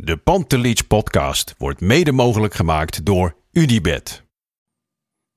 De 0.00 0.16
Pantelich 0.16 0.86
podcast 0.86 1.54
wordt 1.56 1.80
mede 1.80 2.12
mogelijk 2.12 2.54
gemaakt 2.54 3.04
door 3.04 3.36
Unibed. 3.52 4.24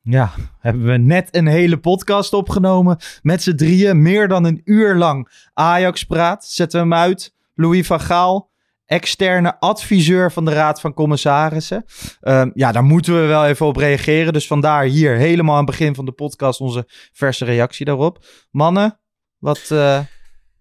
Ja, 0.02 0.32
hebben 0.60 0.86
we 0.86 0.98
net 0.98 1.36
een 1.36 1.48
hele 1.48 1.78
podcast 1.78 2.34
opgenomen. 2.34 2.98
Met 3.22 3.44
z'n 3.44 3.56
drieën, 3.56 4.02
meer 4.02 4.28
dan 4.28 4.46
een 4.46 4.62
uur 4.64 4.96
lang. 4.96 5.48
Ajax 5.54 6.04
praat, 6.04 6.46
zetten 6.46 6.80
we 6.80 6.86
hem 6.86 7.04
uit. 7.04 7.36
Louis 7.56 7.88
van 7.88 8.00
Gaal, 8.00 8.52
externe 8.86 9.60
adviseur 9.60 10.32
van 10.32 10.46
de 10.46 10.54
Raad 10.54 10.82
van 10.82 10.94
Commissarissen. 10.94 11.86
Ehm, 12.20 12.50
ja, 12.54 12.72
daar 12.72 12.84
moeten 12.84 13.22
we 13.22 13.28
wel 13.28 13.46
even 13.46 13.66
op 13.66 13.76
reageren. 13.76 14.34
Dus 14.34 14.48
vandaar 14.48 14.84
hier 14.84 15.16
helemaal 15.16 15.58
aan 15.58 15.66
het 15.66 15.78
begin 15.78 15.96
van 15.96 16.06
de 16.06 16.12
podcast 16.12 16.60
onze 16.60 16.88
verse 17.14 17.46
reactie 17.46 17.86
daarop. 17.86 18.26
Mannen, 18.52 19.00
wat... 19.38 19.70
Uh... 19.72 20.00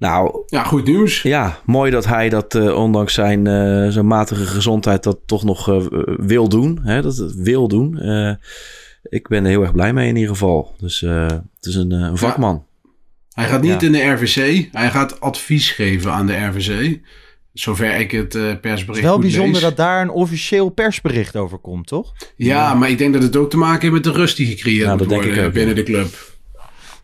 Nou, 0.00 0.42
ja, 0.46 0.62
goed 0.62 0.84
nieuws. 0.84 1.22
Ja, 1.22 1.60
mooi 1.64 1.90
dat 1.90 2.06
hij 2.06 2.28
dat 2.28 2.54
uh, 2.54 2.76
ondanks 2.76 3.14
zijn, 3.14 3.46
uh, 3.46 3.88
zijn 3.88 4.06
matige 4.06 4.44
gezondheid 4.44 5.02
dat 5.02 5.18
toch 5.26 5.44
nog 5.44 5.80
wil 6.16 6.48
doen. 6.48 6.78
Hè, 6.82 7.02
dat 7.02 7.16
het 7.16 7.34
wil 7.34 7.68
doen. 7.68 7.96
ik 9.02 9.28
ben 9.28 9.44
er 9.44 9.50
heel 9.50 9.62
erg 9.62 9.72
blij 9.72 9.92
mee 9.92 10.08
in 10.08 10.16
ieder 10.16 10.30
geval. 10.30 10.74
Dus 10.78 11.00
het 11.00 11.66
is 11.66 11.74
een, 11.74 11.90
een 11.90 12.16
vakman. 12.16 12.54
Ja. 12.54 12.70
Hij 13.40 13.48
gaat 13.48 13.62
niet 13.62 13.80
ja. 13.80 13.86
in 13.86 13.92
de 13.92 14.10
RVC. 14.10 14.68
Hij 14.72 14.90
gaat 14.90 15.20
advies 15.20 15.70
geven 15.70 16.12
aan 16.12 16.26
de 16.26 16.36
RVC. 16.36 17.00
Zover 17.52 17.96
ik 17.96 18.10
het 18.10 18.34
uh, 18.34 18.42
persbericht 18.42 18.86
Het 18.86 18.96
is 18.96 19.02
wel 19.02 19.18
bijzonder 19.18 19.52
lees. 19.52 19.60
dat 19.60 19.76
daar 19.76 20.02
een 20.02 20.10
officieel 20.10 20.68
persbericht 20.68 21.36
over 21.36 21.58
komt, 21.58 21.86
toch? 21.86 22.12
Ja, 22.36 22.46
ja, 22.46 22.74
maar 22.74 22.90
ik 22.90 22.98
denk 22.98 23.12
dat 23.12 23.22
het 23.22 23.36
ook 23.36 23.50
te 23.50 23.56
maken 23.56 23.80
heeft 23.80 23.92
met 23.92 24.04
de 24.04 24.12
rust 24.12 24.36
die 24.36 24.46
gecreëerd 24.46 24.86
nou, 24.86 25.00
ook, 25.02 25.52
binnen 25.52 25.68
ja. 25.68 25.74
de 25.74 25.82
club. 25.82 26.29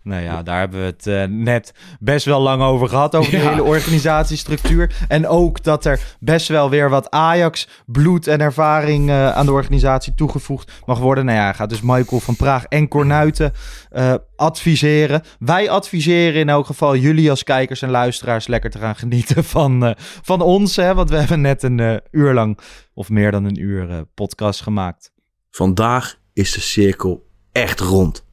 Nou 0.07 0.23
ja, 0.23 0.43
daar 0.43 0.59
hebben 0.59 0.81
we 0.81 0.87
het 0.87 1.07
uh, 1.07 1.25
net 1.25 1.75
best 2.01 2.25
wel 2.25 2.41
lang 2.41 2.63
over 2.63 2.89
gehad. 2.89 3.15
Over 3.15 3.33
Ja. 3.33 3.39
de 3.41 3.49
hele 3.49 3.63
organisatiestructuur. 3.63 5.05
En 5.09 5.27
ook 5.27 5.63
dat 5.63 5.85
er 5.85 6.01
best 6.21 6.49
wel 6.49 6.71
weer 6.71 6.91
wat 6.91 7.11
Ajax 7.11 7.69
bloed 7.87 8.27
en 8.27 8.41
ervaring 8.41 9.09
uh, 9.09 9.33
aan 9.33 9.47
de 9.47 9.53
organisatie 9.53 10.15
toegevoegd 10.15 10.73
mag 10.87 10.99
worden. 10.99 11.25
Nou 11.25 11.37
ja, 11.39 11.53
gaat 11.53 11.69
dus 11.69 11.81
Michael 11.81 12.21
van 12.21 12.37
Praag 12.37 12.65
en 12.65 12.89
Cornuiten 12.89 13.53
uh, 13.93 14.15
adviseren. 14.37 15.23
Wij 15.39 15.71
adviseren 15.71 16.41
in 16.41 16.49
elk 16.49 16.67
geval 16.67 16.97
jullie 16.97 17.31
als 17.31 17.43
kijkers 17.43 17.83
en 17.83 17.91
luisteraars 17.91 18.47
lekker 18.47 18.71
te 18.71 18.79
gaan 18.79 18.97
genieten 18.97 19.45
van, 19.45 19.85
uh, 19.85 19.91
van 20.23 20.41
ons. 20.41 20.77
Hè? 20.77 20.95
Want 20.95 21.11
we 21.11 21.17
hebben 21.17 21.41
net 21.41 21.63
een 21.63 21.79
uh, 21.79 21.97
uur 22.11 22.35
lang, 22.35 22.59
of 22.95 23.09
meer 23.09 23.31
dan 23.31 23.45
een 23.45 23.61
uur, 23.61 24.05
podcast 24.15 24.61
gemaakt. 24.63 25.13
Vandaag 25.51 26.17
is 26.33 26.53
de 26.53 26.61
cirkel 26.61 27.27
echt 27.53 27.81
rond. 27.81 28.26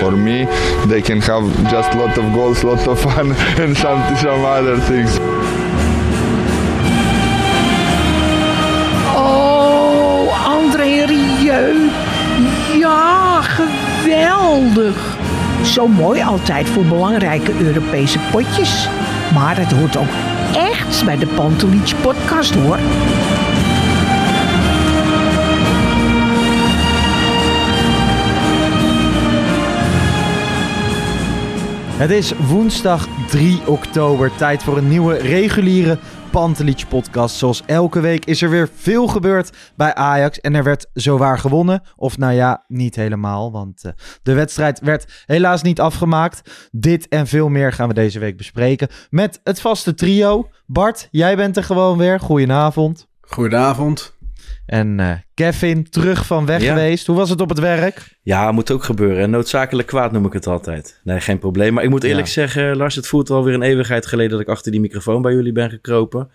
For 0.00 0.16
me, 0.16 0.46
they 0.88 1.02
can 1.02 1.20
have 1.20 1.44
just 1.70 1.92
lot 1.94 2.16
of 2.16 2.32
goals, 2.32 2.62
lot 2.62 2.88
of 2.88 2.98
fun, 3.00 3.32
and 3.62 3.76
some 3.76 4.16
some 4.16 4.44
other 4.46 4.78
things. 4.78 5.18
Oh, 9.14 10.32
André 10.46 11.04
Rieu. 11.04 11.90
Ja, 12.78 13.42
geweldig. 13.42 15.16
Zo 15.62 15.88
mooi 15.88 16.22
altijd 16.22 16.68
voor 16.68 16.84
belangrijke 16.84 17.52
Europese 17.60 18.18
potjes. 18.30 18.88
Maar 19.34 19.56
het 19.56 19.72
hoort 19.72 19.96
ook 19.96 20.14
echt 20.52 21.04
bij 21.04 21.18
de 21.18 21.26
Pantelich 21.26 22.00
podcast 22.00 22.54
hoor. 22.54 22.78
Het 32.00 32.10
is 32.10 32.32
woensdag 32.32 33.08
3 33.28 33.66
oktober. 33.66 34.36
Tijd 34.36 34.62
voor 34.62 34.76
een 34.76 34.88
nieuwe 34.88 35.16
reguliere 35.16 35.98
Pantelich 36.30 36.88
podcast. 36.88 37.36
Zoals 37.36 37.62
elke 37.66 38.00
week 38.00 38.24
is 38.24 38.42
er 38.42 38.50
weer 38.50 38.68
veel 38.74 39.06
gebeurd 39.06 39.72
bij 39.76 39.94
Ajax. 39.94 40.40
En 40.40 40.54
er 40.54 40.62
werd 40.62 40.90
zowaar 40.92 41.38
gewonnen. 41.38 41.82
Of 41.96 42.18
nou 42.18 42.32
ja, 42.32 42.64
niet 42.68 42.96
helemaal. 42.96 43.52
Want 43.52 43.84
uh, 43.84 43.92
de 44.22 44.32
wedstrijd 44.32 44.80
werd 44.80 45.24
helaas 45.26 45.62
niet 45.62 45.80
afgemaakt. 45.80 46.68
Dit 46.70 47.08
en 47.08 47.26
veel 47.26 47.48
meer 47.48 47.72
gaan 47.72 47.88
we 47.88 47.94
deze 47.94 48.18
week 48.18 48.36
bespreken. 48.36 48.88
Met 49.10 49.40
het 49.44 49.60
vaste 49.60 49.94
trio. 49.94 50.48
Bart, 50.66 51.08
jij 51.10 51.36
bent 51.36 51.56
er 51.56 51.64
gewoon 51.64 51.98
weer. 51.98 52.20
Goedenavond. 52.20 53.08
Goedenavond. 53.20 54.18
En 54.70 54.98
uh, 54.98 55.12
Kevin, 55.34 55.90
terug 55.90 56.26
van 56.26 56.46
weg 56.46 56.62
Ja. 56.62 56.68
geweest. 56.74 57.06
Hoe 57.06 57.16
was 57.16 57.30
het 57.30 57.40
op 57.40 57.48
het 57.48 57.58
werk? 57.58 58.18
Ja, 58.22 58.52
moet 58.52 58.70
ook 58.70 58.84
gebeuren. 58.84 59.22
En 59.22 59.30
noodzakelijk 59.30 59.88
kwaad 59.88 60.12
noem 60.12 60.26
ik 60.26 60.32
het 60.32 60.46
altijd. 60.46 61.00
Nee, 61.04 61.20
geen 61.20 61.38
probleem. 61.38 61.72
Maar 61.74 61.84
ik 61.84 61.90
moet 61.90 62.04
eerlijk 62.04 62.26
Ja. 62.26 62.32
zeggen, 62.32 62.76
Lars, 62.76 62.94
het 62.94 63.06
voelt 63.06 63.30
alweer 63.30 63.54
een 63.54 63.62
eeuwigheid 63.62 64.06
geleden 64.06 64.30
dat 64.30 64.40
ik 64.40 64.48
achter 64.48 64.72
die 64.72 64.80
microfoon 64.80 65.22
bij 65.22 65.32
jullie 65.32 65.52
ben 65.52 65.70
gekropen. 65.70 66.30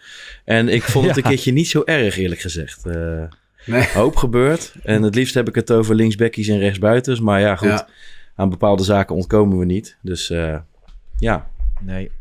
En 0.46 0.70
ik 0.70 0.84
vond 0.84 1.06
het 1.06 1.16
Ja. 1.16 1.22
een 1.24 1.30
keertje 1.30 1.52
niet 1.52 1.68
zo 1.68 1.82
erg, 1.86 2.18
eerlijk 2.18 2.42
gezegd. 2.42 2.86
Eh 2.86 3.24
Nee. 3.66 3.88
hoop 3.94 4.16
gebeurd. 4.16 4.74
En 4.84 5.02
het 5.02 5.16
liefst 5.16 5.34
heb 5.34 5.48
ik 5.48 5.56
het 5.56 5.72
over 5.72 5.96
linksbackies 5.96 6.48
en 6.48 6.60
rechtsbuitens. 6.60 7.20
Maar 7.20 7.40
ja, 7.40 7.56
goed. 7.56 7.68
Ja. 7.68 7.88
Aan 8.36 8.50
bepaalde 8.50 8.84
zaken 8.84 9.16
ontkomen 9.16 9.58
we 9.58 9.66
niet. 9.66 9.98
Dus 10.02 10.30
eh, 10.30 10.58
ja, 11.18 11.48
Nee. 11.82 12.12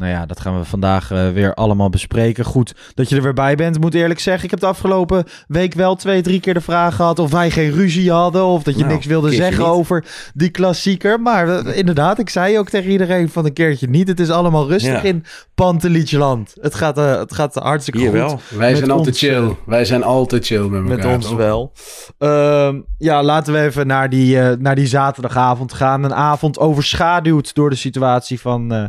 Nou 0.00 0.12
ja, 0.12 0.26
dat 0.26 0.40
gaan 0.40 0.58
we 0.58 0.64
vandaag 0.64 1.10
uh, 1.10 1.30
weer 1.30 1.54
allemaal 1.54 1.88
bespreken. 1.90 2.44
Goed 2.44 2.74
dat 2.94 3.08
je 3.08 3.16
er 3.16 3.22
weer 3.22 3.32
bij 3.32 3.54
bent. 3.54 3.76
Ik 3.76 3.82
moet 3.82 3.94
eerlijk 3.94 4.20
zeggen, 4.20 4.44
ik 4.44 4.50
heb 4.50 4.60
de 4.60 4.66
afgelopen 4.66 5.24
week 5.48 5.74
wel 5.74 5.94
twee, 5.96 6.22
drie 6.22 6.40
keer 6.40 6.54
de 6.54 6.60
vraag 6.60 6.94
gehad 6.94 7.18
of 7.18 7.30
wij 7.30 7.50
geen 7.50 7.70
ruzie 7.70 8.10
hadden. 8.12 8.44
Of 8.44 8.62
dat 8.62 8.74
je 8.74 8.80
Nou, 8.80 8.92
niks 8.92 9.06
wilde 9.06 9.32
zeggen 9.32 9.58
niet. 9.64 9.72
over 9.72 10.04
die 10.34 10.48
klassieker. 10.50 11.20
Maar 11.20 11.48
uh, 11.48 11.76
inderdaad, 11.76 12.18
ik 12.18 12.28
zei 12.30 12.58
ook 12.58 12.68
tegen 12.68 12.90
iedereen 12.90 13.28
van 13.28 13.44
een 13.44 13.52
keertje 13.52 13.88
niet. 13.88 14.08
Het 14.08 14.20
is 14.20 14.30
allemaal 14.30 14.68
rustig 14.68 14.92
Ja. 14.92 15.08
in 15.08 15.24
Pantelietje-land. 15.54 16.54
Het 16.60 16.74
gaat, 16.74 16.98
uh, 16.98 17.18
het 17.18 17.34
gaat 17.34 17.54
hartstikke 17.54 17.98
hier 18.00 18.08
goed. 18.08 18.18
wel. 18.18 18.40
Wij 18.58 18.74
zijn 18.74 18.90
altijd 18.90 19.08
ons, 19.08 19.18
chill. 19.18 19.42
eh, 19.42 19.50
Wij 19.66 19.84
zijn 19.84 20.02
altijd 20.02 20.46
chill 20.46 20.62
met 20.68 20.80
elkaar. 20.90 20.96
Met 20.96 21.14
ons 21.16 21.26
toch? 21.26 21.36
wel. 21.36 21.72
Ehm, 22.18 22.80
ja, 22.98 23.22
laten 23.22 23.52
we 23.52 23.60
even 23.60 23.86
naar 23.86 24.08
die, 24.10 24.40
eh, 24.40 24.56
naar 24.58 24.74
die 24.74 24.86
zaterdagavond 24.86 25.72
gaan. 25.72 26.04
Een 26.04 26.14
avond 26.14 26.58
overschaduwd 26.58 27.54
door 27.54 27.70
de 27.70 27.76
situatie 27.76 28.40
van 28.40 28.72
eh, 28.72 28.84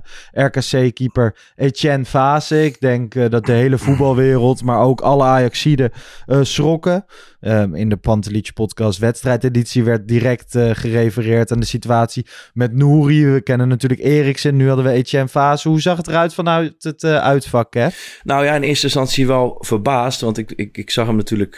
RKC-keeper 1.01 1.35
Etienne 1.55 2.05
Vase. 2.05 2.63
Ik 2.63 2.79
denk 2.79 3.15
eh, 3.15 3.29
dat 3.29 3.45
de 3.45 3.51
hele 3.51 3.77
voetbalwereld, 3.77 4.63
maar 4.63 4.79
ook 4.79 5.01
alle 5.01 5.23
Ajaxiden 5.23 5.91
eh 6.25 6.39
schrokken. 6.41 7.05
Ehm, 7.39 7.75
in 7.75 7.89
de 7.89 7.97
Pantelich 7.97 8.53
podcast 8.53 8.99
wedstrijdeditie 8.99 9.83
werd 9.83 10.07
direct 10.07 10.55
eh, 10.55 10.69
gerefereerd 10.73 11.51
aan 11.51 11.59
de 11.59 11.65
situatie 11.65 12.25
met 12.53 12.73
Nouri. 12.73 13.25
We 13.25 13.41
kennen 13.41 13.67
natuurlijk 13.67 14.01
Eriksen, 14.01 14.55
nu 14.55 14.67
hadden 14.67 14.85
we 14.85 14.91
Etienne 14.91 15.29
Vase. 15.29 15.69
Hoe 15.69 15.81
zag 15.81 15.97
het 15.97 16.07
eruit 16.07 16.33
vanuit 16.33 16.83
het 16.83 17.03
uitvak, 17.03 17.73
hè? 17.73 17.87
Nou 18.23 18.45
ja, 18.45 18.55
in 18.55 18.61
eerste 18.61 18.85
instantie 18.85 19.27
wel 19.27 19.55
verbaasd. 19.59 20.21
Want 20.21 20.37
ik, 20.37 20.51
ik, 20.55 20.77
ik 20.77 20.89
zag 20.89 21.07
hem 21.07 21.15
natuurlijk 21.15 21.57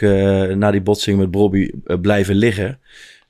na 0.56 0.70
die 0.70 0.82
botsing 0.82 1.18
met 1.18 1.30
Bobby 1.30 1.70
blijven 2.00 2.34
liggen. 2.34 2.78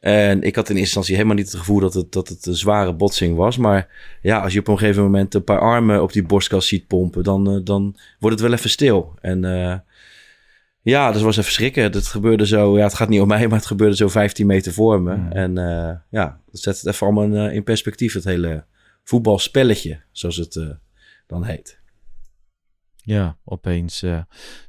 En 0.05 0.43
ik 0.43 0.55
had 0.55 0.69
in 0.69 0.77
eerste 0.77 0.81
instantie 0.81 1.15
helemaal 1.15 1.37
niet 1.37 1.47
het 1.47 1.57
gevoel 1.61 1.81
dat 1.81 1.95
het, 1.95 2.13
dat 2.13 2.29
het 2.29 2.47
een 2.47 2.55
zware 2.55 2.95
botsing 2.95 3.37
was. 3.37 3.57
Maar 3.57 3.89
ja, 4.23 4.41
als 4.41 4.53
je 4.53 4.59
op 4.59 4.69
een 4.69 4.79
gegeven 4.79 5.03
moment 5.03 5.35
een 5.35 5.45
paar 5.45 5.59
armen 5.59 6.03
op 6.03 6.13
die 6.13 6.23
borstkas 6.23 6.69
ziet 6.69 6.87
pompen, 6.87 7.23
dan, 7.23 7.51
eh, 7.51 7.61
dan 7.65 7.97
wordt 8.19 8.39
het 8.41 8.49
wel 8.49 8.59
even 8.59 8.71
stil. 8.71 9.15
En 9.21 9.45
eh, 9.45 9.79
ja, 10.83 11.13
dat 11.13 11.23
was 11.23 11.37
even 11.37 11.53
schrikken. 11.53 11.83
Het 11.83 12.07
gebeurde 12.07 12.47
zo, 12.47 12.77
ja, 12.77 12.85
het 12.85 12.95
gaat 12.95 13.09
niet 13.09 13.21
om 13.21 13.29
mij, 13.29 13.49
maar 13.49 13.59
het 13.59 13.67
gebeurde 13.67 13.97
zo 13.97 14.09
15 14.09 14.47
meter 14.47 14.73
voor 14.73 15.03
me. 15.03 15.17
Mm. 15.17 15.33
En 15.33 15.59
eh, 15.59 15.97
ja, 16.11 16.41
dat 16.51 16.61
zet 16.61 16.77
het 16.77 16.87
even 16.87 17.07
allemaal 17.07 17.51
in, 17.51 17.65
perspectief, 17.65 18.15
het 18.15 18.25
hele 18.25 18.65
voetbalspelletje, 19.05 20.01
zoals 20.13 20.37
het 20.37 20.77
dan 21.27 21.45
heet. 21.45 21.81
Ja, 22.97 23.37
opeens 23.45 23.99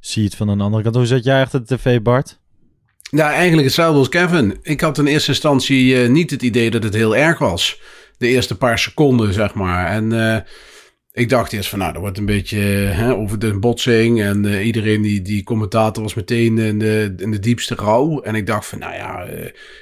zie 0.00 0.22
je 0.22 0.28
het 0.28 0.36
van 0.36 0.48
een 0.48 0.60
andere 0.60 0.82
kant. 0.82 0.94
Hoe 0.94 1.06
zat 1.06 1.24
jij 1.24 1.42
achter 1.42 1.66
de 1.66 1.76
tv, 1.76 2.02
Bart? 2.02 2.40
Ja, 3.10 3.32
eigenlijk 3.32 3.64
hetzelfde 3.64 3.98
als 3.98 4.08
Kevin. 4.08 4.58
Ik 4.62 4.80
had 4.80 4.98
in 4.98 5.06
eerste 5.06 5.30
instantie 5.30 6.02
eh, 6.02 6.08
niet 6.08 6.30
het 6.30 6.42
idee 6.42 6.70
dat 6.70 6.82
het 6.82 6.94
heel 6.94 7.16
erg 7.16 7.38
was. 7.38 7.80
De 8.18 8.28
eerste 8.28 8.56
paar 8.56 8.78
seconden, 8.78 9.32
zeg 9.32 9.54
maar. 9.54 9.86
En 9.86 10.32
eh, 10.32 10.40
ik 11.12 11.28
dacht 11.28 11.52
eerst 11.52 11.68
van, 11.68 11.78
nou, 11.78 11.92
dat 11.92 12.00
wordt 12.00 12.18
een 12.18 12.26
beetje 12.26 12.58
hè, 12.58 13.14
over 13.14 13.38
de 13.38 13.58
botsing. 13.58 14.22
En 14.22 14.44
iedereen, 14.62 15.02
die, 15.02 15.22
die 15.22 15.42
commentator 15.42 16.02
was 16.02 16.14
meteen 16.14 16.58
in 16.58 16.78
de, 16.78 17.14
in 17.16 17.30
de 17.30 17.38
diepste 17.38 17.74
rouw. 17.74 18.20
En 18.20 18.34
ik 18.34 18.46
dacht 18.46 18.66
van, 18.66 18.78
nou 18.78 18.94
ja, 18.94 19.26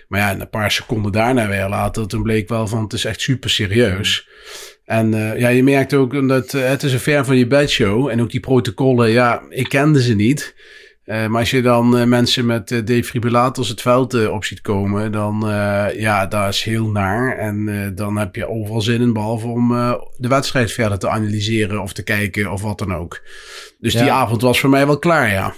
maar 0.09 0.21
ja, 0.21 0.41
een 0.41 0.51
paar 0.51 0.71
seconden 0.71 1.13
daarna 1.13 1.49
weer 1.49 1.69
later, 1.69 2.07
toen 2.07 2.23
bleek 2.23 2.49
wel 2.49 2.67
van, 2.67 2.83
het 2.83 2.93
is 2.93 3.05
echt 3.05 3.21
super 3.21 3.51
serieus. 3.51 4.29
En 4.85 5.11
ja, 5.39 5.49
je 5.49 5.63
merkt 5.63 5.95
ook 5.95 6.29
dat 6.29 6.53
het 6.53 6.83
is 6.83 6.93
een 6.93 7.01
ver 7.01 7.25
van 7.25 7.37
je 7.37 7.47
bedshow. 7.47 8.09
En 8.09 8.21
ook 8.21 8.31
die 8.31 8.41
protocollen, 8.41 9.11
ja, 9.11 9.43
ik 9.49 9.69
kende 9.69 10.03
ze 10.03 10.15
niet. 10.15 10.55
Uh, 11.07 11.27
maar 11.27 11.41
als 11.41 11.51
je 11.51 11.63
dan 11.63 11.99
uh, 11.99 12.05
mensen 12.05 12.47
met 12.47 12.71
uh, 12.71 12.85
defibrillators 12.85 13.69
het 13.69 13.81
veld 13.81 14.29
op 14.29 14.45
ziet 14.45 14.61
komen, 14.61 15.13
dan 15.13 15.43
ja, 15.97 16.27
dat 16.27 16.49
is 16.49 16.63
heel 16.63 16.87
naar. 16.87 17.39
En 17.39 17.93
dan 17.95 18.17
heb 18.17 18.37
je 18.37 18.49
overal 18.49 18.81
zin 18.81 19.01
in, 19.01 19.13
behalve 19.13 19.47
om 19.47 19.69
de 20.17 20.29
wedstrijd 20.29 20.73
verder 20.73 20.99
te 20.99 21.09
analyseren 21.09 21.83
of 21.83 21.93
te 21.93 22.03
kijken 22.03 22.53
of 22.53 22.63
wat 22.63 22.79
dan 22.79 22.95
ook. 22.95 23.23
Dus 23.79 23.93
ja. 23.93 24.03
die 24.03 24.13
avond 24.13 24.43
was 24.43 24.61
voor 24.61 24.71
mij 24.71 24.87
wel 24.87 24.99
klaar, 24.99 25.31
ja. 25.31 25.55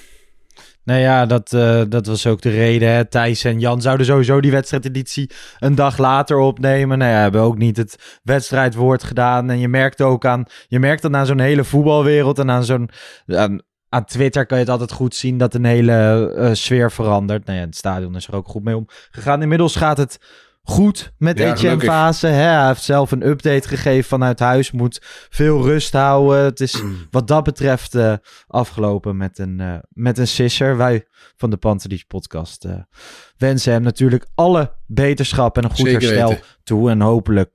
Nou 0.84 1.00
ja, 1.00 1.26
dat, 1.26 1.48
dat 1.88 2.06
was 2.06 2.26
ook 2.26 2.40
de 2.40 2.50
reden. 2.50 2.88
Hè. 2.88 3.04
Thijs 3.04 3.44
en 3.44 3.60
Jan 3.60 3.80
zouden 3.80 4.06
sowieso 4.06 4.40
die 4.40 4.50
wedstrijdeditie 4.50 5.30
een 5.58 5.74
dag 5.74 5.98
later 5.98 6.38
opnemen. 6.38 6.98
Nou 6.98 7.10
ja, 7.10 7.18
hebben 7.18 7.40
ook 7.40 7.58
niet 7.58 7.76
het 7.76 8.20
wedstrijdwoord 8.22 9.04
gedaan. 9.04 9.50
En 9.50 9.58
je 9.58 9.68
merkt 9.68 10.02
ook 10.02 10.24
aan, 10.24 10.44
je 10.68 10.78
merkt 10.78 11.02
dan 11.02 11.16
aan 11.16 11.26
zo'n 11.26 11.40
hele 11.40 11.64
voetbalwereld 11.64 12.38
en 12.38 12.50
aan 12.50 12.64
zo'n 12.64 12.90
aan 13.26 13.60
Twitter 14.06 14.46
kan 14.46 14.58
je 14.58 14.62
het 14.62 14.72
altijd 14.72 14.92
goed 14.92 15.14
zien 15.14 15.38
dat 15.38 15.54
een 15.54 15.64
hele 15.64 16.32
uh, 16.36 16.50
sfeer 16.52 16.92
verandert. 16.92 17.46
Nou 17.46 17.58
ja, 17.58 17.64
het 17.64 17.76
stadion 17.76 18.16
is 18.16 18.26
er 18.26 18.34
ook 18.34 18.48
goed 18.48 18.64
mee 18.64 18.76
omgegaan. 18.76 19.42
Inmiddels 19.42 19.76
gaat 19.76 19.96
het 19.96 20.18
goed 20.62 21.12
met 21.18 21.38
ja, 21.38 21.78
Fase. 21.78 22.26
Hij 22.26 22.66
heeft 22.66 22.82
zelf 22.82 23.10
een 23.10 23.26
update 23.26 23.68
gegeven 23.68 24.08
vanuit 24.08 24.38
huis. 24.38 24.70
Moet 24.70 25.00
veel 25.30 25.62
rust 25.62 25.92
houden. 25.92 26.44
Het 26.44 26.60
is 26.60 26.82
wat 27.10 27.28
dat 27.28 27.44
betreft 27.44 27.94
uh, 27.94 28.14
afgelopen 28.46 29.16
met 29.16 29.38
een, 29.38 29.58
uh, 29.60 29.74
met 29.88 30.18
een 30.18 30.28
sisser. 30.28 30.76
Wij 30.76 31.06
van 31.36 31.50
de 31.50 31.56
Pantelis 31.56 32.04
podcast 32.04 32.64
uh, 32.64 32.72
wensen 33.36 33.72
hem 33.72 33.82
natuurlijk 33.82 34.26
alle 34.34 34.74
beterschap 34.86 35.56
en 35.56 35.64
een 35.64 35.70
goed 35.70 35.78
Zeker 35.86 36.00
herstel 36.00 36.28
weten. 36.28 36.44
toe. 36.64 36.90
En 36.90 37.00
hopelijk 37.00 37.52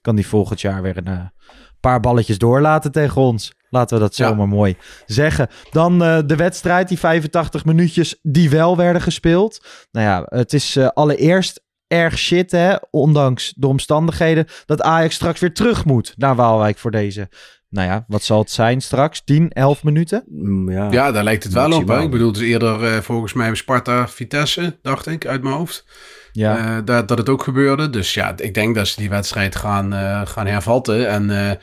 kan 0.00 0.14
hij 0.14 0.24
volgend 0.24 0.60
jaar 0.60 0.82
weer 0.82 0.96
een 0.96 1.32
paar 1.80 2.00
balletjes 2.00 2.38
doorlaten 2.38 2.92
tegen 2.92 3.20
ons. 3.20 3.52
Laten 3.70 3.96
we 3.96 4.02
dat 4.02 4.14
zomaar 4.14 4.46
ja. 4.46 4.54
mooi 4.54 4.76
zeggen. 5.06 5.48
Dan 5.70 6.02
uh, 6.02 6.18
de 6.26 6.36
wedstrijd, 6.36 6.88
die 6.88 6.98
85 6.98 7.64
minuutjes 7.64 8.18
die 8.22 8.50
wel 8.50 8.76
werden 8.76 9.02
gespeeld. 9.02 9.66
Nou 9.90 10.06
ja, 10.06 10.38
het 10.38 10.52
is 10.52 10.76
uh, 10.76 10.88
allereerst 10.88 11.66
erg 11.86 12.18
shit, 12.18 12.50
hè, 12.50 12.74
ondanks 12.90 13.52
de 13.56 13.66
omstandigheden, 13.66 14.46
dat 14.66 14.82
Ajax 14.82 15.14
straks 15.14 15.40
weer 15.40 15.54
terug 15.54 15.84
moet 15.84 16.14
naar 16.16 16.36
Waalwijk 16.36 16.78
voor 16.78 16.90
deze. 16.90 17.28
Nou 17.70 17.88
ja, 17.88 18.04
wat 18.06 18.22
zal 18.22 18.38
het 18.38 18.50
zijn 18.50 18.80
straks? 18.80 19.24
10, 19.24 19.50
11 19.52 19.84
minuten? 19.84 20.24
Ja, 20.66 20.90
ja 20.90 21.12
daar 21.12 21.24
lijkt 21.24 21.44
het 21.44 21.52
wel 21.52 21.72
op. 21.72 21.88
Hè? 21.88 22.00
Ik 22.00 22.10
bedoel, 22.10 22.28
het 22.28 22.36
is 22.36 22.42
eerder 22.42 22.82
uh, 22.82 23.00
volgens 23.00 23.32
mij 23.32 23.54
Sparta-Vitesse, 23.54 24.78
dacht 24.82 25.06
ik, 25.06 25.26
uit 25.26 25.42
mijn 25.42 25.54
hoofd. 25.54 25.86
Ja. 26.32 26.80
dat, 26.80 27.08
dat 27.08 27.18
het 27.18 27.28
ook 27.28 27.42
gebeurde. 27.42 27.90
Dus 27.90 28.14
ja, 28.14 28.34
ik 28.36 28.54
denk 28.54 28.74
dat 28.74 28.88
ze 28.88 29.00
die 29.00 29.08
wedstrijd 29.08 29.56
gaan, 29.56 29.92
gaan 30.26 30.46
hervatten. 30.46 31.08
En 31.08 31.58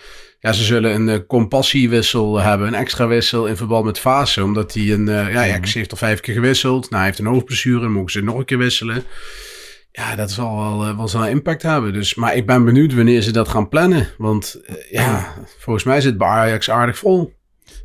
ja, 0.45 0.51
ze 0.51 0.63
zullen 0.63 0.93
een 0.93 1.07
uh, 1.07 1.19
compassiewissel 1.27 2.39
hebben, 2.39 2.67
een 2.67 2.73
extra 2.73 3.07
wissel 3.07 3.45
in 3.45 3.57
verband 3.57 3.85
met 3.85 3.99
Fase. 3.99 4.43
Omdat 4.43 4.73
hij 4.73 4.91
een, 4.91 5.07
uh, 5.07 5.33
ja, 5.33 5.43
ja, 5.43 5.59
heeft 5.61 5.91
al 5.91 5.97
vijf 5.97 6.19
keer 6.19 6.33
gewisseld. 6.33 6.81
Nou, 6.81 6.95
hij 6.95 7.05
heeft 7.05 7.19
een 7.19 7.25
hoofdblessure, 7.25 7.87
mogen 7.87 8.11
ze 8.11 8.21
nog 8.21 8.37
een 8.37 8.45
keer 8.45 8.57
wisselen. 8.57 9.03
Ja, 9.91 10.15
dat 10.15 10.31
zal 10.31 10.57
wel, 10.57 10.87
uh, 10.87 10.97
wel 10.97 11.07
zo'n 11.07 11.27
impact 11.27 11.61
hebben. 11.61 11.93
Dus, 11.93 12.15
maar 12.15 12.35
ik 12.35 12.45
ben 12.45 12.65
benieuwd 12.65 12.93
wanneer 12.93 13.21
ze 13.21 13.31
dat 13.31 13.47
gaan 13.47 13.69
plannen. 13.69 14.07
Want 14.17 14.61
ja, 14.89 15.33
volgens 15.59 15.85
mij 15.85 16.01
zit 16.01 16.17
bij 16.17 16.27
Ajax 16.27 16.69
aardig 16.69 16.97
vol. 16.97 17.33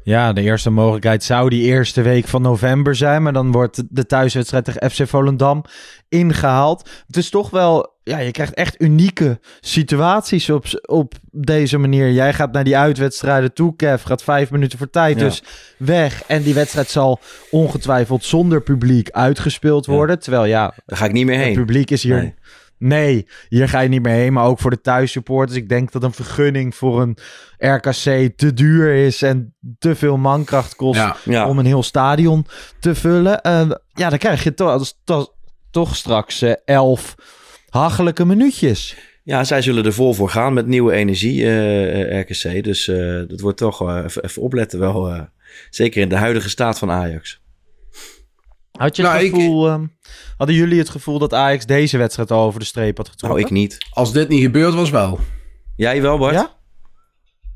Ja, 0.02 0.32
de 0.32 0.40
eerste 0.40 0.70
mogelijkheid 0.70 1.24
zou 1.24 1.48
die 1.48 1.62
eerste 1.62 2.02
week 2.02 2.28
van 2.28 2.42
november 2.42 2.94
zijn. 2.94 3.22
Maar 3.22 3.32
dan 3.32 3.52
wordt 3.52 3.82
de 3.88 4.06
thuiswedstrijd 4.06 4.64
tegen 4.64 4.90
FC 4.90 5.08
Volendam 5.08 5.64
ingehaald. 6.08 6.88
Het 7.06 7.16
is 7.16 7.30
toch 7.30 7.50
wel, 7.50 7.92
ja, 8.02 8.18
je 8.18 8.30
krijgt 8.30 8.54
echt 8.54 8.80
unieke 8.80 9.40
situaties 9.60 10.50
op, 10.50 10.64
op 10.82 11.14
deze 11.30 11.78
manier. 11.78 12.10
Jij 12.10 12.32
gaat 12.32 12.52
naar 12.52 12.64
die 12.64 12.76
uitwedstrijden 12.76 13.52
toe, 13.52 13.76
Kev, 13.76 14.04
gaat 14.04 14.22
vijf 14.22 14.50
minuten 14.50 14.78
voor 14.78 14.90
tijd 14.90 15.18
ja. 15.18 15.24
dus 15.24 15.42
weg. 15.76 16.22
En 16.26 16.42
die 16.42 16.54
wedstrijd 16.54 16.88
zal 16.88 17.20
ongetwijfeld 17.50 18.24
zonder 18.24 18.62
publiek 18.62 19.10
uitgespeeld 19.10 19.86
worden. 19.86 20.14
Ja. 20.14 20.22
Terwijl 20.22 20.44
ja, 20.44 20.74
daar 20.86 20.98
ga 20.98 21.04
ik 21.04 21.12
niet 21.12 21.26
meer 21.26 21.38
heen. 21.38 21.46
Het 21.46 21.58
publiek 21.58 21.90
is 21.90 22.02
hier... 22.02 22.16
Nee. 22.16 22.34
Nee, 22.80 23.26
hier 23.48 23.68
ga 23.68 23.80
je 23.80 23.88
niet 23.88 24.02
meer 24.02 24.12
heen. 24.12 24.32
Maar 24.32 24.44
ook 24.44 24.58
voor 24.58 24.70
de 24.70 24.80
thuissupporters. 24.80 25.58
Ik 25.58 25.68
denk 25.68 25.92
dat 25.92 26.02
een 26.02 26.12
vergunning 26.12 26.74
voor 26.74 27.02
een 27.02 27.16
RKC 27.58 28.30
te 28.36 28.52
duur 28.54 28.94
is 28.94 29.22
en 29.22 29.54
te 29.78 29.94
veel 29.94 30.16
mankracht 30.16 30.76
kost 30.76 31.00
ja, 31.00 31.16
ja. 31.24 31.48
om 31.48 31.58
een 31.58 31.66
heel 31.66 31.82
stadion 31.82 32.46
te 32.80 32.94
vullen. 32.94 33.40
Uh, 33.46 33.70
ja, 33.94 34.08
dan 34.08 34.18
krijg 34.18 34.44
je 34.44 34.54
toch, 34.54 34.92
toch, 35.04 35.32
toch 35.70 35.96
straks 35.96 36.42
uh, 36.42 36.52
elf 36.64 37.14
hachelijke 37.68 38.24
minuutjes. 38.24 38.96
Ja, 39.22 39.44
zij 39.44 39.62
zullen 39.62 39.84
er 39.84 39.92
vol 39.92 40.14
voor 40.14 40.30
gaan 40.30 40.52
met 40.52 40.66
nieuwe 40.66 40.92
energie, 40.92 41.40
uh, 41.40 42.20
RKC. 42.20 42.64
Dus 42.64 42.84
dat 43.28 43.40
wordt 43.40 43.58
toch 43.58 44.04
even, 44.04 44.24
even, 44.24 44.42
opletten 44.42 44.78
wel. 44.78 45.28
zeker 45.70 46.00
in 46.00 46.08
de 46.08 46.16
huidige 46.16 46.48
staat 46.48 46.78
van 46.78 46.90
Ajax. 46.90 47.40
Had 48.80 48.96
je 48.96 49.02
het 49.02 49.12
nou, 49.12 49.24
gevoel, 49.24 49.66
ik... 49.66 49.72
um, 49.72 49.92
hadden 50.36 50.56
jullie 50.56 50.78
het 50.78 50.88
gevoel 50.88 51.18
dat 51.18 51.34
Ajax 51.34 51.66
deze 51.66 51.98
wedstrijd 51.98 52.30
al 52.30 52.44
over 52.44 52.60
de 52.60 52.66
streep 52.66 52.96
had 52.96 53.08
getrokken? 53.08 53.40
Nou, 53.40 53.54
ik 53.54 53.60
niet. 53.60 53.78
Als 53.90 54.12
dit 54.12 54.28
niet 54.28 54.42
gebeurd 54.42 54.74
was, 54.74 54.90
wel. 54.90 55.18
Jij 55.76 56.02
wel, 56.02 56.18
Bart? 56.18 56.34
Ja? 56.34 56.50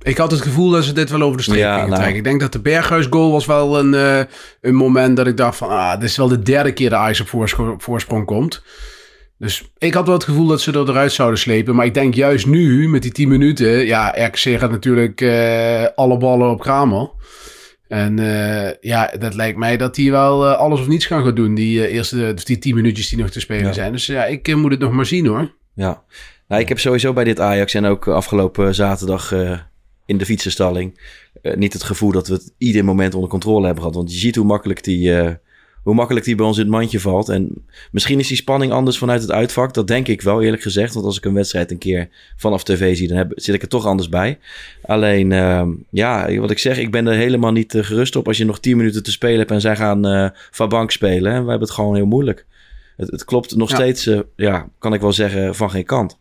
Ik 0.02 0.16
had 0.16 0.30
het 0.30 0.40
gevoel 0.40 0.70
dat 0.70 0.84
ze 0.84 0.92
dit 0.92 1.10
wel 1.10 1.22
over 1.22 1.36
de 1.36 1.42
streep 1.42 1.58
ja, 1.58 1.72
gingen 1.72 1.88
nou. 1.88 2.00
trekken. 2.00 2.18
Ik 2.18 2.24
denk 2.24 2.40
dat 2.40 2.52
de 2.52 2.60
Berghuis 2.60 3.06
goal 3.10 3.32
was 3.32 3.46
wel 3.46 3.78
een, 3.78 3.92
uh, 3.92 4.24
een 4.60 4.74
moment 4.74 5.16
dat 5.16 5.26
ik 5.26 5.36
dacht 5.36 5.56
van... 5.56 5.68
Ah, 5.68 5.94
dit 6.00 6.08
is 6.08 6.16
wel 6.16 6.28
de 6.28 6.42
derde 6.42 6.72
keer 6.72 6.90
dat 6.90 6.98
Ajax 6.98 7.20
op 7.20 7.28
voorsprong, 7.28 7.82
voorsprong 7.82 8.26
komt. 8.26 8.62
Dus 9.38 9.72
ik 9.78 9.94
had 9.94 10.06
wel 10.06 10.14
het 10.14 10.24
gevoel 10.24 10.46
dat 10.46 10.60
ze 10.60 10.72
er 10.72 10.88
eruit 10.88 11.12
zouden 11.12 11.38
slepen. 11.38 11.74
Maar 11.74 11.86
ik 11.86 11.94
denk 11.94 12.14
juist 12.14 12.46
nu, 12.46 12.88
met 12.88 13.02
die 13.02 13.12
10 13.12 13.28
minuten... 13.28 13.86
Ja, 13.86 14.08
RKC 14.08 14.38
gaat 14.38 14.70
natuurlijk 14.70 15.20
uh, 15.20 15.86
alle 15.94 16.16
ballen 16.16 16.50
op 16.50 16.60
Kramer. 16.60 17.10
En 17.94 18.18
uh, 18.18 18.70
ja, 18.80 19.12
dat 19.18 19.34
lijkt 19.34 19.58
mij 19.58 19.76
dat 19.76 19.96
hij 19.96 20.10
wel 20.10 20.44
uh, 20.44 20.56
alles 20.56 20.80
of 20.80 20.86
niets 20.86 21.06
gaan 21.06 21.24
gaan 21.24 21.34
doen. 21.34 21.54
Die 21.54 21.78
uh, 21.78 21.94
eerste 21.94 22.34
die 22.44 22.58
tien 22.58 22.74
minuutjes 22.74 23.08
die 23.08 23.18
nog 23.18 23.30
te 23.30 23.40
spelen 23.40 23.66
ja. 23.66 23.72
zijn. 23.72 23.92
Dus 23.92 24.06
ja, 24.06 24.24
ik 24.24 24.56
moet 24.56 24.70
het 24.70 24.80
nog 24.80 24.92
maar 24.92 25.06
zien 25.06 25.26
hoor. 25.26 25.54
Ja, 25.74 26.02
nou, 26.48 26.62
ik 26.62 26.68
heb 26.68 26.78
sowieso 26.78 27.12
bij 27.12 27.24
dit 27.24 27.40
Ajax 27.40 27.74
en 27.74 27.84
ook 27.84 28.08
afgelopen 28.08 28.74
zaterdag 28.74 29.32
in 30.06 30.18
de 30.18 30.24
fietsenstalling... 30.24 31.00
niet 31.42 31.72
het 31.72 31.82
gevoel 31.82 32.12
dat 32.12 32.28
we 32.28 32.34
het 32.34 32.54
ieder 32.58 32.84
moment 32.84 33.14
onder 33.14 33.30
controle 33.30 33.64
hebben 33.64 33.82
gehad. 33.82 33.96
Want 33.96 34.12
je 34.12 34.18
ziet 34.18 34.36
hoe 34.36 34.46
makkelijk 34.46 34.84
die 34.84 35.12
hoe 35.84 35.94
makkelijk 35.94 36.24
die 36.24 36.34
bij 36.34 36.46
ons 36.46 36.56
in 36.56 36.62
het 36.62 36.72
mandje 36.72 37.00
valt. 37.00 37.28
En 37.28 37.64
misschien 37.90 38.18
is 38.18 38.28
die 38.28 38.36
spanning 38.36 38.72
anders 38.72 38.98
vanuit 38.98 39.20
het 39.20 39.30
uitvak. 39.30 39.74
Dat 39.74 39.86
denk 39.86 40.08
ik 40.08 40.22
wel, 40.22 40.42
eerlijk 40.42 40.62
gezegd. 40.62 40.94
Want 40.94 41.06
als 41.06 41.16
ik 41.16 41.24
een 41.24 41.34
wedstrijd 41.34 41.70
een 41.70 41.78
keer 41.78 42.08
vanaf 42.36 42.64
tv 42.64 42.96
zie, 42.96 43.08
dan 43.08 43.16
heb, 43.16 43.32
zit 43.34 43.54
ik 43.54 43.62
er 43.62 43.68
toch 43.68 43.86
anders 43.86 44.08
bij. 44.08 44.38
Alleen, 44.82 45.30
uh, 45.30 45.66
ja, 45.90 46.34
wat 46.38 46.50
ik 46.50 46.58
zeg, 46.58 46.78
ik 46.78 46.90
ben 46.90 47.06
er 47.06 47.14
helemaal 47.14 47.52
niet 47.52 47.74
uh, 47.74 47.84
gerust 47.84 48.16
op 48.16 48.26
als 48.26 48.36
je 48.36 48.44
nog 48.44 48.60
10 48.60 48.76
minuten 48.76 49.02
te 49.02 49.10
spelen 49.10 49.38
hebt 49.38 49.50
en 49.50 49.60
zij 49.60 49.76
gaan 49.76 50.06
uh, 50.06 50.28
van 50.50 50.68
bank 50.68 50.90
spelen. 50.90 51.32
En 51.32 51.44
we 51.44 51.50
hebben 51.50 51.68
het 51.68 51.76
gewoon 51.76 51.94
heel 51.94 52.06
moeilijk. 52.06 52.46
Het, 52.96 53.10
het 53.10 53.24
klopt 53.24 53.56
nog 53.56 53.70
ja. 53.70 53.74
steeds, 53.74 54.06
uh, 54.06 54.20
ja, 54.36 54.68
kan 54.78 54.94
ik 54.94 55.00
wel 55.00 55.12
zeggen, 55.12 55.54
van 55.54 55.70
geen 55.70 55.84
kant. 55.84 56.18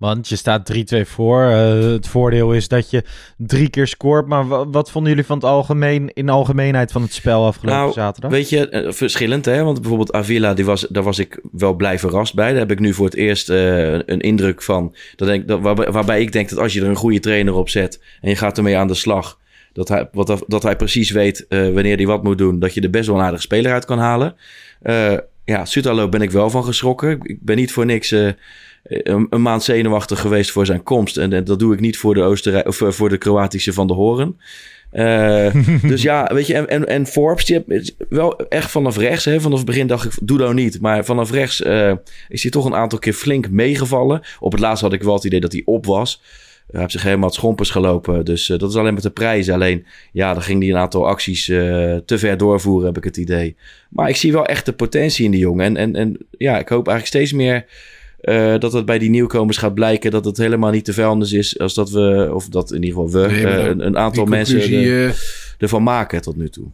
Want 0.00 0.28
je 0.28 0.36
staat 0.36 0.72
3-2 0.94 1.00
voor. 1.00 1.42
Uh, 1.42 1.92
het 1.92 2.08
voordeel 2.08 2.52
is 2.52 2.68
dat 2.68 2.90
je 2.90 3.04
drie 3.36 3.70
keer 3.70 3.86
scoort. 3.86 4.26
Maar 4.26 4.70
wat 4.70 4.90
vonden 4.90 5.10
jullie 5.10 5.26
van 5.26 5.36
het 5.36 5.44
algemeen, 5.46 6.10
in 6.14 6.26
de 6.26 6.32
algemeenheid 6.32 6.92
van 6.92 7.02
het 7.02 7.12
spel 7.12 7.46
afgelopen 7.46 7.80
nou, 7.80 7.92
zaterdag? 7.92 8.30
Weet 8.30 8.48
je, 8.48 8.70
uh, 8.70 8.92
verschillend 8.92 9.44
hè. 9.44 9.62
Want 9.62 9.80
bijvoorbeeld 9.80 10.12
Avila, 10.12 10.54
die 10.54 10.64
was, 10.64 10.86
daar 10.88 11.02
was 11.02 11.18
ik 11.18 11.40
wel 11.52 11.74
blij 11.74 11.98
verrast 11.98 12.34
bij. 12.34 12.50
Daar 12.50 12.58
heb 12.58 12.70
ik 12.70 12.78
nu 12.78 12.94
voor 12.94 13.04
het 13.04 13.14
eerst 13.14 13.50
uh, 13.50 13.92
een 13.92 14.20
indruk 14.20 14.62
van. 14.62 14.94
Dat 15.16 15.28
denk, 15.28 15.48
dat, 15.48 15.60
waarbij, 15.60 15.90
waarbij 15.90 16.20
ik 16.20 16.32
denk 16.32 16.48
dat 16.48 16.58
als 16.58 16.72
je 16.72 16.80
er 16.80 16.88
een 16.88 16.96
goede 16.96 17.20
trainer 17.20 17.54
op 17.54 17.68
zet 17.68 18.02
en 18.20 18.28
je 18.28 18.36
gaat 18.36 18.56
ermee 18.56 18.76
aan 18.76 18.88
de 18.88 18.94
slag. 18.94 19.38
Dat 19.72 19.88
hij, 19.88 20.08
wat, 20.12 20.44
dat 20.46 20.62
hij 20.62 20.76
precies 20.76 21.10
weet 21.10 21.46
wanneer 21.48 21.96
hij 21.96 22.06
wat 22.06 22.22
moet 22.22 22.38
doen. 22.38 22.58
Dat 22.58 22.74
je 22.74 22.80
er 22.80 22.90
best 22.90 23.06
wel 23.06 23.16
een 23.16 23.22
aardige 23.22 23.42
speler 23.42 23.72
uit 23.72 23.84
kan 23.84 23.98
halen. 23.98 24.36
ja, 25.44 25.64
Sutalo 25.64 26.08
ben 26.08 26.22
ik 26.22 26.30
wel 26.30 26.50
van 26.50 26.64
geschrokken. 26.64 27.18
Ik 27.22 27.38
ben 27.40 27.56
niet 27.56 27.72
voor 27.72 27.86
niks 27.86 28.14
een, 28.82 29.26
een, 29.30 29.42
maand 29.42 29.62
zenuwachtig 29.62 30.20
geweest 30.20 30.50
voor 30.50 30.66
zijn 30.66 30.82
komst. 30.82 31.16
En, 31.16 31.44
dat 31.44 31.58
doe 31.58 31.74
ik 31.74 31.80
niet 31.80 31.98
voor 31.98 32.14
de, 32.14 32.64
of 32.66 32.96
voor 32.96 33.08
de 33.08 33.18
Kroatische 33.18 33.72
van 33.72 33.86
de 33.86 33.92
Horen. 33.92 34.36
Uh, 34.92 35.54
dus 35.82 36.02
ja, 36.02 36.30
weet 36.34 36.46
je, 36.46 36.54
en, 36.54 36.86
en, 36.86 37.06
Forbes, 37.06 37.44
die 37.44 37.64
heeft 37.68 37.94
wel 38.08 38.48
echt 38.48 38.70
vanaf 38.70 38.96
rechts, 38.96 39.24
hè, 39.24 39.40
vanaf 39.40 39.58
het 39.58 39.66
begin 39.66 39.86
dacht 39.86 40.04
ik, 40.04 40.12
doe 40.22 40.38
nou 40.38 40.54
niet. 40.54 40.80
Maar 40.80 41.04
vanaf 41.04 41.30
rechts 41.30 41.60
is 42.28 42.42
hij 42.42 42.50
toch 42.50 42.64
een 42.64 42.74
aantal 42.74 42.98
keer 42.98 43.12
flink 43.12 43.50
meegevallen. 43.50 44.22
Op 44.40 44.52
het 44.52 44.60
laatst 44.60 44.82
had 44.82 44.92
ik 44.92 45.02
wel 45.02 45.14
het 45.14 45.24
idee 45.24 45.40
dat 45.40 45.52
hij 45.52 45.62
op 45.64 45.86
was. 45.86 46.22
Hij 46.70 46.80
heeft 46.80 46.92
zich 46.92 47.02
helemaal 47.02 47.30
schompers 47.30 47.70
gelopen. 47.70 48.24
Dus 48.24 48.46
dat 48.46 48.70
is 48.70 48.76
alleen 48.76 48.94
met 48.94 49.02
de 49.02 49.10
prijzen. 49.10 49.54
Alleen, 49.54 49.86
ja, 50.12 50.32
dan 50.32 50.42
ging 50.42 50.62
hij 50.62 50.70
een 50.70 50.76
aantal 50.76 51.06
acties 51.06 51.44
te 51.44 52.02
ver 52.18 52.36
doorvoeren, 52.36 52.86
heb 52.86 52.96
ik 52.96 53.04
het 53.04 53.16
idee. 53.16 53.56
Maar 53.88 54.08
ik 54.08 54.16
zie 54.16 54.32
wel 54.32 54.46
echt 54.46 54.66
de 54.66 54.72
potentie 54.72 55.24
in 55.24 55.30
die 55.30 55.40
jongen. 55.40 55.64
En, 55.64 55.76
en, 55.76 55.96
en 55.96 56.16
ja, 56.38 56.58
ik 56.58 56.68
hoop 56.68 56.88
eigenlijk 56.88 57.06
steeds 57.06 57.32
meer 57.32 57.64
eh, 58.20 58.58
dat 58.58 58.72
het 58.72 58.84
bij 58.84 58.98
die 58.98 59.10
nieuwkomers 59.10 59.56
gaat 59.56 59.74
blijken 59.74 60.10
dat 60.10 60.24
het 60.24 60.36
helemaal 60.36 60.70
niet 60.70 60.86
de 60.86 60.92
vuilnis 60.92 61.32
is. 61.32 61.58
Als 61.58 61.74
dat 61.74 61.90
we, 61.90 62.30
of 62.34 62.48
dat 62.48 62.72
in 62.72 62.82
ieder 62.82 63.00
geval 63.02 63.22
we, 63.22 63.28
Nee, 63.28 63.46
eh, 63.46 63.66
een, 63.66 63.86
een 63.86 63.98
aantal 63.98 64.24
mensen 64.24 64.60
er- 64.60 65.08
eh, 65.08 65.14
ervan 65.58 65.82
maken 65.82 66.22
tot 66.22 66.36
nu 66.36 66.48
toe. 66.48 66.66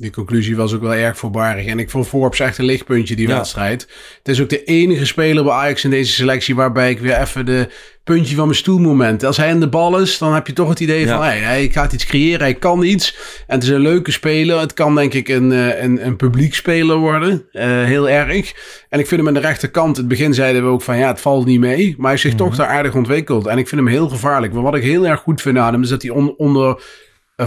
Die 0.00 0.10
conclusie 0.10 0.56
was 0.56 0.74
ook 0.74 0.80
wel 0.80 0.94
erg 0.94 1.16
voorbarig. 1.18 1.66
En 1.66 1.78
ik 1.78 1.90
vond 1.90 2.08
Forbes 2.08 2.40
echt 2.40 2.58
een 2.58 2.64
lichtpuntje, 2.64 3.16
die 3.16 3.28
Ja. 3.28 3.36
wedstrijd. 3.36 3.88
Het 4.18 4.28
is 4.28 4.40
ook 4.40 4.48
de 4.48 4.64
enige 4.64 5.04
speler 5.04 5.44
bij 5.44 5.52
Ajax 5.52 5.84
in 5.84 5.90
deze 5.90 6.12
selectie... 6.12 6.54
waarbij 6.54 6.90
ik 6.90 6.98
weer 6.98 7.20
even 7.20 7.46
de 7.46 7.68
puntje 8.04 8.34
van 8.36 8.44
mijn 8.44 8.56
stoelmoment... 8.58 9.24
Als 9.24 9.36
hij 9.36 9.48
in 9.50 9.60
de 9.60 9.68
bal 9.68 9.98
is, 9.98 10.18
dan 10.18 10.34
heb 10.34 10.46
je 10.46 10.52
toch 10.52 10.68
het 10.68 10.80
idee 10.80 11.00
Ja. 11.06 11.16
van... 11.16 11.24
Hey, 11.26 11.38
hij 11.38 11.68
gaat 11.68 11.92
iets 11.92 12.06
creëren, 12.06 12.40
hij 12.40 12.54
kan 12.54 12.82
iets. 12.82 13.16
En 13.46 13.54
het 13.54 13.62
is 13.62 13.68
een 13.68 13.80
leuke 13.80 14.10
speler. 14.10 14.60
Het 14.60 14.74
kan 14.74 14.94
denk 14.94 15.14
ik 15.14 15.28
een, 15.28 15.52
eh, 15.52 15.82
een, 15.82 16.06
een 16.06 16.16
publiek 16.16 16.54
speler 16.54 16.96
worden. 16.96 17.44
eh, 17.52 17.84
heel 17.84 18.08
erg. 18.08 18.52
En 18.88 18.98
ik 18.98 19.06
vind 19.06 19.20
hem 19.20 19.28
aan 19.28 19.34
de 19.42 19.48
rechterkant... 19.48 19.94
In 19.96 20.00
het 20.02 20.08
begin 20.10 20.34
zeiden 20.34 20.62
we 20.62 20.68
ook 20.68 20.82
van 20.82 20.96
ja, 20.98 21.06
het 21.08 21.20
valt 21.20 21.46
niet 21.46 21.60
mee. 21.60 21.86
Maar 21.96 22.00
hij 22.00 22.10
heeft 22.10 22.22
zich 22.22 22.34
toch 22.34 22.56
daar 22.56 22.66
aardig 22.66 22.94
ontwikkeld. 22.94 23.46
En 23.46 23.58
ik 23.58 23.68
vind 23.68 23.80
hem 23.80 23.90
heel 23.90 24.08
gevaarlijk. 24.08 24.52
Maar 24.52 24.62
wat 24.62 24.74
ik 24.74 24.82
heel 24.82 25.06
erg 25.06 25.20
goed 25.20 25.40
vind 25.42 25.58
aan 25.58 25.72
hem... 25.72 25.82
is 25.82 25.88
dat 25.88 26.02
hij 26.02 26.10
on- 26.10 26.34
onder 26.36 26.82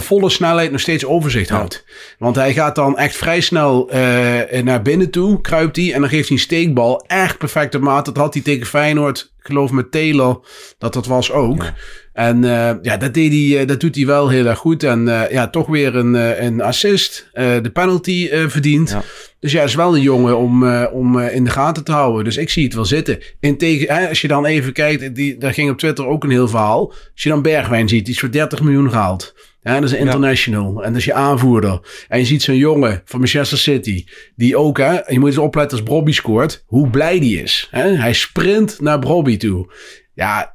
volle 0.02 0.30
snelheid 0.30 0.72
nog 0.72 0.80
steeds 0.80 1.06
overzicht 1.06 1.50
houdt. 1.50 1.86
Want 2.18 2.36
hij 2.36 2.54
gaat 2.54 2.76
dan 2.76 2.98
echt 2.98 3.16
vrij 3.16 3.42
snel 3.42 3.90
eh, 3.90 4.62
naar 4.64 4.82
binnen 4.82 5.10
toe, 5.10 5.42
kruipt 5.42 5.76
hij 5.76 5.94
en 5.94 6.00
dan 6.00 6.10
geeft 6.10 6.28
hij 6.28 6.38
een 6.38 6.44
steekbal. 6.44 7.04
Echt 7.08 7.38
perfecte 7.38 7.80
maat. 7.80 8.06
Dat 8.06 8.18
had 8.18 8.34
hij 8.34 8.44
tegen 8.44 8.66
Feyenoord, 8.66 9.32
ik 9.40 9.46
geloof 9.46 9.72
met 9.72 9.92
Taylor, 9.92 10.46
dat 10.78 10.94
dat 10.94 11.06
was 11.06 11.32
ook. 11.32 11.66
En 12.14 12.44
eh, 12.44 12.76
ja, 12.82 12.98
dat, 12.98 13.14
deed 13.14 13.32
hij, 13.32 13.62
eh, 13.62 13.68
dat 13.68 13.80
doet 13.80 13.96
hij 13.96 14.06
wel 14.06 14.30
heel 14.30 14.46
erg 14.46 14.60
goed. 14.60 14.84
En 14.84 15.06
ja, 15.30 15.48
toch 15.48 15.68
weer 15.68 15.96
een, 15.96 16.14
een 16.46 16.62
assist, 16.62 17.30
de 17.34 17.70
penalty 17.74 18.30
verdient. 18.48 18.90
Ja. 18.90 19.04
Dus 19.40 19.52
ja, 19.52 19.64
is 19.64 19.76
wel 19.76 19.96
een 19.96 20.02
jongen 20.02 20.38
om, 20.38 20.68
om 20.86 21.20
in 21.20 21.44
de 21.44 21.50
gaten 21.50 21.84
te 21.84 21.92
houden. 21.92 22.24
Dus 22.24 22.38
ik 22.38 22.50
zie 22.50 22.64
het 22.64 22.74
wel 22.74 22.86
zitten. 22.86 23.20
In 23.40 23.58
tegen, 23.58 23.96
hè, 23.96 24.10
als 24.10 24.22
je 24.22 24.28
dan 24.28 24.46
even 24.46 24.74
kijkt, 24.74 25.16
die, 25.16 25.38
daar 25.38 25.54
ging 25.54 25.70
op 25.70 25.78
Twitter 25.78 26.08
ook 26.08 26.24
een 26.24 26.30
heel 26.30 26.48
verhaal. 26.48 26.90
Als 26.90 27.24
je 27.24 27.30
dan 27.30 27.42
Bergwijn 27.42 27.90
ziet, 27.90 28.06
die 28.06 28.14
is 28.14 28.20
voor 28.20 28.32
30 28.32 28.62
miljoen 28.62 28.90
gehaald. 28.90 29.34
Ja, 29.64 29.74
dat 29.74 29.84
is 29.84 29.92
een 29.92 30.06
international. 30.06 30.84
En 30.84 30.90
dat 30.90 31.00
is 31.00 31.06
je 31.06 31.14
aanvoerder. 31.14 32.06
En 32.08 32.20
je 32.20 32.26
ziet 32.26 32.42
zo'n 32.42 32.58
jongen 32.58 33.02
van 33.06 33.20
Manchester 33.20 33.58
City. 33.58 34.06
Die 34.36 34.58
ook, 34.58 34.78
hè, 34.78 35.00
je 35.08 35.20
moet 35.20 35.30
eens 35.30 35.38
opletten 35.38 35.78
als 35.78 35.88
Brobby 35.88 36.12
scoort. 36.12 36.64
Hoe 36.68 36.90
blij 36.90 37.20
die 37.20 37.42
is. 37.42 37.68
Hè? 37.72 37.90
Hij 37.90 38.14
sprint 38.14 38.82
naar 38.82 39.00
Brobby 39.00 39.38
toe. 39.38 39.74
Ja, 40.14 40.53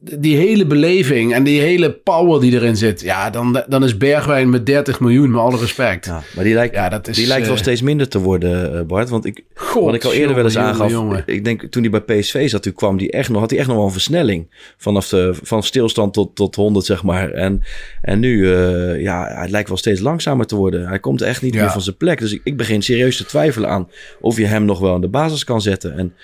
die 0.00 0.36
hele 0.36 0.66
beleving 0.66 1.34
en 1.34 1.44
die 1.44 1.60
hele 1.60 1.92
power 1.92 2.40
die 2.40 2.52
erin 2.52 2.76
zit. 2.76 3.00
Ja, 3.00 3.30
dan, 3.30 3.62
dan 3.68 3.84
is 3.84 3.96
Bergwijn 3.96 4.50
met 4.50 4.66
30 4.66 5.00
miljoen, 5.00 5.30
met 5.30 5.40
alle 5.40 5.58
respect. 5.58 6.06
Ja, 6.06 6.22
maar 6.34 6.44
die 6.44 6.54
lijkt, 6.54 6.74
Ja, 6.74 6.88
dat 6.88 7.08
is, 7.08 7.16
die 7.16 7.26
lijkt 7.26 7.46
wel 7.46 7.54
eh, 7.54 7.60
steeds 7.60 7.82
minder 7.82 8.08
te 8.08 8.18
worden, 8.18 8.78
eh, 8.78 8.84
Bart. 8.84 9.08
Want 9.08 9.24
ik, 9.24 9.44
God, 9.54 9.84
wat 9.84 9.94
ik 9.94 10.04
al 10.04 10.12
eerder 10.12 10.34
wel 10.34 10.44
eens 10.44 10.56
aangaf. 10.56 10.90
jongen. 10.90 11.22
Ik 11.26 11.44
denk 11.44 11.62
toen 11.64 11.82
hij 11.82 12.02
bij 12.02 12.18
PSV 12.20 12.48
zat, 12.48 12.62
toen 12.62 12.72
kwam 12.72 12.96
die 12.96 13.10
echt 13.10 13.28
nog, 13.28 13.40
had 13.40 13.50
hij 13.50 13.58
echt 13.58 13.68
nog 13.68 13.76
wel 13.76 13.86
een 13.86 13.92
versnelling. 13.92 14.46
Vanaf 14.76 15.08
de, 15.08 15.34
van 15.42 15.62
stilstand 15.62 16.12
tot, 16.12 16.36
tot 16.36 16.54
100, 16.54 16.86
zeg 16.86 17.02
maar. 17.02 17.30
En, 17.30 17.62
en 18.02 18.20
nu, 18.20 18.52
eh, 18.54 19.00
ja, 19.02 19.26
hij 19.34 19.48
lijkt 19.48 19.68
wel 19.68 19.78
steeds 19.78 20.00
langzamer 20.00 20.46
te 20.46 20.56
worden. 20.56 20.88
Hij 20.88 20.98
komt 20.98 21.22
echt 21.22 21.42
niet 21.42 21.54
Ja. 21.54 21.60
meer 21.60 21.70
van 21.70 21.80
zijn 21.82 21.96
plek. 21.96 22.18
Dus 22.18 22.32
ik, 22.32 22.40
ik 22.44 22.56
begin 22.56 22.82
serieus 22.82 23.16
te 23.16 23.24
twijfelen 23.24 23.68
aan 23.68 23.88
of 24.20 24.36
je 24.36 24.46
hem 24.46 24.64
nog 24.64 24.78
wel 24.78 24.94
aan 24.94 25.00
de 25.00 25.08
basis 25.08 25.44
kan 25.44 25.60
zetten. 25.60 25.98
En 25.98 26.14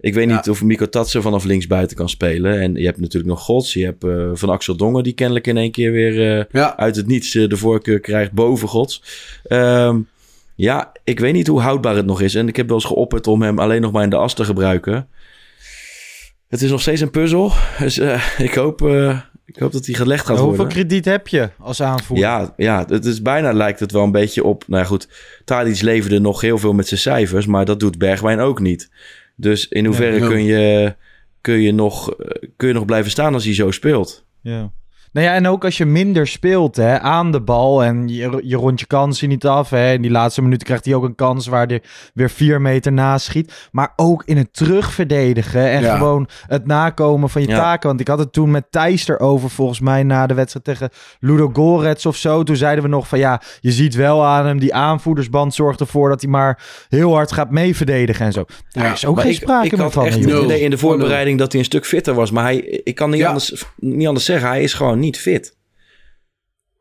ik 0.00 0.14
weet 0.14 0.26
niet 0.26 0.48
of 0.48 0.62
Miko 0.62 0.88
Tatsen 0.88 1.22
vanaf 1.22 1.44
links 1.44 1.66
buiten 1.66 1.96
kan 1.96 2.08
spelen. 2.08 2.60
En 2.60 2.74
je 2.74 2.84
hebt 2.84 3.00
natuurlijk 3.00 3.32
nog 3.32 3.42
Gods. 3.42 3.72
Je 3.72 3.84
hebt 3.84 4.04
eh, 4.04 4.30
Van 4.32 4.48
Axel 4.48 4.76
Dongen, 4.76 5.02
die 5.02 5.12
kennelijk 5.12 5.46
in 5.46 5.56
één 5.56 5.70
keer 5.70 5.92
weer... 5.92 6.38
eh, 6.38 6.44
Ja, 6.52 6.76
uit 6.76 6.96
het 6.96 7.06
niets 7.06 7.34
eh, 7.34 7.48
de 7.48 7.56
voorkeur 7.56 8.00
krijgt 8.00 8.32
boven 8.32 8.68
Gods. 8.68 9.02
Ehm, 9.44 9.98
ja, 10.54 10.92
ik 11.04 11.20
weet 11.20 11.32
niet 11.32 11.46
hoe 11.46 11.60
houdbaar 11.60 11.96
het 11.96 12.06
nog 12.06 12.20
is. 12.20 12.34
En 12.34 12.48
ik 12.48 12.56
heb 12.56 12.66
wel 12.66 12.76
eens 12.76 12.86
geopperd 12.86 13.26
om 13.26 13.42
hem 13.42 13.58
alleen 13.58 13.80
nog 13.80 13.92
maar 13.92 14.02
in 14.02 14.10
de 14.10 14.16
as 14.16 14.34
te 14.34 14.44
gebruiken. 14.44 15.08
Het 16.48 16.62
is 16.62 16.70
nog 16.70 16.80
steeds 16.80 17.00
een 17.00 17.10
puzzel. 17.10 17.52
Dus 17.78 17.98
eh, 17.98 18.22
ik, 18.38 18.54
hoop, 18.54 18.82
eh, 18.86 19.18
ik 19.46 19.56
hoop 19.56 19.72
dat 19.72 19.86
hij 19.86 19.94
gelegd 19.94 20.26
gaat 20.26 20.38
Hoeveel 20.38 20.56
worden. 20.56 20.72
krediet 20.74 21.04
heb 21.04 21.28
je 21.28 21.50
als 21.58 21.82
aanvoerder? 21.82 22.24
Ja, 22.26 22.54
ja, 22.56 22.84
het 22.88 23.04
is 23.04 23.22
bijna 23.22 23.52
lijkt 23.52 23.80
het 23.80 23.92
wel 23.92 24.02
een 24.02 24.10
beetje 24.12 24.44
op. 24.44 24.64
Nou 24.66 24.82
ja, 24.82 24.88
goed. 24.88 25.08
Tadic 25.44 25.80
leverde 25.80 26.18
nog 26.18 26.40
heel 26.40 26.58
veel 26.58 26.72
met 26.72 26.88
zijn 26.88 27.00
cijfers, 27.00 27.46
maar 27.46 27.64
dat 27.64 27.80
doet 27.80 27.98
Bergwijn 27.98 28.40
ook 28.40 28.60
niet. 28.60 28.90
Dus 29.36 29.68
in 29.68 29.84
hoeverre 29.84 30.18
Ja. 30.18 30.26
kun, 30.28 30.44
je, 30.44 30.94
kun, 31.40 31.60
je 31.60 31.72
nog, 31.72 32.12
eh, 32.12 32.48
kun 32.56 32.68
je 32.68 32.74
nog 32.74 32.84
blijven 32.84 33.10
staan 33.10 33.34
als 33.34 33.44
hij 33.44 33.54
zo 33.54 33.70
speelt? 33.70 34.26
Ja. 34.40 34.72
Nou 35.16 35.28
ja, 35.28 35.34
en 35.34 35.46
ook 35.48 35.64
als 35.64 35.76
je 35.76 35.84
minder 35.84 36.26
speelt 36.26 36.76
hè, 36.76 37.00
aan 37.00 37.32
de 37.32 37.40
bal 37.40 37.84
en 37.84 38.08
je, 38.08 38.40
je 38.42 38.56
rondt 38.56 38.80
je 38.80 38.86
kansen 38.86 39.28
niet 39.28 39.46
af. 39.46 39.70
Hè, 39.70 39.92
in 39.92 40.02
die 40.02 40.10
laatste 40.10 40.42
minuten 40.42 40.66
krijgt 40.66 40.84
hij 40.84 40.94
ook 40.94 41.04
een 41.04 41.14
kans 41.14 41.46
waar 41.46 41.66
hij 41.66 41.82
weer 42.14 42.30
vier 42.30 42.60
meter 42.60 42.92
naast 42.92 43.26
schiet. 43.26 43.68
Maar 43.72 43.92
ook 43.96 44.22
in 44.24 44.36
het 44.36 44.48
terugverdedigen 44.52 45.70
en 45.70 45.82
Ja. 45.82 45.96
gewoon 45.96 46.28
het 46.46 46.66
nakomen 46.66 47.28
van 47.30 47.42
je 47.42 47.48
Ja. 47.48 47.56
taken. 47.56 47.88
Want 47.88 48.00
ik 48.00 48.08
had 48.08 48.18
het 48.18 48.32
toen 48.32 48.50
met 48.50 48.64
Thijs 48.70 49.08
erover 49.08 49.50
volgens 49.50 49.80
mij 49.80 50.02
na 50.02 50.26
de 50.26 50.34
wedstrijd 50.34 50.64
tegen 50.64 50.88
Ludo 51.20 51.50
Gorets 51.52 52.06
of 52.06 52.16
zo. 52.16 52.42
Toen 52.42 52.56
zeiden 52.56 52.84
we 52.84 52.90
nog 52.90 53.08
van 53.08 53.18
ja, 53.18 53.40
je 53.60 53.72
ziet 53.72 53.94
wel 53.94 54.24
aan 54.24 54.46
hem, 54.46 54.58
die 54.58 54.74
aanvoerdersband 54.74 55.54
zorgt 55.54 55.80
ervoor 55.80 56.08
dat 56.08 56.20
hij 56.22 56.30
maar 56.30 56.62
heel 56.88 57.14
hard 57.14 57.32
gaat 57.32 57.50
meeverdedigen 57.50 58.26
en 58.26 58.32
zo. 58.32 58.44
Daar 58.70 58.84
Ja, 58.84 58.92
is 58.92 59.06
ook 59.06 59.20
geen 59.20 59.30
ik, 59.30 59.36
sprake 59.36 59.66
ik 59.66 59.76
meer 59.76 59.90
van. 59.90 60.06
idee 60.06 60.60
in 60.60 60.70
de 60.70 60.78
voorbereiding 60.78 61.38
dat 61.38 61.50
hij 61.52 61.60
een 61.60 61.66
stuk 61.66 61.86
fitter 61.86 62.14
was. 62.14 62.30
Maar 62.30 62.44
hij, 62.44 62.56
ik 62.84 62.94
kan 62.94 63.10
niet, 63.10 63.20
Ja. 63.20 63.26
anders, 63.28 63.64
niet 63.76 64.06
anders 64.06 64.24
zeggen. 64.26 64.48
Hij 64.48 64.62
is 64.62 64.74
gewoon 64.74 64.98
niet 64.98 65.05
fit. 65.14 65.56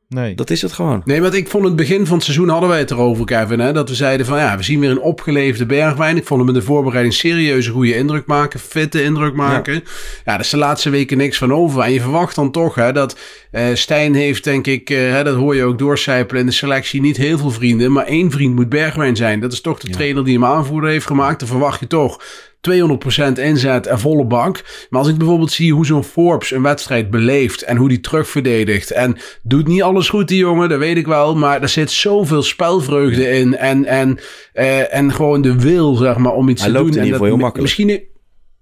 Nee. 0.10 0.36
Dat 0.36 0.50
is 0.50 0.62
het 0.62 0.72
gewoon. 0.72 1.02
Nee, 1.06 1.22
want 1.22 1.34
ik 1.34 1.48
vond 1.48 1.66
het 1.66 1.76
begin 1.76 2.06
van 2.06 2.16
het 2.16 2.24
seizoen 2.24 2.50
hadden 2.50 2.70
wij 2.70 2.80
het 2.80 2.92
erover, 2.92 3.26
Kevin. 3.26 3.60
Hè, 3.60 3.74
dat 3.74 3.90
we 3.90 3.96
zeiden 3.96 4.26
van 4.26 4.38
ja, 4.38 4.58
we 4.58 4.64
zien 4.64 4.80
weer 4.80 4.90
een 4.90 5.02
opgeleefde 5.02 5.66
Bergwijn. 5.66 6.18
Ik 6.18 6.26
vond 6.26 6.40
hem 6.40 6.50
in 6.50 6.56
de 6.56 6.62
voorbereiding 6.62 7.14
serieus 7.14 7.66
een 7.66 7.74
goede 7.74 7.96
indruk 7.96 8.26
maken. 8.26 8.60
Fitte 8.60 9.04
indruk 9.04 9.34
maken. 9.34 9.74
Ja, 9.74 9.82
daar 10.24 10.40
is 10.40 10.50
de 10.50 10.58
laatste 10.58 10.90
weken 10.90 11.18
niks 11.18 11.38
van 11.38 11.54
over. 11.54 11.82
En 11.82 11.92
je 11.92 12.02
verwacht 12.02 12.36
dan 12.36 12.52
toch 12.52 12.76
hè, 12.76 12.92
dat 12.92 13.20
eh 13.52 13.64
Stijn 13.74 14.16
heeft, 14.16 14.44
denk 14.44 14.68
ik, 14.68 14.90
eh, 14.90 14.98
hè, 14.98 15.24
dat 15.24 15.36
hoor 15.36 15.56
je 15.56 15.64
ook 15.64 15.80
doorcijpelen 15.80 16.42
in 16.42 16.48
de 16.48 16.54
selectie, 16.54 17.02
niet 17.02 17.18
heel 17.18 17.38
veel 17.38 17.52
vrienden. 17.52 17.92
Maar 17.92 18.06
één 18.06 18.32
vriend 18.32 18.56
moet 18.56 18.70
Bergwijn 18.70 19.16
zijn. 19.16 19.40
Dat 19.40 19.54
is 19.54 19.62
toch 19.62 19.80
de 19.80 19.90
trainer 19.90 20.24
die 20.24 20.34
hem 20.34 20.46
aanvoerder 20.46 20.90
heeft 20.90 21.06
gemaakt. 21.06 21.40
Dan 21.40 21.48
verwacht 21.48 21.80
je 21.80 21.88
toch 21.88 22.22
200% 22.70 23.40
inzet 23.40 23.88
en 23.88 24.00
volle 24.00 24.26
bak. 24.26 24.64
Maar 24.90 25.00
als 25.00 25.10
ik 25.10 25.18
bijvoorbeeld 25.18 25.52
zie 25.52 25.74
hoe 25.74 25.86
zo'n 25.86 26.04
Forbes 26.04 26.52
een 26.52 26.62
wedstrijd 26.62 27.10
beleeft 27.10 27.62
en 27.62 27.78
hoe 27.78 27.90
die 27.90 28.00
terugverdedigt 28.00 28.92
en 28.92 29.18
doet 29.44 29.68
niet 29.68 29.84
alles 29.84 30.10
goed 30.10 30.28
die 30.28 30.38
jongen, 30.38 30.70
dat 30.70 30.80
weet 30.80 30.98
ik 30.98 31.08
wel, 31.08 31.36
maar 31.36 31.62
er 31.62 31.70
zit 31.70 31.92
zoveel 31.92 32.44
spelvreugde 32.44 33.30
in 33.30 33.58
en, 33.58 33.86
en, 33.86 34.20
eh, 34.54 34.94
en 34.94 35.14
gewoon 35.14 35.42
de 35.42 35.60
wil 35.60 35.96
zeg 35.96 36.18
maar 36.18 36.34
om 36.34 36.50
iets 36.50 36.62
Hij 36.62 36.72
te 36.72 36.78
loopt 36.78 36.94
doen. 36.94 37.02
in 37.02 37.06
en 37.06 37.12
dat 37.12 37.28
heel 37.28 37.38
makkelijk. 37.38 37.62
Misschien 37.62 38.14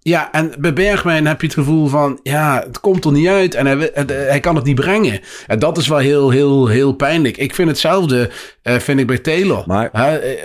ja, 0.04 0.32
en 0.32 0.52
bij 0.60 0.74
Bergwijn 0.74 1.28
heb 1.28 1.42
je 1.42 1.48
het 1.48 1.56
gevoel 1.56 1.88
van, 1.88 2.20
ja, 2.24 2.64
het 2.66 2.80
komt 2.80 3.06
er 3.06 3.12
niet 3.12 3.28
uit 3.28 3.56
en 3.56 3.66
hij, 3.66 3.92
hij 4.08 4.40
kan 4.40 4.56
het 4.56 4.66
niet 4.66 4.76
brengen. 4.76 5.20
En 5.48 5.60
dat 5.60 5.78
is 5.78 5.88
wel 5.88 5.98
heel, 5.98 6.30
heel, 6.30 6.68
heel 6.68 6.94
pijnlijk. 6.94 7.38
Ik 7.38 7.56
vind 7.56 7.70
hetzelfde, 7.70 8.30
eh, 8.62 8.76
vind 8.76 9.00
ik 9.00 9.08
bij 9.08 9.18
Taylor. 9.18 9.64
Maar- 9.66 9.90
eh, 9.92 10.42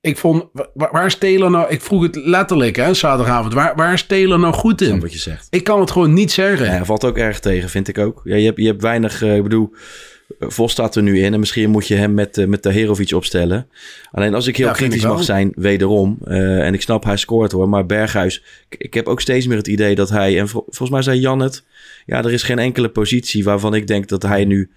ik 0.00 0.18
vond, 0.18 0.44
wa- 0.52 0.88
waar, 0.92 1.06
is 1.06 1.14
Taylor 1.14 1.50
nou, 1.50 1.68
ik 1.70 1.82
vroeg 1.82 2.02
het 2.02 2.16
letterlijk, 2.16 2.76
hè, 2.76 2.94
zaterdagavond, 2.94 3.54
waar, 3.54 3.72
waar 3.76 3.92
is 3.92 4.06
Taylor 4.06 4.38
nou 4.38 4.54
goed 4.54 4.80
in? 4.80 5.00
wat 5.00 5.12
je 5.12 5.18
zegt. 5.18 5.46
Ik 5.50 5.64
kan 5.64 5.80
het 5.80 5.90
gewoon 5.90 6.12
niet 6.12 6.32
zeggen. 6.32 6.66
Ja, 6.66 6.72
hij 6.72 6.84
valt 6.84 7.04
ook 7.04 7.16
erg 7.18 7.40
tegen, 7.40 7.68
vind 7.68 7.88
ik 7.88 7.98
ook. 7.98 8.20
Ja, 8.24 8.36
je, 8.36 8.44
hebt, 8.46 8.58
je 8.58 8.66
hebt 8.66 8.82
weinig, 8.82 9.22
eh, 9.22 9.36
ik 9.36 9.42
bedoel, 9.42 9.70
eh, 9.72 9.80
Vos 10.40 10.72
staat 10.72 10.96
er 10.96 11.02
nu 11.02 11.20
in 11.20 11.32
en 11.32 11.38
misschien 11.40 11.70
moet 11.70 11.86
je 11.86 11.94
hem 11.94 12.14
met, 12.14 12.38
eh, 12.38 12.46
met 12.46 12.62
Taherovic 12.62 13.12
opstellen. 13.12 13.68
Alleen 14.10 14.34
als 14.34 14.46
ik 14.46 14.56
heel 14.56 14.66
Ja, 14.66 14.72
kritisch 14.72 15.02
ik 15.02 15.08
mag 15.08 15.24
zijn, 15.24 15.52
wederom, 15.54 16.18
eh, 16.24 16.66
en 16.66 16.74
ik 16.74 16.82
snap 16.82 17.04
hij 17.04 17.16
scoort 17.16 17.52
hoor, 17.52 17.68
maar 17.68 17.86
Berghuis, 17.86 18.42
ik, 18.68 18.80
ik 18.82 18.94
heb 18.94 19.06
ook 19.06 19.20
steeds 19.20 19.46
meer 19.46 19.56
het 19.56 19.68
idee 19.68 19.94
dat 19.94 20.08
hij, 20.10 20.38
en 20.38 20.48
vol- 20.48 20.64
volgens 20.64 20.90
mij 20.90 21.02
zei 21.02 21.20
Jan 21.20 21.40
het, 21.40 21.64
ja, 22.06 22.18
er 22.18 22.32
is 22.32 22.42
geen 22.42 22.58
enkele 22.58 22.88
positie 22.88 23.44
waarvan 23.44 23.74
ik 23.74 23.86
denk 23.86 24.08
dat 24.08 24.22
hij 24.22 24.44
nu, 24.44 24.70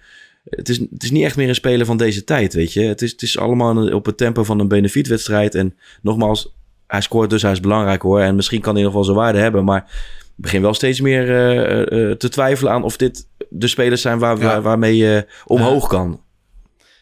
het 0.44 0.68
is, 0.68 0.78
het 0.78 1.02
is 1.02 1.10
niet 1.10 1.24
echt 1.24 1.36
meer 1.36 1.48
een 1.48 1.54
speler 1.54 1.86
van 1.86 1.96
deze 1.96 2.24
tijd, 2.24 2.54
weet 2.54 2.72
je. 2.72 2.80
Het 2.82 3.02
is, 3.02 3.10
het 3.10 3.22
is 3.22 3.38
allemaal 3.38 3.92
op 3.92 4.06
het 4.06 4.16
tempo 4.16 4.44
van 4.44 4.58
een 4.58 4.68
benefietwedstrijd 4.68 5.54
en 5.54 5.74
nogmaals, 6.02 6.54
hij 6.86 7.00
scoort 7.00 7.30
dus, 7.30 7.42
hij 7.42 7.52
is 7.52 7.60
belangrijk 7.60 8.02
hoor, 8.02 8.20
en 8.20 8.34
misschien 8.34 8.60
kan 8.60 8.74
hij 8.74 8.84
nog 8.84 8.92
wel 8.92 9.04
zijn 9.04 9.16
waarde 9.16 9.38
hebben, 9.38 9.64
maar 9.64 9.90
begin 10.36 10.62
wel 10.62 10.74
steeds 10.74 11.00
meer 11.00 11.28
eh, 11.30 11.80
eh, 12.10 12.16
te 12.16 12.28
twijfelen 12.28 12.72
aan 12.72 12.82
of 12.82 12.96
dit 12.96 13.26
de 13.48 13.66
spelers 13.66 14.02
zijn 14.02 14.18
waar, 14.18 14.38
Ja. 14.38 14.44
waar- 14.44 14.62
waarmee 14.62 14.96
je 14.96 15.26
omhoog 15.44 15.88
kan. 15.88 16.20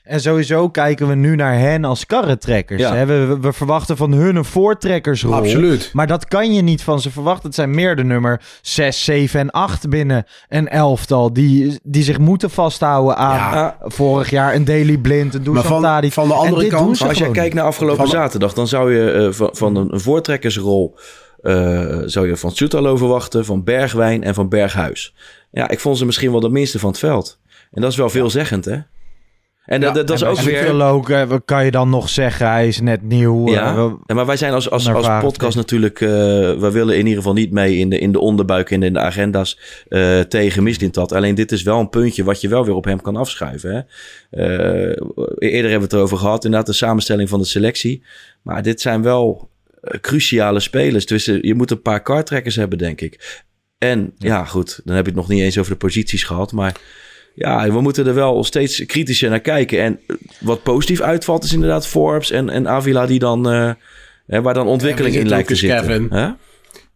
En 0.02 0.20
sowieso 0.20 0.68
kijken 0.68 1.08
we 1.08 1.14
nu 1.14 1.36
naar 1.36 1.58
hen 1.58 1.84
als 1.84 2.06
karretrekkers. 2.06 2.80
Ja. 2.80 2.94
Hè? 2.94 3.06
We, 3.06 3.38
we, 3.40 3.52
verwachten 3.52 3.96
van 3.96 4.12
hun 4.12 4.36
een 4.36 4.44
voortrekkersrol. 4.44 5.34
Absoluut. 5.34 5.90
Maar 5.92 6.06
dat 6.06 6.24
kan 6.28 6.52
je 6.54 6.62
niet 6.62 6.82
van 6.82 7.00
ze 7.00 7.10
verwachten. 7.10 7.46
Het 7.46 7.54
zijn 7.54 7.70
meer 7.70 7.96
de 7.96 8.04
nummer 8.04 8.40
6, 8.62 9.04
7 9.04 9.40
en 9.40 9.50
8 9.50 9.88
binnen 9.88 10.24
een 10.48 10.68
elftal. 10.68 11.32
Die, 11.32 11.78
die 11.82 12.02
zich 12.02 12.18
moeten 12.18 12.50
vasthouden 12.50 13.16
aan 13.16 13.34
Ja. 13.36 13.76
vorig 13.80 14.30
jaar 14.30 14.54
een 14.54 14.64
Daily 14.64 14.98
Blind, 14.98 15.34
een 15.34 15.42
Dusan 15.42 15.62
van- 15.62 16.10
van 16.10 16.28
de 16.28 16.34
En 16.34 16.40
andere 16.40 16.60
dit 16.60 16.70
kant- 16.70 17.02
als 17.02 17.18
jij 17.18 17.30
kijkt 17.30 17.54
naar 17.54 17.64
afgelopen 17.64 17.96
Van- 17.96 18.06
zaterdag, 18.08 18.52
dan 18.52 18.68
zou 18.68 18.94
je 18.94 19.10
eh, 19.12 19.32
van, 19.32 19.48
van 19.52 19.76
een, 19.76 19.92
een 19.94 20.00
voortrekkersrol 20.00 20.96
eh, 21.42 21.98
zou 22.04 22.28
je 22.28 22.36
van 22.36 22.50
Soetalo 22.50 22.96
verwachten, 22.96 23.44
van 23.44 23.64
Bergwijn 23.64 24.22
en 24.22 24.34
van 24.34 24.48
Berghuis. 24.48 25.14
Ja, 25.50 25.68
ik 25.68 25.80
vond 25.80 25.98
ze 25.98 26.04
misschien 26.06 26.30
wel 26.30 26.40
de 26.40 26.50
minste 26.50 26.78
van 26.78 26.90
het 26.90 26.98
veld. 26.98 27.38
En 27.70 27.80
dat 27.80 27.90
is 27.90 27.96
wel 27.96 28.10
veelzeggend, 28.10 28.64
hè? 28.64 28.78
En 29.70 29.80
Ja, 29.80 29.90
dat, 29.90 30.06
dat, 30.06 30.16
is 30.16 30.24
ook 30.24 30.40
weer... 30.40 30.82
Ook, 30.82 31.10
eh, 31.10 31.32
kan 31.44 31.64
je 31.64 31.70
dan 31.70 31.90
nog 31.90 32.08
zeggen, 32.08 32.50
hij 32.50 32.68
is 32.68 32.80
net 32.80 33.02
nieuw. 33.02 33.48
Ja, 33.48 33.76
eh, 33.76 33.92
Ja, 34.06 34.14
maar 34.14 34.26
wij 34.26 34.36
zijn 34.36 34.52
als, 34.52 34.70
als, 34.70 34.88
als 34.88 35.08
podcast 35.20 35.56
natuurlijk... 35.56 36.00
eh 36.00 36.08
we 36.08 36.70
willen 36.72 36.94
in 36.94 37.00
ieder 37.00 37.16
geval 37.16 37.32
niet 37.32 37.50
mee 37.50 37.76
in 37.76 37.90
de, 37.90 37.98
in 37.98 38.12
de 38.12 38.20
onderbuik 38.20 38.70
en 38.70 38.82
in 38.82 38.92
de 38.92 38.98
agenda's 38.98 39.58
eh, 39.88 40.20
tegen 40.20 40.62
Mislintat. 40.62 41.12
Alleen 41.12 41.34
dit 41.34 41.52
is 41.52 41.62
wel 41.62 41.80
een 41.80 41.88
puntje 41.88 42.24
wat 42.24 42.40
je 42.40 42.48
wel 42.48 42.64
weer 42.64 42.74
op 42.74 42.84
hem 42.84 43.00
kan 43.00 43.16
afschuiven. 43.16 43.70
Hè? 43.74 43.80
Eerder 45.38 45.70
hebben 45.70 45.78
we 45.78 45.84
het 45.84 45.92
erover 45.92 46.18
gehad, 46.18 46.44
inderdaad 46.44 46.68
de 46.68 46.72
samenstelling 46.72 47.28
van 47.28 47.38
de 47.38 47.46
selectie. 47.46 48.02
Maar 48.42 48.62
dit 48.62 48.80
zijn 48.80 49.02
wel 49.02 49.49
cruciale 50.00 50.60
spelers. 50.60 51.06
Dus 51.06 51.26
eh, 51.26 51.42
je 51.42 51.54
moet 51.54 51.70
een 51.70 51.82
paar 51.82 52.02
kartrekkers 52.02 52.56
hebben, 52.56 52.78
denk 52.78 53.00
ik. 53.00 53.42
En 53.78 54.12
ja. 54.18 54.44
goed, 54.44 54.80
dan 54.84 54.94
heb 54.94 55.04
je 55.04 55.10
het 55.10 55.20
nog 55.20 55.28
niet 55.28 55.40
eens 55.40 55.58
over 55.58 55.72
de 55.72 55.78
posities 55.78 56.22
gehad. 56.24 56.52
Maar 56.52 56.76
ja, 57.34 57.72
we 57.72 57.80
moeten 57.80 58.06
er 58.06 58.14
wel 58.14 58.44
steeds 58.44 58.86
kritischer 58.86 59.30
naar 59.30 59.40
kijken. 59.40 59.82
En 59.82 60.00
eh, 60.06 60.16
wat 60.40 60.62
positief 60.62 61.00
uitvalt 61.00 61.44
is 61.44 61.52
inderdaad 61.52 61.86
Forbes 61.86 62.30
en, 62.30 62.48
en 62.48 62.68
Avila 62.68 63.06
die 63.06 63.18
dan... 63.18 63.50
eh, 63.50 63.72
waar 64.26 64.54
dan 64.54 64.66
ontwikkeling 64.66 65.14
Ja, 65.14 65.20
in 65.20 65.28
lijkt 65.28 65.48
te 65.48 65.54
zitten. 65.54 66.08
Kevin. 66.08 66.36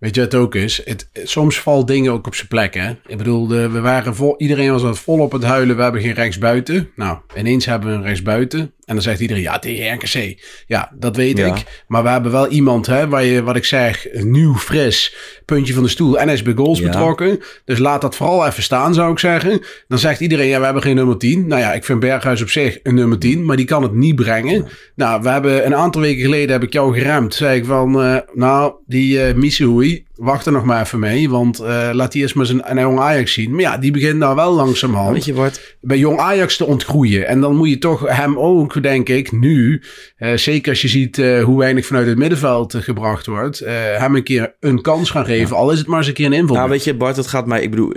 Weet 0.04 0.14
je 0.14 0.20
wat 0.20 0.32
het 0.32 0.40
ook 0.40 0.54
is? 0.54 0.80
Het, 0.84 1.08
soms 1.12 1.61
valt 1.61 1.87
dingen 1.87 2.12
ook 2.12 2.26
op 2.26 2.34
zijn 2.34 2.49
plek, 2.49 2.75
hè? 2.75 2.90
Ik 3.06 3.16
bedoel, 3.16 3.46
de, 3.46 3.68
we 3.70 3.80
waren 3.80 4.14
vol, 4.14 4.34
iedereen 4.38 4.70
was 4.70 4.82
aan 4.82 4.88
het 4.88 4.99
vol 4.99 5.18
op 5.18 5.32
het 5.32 5.42
huilen. 5.42 5.76
We 5.76 5.82
hebben 5.82 6.00
geen 6.00 6.12
rechtsbuiten. 6.14 6.90
Nou, 6.96 7.18
ineens 7.37 7.64
hebben 7.66 7.88
we 7.90 7.94
een 7.96 8.02
rechtsbuiten. 8.02 8.73
En 8.84 8.94
dan 8.94 9.02
zegt 9.02 9.20
iedereen, 9.20 9.42
ja, 9.42 9.58
tegen 9.58 9.94
RKC. 9.94 10.40
Ja, 10.66 10.92
dat 10.99 11.16
weet 11.16 11.38
Ja. 11.38 11.46
ik. 11.46 11.84
Maar 11.87 12.02
we 12.02 12.08
hebben 12.08 12.32
wel 12.32 12.49
iemand, 12.49 12.87
hè, 12.87 13.08
waar 13.08 13.25
je, 13.25 13.42
wat 13.42 13.56
ik 13.56 13.64
zeg, 13.64 14.06
nieuw, 14.12 14.54
fris, 14.54 15.14
puntje 15.44 15.75
van 15.75 15.82
de 15.82 15.88
stoel. 15.88 16.18
En 16.18 16.25
hij 16.25 16.34
is 16.34 16.42
bij 16.42 16.54
goals 16.54 16.78
Ja. 16.78 16.84
betrokken. 16.87 17.40
Dus 17.64 17.78
laat 17.78 18.00
dat 18.00 18.16
vooral 18.16 18.46
even 18.46 18.62
staan, 18.62 18.94
zou 18.94 19.12
ik 19.12 19.18
zeggen. 19.18 19.61
Dan 19.88 19.99
zegt 19.99 20.20
iedereen, 20.20 20.46
ja, 20.49 20.58
we 20.58 20.64
hebben 20.64 20.82
geen 20.82 20.94
nummer 20.94 21.18
10. 21.18 21.46
Nou 21.46 21.61
ja, 21.61 21.73
ik 21.73 21.84
vind 21.84 22.00
Berghuis 22.00 22.42
op 22.42 22.50
zich 22.50 22.78
een 22.82 22.94
nummer 22.94 23.18
10, 23.18 23.44
maar 23.44 23.56
die 23.56 23.66
kan 23.66 23.82
het 23.82 23.94
niet 23.94 24.14
brengen. 24.14 24.66
Nou, 24.94 25.23
we 25.23 25.28
hebben 25.28 25.66
een 25.66 25.75
aantal 25.75 26.00
weken 26.00 26.23
geleden 26.23 26.52
heb 26.52 26.62
ik 26.62 26.73
jou 26.73 26.94
geremd. 26.99 27.34
Zei 27.34 27.58
ik 27.58 27.64
van, 27.64 28.02
eh, 28.02 28.16
nou, 28.32 28.73
die 28.87 29.34
Missouri, 29.34 29.93
wacht 30.14 30.46
er 30.46 30.52
nog 30.52 30.64
maar 30.64 30.82
even 30.82 30.98
mee. 30.98 31.30
Want 31.30 31.58
eh, 31.58 31.90
laat 31.92 32.12
die 32.12 32.22
eerst 32.22 32.34
maar 32.34 32.46
zijn 32.46 32.70
een 32.70 32.80
jong 32.80 32.98
Ajax 32.98 33.32
zien. 33.32 33.50
Maar 33.50 33.60
ja, 33.60 33.78
die 33.78 33.90
begint 33.90 34.18
nou 34.18 34.34
wel 34.34 34.52
langzamerhand 34.52 35.12
Weet 35.12 35.24
je 35.24 35.32
Bart? 35.32 35.76
bij 35.80 35.98
jong 35.98 36.18
Ajax 36.18 36.56
te 36.56 36.64
ontgroeien. 36.64 37.26
En 37.26 37.40
dan 37.40 37.56
moet 37.56 37.68
je 37.68 37.78
toch 37.78 38.08
hem 38.08 38.38
ook, 38.38 38.82
denk 38.82 39.08
ik, 39.08 39.32
nu, 39.32 39.82
eh, 40.16 40.34
zeker 40.34 40.70
als 40.70 40.82
je 40.82 40.88
ziet 40.88 41.18
eh, 41.18 41.42
hoe 41.42 41.58
weinig 41.58 41.86
vanuit 41.86 42.06
het 42.06 42.18
middenveld 42.18 42.74
gebracht 42.74 43.26
wordt, 43.26 43.58
hem 43.98 44.14
een 44.14 44.22
keer 44.22 44.54
een 44.60 44.82
kans 44.82 45.10
gaan 45.10 45.24
geven. 45.24 45.56
Al 45.56 45.70
is 45.70 45.78
het 45.78 45.86
maar 45.86 45.98
eens 45.98 46.08
een 46.08 46.14
keer 46.14 46.26
een 46.26 46.32
inval. 46.32 46.56
Nou, 46.56 46.70
weet 46.70 46.84
je, 46.84 46.94
Bart, 46.94 47.16
het 47.16 47.26
gaat 47.26 47.46
mij. 47.46 47.62
Ik 47.62 47.70
bedoel, 47.70 47.92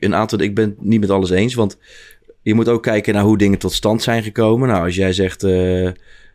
een 0.00 0.14
aantal. 0.14 0.40
Ik 0.40 0.54
ben 0.54 0.64
het 0.64 0.84
niet 0.84 1.00
met 1.00 1.10
alles 1.10 1.30
eens. 1.30 1.54
Want 1.54 1.78
je 2.42 2.54
moet 2.54 2.68
ook 2.68 2.82
kijken 2.82 3.14
naar 3.14 3.22
hoe 3.22 3.38
dingen 3.38 3.58
tot 3.58 3.72
stand 3.72 4.02
zijn 4.02 4.22
gekomen. 4.22 4.68
Nou, 4.68 4.84
als 4.84 4.94
jij 4.94 5.12
zegt. 5.12 5.44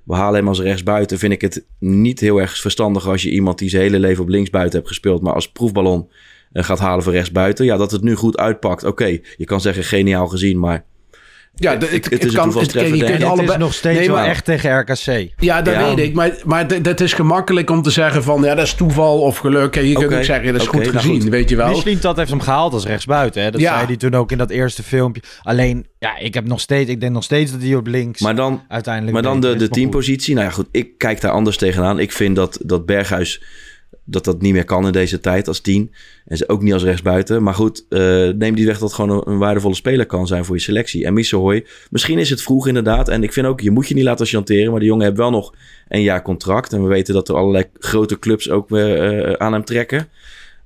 We 0.07 0.15
halen 0.15 0.39
hem 0.39 0.47
als 0.47 0.59
rechtsbuiten. 0.59 1.17
Vind 1.17 1.33
ik 1.33 1.41
het 1.41 1.65
niet 1.79 2.19
heel 2.19 2.41
erg 2.41 2.57
verstandig 2.57 3.07
als 3.07 3.23
je 3.23 3.31
iemand 3.31 3.57
die 3.57 3.69
zijn 3.69 3.81
hele 3.81 3.99
leven 3.99 4.23
op 4.23 4.29
linksbuiten 4.29 4.75
hebt 4.75 4.87
gespeeld. 4.87 5.21
maar 5.21 5.33
als 5.33 5.51
proefballon 5.51 6.09
eh, 6.51 6.63
gaat 6.63 6.79
halen 6.79 7.03
voor 7.03 7.13
rechtsbuiten. 7.13 7.65
Ja, 7.65 7.77
dat 7.77 7.91
het 7.91 8.01
nu 8.01 8.15
goed 8.15 8.37
uitpakt. 8.37 8.83
Oké, 8.83 9.19
je 9.37 9.45
kan 9.45 9.61
zeggen 9.61 9.83
geniaal 9.83 10.27
gezien. 10.27 10.59
Maar 10.59 10.85
ja, 11.59 11.75
de- 11.75 11.85
het- 11.85 11.93
het, 11.93 12.03
het 12.03 12.13
is 12.13 12.19
het 12.19 12.43
een 12.43 12.51
kan, 12.51 12.61
het, 12.61 12.71
je 12.71 12.79
denk 12.79 12.89
kunt 12.91 13.01
ik. 13.03 13.13
het 13.13 13.23
allebei, 13.23 13.51
is 13.51 13.57
nog 13.57 13.73
steeds 13.73 13.97
Nee, 13.99 14.07
wel 14.11 14.19
echt 14.19 14.45
tegen 14.45 14.79
RKC. 14.79 15.29
Ja, 15.37 15.61
dat 15.61 15.73
Ja. 15.73 15.83
weet 15.95 16.05
ik. 16.07 16.13
Maar, 16.13 16.31
maar 16.45 16.81
dat 16.81 16.99
is 16.99 17.13
gemakkelijk 17.13 17.69
om 17.69 17.81
te 17.81 17.89
zeggen 17.89 18.23
van... 18.23 18.43
ja, 18.43 18.55
dat 18.55 18.65
is 18.65 18.73
toeval 18.73 19.19
of 19.21 19.37
geluk. 19.37 19.75
En 19.75 19.85
je 19.87 19.93
kunt 19.93 20.13
ook 20.13 20.23
zeggen, 20.23 20.53
dat 20.53 20.61
is 20.61 20.67
goed 20.67 20.79
nou 20.81 20.91
gezien, 20.97 21.21
goed. 21.21 21.29
weet 21.29 21.49
je 21.49 21.55
wel. 21.55 21.69
Misschien 21.69 21.97
dat 22.01 22.17
heeft 22.17 22.29
hem 22.29 22.39
gehaald 22.41 22.73
als 22.73 22.85
rechtsbuiten. 22.85 23.41
Hè? 23.43 23.51
Dat 23.51 23.61
Ja. 23.61 23.73
zei 23.75 23.85
hij 23.87 23.95
toen 23.97 24.13
ook 24.15 24.31
in 24.31 24.37
dat 24.37 24.49
eerste 24.49 24.83
filmpje. 24.83 25.21
Alleen, 25.41 25.85
ja, 25.99 26.17
ik 26.17 26.33
heb 26.33 26.45
nog 26.47 26.59
steeds, 26.59 26.89
ik 26.89 26.99
denk 26.99 27.13
nog 27.13 27.23
steeds 27.23 27.51
dat 27.51 27.61
hij 27.61 27.75
op 27.75 27.87
links 27.87 28.21
Maar 28.21 28.35
dan, 28.35 28.63
uiteindelijk. 28.67 29.13
maar 29.13 29.23
dan 29.23 29.39
de, 29.41 29.55
de 29.55 29.69
teampositie. 29.69 30.33
Nou 30.35 30.45
ja, 30.47 30.51
goed. 30.53 30.67
Ik 30.71 30.97
kijk 30.97 31.21
daar 31.21 31.31
anders 31.31 31.57
tegenaan. 31.57 31.99
Ik 31.99 32.11
vind 32.11 32.35
dat, 32.35 32.59
dat 32.65 32.85
Berghuis 32.85 33.41
dat 34.09 34.23
dat 34.23 34.41
niet 34.41 34.53
meer 34.53 34.65
kan 34.65 34.85
in 34.85 34.91
deze 34.91 35.19
tijd 35.19 35.47
als 35.47 35.59
tien. 35.59 35.91
En 36.25 36.37
ze 36.37 36.49
ook 36.49 36.61
niet 36.61 36.73
als 36.73 36.83
rechtsbuiten. 36.83 37.43
Maar 37.43 37.53
goed, 37.53 37.85
eh, 37.89 37.99
neem 38.29 38.55
die 38.55 38.65
weg 38.65 38.79
dat 38.79 38.89
het 38.89 38.93
gewoon 38.93 39.23
een, 39.25 39.37
waardevolle 39.37 39.75
speler 39.75 40.05
kan 40.05 40.27
zijn 40.27 40.45
voor 40.45 40.55
je 40.55 40.61
selectie. 40.61 41.05
En 41.05 41.13
Misselhoy, 41.13 41.65
misschien 41.89 42.19
is 42.19 42.29
het 42.29 42.41
vroeg 42.41 42.67
inderdaad. 42.67 43.09
En 43.09 43.23
ik 43.23 43.33
vind 43.33 43.45
ook, 43.47 43.61
je 43.61 43.71
moet 43.71 43.87
je 43.87 43.93
niet 43.93 44.03
laten 44.03 44.25
chanteren. 44.25 44.71
Maar 44.71 44.79
de 44.79 44.85
jongen 44.85 45.05
heeft 45.05 45.17
wel 45.17 45.29
nog 45.29 45.53
een 45.87 46.01
jaar 46.01 46.21
contract. 46.21 46.73
En 46.73 46.81
we 46.81 46.87
weten 46.87 47.13
dat 47.13 47.29
er 47.29 47.35
allerlei 47.35 47.65
grote 47.79 48.19
clubs 48.19 48.49
ook 48.49 48.69
weer 48.69 49.01
eh, 49.01 49.33
aan 49.33 49.53
hem 49.53 49.63
trekken. 49.65 50.09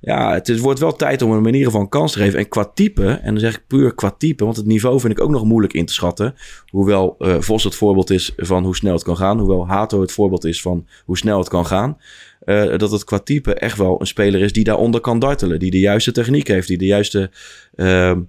Ja, 0.04 0.32
het 0.32 0.48
is, 0.48 0.60
wordt 0.60 0.80
wel 0.80 0.96
tijd 0.96 1.22
om 1.22 1.30
hem 1.32 1.46
in 1.46 1.52
ieder 1.52 1.66
geval 1.66 1.80
een 1.80 1.88
kans 1.88 2.12
te 2.12 2.18
geven. 2.18 2.38
En 2.38 2.48
qua 2.48 2.64
type, 2.74 3.06
en 3.06 3.32
dan 3.32 3.40
zeg 3.40 3.54
ik 3.54 3.66
puur 3.66 3.94
qua 3.94 4.10
type, 4.10 4.44
want 4.44 4.56
het 4.56 4.66
niveau 4.66 5.00
vind 5.00 5.12
ik 5.12 5.20
ook 5.20 5.30
nog 5.30 5.44
moeilijk 5.44 5.72
in 5.72 5.86
te 5.86 5.92
schatten. 5.92 6.34
Hoewel 6.70 7.16
eh, 7.18 7.36
Vos 7.40 7.64
het 7.64 7.74
voorbeeld 7.74 8.10
is 8.10 8.32
van 8.36 8.64
hoe 8.64 8.76
snel 8.76 8.92
het 8.92 9.02
kan 9.02 9.16
gaan. 9.16 9.38
Hoewel 9.38 9.66
Hato 9.66 10.00
het 10.00 10.12
voorbeeld 10.12 10.44
is 10.44 10.62
van 10.62 10.86
hoe 11.04 11.16
snel 11.16 11.38
het 11.38 11.48
kan 11.48 11.66
gaan. 11.66 11.98
Eh, 12.40 12.78
dat 12.78 12.90
het 12.90 13.04
qua 13.04 13.18
type 13.18 13.54
echt 13.54 13.78
wel 13.78 14.00
een 14.00 14.06
speler 14.06 14.40
is 14.40 14.52
die 14.52 14.64
daaronder 14.64 15.00
kan 15.00 15.18
dartelen. 15.18 15.58
Die 15.58 15.70
de 15.70 15.78
juiste 15.78 16.12
techniek 16.12 16.48
heeft, 16.48 16.68
die 16.68 16.78
de 16.78 16.86
juiste... 16.86 17.30
ehm, 17.74 18.20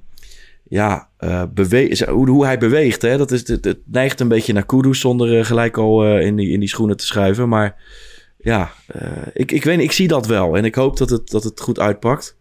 ja, 0.67 1.09
eh, 1.17 1.43
bewe- 1.53 2.07
hoe, 2.09 2.29
hoe 2.29 2.45
hij 2.45 2.57
beweegt. 2.57 3.01
Hè? 3.01 3.17
Dat 3.17 3.31
is, 3.31 3.47
het, 3.47 3.77
neigt 3.85 4.19
een 4.19 4.27
beetje 4.27 4.53
naar 4.53 4.65
Kudus 4.65 4.99
zonder 4.99 5.45
gelijk 5.45 5.77
al 5.77 6.19
in, 6.19 6.35
die, 6.35 6.49
in 6.49 6.59
die 6.59 6.69
schoenen 6.69 6.97
te 6.97 7.05
schuiven. 7.05 7.49
Maar 7.49 7.75
ja, 8.43 8.71
eh, 8.87 9.07
ik, 9.33 9.51
ik 9.51 9.63
weet 9.63 9.79
ik 9.79 9.91
zie 9.91 10.07
dat 10.07 10.27
wel. 10.27 10.57
En 10.57 10.65
ik 10.65 10.75
hoop 10.75 10.97
dat 10.97 11.09
het, 11.09 11.29
dat 11.29 11.43
het 11.43 11.61
goed 11.61 11.79
uitpakt. 11.79 12.35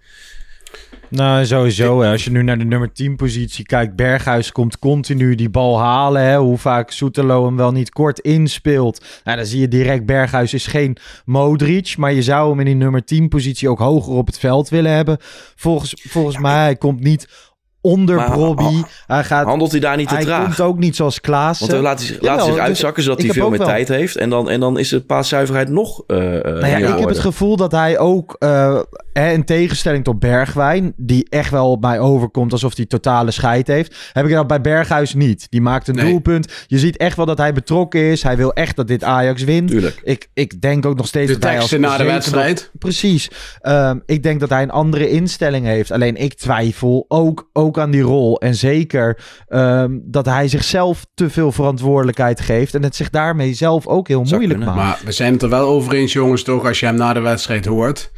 Nou, 1.09 1.47
sowieso. 1.47 2.01
Hè. 2.01 2.11
Als 2.11 2.25
je 2.25 2.31
nu 2.31 2.43
naar 2.43 2.59
de 2.59 2.65
nummer 2.65 2.93
10 2.93 3.17
positie 3.17 3.65
kijkt, 3.65 3.97
Berghuis 3.97 4.53
komt 4.53 4.79
continu 4.79 5.35
die 5.35 5.51
bal 5.51 5.81
halen. 5.81 6.23
Hè. 6.23 6.37
Hoe 6.37 6.59
vaak 6.59 6.91
Soetelo 6.91 7.45
hem 7.45 7.57
wel 7.57 7.73
niet 7.73 7.91
kort 7.91 8.19
inspeelt. 8.19 9.05
Nou, 9.25 9.37
dan 9.37 9.47
zie 9.47 9.61
je 9.61 9.69
direct, 9.69 10.07
Berghuis 10.07 10.55
is 10.55 10.67
geen 10.67 10.97
Modric. 11.25 11.97
Maar 11.97 12.13
je 12.13 12.23
zou 12.23 12.51
hem 12.51 12.59
in 12.59 12.65
die 12.65 12.75
nummer 12.75 13.05
10 13.05 13.29
positie 13.29 13.69
ook 13.69 13.79
hoger 13.79 14.13
op 14.13 14.27
het 14.27 14.39
veld 14.39 14.69
willen 14.69 14.93
hebben. 14.93 15.17
Volgens, 15.57 15.95
volgens 16.09 16.39
mij, 16.39 16.63
hij 16.63 16.77
komt 16.77 17.01
niet 17.01 17.52
onder 17.83 18.17
Maar- 18.17 18.31
Brobby. 18.31 18.83
Hij, 19.07 19.25
gaat, 19.25 19.45
Handelt 19.47 19.71
hij 19.71 19.81
daar 19.81 19.97
niet 19.97 20.09
te 20.09 20.15
hij 20.15 20.25
traag? 20.25 20.43
komt 20.45 20.61
ook 20.61 20.79
niet 20.79 20.97
zoals 20.97 21.21
Klaas. 21.21 21.59
Want 21.59 21.71
dan 21.71 21.81
laat 21.81 21.99
hij, 21.99 22.07
zich- 22.07 22.21
laat 22.23 22.37
hij 22.45 22.53
zich 22.53 22.59
uitzakken 22.63 23.03
zodat 23.03 23.23
hij 23.23 23.31
veel 23.31 23.49
meer 23.49 23.59
wel- 23.59 23.67
tijd 23.67 23.89
heeft. 23.89 24.17
En 24.17 24.31
dan, 24.31 24.51
en 24.51 24.61
dan 24.61 24.79
is 24.79 24.89
de 24.89 25.01
paaszuiverheid 25.01 25.69
nog 25.69 26.03
eh 26.07 26.37
eh, 26.37 26.43
Nou 26.45 26.67
ja, 26.67 26.77
ik 26.77 26.99
heb 26.99 27.09
het 27.09 27.19
gevoel 27.19 27.57
dat 27.57 27.73
hij 27.73 27.99
ook, 27.99 28.37
eh, 28.39 28.79
in 29.13 29.45
tegenstelling 29.45 30.05
tot 30.05 30.19
Bergwijn, 30.19 30.93
die 30.97 31.27
echt 31.29 31.51
wel 31.51 31.71
op 31.71 31.81
mij 31.81 31.99
overkomt 31.99 32.53
alsof 32.53 32.77
hij 32.77 32.87
totale 32.87 33.31
scheid 33.31 33.67
heeft, 33.67 34.11
heb 34.13 34.27
ik 34.27 34.33
dat 34.33 34.47
bij 34.47 34.61
Berghuis 34.61 35.15
niet. 35.15 35.47
Die 35.51 35.61
maakt 35.61 35.89
een 35.89 35.95
Nee. 35.95 36.11
doelpunt. 36.11 36.53
Je 36.67 36.79
ziet 36.79 36.97
echt 36.97 37.17
wel 37.17 37.27
dat 37.27 37.39
hij 37.39 37.53
betrokken 37.53 38.01
is. 38.01 38.23
Hij 38.23 38.37
wil 38.37 38.53
echt 38.53 38.77
dat 38.77 38.89
dit 38.89 39.05
Ajax 39.05 39.43
wint. 39.45 39.69
Tuurlijk. 39.71 40.01
Ik, 40.05 40.29
ik 40.35 40.61
denk 40.61 40.87
ook 40.87 40.97
nog 40.97 41.07
steeds 41.07 41.27
De 41.33 41.39
dat 41.39 41.51
hij 41.51 41.61
als 41.61 41.71
na 41.71 41.97
de 41.97 42.05
wedstrijd. 42.05 42.71
Precies. 42.79 43.31
Ehm, 43.61 43.99
ik 44.07 44.23
denk 44.23 44.41
dat 44.41 44.49
hij 44.49 44.63
een 44.63 44.71
andere 44.71 45.11
instelling 45.11 45.67
heeft. 45.67 45.91
Alleen 45.91 46.17
ik 46.17 46.35
twijfel 46.35 47.05
ook, 47.09 47.51
ook 47.53 47.79
aan 47.79 47.91
die 47.91 48.03
rol. 48.03 48.41
En 48.41 48.55
zeker 48.55 49.19
ehm, 49.49 49.99
dat 50.03 50.27
hij 50.27 50.49
zichzelf 50.49 51.07
te 51.15 51.31
veel 51.31 51.53
verantwoordelijkheid 51.53 52.41
geeft. 52.41 52.75
En 52.75 52.83
het 52.83 52.97
zich 52.97 53.11
daarmee 53.11 53.55
zelf 53.55 53.87
ook 53.87 54.09
heel 54.09 54.27
Zou 54.27 54.41
moeilijk 54.41 54.61
kunnen. 54.65 54.85
maakt. 54.85 54.99
Maar 54.99 55.07
we 55.07 55.13
zijn 55.13 55.33
het 55.33 55.43
er 55.43 55.49
wel 55.49 55.69
over 55.69 55.93
eens, 55.95 56.13
jongens, 56.13 56.43
toch? 56.43 56.67
Als 56.67 56.81
je 56.81 56.87
hem 56.87 56.95
na 56.95 57.13
de 57.13 57.21
wedstrijd 57.21 57.65
hoort, 57.67 58.11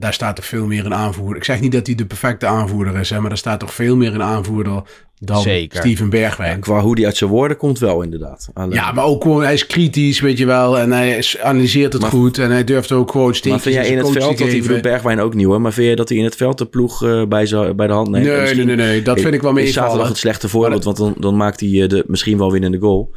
daar 0.00 0.12
staat 0.12 0.36
toch 0.36 0.44
veel 0.46 0.66
meer 0.66 0.84
een 0.86 0.94
aanvoerder. 0.94 1.36
Ik 1.36 1.44
zeg 1.44 1.60
niet 1.60 1.72
dat 1.72 1.86
hij 1.86 1.94
de 1.94 2.06
perfecte 2.06 2.46
aanvoerder 2.46 2.96
is, 2.98 3.10
hè, 3.10 3.20
maar 3.20 3.30
er 3.30 3.36
staat 3.38 3.60
toch 3.60 3.74
veel 3.74 3.96
meer 3.96 4.14
een 4.14 4.22
aanvoerder 4.22 4.82
dan 5.18 5.42
Zeker. 5.42 5.78
Steven 5.78 6.04
Ja, 6.04 6.10
Bergwijn. 6.10 6.60
qua 6.60 6.80
hoe 6.80 6.94
die 6.94 7.04
uit 7.06 7.16
zijn 7.16 7.30
woorden 7.30 7.56
komt 7.56 7.78
wel 7.78 8.02
inderdaad. 8.02 8.50
Alleen- 8.54 8.72
Ja, 8.72 8.92
maar 8.92 9.04
ook 9.04 9.22
gewoon, 9.22 9.42
hij 9.42 9.52
is 9.52 9.66
kritisch, 9.66 10.20
weet 10.20 10.38
je 10.38 10.46
wel. 10.46 10.78
En 10.78 10.92
hij 10.92 11.16
is- 11.16 11.38
analyseert 11.38 11.92
het 11.92 12.02
Maar- 12.02 12.10
goed. 12.10 12.38
En 12.38 12.50
hij 12.50 12.64
durft 12.64 12.92
ook 12.92 13.10
gewoon 13.10 13.26
maar 13.26 13.34
steekjes 13.36 13.62
vind 13.62 13.74
jij 13.74 13.84
in 13.86 13.98
het 13.98 14.10
veld, 14.10 14.38
dat 14.38 14.48
hij 14.66 14.80
Bergwijn 14.80 15.20
ook 15.20 15.34
nieuw, 15.34 15.50
hè? 15.52 15.58
maar 15.58 15.72
vind 15.72 15.88
je 15.88 15.96
dat 15.96 16.08
hij 16.08 16.18
in 16.18 16.24
het 16.24 16.36
veld 16.36 16.58
de 16.58 16.66
ploeg 16.66 17.04
eh, 17.04 17.24
bij, 17.26 17.46
zo, 17.46 17.74
bij 17.74 17.86
de 17.86 17.92
hand 17.92 18.08
neemt? 18.10 18.26
Nee, 18.26 18.54
nee, 18.54 18.64
nee, 18.64 18.76
nee, 18.76 19.02
dat 19.02 19.20
vind 19.20 19.34
ik 19.34 19.42
wel 19.42 19.50
Is 19.56 19.56
zaterdag 19.64 19.82
meevallen. 19.84 20.08
het 20.08 20.16
slechte 20.18 20.48
voorbeeld, 20.48 20.84
want 20.84 20.96
dan, 20.96 21.14
dan 21.18 21.36
maakt 21.36 21.60
hij 21.60 21.82
eh, 21.82 21.88
de 21.88 22.04
misschien 22.06 22.38
wel 22.38 22.52
winnende 22.52 22.78
goal. 22.78 23.14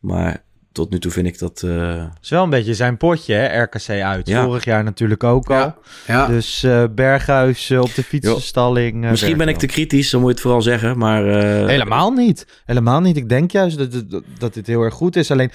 Maar 0.00 0.43
tot 0.74 0.90
nu 0.90 0.98
toe 0.98 1.10
vind 1.10 1.26
ik 1.26 1.38
dat... 1.38 1.62
eh, 1.62 1.96
Het 1.98 2.18
is 2.22 2.28
wel 2.30 2.42
een 2.42 2.50
beetje 2.50 2.74
zijn 2.74 2.96
potje, 2.96 3.34
hè? 3.34 3.62
RKC 3.62 3.88
uit. 3.88 4.28
Ja. 4.28 4.44
Vorig 4.44 4.64
jaar 4.64 4.84
natuurlijk 4.84 5.24
ook 5.24 5.50
al. 5.50 5.56
Ja, 5.56 5.76
ja. 6.06 6.26
Dus 6.26 6.62
eh, 6.62 6.84
Berghuis 6.94 7.70
op 7.70 7.94
de 7.94 8.02
fietsenstalling. 8.02 9.04
eh, 9.04 9.10
misschien 9.10 9.36
ben 9.36 9.48
ik 9.48 9.56
te 9.56 9.66
kritisch, 9.66 10.10
dan 10.10 10.20
moet 10.20 10.28
je 10.28 10.34
het 10.34 10.42
vooral 10.44 10.62
zeggen. 10.62 10.98
Maar 10.98 11.26
eh. 11.28 11.66
Helemaal 11.66 12.10
niet. 12.10 12.46
Helemaal 12.64 13.00
niet. 13.00 13.16
Ik 13.16 13.28
denk 13.28 13.50
juist 13.50 13.78
dat, 13.78 14.10
dat, 14.10 14.22
dat 14.38 14.54
dit 14.54 14.66
heel 14.66 14.82
erg 14.82 14.94
goed 14.94 15.16
is. 15.16 15.30
Alleen, 15.30 15.50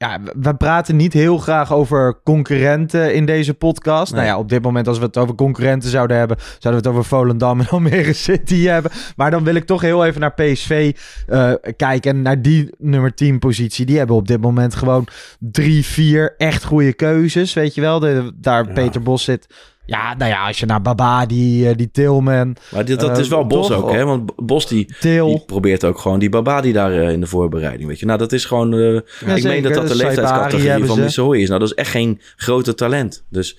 ja, 0.00 0.18
we- 0.40 0.54
praten 0.54 0.96
niet 0.96 1.12
heel 1.12 1.38
graag 1.38 1.72
over 1.72 2.20
concurrenten 2.24 3.14
in 3.14 3.26
deze 3.26 3.54
podcast. 3.54 4.12
Nee. 4.12 4.20
Nou 4.20 4.32
ja, 4.34 4.38
op 4.40 4.48
dit 4.48 4.62
moment 4.62 4.88
als 4.88 4.98
we 4.98 5.04
het 5.04 5.16
over 5.16 5.34
concurrenten 5.34 5.90
zouden 5.90 6.16
hebben... 6.16 6.36
zouden 6.58 6.82
we 6.82 6.88
het 6.88 6.96
over 6.98 7.04
Volendam 7.16 7.60
en 7.60 7.68
Almere 7.76 8.12
City 8.12 8.64
hebben. 8.66 8.90
Maar 9.16 9.30
dan 9.30 9.44
wil 9.44 9.54
ik 9.54 9.64
toch 9.64 9.80
heel 9.80 10.04
even 10.06 10.20
naar 10.20 10.34
PSV 10.34 10.96
eh, 11.26 11.52
kijken. 11.76 12.10
En 12.10 12.22
naar 12.22 12.42
die 12.42 12.74
nummer 12.78 13.14
10 13.14 13.38
positie. 13.38 13.86
Die 13.86 13.98
hebben 13.98 14.16
op 14.16 14.28
dit 14.28 14.40
moment 14.40 14.74
gewoon 14.74 15.06
drie, 15.38 15.84
vier 15.84 16.34
echt 16.36 16.64
goede 16.64 16.92
keuzes. 16.92 17.52
Weet 17.52 17.74
je 17.74 17.80
wel, 17.80 17.98
de, 17.98 18.32
daar 18.34 18.66
Ja. 18.66 18.72
Peter 18.72 19.02
Bos 19.02 19.24
zit... 19.24 19.46
Ja, 19.90 20.14
nou 20.18 20.30
ja, 20.30 20.46
als 20.46 20.58
je 20.58 20.66
naar 20.66 20.82
Baba, 20.82 21.26
die, 21.26 21.68
eh, 21.68 21.76
die 21.76 21.90
Tilman, 21.90 22.56
Maar 22.72 22.84
dit, 22.84 23.00
dat 23.00 23.10
Eh, 23.10 23.18
is 23.18 23.28
wel 23.28 23.46
Bos 23.46 23.66
toch? 23.66 23.82
ook, 23.82 23.92
hè? 23.92 24.04
Want 24.04 24.32
Bos 24.36 24.66
die, 24.68 24.94
die 25.00 25.40
probeert 25.46 25.84
ook 25.84 25.98
gewoon 25.98 26.18
die 26.18 26.28
Babadi 26.28 26.72
daar 26.72 26.92
eh, 26.92 27.12
in 27.12 27.20
de 27.20 27.26
voorbereiding, 27.26 27.88
weet 27.88 27.98
je. 27.98 28.06
Nou, 28.06 28.18
dat 28.18 28.32
is 28.32 28.44
gewoon... 28.44 28.74
ik 28.74 29.42
meen 29.42 29.62
dat 29.62 29.74
dat 29.74 29.88
de 29.88 29.96
leeftijdscategorie 29.96 30.84
van. 30.84 31.00
Missouri 31.00 31.42
is. 31.42 31.48
Nou, 31.48 31.60
dat 31.60 31.68
is 31.68 31.74
echt 31.74 31.90
geen 31.90 32.20
grote 32.36 32.74
talent. 32.74 33.24
Dus, 33.28 33.56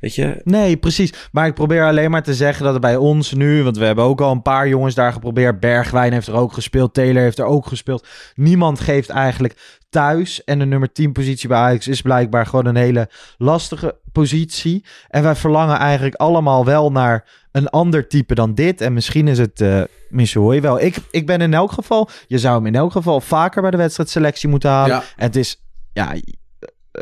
weet 0.00 0.14
je... 0.14 0.40
Nee, 0.44 0.76
precies. 0.76 1.28
Maar 1.32 1.46
ik 1.46 1.54
probeer 1.54 1.86
alleen 1.86 2.10
maar 2.10 2.22
te 2.22 2.34
zeggen 2.34 2.64
dat 2.64 2.72
het 2.72 2.82
bij 2.82 2.96
ons 2.96 3.32
nu... 3.32 3.62
want 3.62 3.78
we 3.78 3.84
hebben 3.84 4.04
ook 4.04 4.20
al 4.20 4.32
een 4.32 4.42
paar 4.42 4.68
jongens 4.68 4.94
daar 4.94 5.12
geprobeerd. 5.12 5.60
Bergwijn 5.60 6.12
heeft 6.12 6.26
er 6.26 6.34
ook 6.34 6.52
gespeeld. 6.52 6.94
Taylor 6.94 7.22
heeft 7.22 7.38
er 7.38 7.44
ook 7.44 7.66
gespeeld. 7.66 8.06
Niemand 8.34 8.80
geeft 8.80 9.08
eigenlijk 9.08 9.80
thuis. 9.90 10.44
En 10.44 10.58
de 10.58 10.64
nummer 10.64 10.92
10 10.92 11.12
positie 11.12 11.48
bij 11.48 11.58
Ajax 11.58 11.88
is 11.88 12.02
blijkbaar 12.02 12.46
gewoon 12.46 12.66
een 12.66 12.76
hele 12.76 13.08
lastige 13.38 13.96
positie. 14.12 14.84
En 15.08 15.22
wij 15.22 15.34
verlangen 15.34 15.76
eigenlijk 15.76 16.14
allemaal 16.14 16.64
wel 16.64 16.92
naar 16.92 17.28
een 17.52 17.68
ander 17.68 18.08
type 18.08 18.34
dan 18.34 18.54
dit. 18.54 18.80
En 18.80 18.92
misschien 18.92 19.28
is 19.28 19.38
het 19.38 19.60
eh 19.60 19.82
Missouri 20.10 20.60
wel. 20.60 20.80
Ik, 20.80 20.96
ik 21.10 21.26
ben 21.26 21.40
in 21.40 21.54
elk 21.54 21.72
geval... 21.72 22.08
Je 22.26 22.38
zou 22.38 22.56
hem 22.56 22.66
in 22.66 22.74
elk 22.74 22.92
geval 22.92 23.20
vaker 23.20 23.62
bij 23.62 23.70
de 23.70 23.76
wedstrijdselectie 23.76 24.48
moeten 24.48 24.70
halen. 24.70 24.96
Ja. 24.96 25.02
Het 25.16 25.36
is... 25.36 25.64
Ja, 25.92 26.14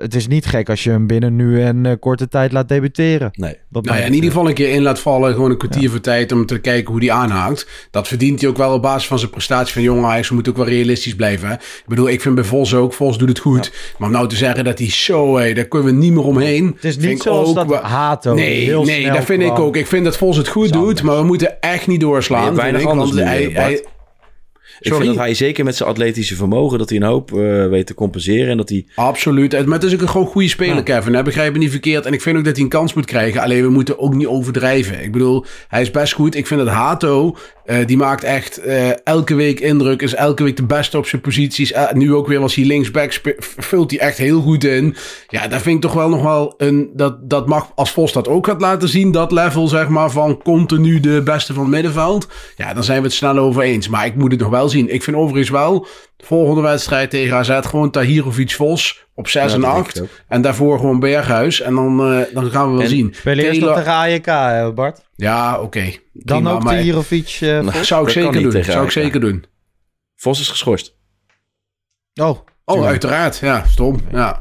het 0.03 0.15
is 0.15 0.27
niet 0.27 0.47
gek 0.47 0.69
als 0.69 0.85
je 0.85 0.91
hem 0.91 1.07
binnen 1.07 1.37
nu 1.37 1.63
en 1.63 1.87
eh, 1.87 1.93
korte 2.01 2.29
tijd 2.29 2.53
laat 2.53 2.69
debuteren. 2.69 3.31
Nee. 3.33 3.57
Nou 3.71 3.99
ja, 3.99 4.05
in 4.05 4.15
ieder 4.15 4.31
geval 4.31 4.49
een 4.49 4.55
keer 4.55 4.71
in 4.71 4.83
laat 4.83 5.01
vallen. 5.01 5.33
Gewoon 5.35 5.51
een 5.51 5.57
kwartier 5.59 5.91
voor 5.91 6.01
tijd 6.01 6.33
om 6.33 6.47
te 6.47 6.59
kijken 6.59 6.91
hoe 6.91 7.01
die 7.01 7.13
aanhaakt. 7.13 7.69
Dat 7.91 8.09
verdient 8.09 8.41
hij 8.41 8.51
ook 8.51 8.57
wel 8.57 8.73
op 8.73 8.83
basis 8.83 9.07
van 9.09 9.19
zijn 9.19 9.31
prestatie 9.31 9.73
van 9.73 9.83
jonge 9.83 10.07
Ajax. 10.07 10.29
We 10.29 10.35
moeten 10.35 10.53
ook 10.53 10.59
wel 10.59 10.69
realistisch 10.69 11.15
blijven. 11.15 11.49
Hè? 11.49 11.55
Ik 11.55 11.83
bedoel, 11.87 12.09
ik 12.09 12.21
vind 12.21 12.35
bij 12.35 12.45
Vos 12.45 12.75
ook. 12.75 12.93
Vos 12.93 13.19
doet 13.19 13.29
het 13.29 13.39
goed. 13.39 13.73
Maar 13.99 14.09
om 14.09 14.15
nou 14.15 14.29
te 14.29 14.37
zeggen 14.37 14.65
dat 14.65 14.79
hij 14.79 14.91
zo... 14.91 15.37
Hé, 15.37 15.53
daar 15.55 15.65
kunnen 15.65 15.89
we 15.95 15.99
niet 16.01 16.13
meer 16.13 16.25
omheen. 16.25 16.67
Het 16.75 16.85
is 16.85 16.97
niet 16.99 17.23
zoals 17.23 17.49
ook 17.49 17.55
dat 17.55 17.67
wel- 17.67 17.81
Hato. 17.83 18.35
Nee, 18.35 18.65
heel 18.65 18.85
nee 18.85 19.01
snel 19.01 19.15
dat 19.15 19.25
vind 19.25 19.43
ik 19.43 19.59
ook. 19.59 19.77
Ik 19.77 19.87
vind 19.87 20.05
dat 20.05 20.17
Vos 20.17 20.37
het 20.37 20.49
goed 20.49 20.73
doet. 20.73 21.03
Maar 21.03 21.17
we 21.17 21.25
moeten 21.25 21.61
echt 21.61 21.87
niet 21.87 22.01
doorslaan. 22.01 22.55
weinig 22.55 22.81
ik, 22.81 22.87
anders 22.87 23.11
want 23.11 23.23
nu, 23.23 23.29
hij- 23.29 23.45
Bart. 23.45 23.57
hij- 23.57 23.85
Ik 24.81 24.87
Sorry? 24.87 25.05
vind 25.05 25.17
dat 25.17 25.25
hij 25.25 25.35
zeker 25.35 25.65
met 25.65 25.77
zijn 25.77 25.89
atletische 25.89 26.37
vermogen... 26.37 26.79
dat 26.79 26.89
hij 26.89 26.99
een 26.99 27.05
hoop 27.05 27.33
eh, 27.33 27.67
weet 27.67 27.87
te 27.87 27.95
compenseren. 27.95 28.49
En 28.49 28.57
dat 28.57 28.69
hij... 28.69 28.87
Absoluut. 28.95 29.67
Maar 29.67 29.79
het 29.79 29.87
is 29.87 29.95
ook 29.95 30.01
een 30.01 30.09
gewoon 30.09 30.27
goede 30.27 30.49
speler, 30.49 30.83
Kevin. 30.83 31.15
Hè? 31.15 31.23
Begrijp 31.23 31.53
me 31.53 31.59
niet 31.59 31.71
verkeerd. 31.71 32.07
En 32.07 32.13
ik 32.13 32.23
vind 32.23 32.37
ook 32.37 32.45
dat 32.45 32.55
hij 32.55 32.65
een 32.65 32.71
kans 32.71 32.95
moet 32.95 33.05
krijgen. 33.05 33.41
Alleen 33.41 33.63
we 33.63 33.71
moeten 33.71 33.99
ook 33.99 34.15
niet 34.15 34.27
overdrijven. 34.27 35.03
Ik 35.03 35.13
bedoel, 35.13 35.45
hij 35.69 35.81
is 35.81 35.91
best 35.91 36.13
goed. 36.13 36.35
Ik 36.35 36.47
vind 36.47 36.61
dat 36.61 36.69
Hato, 36.69 37.37
eh, 37.65 37.87
die 37.87 37.97
maakt 37.97 38.25
echt 38.25 38.59
eh, 38.59 39.07
elke 39.07 39.35
week 39.35 39.61
indruk. 39.61 40.03
Is 40.03 40.15
elke 40.15 40.43
week 40.43 40.57
de 40.57 40.67
beste 40.67 40.99
op 40.99 41.07
zijn 41.07 41.23
posities. 41.23 41.73
Nu 41.93 42.15
ook 42.15 42.27
weer 42.27 42.41
als 42.41 42.55
hij 42.55 42.65
linksback 42.65 43.21
vult 43.57 43.91
hij 43.91 44.01
echt 44.01 44.19
heel 44.19 44.41
goed 44.41 44.65
in. 44.65 44.97
Ja, 45.29 45.49
daar 45.49 45.61
vind 45.61 45.77
ik 45.77 45.83
toch 45.83 45.93
wel 45.93 46.09
nog 46.09 46.23
wel 46.23 46.55
een... 46.57 46.91
Dat, 46.95 47.31
dat 47.31 47.47
mag, 47.47 47.73
als 47.75 47.91
Vos 47.91 48.13
dat 48.13 48.29
ook 48.29 48.47
gaat 48.47 48.61
laten 48.61 48.89
zien, 48.89 49.13
dat 49.13 49.33
level 49.33 49.69
zeg 49.69 49.89
maar 49.89 50.11
van 50.11 50.43
continu 50.43 51.01
de 51.01 51.23
beste 51.25 51.55
van 51.55 51.63
het 51.63 51.73
middenveld. 51.73 52.29
Ja, 52.57 52.75
dan 52.75 52.85
zijn 52.85 52.99
we 52.99 53.07
het 53.07 53.17
snel 53.17 53.39
over 53.39 53.63
eens. 53.63 53.89
Maar 53.89 54.07
ik 54.07 54.15
moet 54.15 54.31
het 54.31 54.41
nog 54.41 54.51
wel 54.51 54.68
zien. 54.69 54.95
Ik 54.95 55.03
vind 55.03 55.17
overigens 55.17 55.51
wel, 55.51 55.87
de 56.17 56.25
volgende 56.27 56.61
wedstrijd 56.63 57.11
tegen 57.11 57.37
AZ 57.37 57.59
gewoon 57.61 57.91
Tahirovic 57.91 58.51
Vos 58.53 59.07
op 59.15 59.29
6 59.29 59.35
Ja, 59.51 59.55
en 59.55 59.61
dat 59.61 59.73
denk 59.75 59.85
8. 59.85 59.97
ik 59.97 60.03
ook. 60.03 60.09
En 60.29 60.43
daarvoor 60.43 60.79
gewoon 60.79 61.01
Berghuis. 61.01 61.61
En 61.61 61.75
dan, 61.75 62.01
eh, 62.01 62.35
dan 62.35 62.51
gaan 62.51 62.67
we 62.67 62.73
wel 62.73 62.83
En- 62.83 62.89
zien. 62.89 63.15
Spelen 63.15 63.45
eerst 63.45 63.61
nog 63.61 63.75
Taylor- 63.75 63.85
tegen 63.85 64.33
AJK, 64.33 64.53
hè, 64.65 64.73
Bart. 64.73 65.01
Ja, 65.17 65.61
oké. 65.61 65.81
Dan 66.13 66.37
Prima, 66.43 66.51
ook 66.55 66.61
de 66.61 66.69
eh, 67.41 67.49
Nou, 67.49 67.71
voor- 67.73 67.85
Zou 67.85 68.01
ik 68.09 68.15
Dat 68.15 68.25
zeker 68.25 68.43
doen. 68.43 68.53
Zou 68.65 68.77
ik 68.77 68.83
AEK. 68.83 68.91
zeker 68.91 69.21
doen. 69.21 69.45
Vos 70.17 70.41
is 70.41 70.49
geschorst. 70.49 70.97
Oh, 72.15 72.39
Oh, 72.65 72.87
uiteraard. 72.87 73.39
Ja, 73.39 73.65
stom. 73.67 74.01
Ja. 74.13 74.41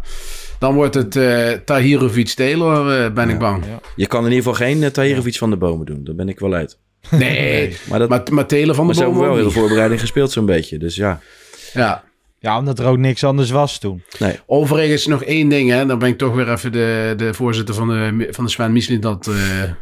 Dan 0.60 0.76
wordt 0.76 0.94
het 0.96 1.16
eh 1.16 1.52
Tahirovic 1.52 2.28
Taylor, 2.30 3.04
eh, 3.04 3.12
ben 3.13 3.30
ik 3.30 3.40
bang. 3.40 3.63
Je 3.96 4.08
kan 4.08 4.20
in 4.26 4.32
ieder 4.32 4.44
geval 4.44 4.68
geen 4.68 4.78
uh, 4.82 4.88
Tahirovic 4.88 5.38
van 5.38 5.50
de 5.50 5.58
bomen 5.58 5.86
doen. 5.86 6.04
Daar 6.04 6.16
ben 6.16 6.30
ik 6.30 6.40
wel 6.40 6.54
uit. 6.54 6.80
Nee, 7.12 7.78
Maar, 7.89 8.00
dat, 8.00 8.10
maar, 8.10 8.24
maar 8.32 8.46
Taylor 8.46 8.76
van 8.76 8.86
maar 8.86 8.93
de 8.93 9.00
ze 9.00 9.06
hebben 9.06 9.24
wel 9.24 9.36
heel 9.36 9.43
de 9.43 9.52
voorbereiding 9.52 10.00
gespeeld 10.00 10.32
zo'n 10.32 10.46
beetje. 10.46 10.78
Dus 10.78 10.96
ja. 10.96 11.20
Ja. 11.74 12.04
Ja, 12.39 12.58
omdat 12.58 12.80
er 12.80 12.86
ook 12.86 12.97
niks 12.97 13.23
anders 13.23 13.50
was 13.50 13.80
toen. 13.80 14.04
Nee. 14.19 14.39
Overigens 14.45 15.06
nog 15.08 15.23
één 15.23 15.50
ding, 15.50 15.69
hè. 15.69 15.86
Dan 15.86 16.00
ben 16.00 16.08
ik 16.10 16.17
toch 16.17 16.36
weer 16.36 16.52
even 16.52 16.71
de, 16.71 17.13
de 17.17 17.34
voorzitter 17.34 17.76
van 17.76 17.88
de, 17.88 18.28
van 18.32 18.45
de 18.45 18.52
Sven 18.52 18.71
Mislintat 18.71 19.28
eh 19.28 19.34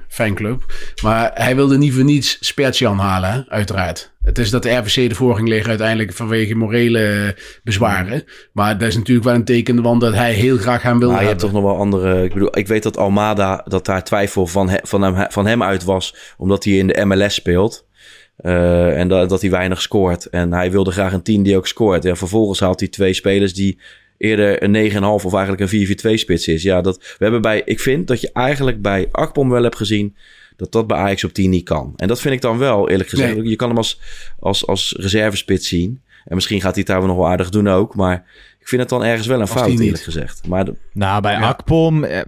fanclub. 0.07 0.63
Maar 1.03 1.31
hij 1.33 1.55
wilde 1.55 1.77
niet 1.77 1.93
voor 1.93 2.03
niets 2.03 2.37
Spertjan 2.39 2.97
halen, 2.97 3.31
hè, 3.31 3.41
uiteraard. 3.47 4.13
Het 4.21 4.37
is 4.37 4.49
dat 4.49 4.63
de 4.63 4.71
RVC 4.75 5.09
ervoor 5.09 5.35
ging 5.35 5.47
liggen 5.47 5.69
uiteindelijk 5.69 6.13
vanwege 6.13 6.55
morele 6.55 7.35
bezwaren. 7.63 8.23
Maar 8.53 8.77
dat 8.77 8.87
is 8.87 8.95
natuurlijk 8.95 9.25
wel 9.25 9.35
een 9.35 9.45
teken 9.45 9.81
want 9.81 10.01
dat 10.01 10.13
hij 10.13 10.33
heel 10.33 10.57
graag 10.57 10.81
hem 10.81 10.99
wilde 10.99 11.13
Maar 11.13 11.21
je 11.23 11.27
hebt 11.29 11.39
toch 11.41 11.51
nog 11.51 11.63
wel 11.63 11.77
andere... 11.77 12.23
Ik 12.23 12.33
bedoel, 12.33 12.57
ik 12.57 12.67
weet 12.67 12.83
dat 12.83 12.97
Almada, 12.97 13.65
dat 13.67 13.85
daar 13.85 14.03
twijfel 14.03 14.47
van, 14.47 14.69
he- 14.69 14.79
van, 14.83 15.01
hem, 15.01 15.25
van 15.31 15.45
hem 15.47 15.63
uit 15.63 15.83
was. 15.83 16.15
Omdat 16.37 16.63
hij 16.63 16.73
in 16.73 16.87
de 16.87 17.05
MLS 17.05 17.33
speelt. 17.33 17.84
Eh, 18.37 18.99
en 18.99 19.07
dat, 19.07 19.29
dat 19.29 19.41
hij 19.41 19.49
weinig 19.49 19.81
scoort. 19.81 20.25
En 20.25 20.53
hij 20.53 20.71
wilde 20.71 20.91
graag 20.91 21.13
een 21.13 21.21
team 21.23 21.43
die 21.43 21.57
ook 21.57 21.67
scoort. 21.67 22.05
En 22.05 22.17
vervolgens 22.17 22.59
haalt 22.59 22.79
hij 22.79 22.89
twee 22.89 23.13
spelers 23.13 23.53
die 23.53 23.79
eerder 24.17 24.63
een 24.63 24.91
9,5 24.91 25.25
of 25.25 25.33
eigenlijk 25.33 25.71
een 25.71 26.13
4-4-2 26.15 26.19
spits 26.19 26.47
is. 26.47 26.63
Ja, 26.63 26.81
dat, 26.81 26.97
we 26.97 27.23
hebben 27.23 27.41
bij, 27.41 27.61
ik 27.65 27.79
vind 27.79 28.07
dat 28.07 28.21
je 28.21 28.29
eigenlijk 28.33 28.81
bij 28.81 29.07
Akpom 29.11 29.49
wel 29.49 29.63
hebt 29.63 29.75
gezien 29.75 30.15
dat 30.55 30.71
dat 30.71 30.87
bij 30.87 30.97
Ajax 30.97 31.23
op 31.23 31.33
10 31.33 31.49
niet 31.49 31.63
kan. 31.63 31.93
En 31.95 32.07
dat 32.07 32.21
vind 32.21 32.33
ik 32.33 32.41
dan 32.41 32.57
wel, 32.57 32.89
eerlijk 32.89 33.09
gezegd. 33.09 33.35
Nee. 33.35 33.49
Je 33.49 33.55
kan 33.55 33.67
hem 33.67 33.77
als, 33.77 33.99
als, 34.39 34.67
als 34.67 34.95
reservespits 34.99 35.67
zien. 35.67 36.01
En 36.25 36.35
misschien 36.35 36.61
gaat 36.61 36.71
hij 36.71 36.79
het 36.79 36.87
daar 36.87 36.99
wel 36.99 37.07
nog 37.07 37.17
wel 37.17 37.27
aardig 37.27 37.49
doen 37.49 37.67
ook. 37.67 37.95
Maar 37.95 38.25
ik 38.59 38.67
vind 38.67 38.81
het 38.81 38.89
dan 38.89 39.03
ergens 39.03 39.27
wel 39.27 39.41
een 39.41 39.47
fout, 39.47 39.79
eerlijk 39.79 40.03
gezegd. 40.03 40.47
Maar 40.47 40.65
de- 40.65 40.75
Nou, 40.93 41.21
bij 41.21 41.33
Ja. 41.33 41.47
Akpom 41.47 42.03
eh, 42.03 42.21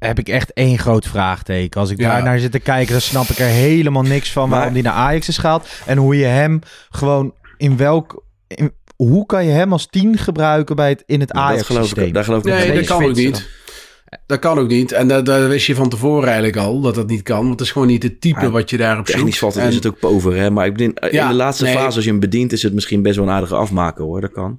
heb 0.00 0.18
ik 0.18 0.28
echt 0.28 0.52
één 0.52 0.78
groot 0.78 1.06
vraagteken. 1.06 1.80
Als 1.80 1.90
ik 1.90 1.98
Ja. 2.00 2.10
daar 2.12 2.22
naar 2.22 2.38
zit 2.38 2.52
te 2.52 2.58
kijken, 2.58 2.92
dan 2.92 3.00
snap 3.00 3.26
ik 3.28 3.38
er 3.38 3.46
helemaal 3.46 4.02
niks 4.02 4.32
van 4.32 4.48
Maar- 4.48 4.56
waarom 4.58 4.74
die 4.74 4.82
naar 4.82 4.92
Ajax 4.92 5.28
is 5.28 5.38
gehaald. 5.38 5.68
En 5.86 5.98
hoe 5.98 6.16
je 6.16 6.24
hem 6.24 6.60
gewoon 6.90 7.34
in 7.56 7.76
welk... 7.76 8.24
in- 8.48 8.72
hoe 8.96 9.26
kan 9.26 9.44
je 9.44 9.50
hem 9.50 9.72
als 9.72 9.86
tien 9.86 10.18
gebruiken 10.18 10.76
bij 10.76 10.88
het, 10.88 11.02
in 11.06 11.20
het 11.20 11.28
dat 11.28 11.36
geloof 11.42 11.52
Ajax-systeem? 11.52 12.04
ik, 12.06 12.14
daar 12.14 12.24
geloof 12.24 12.38
ik 12.44 12.44
nog 12.48 12.58
Nee, 12.58 12.74
dat 12.74 12.86
kan 12.86 13.04
ook 13.04 13.14
niet. 13.14 13.48
Dat 14.26 14.38
kan 14.38 14.58
ook 14.58 14.68
niet. 14.68 14.92
En 14.92 15.08
dat, 15.08 15.26
dat 15.26 15.48
wist 15.48 15.66
je 15.66 15.74
van 15.74 15.88
tevoren 15.88 16.24
eigenlijk 16.28 16.56
al, 16.56 16.80
dat 16.80 16.94
dat 16.94 17.06
niet 17.06 17.22
kan. 17.22 17.38
Want 17.38 17.50
het 17.50 17.60
is 17.60 17.70
gewoon 17.70 17.88
niet 17.88 18.02
het 18.02 18.20
type 18.20 18.40
Ja, 18.40 18.50
wat 18.50 18.70
je 18.70 18.76
daarop 18.76 19.06
zoekt. 19.06 19.18
Technisch 19.18 19.38
valt 19.38 19.54
het, 19.54 19.62
En- 19.62 19.68
is 19.68 19.74
het 19.74 19.86
ook 19.86 19.98
pover, 19.98 20.36
hè? 20.36 20.50
Maar 20.50 20.66
ik 20.66 20.72
bedoel, 20.76 20.92
Ja, 21.10 21.22
in 21.22 21.28
de 21.28 21.34
laatste 21.34 21.64
nee. 21.64 21.74
fase, 21.74 21.96
als 21.96 22.04
je 22.04 22.10
hem 22.10 22.20
bedient, 22.20 22.52
is 22.52 22.62
het 22.62 22.72
misschien 22.74 23.02
best 23.02 23.16
wel 23.16 23.26
een 23.26 23.32
aardige 23.32 23.54
afmaker, 23.54 24.04
hoor. 24.04 24.20
Dat 24.20 24.32
kan. 24.32 24.58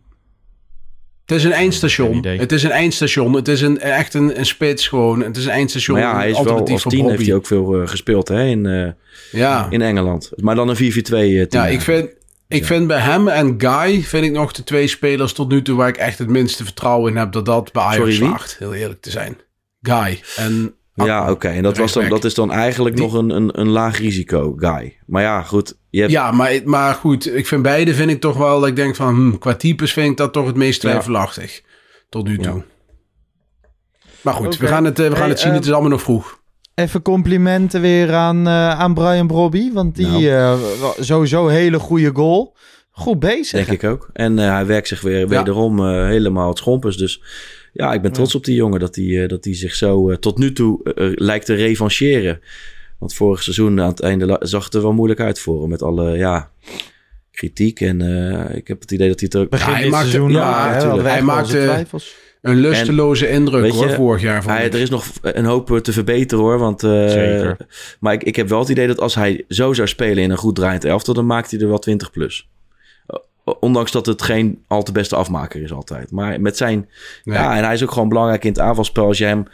Het 1.31 1.39
is 1.39 1.45
een 1.45 1.51
eindstation. 1.51 2.25
Het 2.27 2.51
is 2.51 2.63
een 2.63 2.71
eindstation. 2.71 3.33
Het 3.33 3.47
is 3.47 3.61
een, 3.61 3.79
echt 3.79 4.13
een, 4.13 4.39
een 4.39 4.45
spits 4.45 4.87
gewoon. 4.87 5.23
Het 5.23 5.37
is 5.37 5.45
een 5.45 5.51
eindstation. 5.51 5.99
Maar 5.99 6.07
ja, 6.07 6.15
hij 6.15 6.29
is 6.29 6.41
wel, 6.41 6.67
als 6.67 6.83
tien 6.83 7.09
heeft 7.09 7.25
hij 7.25 7.35
ook 7.35 7.45
veel 7.45 7.81
eh, 7.81 7.87
gespeeld, 7.87 8.27
hè? 8.27 8.45
In, 8.45 8.65
eh, 8.65 8.89
Ja, 9.31 9.67
in 9.69 9.81
Engeland. 9.81 10.31
Maar 10.35 10.55
dan 10.55 10.69
een 10.69 10.75
4-4-2 10.75 10.79
eh, 10.79 10.91
team. 10.91 11.47
ja 11.49 11.67
ik, 11.67 11.81
vind, 11.81 12.09
ik 12.47 12.65
vind 12.65 12.87
bij 12.87 12.99
hem 12.99 13.27
en 13.27 13.55
Guy... 13.57 14.01
vind 14.01 14.25
ik 14.25 14.31
nog 14.31 14.51
de 14.51 14.63
twee 14.63 14.87
spelers 14.87 15.33
tot 15.33 15.49
nu 15.49 15.61
toe... 15.61 15.75
waar 15.75 15.87
ik 15.87 15.97
echt 15.97 16.17
het 16.17 16.29
minste 16.29 16.63
vertrouwen 16.63 17.11
in 17.11 17.17
heb... 17.17 17.31
dat 17.31 17.45
dat 17.45 17.71
bij 17.71 17.83
Ajax 17.83 18.15
slaagt. 18.15 18.55
Heel 18.59 18.73
eerlijk 18.73 19.01
te 19.01 19.09
zijn. 19.09 19.37
Guy 19.81 20.21
en... 20.35 20.73
Ja, 20.93 21.31
oké. 21.31 21.47
En 21.47 21.63
dat, 21.63 21.77
was 21.77 21.93
dan, 21.93 22.09
dat 22.09 22.23
is 22.23 22.33
dan 22.33 22.51
eigenlijk 22.51 22.95
Die- 22.95 23.05
nog 23.05 23.13
een, 23.13 23.29
een, 23.29 23.59
een 23.59 23.67
laag 23.69 23.97
risico 23.97 24.53
guy. 24.57 24.97
Maar 25.05 25.21
ja, 25.21 25.41
goed. 25.41 25.77
Je 25.89 25.99
hebt, 25.99 26.11
Ja, 26.11 26.31
maar, 26.31 26.61
maar 26.65 26.93
goed. 26.93 27.35
Ik 27.35 27.47
vind 27.47 27.61
beide 27.61 27.93
vind 27.93 28.09
ik 28.11 28.19
toch 28.19 28.37
wel... 28.37 28.59
dat 28.59 28.69
ik 28.69 28.75
denk 28.75 28.95
van... 28.95 29.07
hmm, 29.15 29.37
qua 29.37 29.53
types 29.55 29.93
vind 29.93 30.11
ik 30.11 30.17
dat 30.17 30.33
toch 30.33 30.45
het 30.45 30.55
meest 30.55 30.81
Ja. 30.81 30.89
twijfelachtig. 30.89 31.61
Tot 32.09 32.27
nu 32.27 32.37
toe. 32.37 32.63
Maar 34.21 34.33
goed, 34.33 34.57
we 34.57 34.67
gaan 34.67 34.85
het, 34.85 34.99
eh, 34.99 35.05
we 35.05 35.11
gaan 35.11 35.19
Hey, 35.21 35.29
het 35.29 35.39
zien. 35.39 35.47
ehm, 35.47 35.55
het 35.57 35.65
is 35.65 35.71
allemaal 35.71 35.89
nog 35.91 36.01
vroeg. 36.01 36.39
Even 36.75 37.01
complimenten 37.01 37.81
weer 37.81 38.13
aan, 38.13 38.47
eh, 38.47 38.69
aan 38.79 38.93
Brian 38.93 39.27
Brobby. 39.27 39.71
Want 39.73 39.95
die 39.95 40.07
Nou. 40.07 40.25
eh, 40.27 40.81
wa- 40.81 41.03
sowieso 41.03 41.47
hele 41.47 41.79
goede 41.79 42.11
goal. 42.13 42.55
Goed 42.91 43.19
bezig. 43.19 43.65
denk 43.65 43.81
ik 43.83 43.89
ook. 43.89 44.09
En 44.13 44.39
eh, 44.39 44.49
hij 44.53 44.65
werkt 44.65 44.87
zich 44.87 45.01
weer 45.01 45.19
Ja. 45.19 45.27
wederom 45.27 45.79
eh, 45.79 46.05
helemaal 46.05 46.47
het 46.49 46.57
schompers. 46.57 46.97
Dus 46.97 47.21
ja, 47.71 47.93
ik 47.93 48.01
ben 48.01 48.11
trots 48.11 48.35
op 48.35 48.45
die 48.45 48.55
jongen 48.55 48.79
dat 48.79 48.95
hij, 48.95 49.23
eh, 49.23 49.27
dat 49.27 49.45
hij 49.45 49.55
zich 49.55 49.75
zo 49.75 50.09
eh, 50.09 50.17
tot 50.17 50.37
nu 50.37 50.53
toe 50.53 50.93
eh, 50.93 51.11
lijkt 51.15 51.45
te 51.45 51.53
revancheren. 51.53 52.39
Want 52.99 53.13
vorig 53.13 53.43
seizoen 53.43 53.81
aan 53.81 53.89
het 53.89 53.99
einde 54.01 54.37
zag 54.39 54.63
het 54.63 54.73
er 54.73 54.81
wel 54.81 54.93
moeilijk 54.93 55.19
uit 55.19 55.39
voor 55.39 55.61
hem. 55.61 55.69
Met 55.69 55.81
alle 55.81 56.17
ja, 56.17 56.51
kritiek. 57.31 57.81
En 57.81 58.01
eh, 58.01 58.55
ik 58.55 58.67
heb 58.67 58.81
het 58.81 58.91
idee 58.91 59.07
dat 59.07 59.19
hij 59.19 59.29
het 59.31 59.41
ook... 59.41 59.49
Begin 59.49 59.73
Ja, 59.73 59.79
hij 59.79 59.89
maakte- 59.89 60.09
seizoen 60.09 60.31
ja, 60.31 61.01
Hij 61.01 61.21
maakte-. 61.21 61.85
Een 62.41 62.55
lusteloze 62.59 63.29
indruk 63.29 63.71
hoor, 63.71 63.87
je, 63.87 63.95
vorig 63.95 64.21
jaar. 64.21 64.43
vond 64.43 64.55
Hij, 64.55 64.65
er 64.71 64.79
is 64.79 64.89
nog 64.89 65.05
een 65.21 65.45
hoop 65.45 65.79
te 65.79 65.93
verbeteren 65.93 66.43
hoor. 66.43 66.57
Want, 66.57 66.83
eh, 66.83 67.07
Zeker. 67.07 67.57
Maar 67.99 68.13
ik, 68.13 68.23
ik 68.23 68.35
heb 68.35 68.49
wel 68.49 68.59
het 68.59 68.69
idee 68.69 68.87
dat 68.87 68.99
als 68.99 69.15
hij 69.15 69.45
zo 69.47 69.73
zou 69.73 69.87
spelen 69.87 70.23
in 70.23 70.31
een 70.31 70.37
goed 70.37 70.55
draaiend 70.55 70.85
elftal... 70.85 71.13
dan 71.13 71.25
maakt 71.25 71.51
hij 71.51 71.59
er 71.59 71.67
wel 71.67 71.79
20 71.79 72.11
plus. 72.11 72.49
Ondanks 73.59 73.91
dat 73.91 74.05
het 74.05 74.21
geen 74.21 74.63
al 74.67 74.83
te 74.83 74.91
beste 74.91 75.15
afmaker 75.15 75.61
is 75.61 75.71
altijd. 75.73 76.11
Maar 76.11 76.41
met 76.41 76.57
zijn... 76.57 76.89
Nee. 77.23 77.37
Ja, 77.37 77.57
en 77.57 77.63
hij 77.63 77.73
is 77.73 77.83
ook 77.83 77.91
gewoon 77.91 78.09
belangrijk 78.09 78.43
in 78.43 78.51
het 78.51 78.59
aanvalspel. 78.59 79.05
Als 79.05 79.17
je 79.17 79.25
hem... 79.25 79.45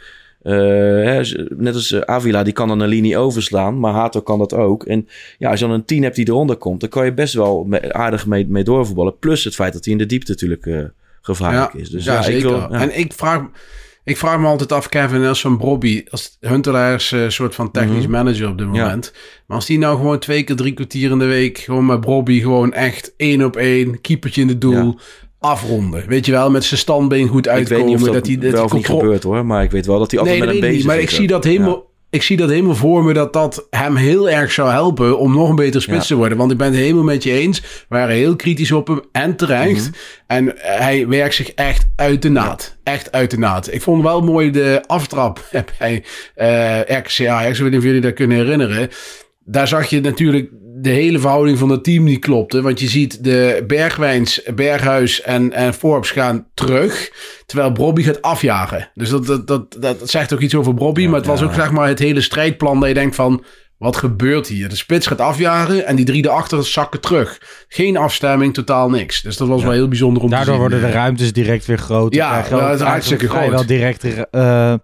eh, 0.42 0.52
hè, 0.54 1.20
net 1.56 1.74
als 1.74 1.92
eh, 1.92 2.00
Avila, 2.00 2.42
die 2.42 2.52
kan 2.52 2.68
dan 2.68 2.80
een 2.80 2.88
linie 2.88 3.16
overslaan. 3.18 3.80
Maar 3.80 3.92
Hato 3.92 4.20
kan 4.20 4.38
dat 4.38 4.54
ook. 4.54 4.84
En 4.84 5.08
ja, 5.38 5.50
als 5.50 5.60
je 5.60 5.66
dan 5.66 5.74
een 5.74 5.84
10 5.84 6.02
hebt 6.02 6.16
die 6.16 6.28
eronder 6.28 6.56
komt... 6.56 6.80
dan 6.80 6.88
kan 6.88 7.04
je 7.04 7.12
best 7.14 7.34
wel 7.34 7.64
me- 7.64 7.92
aardig 7.92 8.26
mee, 8.26 8.46
mee 8.48 8.64
doorvoetballen. 8.64 9.18
Plus 9.18 9.44
het 9.44 9.54
feit 9.54 9.72
dat 9.72 9.84
hij 9.84 9.92
in 9.92 9.98
de 9.98 10.06
diepte 10.06 10.30
natuurlijk 10.30 10.66
eh, 10.66 10.78
gevaarlijk 11.20 11.74
is. 11.74 11.90
Dus 11.90 12.04
ja, 12.04 12.12
ja, 12.12 12.18
ik 12.18 12.24
zeker. 12.24 12.48
wil, 12.48 12.58
ja. 12.58 12.70
En 12.70 12.98
ik 12.98 13.12
vraag, 13.12 13.42
Ik 14.08 14.16
vraag 14.16 14.38
me 14.38 14.46
altijd 14.46 14.72
af, 14.72 14.88
Kevin, 14.88 15.24
als 15.24 15.40
van 15.40 15.58
Bobby, 15.58 16.04
als 16.10 16.36
Huntelaar 16.40 16.94
is 16.94 17.10
een 17.10 17.32
soort 17.32 17.54
van 17.54 17.70
technisch 17.70 18.02
Mhm. 18.02 18.10
manager 18.10 18.48
op 18.48 18.58
dit 18.58 18.66
Ja. 18.72 18.82
moment. 18.82 19.12
Maar 19.46 19.56
als 19.56 19.66
die 19.66 19.78
nou 19.78 19.96
gewoon 19.96 20.18
twee 20.18 20.42
keer 20.42 20.56
drie 20.56 20.72
kwartier 20.72 21.10
in 21.10 21.18
de 21.18 21.24
week, 21.24 21.58
gewoon 21.58 21.86
met 21.86 22.00
Bobby, 22.00 22.40
gewoon 22.40 22.72
echt 22.72 23.14
één 23.16 23.44
op 23.44 23.56
één, 23.56 24.00
keepertje 24.00 24.40
in 24.40 24.48
het 24.48 24.60
doel, 24.60 24.98
afronden. 25.38 26.04
Weet 26.08 26.26
je 26.26 26.32
wel, 26.32 26.50
met 26.50 26.64
zijn 26.64 26.80
standbeen 26.80 27.28
goed 27.28 27.46
Ik 27.46 27.52
uitkomen. 27.52 27.78
weet 27.84 27.86
niet 27.96 28.08
of 28.08 28.14
dat, 28.14 28.26
hij, 28.26 28.38
wel 28.38 28.50
hij 28.52 28.60
of 28.62 28.72
niet 28.72 28.86
gebeurt 28.86 29.22
hoor. 29.22 29.46
Maar 29.46 29.62
ik 29.62 29.70
weet 29.70 29.86
wel 29.86 29.98
dat 29.98 30.10
hij 30.10 30.20
altijd 30.20 30.38
Nee, 30.38 30.46
met 30.46 30.54
dat 30.56 30.64
ik 30.64 30.70
bezig 30.70 30.86
niet. 30.86 30.94
Maar 30.94 31.02
ik 31.02 31.10
zie, 31.10 31.22
ook. 31.22 31.28
dat 31.28 31.44
helemaal, 31.44 31.86
ik 32.10 32.22
zie 32.22 32.36
dat 32.36 32.48
helemaal 32.50 32.74
voor 32.74 33.04
me 33.04 33.12
dat 33.12 33.32
dat 33.32 33.66
hem 33.70 33.96
heel 33.96 34.30
erg 34.30 34.52
zou 34.52 34.70
helpen 34.70 35.18
om 35.18 35.34
nog 35.34 35.48
een 35.48 35.56
beter 35.56 35.82
spits 35.82 36.08
Ja. 36.08 36.14
te 36.14 36.14
worden. 36.14 36.38
Want 36.38 36.50
ik 36.50 36.56
ben 36.58 36.66
het 36.66 36.76
helemaal 36.76 37.02
met 37.04 37.22
je 37.22 37.32
eens. 37.32 37.60
We 37.60 37.66
waren 37.88 38.14
heel 38.14 38.36
kritisch 38.36 38.72
op 38.72 38.86
hem 38.88 39.00
en 39.12 39.36
terecht. 39.36 39.90
Mhm. 39.90 39.96
En 40.26 40.52
hij 40.56 41.08
werkt 41.08 41.34
zich 41.34 41.50
echt 41.52 41.86
uit 41.96 42.22
de 42.22 42.28
naad. 42.30 42.76
Echt 42.82 43.12
uit 43.12 43.30
de 43.30 43.38
naad. 43.38 43.72
Ik 43.72 43.82
vond 43.82 44.02
wel 44.02 44.20
mooi 44.20 44.50
de 44.50 44.82
aftrap 44.86 45.44
bij 45.78 46.04
eh 46.34 46.80
RKC 46.80 47.26
Ajax. 47.26 47.56
Ik 47.56 47.62
weet 47.62 47.70
niet 47.70 47.78
of 47.80 47.84
jullie 47.84 48.00
dat 48.00 48.12
kunnen 48.14 48.36
herinneren. 48.36 48.88
Daar 49.44 49.68
zag 49.68 49.86
je 49.86 50.00
natuurlijk 50.00 50.50
de 50.80 50.90
hele 50.90 51.18
verhouding 51.18 51.58
van 51.58 51.68
het 51.68 51.84
team 51.84 52.04
niet 52.04 52.20
klopte. 52.20 52.62
Want 52.62 52.80
je 52.80 52.88
ziet 52.88 53.24
de 53.24 53.64
Bergwijns, 53.66 54.42
Berghuis 54.54 55.22
en, 55.22 55.52
en 55.52 55.74
Forbes 55.74 56.10
gaan 56.10 56.46
terug. 56.54 57.10
Terwijl 57.46 57.72
Bobby 57.72 58.02
gaat 58.02 58.22
afjagen. 58.22 58.90
Dus 58.94 59.10
dat, 59.10 59.26
dat, 59.26 59.46
dat, 59.46 59.76
dat 59.80 60.10
zegt 60.10 60.32
ook 60.32 60.40
iets 60.40 60.54
over 60.54 60.74
Bobby. 60.74 61.06
maar 61.06 61.18
het 61.18 61.26
was 61.26 61.42
ook 61.42 61.54
zeg 61.54 61.70
maar 61.70 61.88
het 61.88 61.98
hele 61.98 62.20
strijdplan 62.20 62.80
dat 62.80 62.88
je 62.88 62.94
denkt 62.94 63.14
van... 63.14 63.44
Wat 63.78 63.96
gebeurt 63.96 64.46
hier? 64.48 64.68
De 64.68 64.76
spits 64.76 65.06
gaat 65.06 65.20
afjagen 65.20 65.86
en 65.86 65.96
die 65.96 66.04
drie 66.04 66.24
erachter 66.24 66.64
zakken 66.64 67.00
terug. 67.00 67.40
Geen 67.68 67.96
afstemming, 67.96 68.54
totaal 68.54 68.90
niks. 68.90 69.22
Dus 69.22 69.36
dat 69.36 69.48
was 69.48 69.62
wel 69.62 69.72
heel 69.72 69.88
bijzonder 69.88 70.22
om 70.22 70.28
te 70.28 70.34
Daardoor 70.34 70.52
zien. 70.54 70.62
worden 70.62 70.80
de 70.80 70.86
Eh, 70.86 70.92
ruimtes 70.92 71.32
direct 71.32 71.66
weer 71.66 71.78
groter. 71.78 72.18
Ja, 72.18 72.42
dat 72.50 72.74
is 72.74 72.80
hartstikke 72.86 73.28
groot. 73.28 73.38
vrijwel 73.38 73.66
direct 73.66 74.04
eh, 74.30 74.74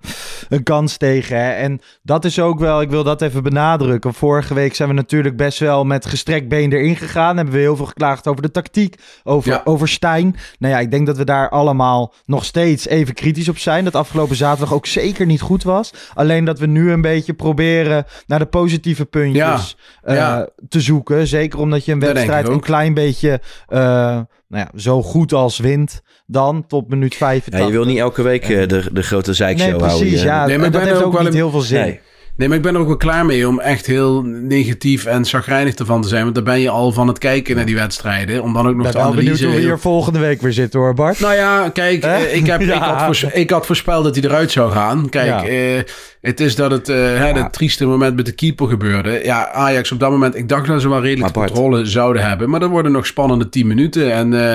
een 0.49 0.63
kans 0.63 0.97
tegen. 0.97 1.37
Hè? 1.45 1.51
En 1.51 1.81
dat 2.03 2.25
is 2.25 2.39
ook 2.39 2.59
wel, 2.59 2.81
ik 2.81 2.91
wil 2.91 3.05
dat 3.05 3.23
even 3.23 3.43
benadrukken. 3.43 4.15
Vorige 4.15 4.55
week 4.55 4.75
zijn 4.75 4.89
we 4.89 4.95
natuurlijk 4.95 5.37
best 5.37 5.59
wel 5.59 5.85
met 5.85 6.07
gestrekt 6.07 6.49
been 6.49 6.73
erin 6.73 6.97
gegaan. 6.97 7.37
Hebben 7.37 7.55
we 7.55 7.61
heel 7.61 7.77
veel 7.77 7.87
geklaagd 7.87 8.27
over 8.27 8.43
de 8.43 8.51
tactiek, 8.51 8.95
over, 9.25 9.51
Ja. 9.51 9.61
over 9.65 9.89
Stijn. 9.89 10.37
Nou 10.59 10.75
ja, 10.75 10.81
ik 10.81 10.91
denk 10.91 11.07
dat 11.07 11.17
we 11.17 11.25
daar 11.25 11.49
allemaal 11.51 12.15
nog 12.25 12.45
steeds 12.45 12.87
even 12.87 13.15
kritisch 13.15 13.49
op 13.49 13.59
zijn. 13.59 13.85
Dat 13.85 13.95
afgelopen 13.95 14.37
zaterdag 14.37 14.75
ook 14.75 14.87
zeker 14.87 15.27
niet 15.27 15.41
goed 15.41 15.63
was. 15.63 15.91
Alleen 16.15 16.45
dat 16.45 16.59
we 16.59 16.67
nu 16.67 16.91
een 16.93 17.01
beetje 17.01 17.35
proberen 17.35 18.05
naar 18.27 18.39
de 18.39 18.45
positieve 18.47 18.83
puntjes 19.11 19.77
eh, 20.03 20.15
ja. 20.17 20.49
te 20.69 20.81
zoeken. 20.81 21.27
Zeker 21.27 21.59
omdat 21.59 21.85
je 21.85 21.93
een 21.93 22.01
wedstrijd 22.01 22.47
ik 22.47 22.53
een 22.53 22.61
klein 22.61 22.95
beetje 22.95 23.41
eh, 23.69 23.79
nou 23.79 24.27
ja, 24.49 24.71
zo 24.77 25.03
goed 25.03 25.33
als 25.33 25.59
wint 25.59 26.03
dan 26.27 26.67
tot 26.67 26.89
minuut 26.89 27.15
85. 27.15 27.61
Ja, 27.61 27.67
je 27.67 27.73
wil 27.73 27.85
niet 27.85 27.99
elke 27.99 28.23
week 28.23 28.43
eh, 28.49 28.69
de, 28.69 28.85
de 28.93 29.03
grote 29.03 29.33
zeikshow 29.33 29.71
Nee, 29.71 29.79
houden. 29.79 29.99
precies. 29.99 30.21
Je- 30.21 30.27
Ja, 30.27 30.47
Nee, 30.47 30.57
maar 30.59 30.67
ik 30.67 30.73
dat 30.73 30.83
heeft 30.83 30.97
ook 30.97 31.05
ook 31.05 31.13
wel 31.13 31.21
niet 31.23 31.31
een- 31.31 31.37
heel 31.37 31.51
veel 31.51 31.61
zin. 31.61 31.81
Nee. 31.81 32.01
Nee, 32.37 32.49
maar 32.49 32.57
ik 32.57 32.63
ben 32.63 32.75
er 32.75 32.81
ook 32.81 32.87
wel 32.87 32.97
klaar 32.97 33.27
mee 33.27 33.49
om 33.49 33.61
echt 33.61 33.87
heel 33.87 34.23
negatief 34.23 35.05
en 35.05 35.25
chagrijnig 35.25 35.75
ervan 35.75 36.03
te 36.03 36.09
zijn. 36.09 36.23
Want 36.23 36.35
daar 36.35 36.45
ben 36.45 36.61
je 36.61 36.69
al 36.69 36.93
van 36.93 37.09
het 37.09 37.19
kijken 37.19 37.57
naar 37.57 37.65
die 37.67 37.75
wedstrijden. 37.75 38.43
Om 38.43 38.53
dan 38.53 38.63
ook 38.65 38.71
Ik 38.71 38.75
nog 38.77 38.83
ben 38.85 38.93
te 38.95 38.99
wel 38.99 39.09
benieuwd 39.11 39.27
analyse... 39.27 39.47
hoe 39.47 39.55
we 39.55 39.61
hier 39.61 39.79
volgende 39.79 40.19
week 40.19 40.41
weer 40.43 40.53
zitten 40.53 40.81
hoor, 40.81 40.95
Bart. 40.95 41.21
Nou 41.21 41.35
ja, 41.35 41.69
kijk, 41.69 42.03
eh, 42.05 42.35
ik, 42.35 42.47
heb, 42.47 42.61
ik, 42.63 42.67
Ja. 42.67 43.09
ik 43.33 43.51
had 43.51 43.67
voorspeld 43.67 44.05
dat 44.05 44.15
hij 44.17 44.25
eruit 44.25 44.51
zou 44.51 44.73
gaan. 44.73 45.09
Kijk, 45.09 45.27
Ja. 45.27 45.45
eh, 45.47 45.83
het 46.25 46.41
is 46.41 46.55
dat 46.55 46.71
het, 46.71 46.89
eh 46.89 46.97
hè, 46.97 47.33
dat 47.33 47.53
trieste 47.53 47.87
moment 47.87 48.17
met 48.17 48.27
de 48.27 48.33
keeper 48.33 48.69
gebeurde. 48.69 49.21
Ja, 49.25 49.51
Ajax 49.53 49.93
op 49.93 50.01
dat 50.01 50.11
moment, 50.11 50.35
ik 50.37 50.49
dacht 50.49 50.67
dat 50.67 50.81
ze 50.81 50.89
wel 50.89 51.01
redelijk 51.01 51.21
Maar 51.21 51.33
Bart- 51.33 51.51
controle 51.51 51.87
zouden 51.87 52.23
hebben. 52.29 52.51
Maar 52.51 52.63
er 52.63 52.69
worden 52.69 52.93
nog 52.93 53.07
spannende 53.07 53.49
10 53.49 53.67
minuten 53.67 54.13
en, 54.13 54.35
eh, 54.35 54.55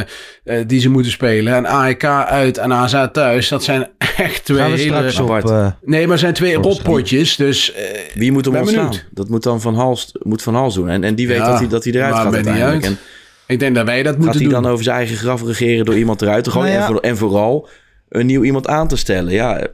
eh, 0.60 0.67
die 0.67 0.79
ze 0.79 0.89
moeten 0.89 1.12
spelen. 1.12 1.53
En 1.55 1.65
AEK 1.65 2.03
uit 2.05 2.58
en 2.58 2.73
AZ 2.73 3.05
thuis, 3.12 3.47
dat 3.49 3.63
zijn 3.63 3.88
echt 4.17 4.45
twee 4.45 4.58
Gaan 4.60 4.71
we 4.71 4.77
hele... 4.77 5.10
straks 5.12 5.43
op. 5.43 5.49
Eh, 5.51 5.67
Nee, 5.82 6.08
maar 6.08 6.17
zijn 6.17 6.34
twee 6.34 6.55
rotpotjes. 6.55 7.36
Dus 7.36 7.73
eh, 7.73 7.84
Wie 8.13 8.32
moet 8.32 8.45
hem 8.45 8.55
ontslaan? 8.55 8.86
benieuwd. 8.86 9.05
Dat 9.12 9.29
moet 9.29 9.43
dan 9.43 9.62
Van 9.62 9.75
Hals, 9.75 10.12
moet 10.23 10.41
van 10.41 10.55
Hals 10.55 10.75
doen. 10.75 10.89
En, 10.89 11.03
en 11.03 11.15
die 11.15 11.27
weet 11.27 11.38
Ja, 11.38 11.45
dat, 11.49 11.60
hij, 11.60 11.67
dat 11.67 11.84
hij 11.84 11.93
eruit 11.93 12.15
gaat 12.15 12.34
uiteindelijk. 12.34 12.73
uit. 12.73 12.86
En 12.86 12.97
ik 13.47 13.60
denk 13.60 13.75
dat 13.75 13.86
wij 13.86 14.03
dat 14.03 14.13
gaat 14.13 14.21
moeten 14.21 14.41
hij 14.41 14.49
doen. 14.51 14.62
dan 14.62 14.71
over 14.71 14.84
zijn 14.84 14.95
eigen 14.97 15.17
graf 15.17 15.43
regeren 15.43 15.86
door 15.86 15.97
iemand 15.97 16.21
eruit 16.21 16.43
te 16.43 16.51
gooien? 16.51 16.67
Nou 16.69 16.79
ja. 16.82 16.88
en, 16.88 16.91
voor- 16.93 17.01
en 17.01 17.17
vooral 17.17 17.67
een 18.10 18.25
nieuw 18.25 18.43
iemand 18.43 18.67
aan 18.67 18.88
te 18.88 18.95
stellen. 18.95 19.32
Ja, 19.34 19.67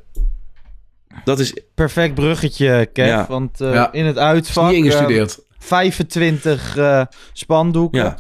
dat 1.24 1.40
is... 1.40 1.54
perfect 1.76 2.14
bruggetje, 2.14 2.90
Kev. 2.94 3.08
Ja. 3.08 3.26
Want 3.30 3.62
eh, 3.62 3.74
Ja. 3.74 3.92
in 3.94 4.06
het 4.06 4.18
uitvak 4.18 4.64
niet 4.66 4.74
eh, 4.74 4.78
ingestudeerd. 4.86 5.40
25 5.60 6.78
eh, 6.78 7.02
spandoeken. 7.34 8.00
Ja, 8.04 8.18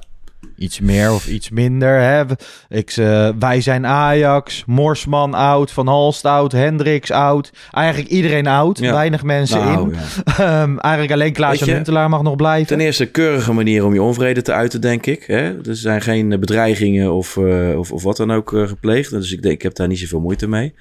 Iets 0.57 0.79
meer 0.79 1.11
of 1.11 1.27
iets 1.27 1.49
minder. 1.49 1.99
Hè? 1.99 2.23
Ik, 2.69 2.89
eh, 2.91 3.29
wij 3.39 3.61
zijn 3.61 3.85
Ajax, 3.85 4.63
Morsman 4.65 5.33
oud, 5.33 5.71
Van 5.71 5.87
Halst 5.87 6.25
oud, 6.25 6.51
Hendricks 6.51 7.11
oud. 7.11 7.51
Eigenlijk 7.71 8.09
iedereen 8.09 8.47
oud, 8.47 8.79
Ja. 8.79 8.93
weinig 8.93 9.23
mensen 9.23 9.59
nou, 9.59 9.89
in. 9.89 9.95
ja. 9.95 10.01
Ehm, 10.61 10.77
eigenlijk 10.77 11.13
alleen 11.13 11.33
Klaas 11.33 11.59
je, 11.59 11.71
Huntelaar 11.71 12.09
mag 12.09 12.21
nog 12.21 12.35
blijven. 12.35 12.67
Ten 12.67 12.79
eerste 12.79 13.03
een 13.03 13.11
keurige 13.11 13.53
manier 13.53 13.85
om 13.85 13.93
je 13.93 14.01
onvrede 14.01 14.41
te 14.41 14.53
uiten, 14.53 14.81
denk 14.81 15.05
ik. 15.05 15.23
Hè? 15.23 15.67
Er 15.67 15.75
zijn 15.75 16.01
geen 16.01 16.29
bedreigingen 16.29 17.13
of, 17.13 17.37
eh, 17.37 17.77
of, 17.77 17.91
of 17.91 18.03
wat 18.03 18.17
dan 18.17 18.31
ook 18.31 18.49
gepleegd. 18.49 19.09
Dus 19.11 19.31
ik 19.31 19.41
denk, 19.41 19.53
ik 19.55 19.61
heb 19.61 19.75
daar 19.75 19.87
niet 19.87 19.99
zoveel 19.99 20.19
moeite 20.21 20.47
mee. 20.47 20.73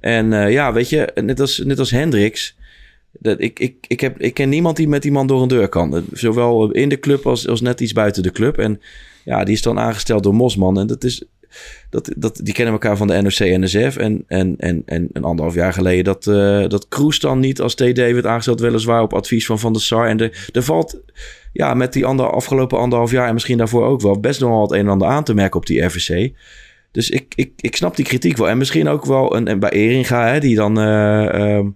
En 0.00 0.32
eh, 0.32 0.52
ja, 0.52 0.72
weet 0.72 0.88
je, 0.88 1.12
net 1.14 1.40
als, 1.40 1.58
net 1.58 1.78
als 1.78 1.90
Hendricks. 1.90 2.56
Dat, 3.12 3.40
ik, 3.40 3.58
ik, 3.58 3.74
ik, 3.86 4.00
heb, 4.00 4.20
ik 4.20 4.34
ken 4.34 4.48
niemand 4.48 4.76
die 4.76 4.88
met 4.88 5.02
die 5.02 5.12
man 5.12 5.26
door 5.26 5.42
een 5.42 5.48
deur 5.48 5.68
kan. 5.68 6.04
Zowel 6.12 6.70
in 6.70 6.88
de 6.88 7.00
club 7.00 7.26
als, 7.26 7.48
als 7.48 7.60
net 7.60 7.80
iets 7.80 7.92
buiten 7.92 8.22
de 8.22 8.32
club. 8.32 8.58
En 8.58 8.80
ja, 9.24 9.44
die 9.44 9.54
is 9.54 9.62
dan 9.62 9.78
aangesteld 9.78 10.22
door 10.22 10.34
Mosman. 10.34 10.78
En 10.78 10.86
dat 10.86 11.04
is, 11.04 11.24
dat, 11.90 12.12
dat, 12.16 12.40
die 12.42 12.54
kennen 12.54 12.72
elkaar 12.72 12.96
van 12.96 13.06
de 13.06 13.22
NOC-NSF. 13.22 13.96
En, 13.96 14.24
en, 14.26 14.54
en, 14.58 14.82
en 14.86 15.08
een 15.12 15.24
anderhalf 15.24 15.54
jaar 15.54 15.72
geleden 15.72 16.04
dat, 16.04 16.26
eh 16.26 16.68
dat 16.68 16.88
Kroes 16.88 17.20
dan 17.20 17.40
niet 17.40 17.60
als 17.60 17.74
TD 17.74 17.96
werd 17.96 18.26
aangesteld. 18.26 18.60
Weliswaar 18.60 19.02
op 19.02 19.14
advies 19.14 19.46
van 19.46 19.58
Van 19.58 19.72
der 19.72 19.82
Sar. 19.82 20.06
En 20.06 20.20
er, 20.20 20.48
er 20.52 20.62
valt 20.62 21.00
ja, 21.52 21.74
met 21.74 21.92
die 21.92 22.06
ander, 22.06 22.30
afgelopen 22.30 22.78
anderhalf 22.78 23.10
jaar 23.10 23.26
en 23.26 23.34
misschien 23.34 23.58
daarvoor 23.58 23.84
ook 23.86 24.00
wel 24.00 24.20
best 24.20 24.40
nog 24.40 24.50
wel 24.50 24.62
het 24.62 24.70
een 24.70 24.78
en 24.78 24.88
ander 24.88 25.08
aan 25.08 25.24
te 25.24 25.34
merken 25.34 25.60
op 25.60 25.66
die 25.66 25.82
RVC. 25.82 26.32
Dus 26.92 27.10
ik, 27.10 27.32
ik, 27.34 27.52
ik 27.56 27.76
snap 27.76 27.96
die 27.96 28.04
kritiek 28.04 28.36
wel. 28.36 28.48
En 28.48 28.58
misschien 28.58 28.88
ook 28.88 29.04
wel 29.04 29.36
een, 29.36 29.46
en 29.48 29.58
bij 29.58 29.70
Eringa, 29.70 30.26
hè, 30.32 30.40
die 30.40 30.56
dan, 30.56 30.78
eh, 30.80 31.34
ehm, 31.56 31.66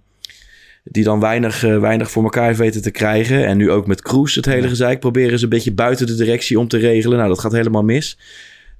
die 0.83 1.03
dan 1.03 1.19
weinig, 1.19 1.63
eh, 1.63 1.79
weinig 1.79 2.11
voor 2.11 2.23
elkaar 2.23 2.45
heeft 2.45 2.59
weten 2.59 2.81
te 2.81 2.91
krijgen. 2.91 3.45
En 3.45 3.57
nu 3.57 3.71
ook 3.71 3.87
met 3.87 4.01
Kroes 4.01 4.35
het 4.35 4.45
hele 4.45 4.67
gezeik 4.67 4.99
proberen 4.99 5.37
ze 5.37 5.43
een 5.43 5.49
beetje 5.49 5.73
buiten 5.73 6.07
de 6.07 6.15
directie 6.15 6.59
om 6.59 6.67
te 6.67 6.77
regelen. 6.77 7.17
Nou, 7.17 7.29
dat 7.29 7.39
gaat 7.39 7.51
helemaal 7.51 7.83
mis. 7.83 8.17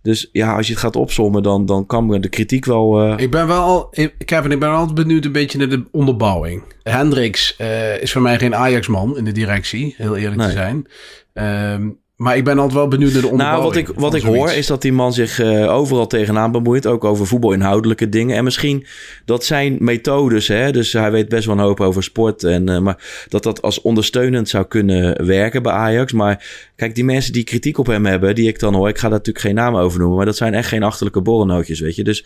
Dus 0.02 0.30
ja, 0.32 0.56
als 0.56 0.68
je 0.68 0.74
het 0.74 0.82
gaat 0.82 0.96
opzommen, 0.96 1.44
dan, 1.44 1.66
dan 1.66 1.86
kan 1.86 2.22
de 2.22 2.30
kritiek 2.30 2.66
wel... 2.66 3.00
eh, 3.02 3.14
Ik 3.24 3.32
ben 3.32 3.48
wel, 3.48 3.62
al- 3.62 3.88
ik- 3.92 4.16
Kevin, 4.26 4.52
ik 4.52 4.60
ben 4.60 4.70
altijd 4.70 4.96
benieuwd 4.96 5.26
een 5.26 5.32
beetje 5.32 5.58
naar 5.58 5.70
de 5.70 5.84
onderbouwing. 5.92 6.64
Hendricks 6.84 7.56
is 8.02 8.12
voor 8.12 8.22
mij 8.22 8.40
geen 8.40 8.56
Ajax-man 8.56 9.18
in 9.18 9.26
de 9.26 9.32
directie, 9.32 9.94
heel 9.98 10.16
eerlijk 10.18 10.42
te 10.42 10.52
zijn. 10.52 10.86
Ehm, 11.34 11.90
maar 12.16 12.38
ik 12.38 12.44
ben 12.44 12.56
altijd 12.58 12.74
wel 12.74 12.88
benieuwd 12.88 13.14
naar 13.14 13.22
de 13.22 13.28
Nou, 13.28 13.40
onderbouwing. 13.40 13.88
wat 13.88 13.96
ik, 13.96 14.00
wat 14.00 14.14
ik 14.14 14.22
hoor 14.22 14.52
is 14.52 14.68
dat 14.68 14.82
die 14.82 14.94
man 14.94 15.14
zich 15.14 15.40
eh, 15.40 15.74
overal 15.74 16.08
tegenaan 16.08 16.52
bemoeit. 16.52 16.88
Ook 16.88 17.04
over 17.04 17.28
voetbalinhoudelijke 17.28 18.10
dingen. 18.10 18.36
En 18.36 18.44
misschien 18.44 18.86
dat 19.26 19.46
zijn 19.46 19.76
methodes, 19.80 20.48
hè, 20.48 20.72
dus 20.72 20.94
hij 20.94 21.12
weet 21.12 21.30
best 21.30 21.46
wel 21.46 21.56
een 21.56 21.64
hoop 21.64 21.80
over 21.80 22.04
sport. 22.04 22.44
En, 22.44 22.70
eh, 22.70 22.80
maar 22.80 23.26
dat 23.30 23.44
dat 23.44 23.62
als 23.62 23.82
ondersteunend 23.82 24.50
zou 24.50 24.66
kunnen 24.66 25.26
werken 25.26 25.64
bij 25.64 25.72
Ajax. 25.74 26.12
Maar 26.14 26.46
kijk, 26.76 26.96
die 26.96 27.04
mensen 27.04 27.34
die 27.34 27.44
kritiek 27.44 27.78
op 27.78 27.86
hem 27.88 28.06
hebben, 28.06 28.36
die 28.36 28.48
ik 28.48 28.60
dan 28.60 28.74
hoor. 28.74 28.90
Ik 28.90 28.96
ga 28.98 29.02
daar 29.10 29.18
natuurlijk 29.18 29.46
geen 29.46 29.56
namen 29.56 29.82
over 29.82 30.00
noemen. 30.00 30.18
Maar 30.18 30.26
dat 30.26 30.38
zijn 30.38 30.54
echt 30.54 30.68
geen 30.68 30.84
achterlijke 30.84 31.22
borrelnootjes, 31.22 31.80
weet 31.80 31.96
je. 31.96 32.04
Dus 32.04 32.26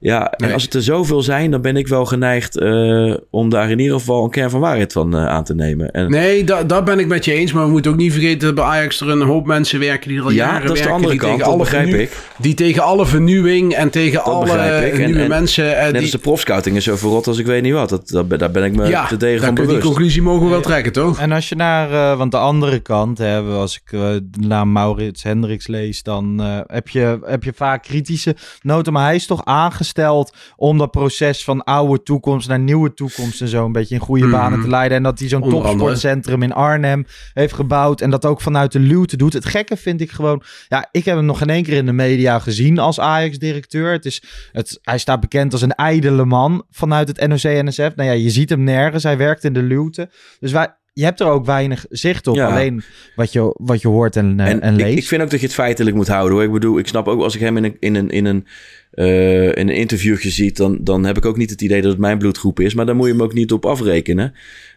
ja, 0.00 0.30
en 0.30 0.44
Nee. 0.44 0.52
als 0.54 0.62
het 0.62 0.74
er 0.74 0.82
zoveel 0.82 1.22
zijn, 1.22 1.50
dan 1.50 1.60
ben 1.60 1.76
ik 1.76 1.88
wel 1.88 2.04
geneigd 2.06 2.58
eh, 2.58 3.14
om 3.30 3.48
daar 3.48 3.70
in 3.70 3.78
ieder 3.78 3.98
geval 3.98 4.24
een 4.24 4.30
kern 4.30 4.50
van 4.50 4.60
waarheid 4.60 4.92
van 4.92 5.16
eh, 5.16 5.26
aan 5.26 5.44
te 5.44 5.54
nemen. 5.54 5.90
En, 5.90 6.10
Nee, 6.10 6.44
da- 6.44 6.64
dat 6.64 6.84
ben 6.84 6.98
ik 6.98 7.06
met 7.06 7.24
je 7.24 7.32
eens. 7.32 7.52
Maar 7.52 7.64
we 7.64 7.70
moeten 7.70 7.90
ook 7.90 7.96
niet 7.96 8.12
vergeten 8.12 8.38
dat 8.38 8.54
bij 8.54 8.64
Ajax 8.64 9.00
er 9.00 9.08
een 9.08 9.20
hoop 9.22 9.46
mensen 9.46 9.78
werken 9.80 10.08
die 10.08 10.18
er 10.18 10.24
al 10.24 10.30
ja, 10.30 10.36
jaren 10.36 10.66
dat 10.66 10.76
is 10.76 10.82
de 10.82 10.88
werken. 10.88 10.92
andere 10.94 11.10
die 11.10 11.20
kant, 11.20 11.32
tegen 11.32 11.44
dat 11.44 11.54
alle 11.54 11.64
begrijp 11.70 11.94
ik. 12.10 12.16
Die 12.38 12.54
tegen 12.54 12.82
alle 12.82 13.06
vernieuwing 13.06 13.74
en 13.74 13.90
tegen 13.90 14.22
alle. 14.24 14.52
En- 14.52 15.04
nieuwe 15.04 15.20
en 15.22 15.28
mensen... 15.28 15.76
eh, 15.76 15.82
Net 15.84 15.92
die, 15.92 16.00
als 16.02 16.10
de 16.10 16.18
profscouting 16.18 16.76
is 16.76 16.84
zo 16.84 16.96
verrot 16.96 17.26
als 17.26 17.38
ik 17.38 17.46
weet 17.46 17.62
niet 17.62 17.72
wat. 17.72 17.88
Dat, 17.88 18.08
dat, 18.08 18.38
daar 18.38 18.50
ben 18.50 18.64
ik 18.64 18.76
me 18.76 18.88
ja, 18.88 19.06
te 19.06 19.16
degen 19.16 19.36
daar 19.36 19.46
van 19.46 19.54
kun- 19.54 19.64
die 19.64 19.74
bewust. 19.74 19.92
conclusie 19.94 20.22
mogen 20.22 20.44
we 20.44 20.50
wel 20.50 20.60
trekken, 20.60 20.92
toch? 20.92 21.18
En 21.20 21.32
als 21.32 21.48
je 21.48 21.54
naar, 21.54 21.90
eh, 22.12 22.18
want 22.18 22.30
de 22.30 22.36
andere 22.38 22.78
kant, 22.80 23.18
hè, 23.18 23.40
als 23.40 23.80
ik 23.84 23.92
eh, 23.92 24.00
de 24.00 24.46
naam 24.46 24.72
Maurits 24.72 25.22
Hendricks 25.22 25.66
lees, 25.66 26.02
dan 26.02 26.40
eh, 26.40 26.58
heb, 26.66 26.88
je, 26.88 27.18
heb 27.24 27.44
je 27.44 27.52
vaak 27.56 27.82
kritische 27.82 28.36
noten. 28.62 28.92
Maar 28.92 29.04
hij 29.04 29.14
is 29.14 29.26
toch 29.26 29.44
om 30.56 30.78
dat 30.78 30.90
proces 30.90 31.44
van 31.44 31.64
oude 31.64 32.02
toekomst 32.02 32.48
naar 32.48 32.58
nieuwe 32.58 32.94
toekomst 32.94 33.40
en 33.40 33.48
zo 33.48 33.64
een 33.64 33.72
beetje 33.72 33.94
in 33.94 34.00
goede 34.00 34.22
Mhm. 34.26 34.32
banen 34.32 34.60
te 34.60 34.68
leiden. 34.68 34.96
En 34.96 35.02
dat 35.02 35.18
hij 35.18 35.28
zo'n 35.28 35.48
topsportcentrum 35.50 36.42
in 36.42 36.52
Arnhem 36.52 37.06
heeft 37.34 37.52
gebouwd 37.54 38.00
en 38.00 38.10
dat 38.10 38.24
ook 38.24 38.40
vanuit 38.40 38.72
de 38.72 38.78
luwte 38.78 39.16
doet. 39.16 39.32
Het 39.32 39.44
gekke 39.44 39.76
vind 39.76 40.00
ik 40.00 40.10
gewoon, 40.10 40.42
ja, 40.68 40.88
ik 40.90 41.04
heb 41.04 41.16
hem 41.16 41.24
nog 41.24 41.38
geen 41.38 41.50
één 41.50 41.62
keer 41.62 41.76
in 41.76 41.86
de 41.86 41.92
media 41.92 42.38
gezien 42.38 42.78
als 42.78 43.00
Ajax-directeur. 43.00 43.92
Het 43.92 44.04
is, 44.04 44.22
het, 44.52 44.78
hij 44.82 44.98
staat 44.98 45.20
bekend 45.20 45.52
als 45.52 45.62
een 45.62 45.74
ijdele 45.74 46.24
man 46.24 46.64
vanuit 46.70 47.08
het 47.08 47.26
NOC-NSF. 47.28 47.92
Nou 47.96 48.08
ja, 48.08 48.12
je 48.12 48.30
ziet 48.30 48.50
hem 48.50 48.62
nergens. 48.64 49.02
Hij 49.02 49.16
werkt 49.16 49.44
in 49.44 49.52
de 49.52 49.62
luwte. 49.62 50.08
Dus 50.40 50.52
wij, 50.52 50.74
je 50.92 51.04
hebt 51.04 51.20
er 51.20 51.26
ook 51.26 51.44
weinig 51.46 51.84
zicht 51.88 52.26
op. 52.26 52.34
Ja. 52.34 52.46
Alleen 52.48 52.82
wat 53.16 53.32
je, 53.32 53.54
wat 53.56 53.80
je 53.80 53.88
hoort 53.88 54.16
en, 54.16 54.40
eh, 54.40 54.48
en, 54.48 54.60
En 54.60 54.74
ik, 54.74 54.80
leest. 54.80 54.98
ik 54.98 55.06
vind 55.06 55.22
ook 55.22 55.30
dat 55.30 55.40
je 55.40 55.46
het 55.46 55.54
feitelijk 55.54 55.96
moet 55.96 56.08
houden 56.08 56.32
hoor. 56.32 56.42
Ik 56.46 56.52
bedoel, 56.52 56.78
ik 56.78 56.86
snap 56.88 57.08
ook 57.08 57.20
als 57.20 57.34
ik 57.34 57.40
hem 57.40 57.56
in 57.56 57.64
een, 57.64 57.76
in 57.80 57.94
een, 57.94 58.10
in 58.10 58.24
een 58.24 58.46
eh, 58.94 59.46
in 59.46 59.68
een 59.68 59.74
interviewtje 59.74 60.30
ziet, 60.30 60.56
dan, 60.56 60.78
dan 60.80 61.04
heb 61.04 61.16
ik 61.16 61.24
ook 61.24 61.36
niet 61.36 61.50
het 61.50 61.62
idee 61.62 61.82
dat 61.82 61.90
het 61.90 62.00
mijn 62.00 62.18
bloedgroep 62.18 62.60
is. 62.60 62.74
Maar 62.74 62.86
daar 62.86 62.96
moet 62.96 63.06
je 63.06 63.12
hem 63.12 63.22
ook 63.22 63.34
niet 63.34 63.52
op 63.52 63.66
afrekenen. 63.66 64.34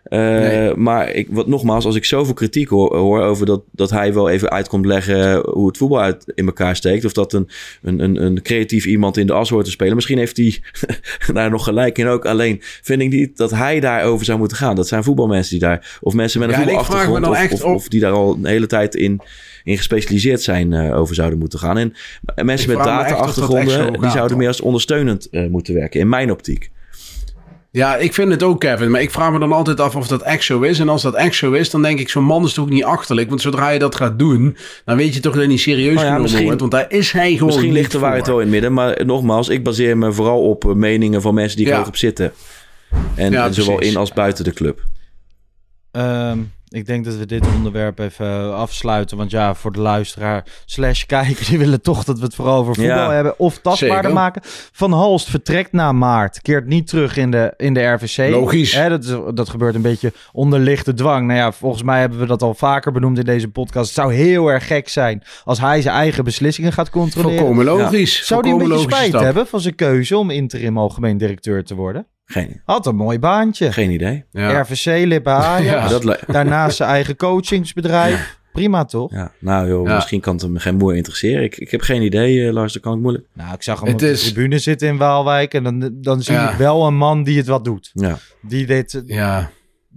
Uh, 0.10 0.20
Nee. 0.20 0.76
Maar 0.76 1.12
ik, 1.12 1.28
wat, 1.32 1.48
nogmaals, 1.48 1.86
als 1.86 1.96
ik 1.96 2.06
zoveel 2.06 2.34
kritiek 2.34 2.70
hoor, 2.70 2.96
hoor 2.96 3.22
over 3.22 3.46
dat, 3.46 3.62
dat 3.72 3.89
hij 3.89 4.13
wel 4.13 4.30
even 4.30 4.50
uit 4.50 4.67
komt 4.67 4.86
leggen 4.86 5.41
hoe 5.50 5.67
het 5.67 5.78
voetbal 5.78 6.02
uit 6.02 6.32
in 6.36 6.46
elkaar 6.46 6.76
steekt. 6.76 7.06
Of 7.06 7.12
dat 7.13 7.34
een, 7.34 7.50
een, 7.82 8.00
een, 8.00 8.22
een 8.22 8.41
creatief 8.41 8.86
iemand 8.86 9.17
in 9.17 9.28
de 9.28 9.34
as 9.34 9.50
hoort 9.50 9.65
te 9.65 9.72
spelen. 9.72 9.96
Misschien 9.96 10.17
heeft 10.17 10.38
hij 10.38 10.60
daar 11.34 11.50
nog 11.50 11.63
gelijk 11.63 11.98
in 11.98 12.08
ook. 12.08 12.26
Alleen 12.26 12.58
vind 12.62 13.02
ik 13.02 13.10
niet 13.10 13.38
dat 13.38 13.52
hij 13.52 13.80
daarover 13.80 14.26
zou 14.26 14.38
moeten 14.39 14.58
gaan. 14.58 14.76
Dat 14.76 14.88
zijn 14.88 15.04
voetbalmensen 15.04 15.52
die 15.60 15.67
daar, 15.67 15.98
of 16.02 16.13
mensen 16.13 16.39
met 16.39 16.50
een 16.50 16.56
Ja, 16.56 16.62
voetbalachtergrond, 16.63 17.28
of, 17.28 17.52
of, 17.52 17.63
op- 17.63 17.76
of 17.76 17.88
die 17.88 18.00
daar 18.00 18.12
al 18.12 18.34
een 18.36 18.46
hele 18.46 18.67
tijd 18.67 18.96
in, 18.96 19.22
in 19.63 19.78
gespecialiseerd 19.78 20.41
zijn 20.41 20.74
eh, 20.74 21.00
over 21.00 21.15
zouden 21.15 21.39
moeten 21.39 21.60
gaan. 21.60 21.78
En 21.78 21.93
mensen 22.46 22.70
Ik 22.70 22.76
met 22.78 22.86
data-achtergronden, 22.86 23.91
die 23.93 24.02
gaat, 24.02 24.12
zouden 24.12 24.38
meer 24.38 24.48
als 24.48 24.62
ondersteunend 24.62 25.30
eh, 25.30 25.48
moeten 25.48 25.74
werken, 25.74 26.00
in 26.00 26.10
mijn 26.10 26.32
optiek. 26.32 26.72
Ja, 27.78 27.96
ik 27.96 28.13
vind 28.13 28.32
het 28.32 28.44
ook, 28.44 28.60
Kevin. 28.60 28.92
Maar 28.92 29.02
ik 29.02 29.12
vraag 29.12 29.32
me 29.32 29.40
dan 29.40 29.52
altijd 29.52 29.80
af 29.80 29.96
of 29.96 30.08
dat 30.08 30.22
echt 30.22 30.44
zo 30.44 30.62
is. 30.62 30.80
En 30.80 30.90
als 30.90 31.02
dat 31.02 31.13
echt 31.13 31.36
zo 31.36 31.52
is, 31.52 31.70
dan 31.70 31.82
denk 31.82 32.00
ik, 32.00 32.10
zo'n 32.10 32.24
man 32.24 32.44
is 32.46 32.54
toch 32.54 32.63
ook 32.63 32.70
niet 32.72 32.84
achterlijk. 32.84 33.30
Want 33.30 33.42
zodra 33.42 33.70
je 33.70 33.80
dat 33.80 33.96
gaat 33.96 34.20
doen, 34.20 34.58
dan 34.86 34.98
weet 34.98 35.13
je 35.13 35.20
toch 35.20 35.32
dat 35.32 35.42
hij 35.42 35.52
niet 35.52 35.60
serieus 35.60 35.86
Nou 35.86 35.96
ja, 35.98 36.02
genomen 36.04 36.22
misschien- 36.22 36.44
wordt. 36.46 36.60
Want 36.60 36.72
daar 36.72 36.86
is 36.90 37.12
hij 37.12 37.32
gewoon 37.32 37.46
Misschien 37.48 37.72
ligt 37.72 37.92
de 37.92 38.00
waarheid 38.00 38.28
wel 38.28 38.36
in 38.36 38.42
het 38.42 38.52
midden. 38.52 38.74
Maar 38.74 39.06
nogmaals, 39.06 39.50
ik 39.50 39.63
baseer 39.63 39.98
me 39.98 40.12
vooral 40.13 40.42
op 40.42 40.66
eh, 40.66 40.72
meningen 40.74 41.22
van 41.22 41.34
mensen 41.34 41.58
die 41.58 41.66
er 41.66 41.80
Ja. 41.80 41.86
op 41.88 41.96
zitten. 41.98 42.32
En, 43.16 43.32
Ja, 43.32 43.46
en 43.46 43.54
zowel 43.54 43.80
in 43.80 43.96
als 43.96 44.13
buiten 44.13 44.44
de 44.44 44.54
club. 44.54 44.84
Ehm, 45.92 46.38
ik 46.70 46.86
denk 46.86 47.06
dat 47.06 47.16
we 47.16 47.26
dit 47.26 47.46
onderwerp 47.56 48.00
even 48.00 48.26
eh, 48.26 48.54
afsluiten. 48.54 49.18
Want 49.18 49.32
ja, 49.32 49.54
voor 49.56 49.72
de 49.72 49.80
luisteraar 49.80 50.46
slash 50.66 51.04
kijker... 51.04 51.46
die 51.50 51.58
willen 51.58 51.82
toch 51.82 52.04
dat 52.04 52.20
we 52.20 52.26
het 52.26 52.36
vooral 52.36 52.58
over 52.60 52.76
voetbal 52.76 52.96
Ja. 52.96 53.12
hebben. 53.12 53.40
Of 53.40 53.58
tastbaarder 53.60 54.14
maken. 54.14 54.42
Van 54.72 54.92
Halst 54.92 55.30
vertrekt 55.30 55.72
na 55.72 55.92
maart. 55.92 56.42
Keert 56.42 56.66
niet 56.66 56.88
terug 56.88 57.18
in 57.18 57.32
de, 57.32 57.54
in 57.58 57.74
de 57.74 57.84
RVC. 57.84 58.30
Logisch. 58.32 58.74
Hè, 58.74 58.90
dat, 58.90 59.04
is- 59.04 59.16
dat 59.34 59.50
gebeurt 59.50 59.76
een 59.76 59.82
beetje 59.82 60.14
onder 60.32 60.60
lichte 60.60 60.94
dwang. 60.94 61.28
Nou 61.28 61.40
ja, 61.40 61.52
volgens 61.52 61.84
mij 61.84 62.00
hebben 62.00 62.20
we 62.20 62.26
dat 62.26 62.42
al 62.42 62.54
vaker 62.54 62.92
benoemd 62.92 63.18
in 63.18 63.26
deze 63.26 63.48
podcast. 63.48 63.86
Het 63.86 63.96
zou 63.96 64.14
heel 64.14 64.48
erg 64.48 64.68
gek 64.68 64.90
zijn 64.90 65.24
als 65.44 65.60
hij 65.60 65.82
zijn 65.82 65.96
eigen 65.96 66.24
beslissingen 66.24 66.74
gaat 66.74 66.90
controleren. 66.90 67.38
Volkomen 67.38 67.66
logisch. 67.66 68.26
Zou 68.28 68.42
hij 68.42 68.52
een 68.52 68.58
beetje 68.58 68.80
spijt 68.80 69.08
stap. 69.10 69.22
hebben 69.22 69.48
van 69.48 69.62
zijn 69.62 69.76
keuze 69.76 70.18
om 70.18 70.30
interim 70.30 70.78
algemeen 70.78 71.18
directeur 71.18 71.64
te 71.64 71.76
worden? 71.76 72.08
Geen, 72.30 72.62
Had 72.66 72.86
een 72.86 72.96
mooi 72.96 73.20
baantje. 73.20 73.72
geen 73.72 73.92
idee. 73.92 74.24
Ja. 74.32 74.62
RVC-lid 74.62 75.24
bij 75.24 75.34
Ajax. 75.34 75.92
Ja. 75.92 76.00
Dat 76.00 76.20
Daarnaast 76.28 76.78
zijn 76.78 76.90
eigen 76.90 77.16
coachingsbedrijf. 77.16 78.40
Prima 78.52 78.86
toch? 78.86 79.12
ja, 79.12 79.32
nou 79.40 79.68
joh, 79.68 79.88
Ja. 79.88 79.96
misschien 79.96 80.22
kan 80.22 80.34
het 80.34 80.42
hem 80.42 80.58
geen 80.58 80.76
moer 80.76 80.96
interesseren. 80.96 81.44
Ik, 81.44 81.58
ik 81.58 81.72
heb 81.72 81.82
geen 81.82 82.02
idee, 82.02 82.48
eh, 82.48 82.54
Lars, 82.54 82.74
dat 82.74 82.82
kan 82.82 82.94
ik 82.96 83.00
moeilijk. 83.02 83.26
Nou, 83.34 83.54
ik 83.54 83.63
zag 83.63 83.80
hem 83.80 83.86
Het 83.94 83.94
op 83.94 84.00
de 84.08 84.13
tribune 84.18 84.60
zitten 84.60 84.88
in 84.88 84.98
Waalwijk. 84.98 85.54
En 85.54 85.63
dan, 85.63 85.90
dan 85.94 86.22
zie 86.22 86.34
Ja. 86.34 86.52
ik 86.52 86.58
wel 86.58 86.88
een 86.88 86.96
man 86.98 87.24
die 87.24 87.38
het 87.38 87.48
wat 87.48 87.66
doet. 87.66 87.90
Ja, 87.94 88.18
Die, 88.42 88.66
dit, 88.66 89.02
Ja. 89.06 89.50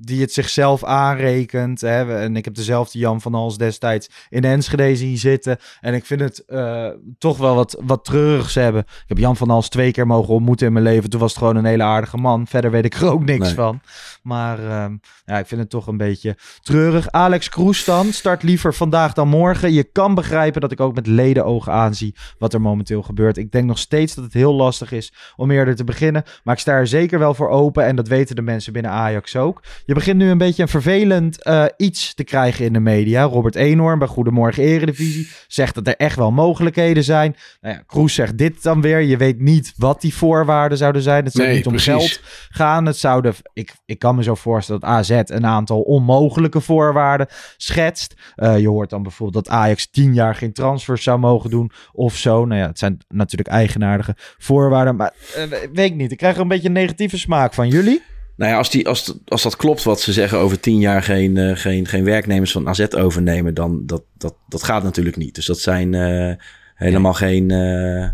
Die 0.03 0.21
het 0.21 0.33
zichzelf 0.33 0.85
aanrekent. 0.85 1.81
Hè. 1.81 2.19
En 2.19 2.37
ik 2.37 2.45
heb 2.45 2.55
dezelfde 2.55 2.99
Jan 2.99 3.21
van 3.21 3.35
Hals 3.35 3.59
destijds 3.59 4.11
in 4.29 4.45
Enschede 4.45 4.97
zien 4.97 5.19
zitten. 5.19 5.59
En 5.81 5.95
ik 5.95 6.05
vind 6.05 6.21
het 6.21 6.45
eh, 6.47 6.89
toch 7.19 7.39
wel 7.39 7.55
wat, 7.55 7.77
wat 7.85 8.05
treurigs 8.05 8.55
hebben. 8.55 8.83
Ik 8.83 9.05
heb 9.07 9.19
Jan 9.19 9.37
van 9.37 9.49
Hals 9.49 9.69
twee 9.69 9.93
keer 9.93 10.07
mogen 10.07 10.35
ontmoeten 10.35 10.67
in 10.67 10.73
mijn 10.73 10.85
leven. 10.85 11.11
Toen 11.11 11.21
was 11.21 11.31
het 11.31 11.39
gewoon 11.39 11.57
een 11.57 11.65
hele 11.65 11.83
aardige 11.83 12.17
man. 12.17 12.47
Verder 12.47 12.71
weet 12.71 12.85
ik 12.85 12.95
er 12.95 13.11
ook 13.11 13.25
niks 13.25 13.47
Nee. 13.47 13.55
van. 13.55 13.81
Maar 14.23 14.59
ehm, 14.59 14.97
ja, 15.25 15.39
ik 15.39 15.47
vind 15.47 15.61
het 15.61 15.71
toch 15.71 15.87
een 15.87 15.97
beetje 15.97 16.37
treurig. 16.63 17.11
Alex 17.11 17.49
Kroes 17.49 17.85
dan 17.85 18.13
start 18.13 18.43
liever 18.43 18.75
vandaag 18.75 19.13
dan 19.13 19.29
morgen. 19.29 19.73
Je 19.73 19.85
kan 19.85 20.15
begrijpen 20.15 20.61
dat 20.61 20.73
ik 20.73 20.81
ook 20.81 20.95
met 20.95 21.07
ledenogen 21.07 21.73
aanzie 21.73 22.15
wat 22.39 22.55
er 22.55 22.61
momenteel 22.61 23.03
gebeurt. 23.03 23.37
Ik 23.37 23.53
denk 23.53 23.67
nog 23.67 23.79
steeds 23.79 24.15
dat 24.15 24.25
het 24.25 24.33
heel 24.33 24.55
lastig 24.55 24.93
is 24.93 25.13
om 25.37 25.51
eerder 25.51 25.77
te 25.77 25.85
beginnen. 25.85 26.23
Maar 26.45 26.55
ik 26.55 26.61
sta 26.61 26.73
er 26.73 26.87
zeker 26.87 27.19
wel 27.19 27.35
voor 27.35 27.49
open. 27.49 27.85
En 27.85 27.97
dat 27.97 28.09
weten 28.09 28.37
de 28.37 28.43
mensen 28.43 28.73
binnen 28.73 28.91
Ajax 28.91 29.37
ook. 29.37 29.63
Je 29.91 29.97
begint 29.97 30.17
nu 30.17 30.31
een 30.31 30.39
beetje 30.39 30.63
een 30.63 30.69
vervelend 30.69 31.43
eh, 31.43 31.65
iets 31.77 32.15
te 32.15 32.25
krijgen 32.25 32.65
in 32.65 32.73
de 32.73 32.81
media. 32.81 33.23
Robert 33.23 33.55
Eenhoorn 33.55 33.99
bij 33.99 34.09
Goedemorgen 34.09 34.63
Eredivisie 34.63 35.29
zegt 35.47 35.75
dat 35.75 35.87
er 35.87 35.97
echt 35.97 36.17
wel 36.17 36.31
mogelijkheden 36.31 37.05
zijn. 37.05 37.37
Nou 37.61 37.75
ja, 37.75 37.83
Kroes 37.87 38.15
zegt 38.15 38.39
dit 38.39 38.63
dan 38.63 38.81
weer. 38.81 39.01
Je 39.01 39.17
weet 39.17 39.41
niet 39.41 39.73
wat 39.77 40.01
die 40.01 40.15
voorwaarden 40.15 40.79
zouden 40.79 41.03
zijn. 41.03 41.25
Het 41.25 41.33
zou 41.33 41.47
Nee, 41.47 41.57
niet 41.57 41.67
om 41.67 41.73
precies. 41.73 41.93
geld 41.93 42.21
gaan. 42.49 42.87
Het 42.87 42.97
zouden, 42.97 43.35
ik, 43.53 43.73
ik 43.85 43.99
kan 43.99 44.15
me 44.17 44.23
zo 44.23 44.35
voorstellen 44.35 44.81
dat 44.81 44.91
AZ 44.91 45.11
een 45.11 45.47
aantal 45.47 45.81
onmogelijke 45.81 46.61
voorwaarden 46.61 47.27
schetst. 47.57 48.15
Eh, 48.35 48.59
je 48.59 48.69
hoort 48.69 48.91
dan 48.91 49.03
bijvoorbeeld 49.03 49.45
dat 49.45 49.55
Ajax 49.55 49.91
tien 49.91 50.15
jaar 50.15 50.35
geen 50.35 50.53
transfers 50.53 51.03
zou 51.03 51.19
mogen 51.19 51.51
doen 51.51 51.71
of 51.93 52.17
zo. 52.17 52.45
Nou 52.45 52.61
ja, 52.61 52.67
het 52.67 52.79
zijn 52.79 52.99
natuurlijk 53.09 53.51
eigenaardige 53.51 54.15
voorwaarden. 54.39 54.97
Maar 54.97 55.13
eh, 55.35 55.45
weet 55.73 55.91
ik 55.91 55.95
niet. 55.95 56.13
Ik 56.13 56.19
krijg 56.19 56.35
er 56.35 56.41
een 56.41 56.49
beetje 56.49 56.69
een 56.69 56.75
negatieve 56.75 57.19
smaak 57.19 57.55
van 57.55 57.69
jullie. 57.69 58.03
Nou 58.41 58.53
ja, 58.53 58.59
als, 58.59 58.71
die, 58.71 58.89
als, 58.89 59.15
als 59.29 59.43
dat 59.43 59.57
klopt 59.57 59.83
wat 59.83 60.01
ze 60.01 60.13
zeggen 60.13 60.39
over 60.39 60.61
tien 60.61 60.79
jaar 60.79 61.03
geen, 61.03 61.37
eh, 61.37 61.57
geen, 61.57 61.87
geen 61.87 62.05
werknemers 62.05 62.53
van 62.53 62.69
AZ 62.69 62.87
overnemen, 62.97 63.55
dan 63.55 63.87
dat, 63.87 64.03
dat, 64.19 64.35
dat 64.49 64.63
gaat 64.63 64.83
natuurlijk 64.83 65.17
niet. 65.17 65.35
Dus 65.35 65.47
dat 65.47 65.59
zijn 65.59 65.95
eh, 65.95 66.35
helemaal 66.75 67.15
geen 67.15 67.51
eh, 67.51 68.09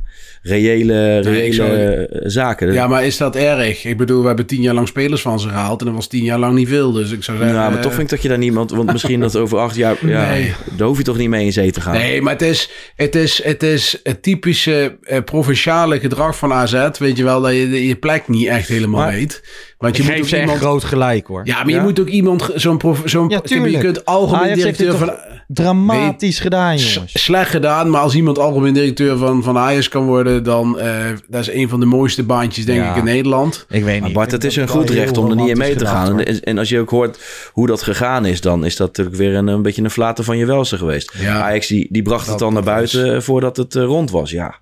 reële, 0.46 1.20
Nee, 1.24 1.46
ik 1.46 1.54
zou- 1.54 1.70
reële 1.70 2.08
zaken. 2.24 2.72
ja, 2.72 2.86
maar 2.86 3.04
is 3.06 3.16
dat 3.16 3.36
erg? 3.36 3.84
Ik 3.84 3.96
bedoel, 3.96 4.20
we 4.20 4.26
hebben 4.26 4.46
tien 4.46 4.60
jaar 4.60 4.74
lang 4.74 4.88
spelers 4.88 5.22
van 5.22 5.40
ze 5.40 5.48
gehaald. 5.48 5.80
En 5.80 5.86
dat 5.86 5.94
was 5.94 6.06
tien 6.06 6.24
jaar 6.24 6.38
lang 6.38 6.54
niet 6.54 6.68
veel. 6.68 6.92
Dus 6.92 7.10
ik 7.12 7.24
zou 7.24 7.36
zeggen... 7.38 7.56
Ja, 7.56 7.70
maar 7.70 7.80
toch 7.80 7.90
eh, 7.90 7.96
vind 7.96 8.02
ik 8.02 8.10
dat 8.10 8.22
je 8.22 8.28
daar 8.28 8.38
niemand... 8.38 8.70
Want 8.70 8.92
misschien 8.92 9.20
dat 9.20 9.36
over 9.36 9.58
acht 9.58 9.76
jaar... 9.76 9.96
Ja, 10.06 10.28
Nee. 10.28 10.52
daar 10.76 10.86
hoef 10.86 10.96
je 10.98 11.02
toch 11.04 11.16
niet 11.16 11.28
mee 11.28 11.44
in 11.44 11.52
zee 11.52 11.72
te 11.72 11.80
gaan. 11.80 11.94
Nee, 11.94 12.22
maar 12.22 12.32
het 12.32 12.42
is 12.42 12.70
het, 12.96 13.14
is, 13.14 13.44
het, 13.44 13.62
is 13.62 14.00
het 14.02 14.22
typische 14.22 14.96
eh, 15.02 15.18
provinciale 15.24 16.00
gedrag 16.00 16.36
van 16.38 16.52
AZ. 16.52 16.88
Weet 16.98 17.16
je 17.16 17.24
wel, 17.24 17.40
dat 17.40 17.52
je 17.52 17.68
de- 17.70 17.86
je 17.86 17.96
plek 17.96 18.28
niet 18.28 18.46
echt 18.46 18.68
helemaal 18.68 19.00
Maar 19.00 19.12
weet. 19.12 19.42
Want 19.78 19.96
Je 19.96 20.02
je 20.02 20.08
moet 20.08 20.20
ook 20.34 20.40
iemand... 20.40 20.58
groot 20.58 20.84
gelijk 20.84 21.26
hoor. 21.26 21.40
Ja, 21.44 21.56
maar 21.56 21.68
Ja? 21.68 21.76
je 21.76 21.82
moet 21.82 22.00
ook 22.00 22.08
iemand, 22.08 22.50
zo'n... 22.54 22.76
prof- 22.78 23.02
zo'n 23.04 23.28
Ja, 23.28 23.40
je 23.44 23.78
kunt 23.78 24.04
algemeen 24.04 24.54
directeur 24.54 24.90
toch 24.90 24.98
van... 24.98 25.14
Dramatisch 25.48 26.38
gedaan, 26.38 26.76
jongens. 26.76 27.22
Slecht 27.22 27.50
gedaan, 27.50 27.90
maar 27.90 28.00
als 28.00 28.14
iemand 28.14 28.38
algemeen 28.38 28.74
directeur 28.74 29.16
van, 29.16 29.42
van 29.42 29.58
Ajax 29.58 29.88
kan 29.88 30.04
worden, 30.04 30.42
dan 30.44 30.78
uh, 30.78 31.04
dat 31.28 31.40
is 31.40 31.50
een 31.50 31.68
van 31.68 31.80
de 31.80 31.86
mooiste 31.86 32.22
baantjes, 32.22 32.64
denk 32.64 32.78
Ja. 32.78 32.90
ik, 32.90 32.96
in 32.96 33.04
Nederland. 33.04 33.66
Ik 33.68 33.84
weet 33.84 33.98
Maar 33.98 34.08
niet. 34.08 34.12
Bart, 34.16 34.26
Ik 34.26 34.32
het 34.32 34.44
is 34.44 34.56
een 34.56 34.68
goed 34.68 34.90
recht 34.90 35.16
om 35.18 35.30
er 35.30 35.36
niet 35.36 35.48
in 35.48 35.58
mee 35.58 35.74
te 35.76 35.86
gaan. 35.86 36.20
En, 36.20 36.40
en 36.42 36.58
als 36.58 36.68
je 36.68 36.80
ook 36.80 36.90
hoort 36.90 37.18
hoe 37.52 37.66
dat 37.66 37.82
gegaan 37.82 38.26
is, 38.26 38.40
dan 38.40 38.64
is 38.64 38.76
dat 38.76 38.86
natuurlijk 38.86 39.16
weer 39.16 39.34
een, 39.34 39.46
een 39.46 39.62
beetje 39.62 39.82
een 39.82 39.90
flater 39.90 40.24
van 40.24 40.36
je 40.38 40.46
welste 40.46 40.76
geweest. 40.78 41.12
Ja. 41.18 41.42
Ajax 41.42 41.66
die, 41.66 41.88
die 41.90 42.02
bracht 42.02 42.26
het 42.26 42.42
al 42.42 42.50
naar 42.52 42.62
buiten 42.62 43.14
eh, 43.14 43.20
voordat 43.20 43.56
het 43.56 43.74
eh, 43.74 43.82
rond 43.84 44.10
was, 44.10 44.30
ja. 44.30 44.54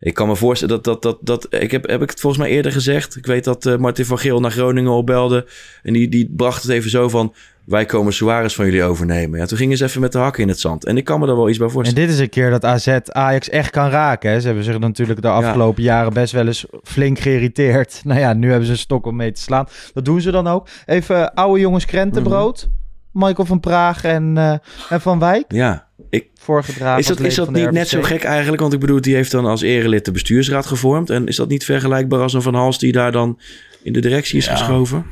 Ik 0.00 0.14
kan 0.14 0.28
me 0.28 0.36
voorstellen 0.36 0.74
dat, 0.74 0.84
dat, 0.84 1.02
dat, 1.02 1.18
dat 1.20 1.62
ik 1.62 1.70
heb, 1.70 1.88
heb 1.88 2.02
ik 2.02 2.10
het 2.10 2.20
volgens 2.20 2.42
mij 2.42 2.52
eerder 2.52 2.72
gezegd. 2.72 3.16
Ik 3.16 3.26
weet 3.26 3.44
dat 3.44 3.66
eh, 3.66 3.76
Martin 3.76 4.04
van 4.04 4.18
Geel 4.18 4.40
naar 4.40 4.50
Groningen 4.50 4.92
opbelde. 4.92 5.46
En 5.82 5.92
die, 5.92 6.08
die 6.08 6.32
bracht 6.36 6.62
het 6.62 6.70
even 6.70 6.90
zo 6.90 7.08
van, 7.08 7.34
wij 7.64 7.84
komen 7.84 8.12
Suarez 8.12 8.54
van 8.54 8.64
jullie 8.64 8.82
overnemen. 8.82 9.38
Ja, 9.38 9.46
toen 9.46 9.58
gingen 9.58 9.76
ze 9.76 9.84
even 9.84 10.00
met 10.00 10.12
de 10.12 10.18
hakken 10.18 10.42
in 10.42 10.48
het 10.48 10.60
zand. 10.60 10.84
En 10.84 10.96
ik 10.96 11.04
kan 11.04 11.20
me 11.20 11.26
daar 11.26 11.36
wel 11.36 11.48
iets 11.48 11.58
bij 11.58 11.66
En 11.66 11.72
voorstellen. 11.72 12.06
dit 12.06 12.14
is 12.14 12.20
een 12.20 12.28
keer 12.28 12.50
dat 12.50 12.64
AZ 12.64 12.88
Ajax 13.08 13.48
echt 13.48 13.70
kan 13.70 13.88
raken. 13.88 14.30
Hè. 14.30 14.40
Ze 14.40 14.46
hebben 14.46 14.64
zich 14.64 14.78
natuurlijk 14.78 15.22
de 15.22 15.28
afgelopen 15.28 15.82
jaren 15.82 16.12
best 16.12 16.32
wel 16.32 16.46
eens 16.46 16.66
flink 16.82 17.18
geïrriteerd. 17.18 18.00
Nou 18.04 18.20
ja, 18.20 18.32
nu 18.32 18.48
hebben 18.48 18.66
ze 18.66 18.72
een 18.72 18.78
stok 18.78 19.06
om 19.06 19.16
mee 19.16 19.32
te 19.32 19.40
slaan. 19.40 19.66
Dat 19.94 20.04
doen 20.04 20.20
ze 20.20 20.30
dan 20.30 20.46
ook. 20.46 20.68
Even 20.86 21.16
eh, 21.22 21.34
oude 21.44 21.60
jongens 21.60 21.84
krentenbrood. 21.84 22.68
Mhm. 23.12 23.24
Michael 23.24 23.46
van 23.46 23.60
Praag 23.60 24.04
en, 24.04 24.36
eh, 24.38 24.52
en 24.88 25.00
Van 25.00 25.18
Wijk. 25.18 25.44
Ja, 25.48 25.86
ik, 26.10 26.26
Voorgedragen. 26.34 26.98
is 27.00 27.06
dat, 27.06 27.20
is 27.20 27.34
dat 27.34 27.50
niet 27.50 27.70
net 27.70 27.88
zo 27.88 28.02
gek 28.02 28.22
eigenlijk? 28.24 28.60
Want 28.60 28.72
ik 28.72 28.80
bedoel, 28.80 29.00
die 29.00 29.14
heeft 29.14 29.30
dan 29.30 29.44
als 29.46 29.62
erelid 29.62 30.04
de 30.04 30.10
bestuursraad 30.10 30.66
gevormd. 30.66 31.10
En 31.10 31.26
is 31.26 31.36
dat 31.36 31.48
niet 31.48 31.64
vergelijkbaar 31.64 32.20
als 32.20 32.32
een 32.32 32.42
Van 32.42 32.54
Hals 32.54 32.78
die 32.78 32.92
daar 32.92 33.12
dan 33.12 33.38
in 33.82 33.92
de 33.92 34.00
directie 34.00 34.38
is 34.38 34.44
Ja. 34.44 34.56
geschoven? 34.56 35.04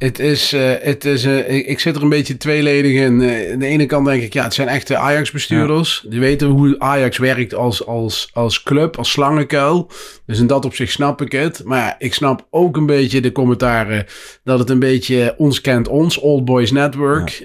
Het 0.00 0.18
is, 0.18 0.52
eh, 0.52 0.72
het 0.80 1.04
is 1.04 1.24
eh, 1.24 1.54
ik, 1.54 1.66
ik 1.66 1.80
zit 1.80 1.96
er 1.96 2.02
een 2.02 2.08
beetje 2.08 2.36
tweeledig 2.36 2.92
in. 2.92 3.20
Eh, 3.22 3.52
aan 3.52 3.58
de 3.58 3.66
ene 3.66 3.86
kant 3.86 4.06
denk 4.06 4.22
ik, 4.22 4.32
ja, 4.32 4.44
het 4.44 4.54
zijn 4.54 4.68
echte 4.68 4.96
Ajax-bestuurders. 4.96 6.04
Die 6.08 6.20
weten 6.20 6.48
hoe 6.48 6.78
Ajax 6.78 7.18
werkt 7.18 7.54
als, 7.54 7.86
als, 7.86 8.30
als 8.32 8.62
club, 8.62 8.96
als 8.96 9.10
slangenkuil. 9.10 9.90
Dus 10.26 10.38
in 10.38 10.46
dat 10.46 10.64
opzicht 10.64 10.92
snap 10.92 11.22
ik 11.22 11.32
het. 11.32 11.62
Maar 11.64 11.78
ja, 11.78 11.94
ik 11.98 12.14
snap 12.14 12.46
ook 12.50 12.76
een 12.76 12.86
beetje 12.86 13.20
de 13.20 13.32
commentaren 13.32 14.06
dat 14.44 14.58
het 14.58 14.70
een 14.70 14.78
beetje 14.78 15.34
ons 15.36 15.60
kent 15.60 15.88
ons, 15.88 16.18
Old 16.18 16.44
Boys 16.44 16.70
Network, 16.70 17.44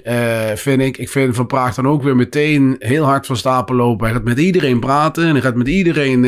vind 0.54 0.80
ik. 0.80 0.98
Ik 0.98 1.08
vind 1.08 1.36
Van 1.36 1.46
Praag 1.46 1.74
dan 1.74 1.88
ook 1.88 2.02
weer 2.02 2.16
meteen 2.16 2.76
heel 2.78 3.04
hard 3.04 3.26
van 3.26 3.36
stapel 3.36 3.74
lopen. 3.74 4.06
Hij 4.06 4.14
gaat 4.14 4.24
met 4.24 4.38
iedereen 4.38 4.80
praten 4.80 5.24
en 5.24 5.32
hij 5.32 5.40
gaat 5.40 5.54
met 5.54 5.68
iedereen 5.68 6.24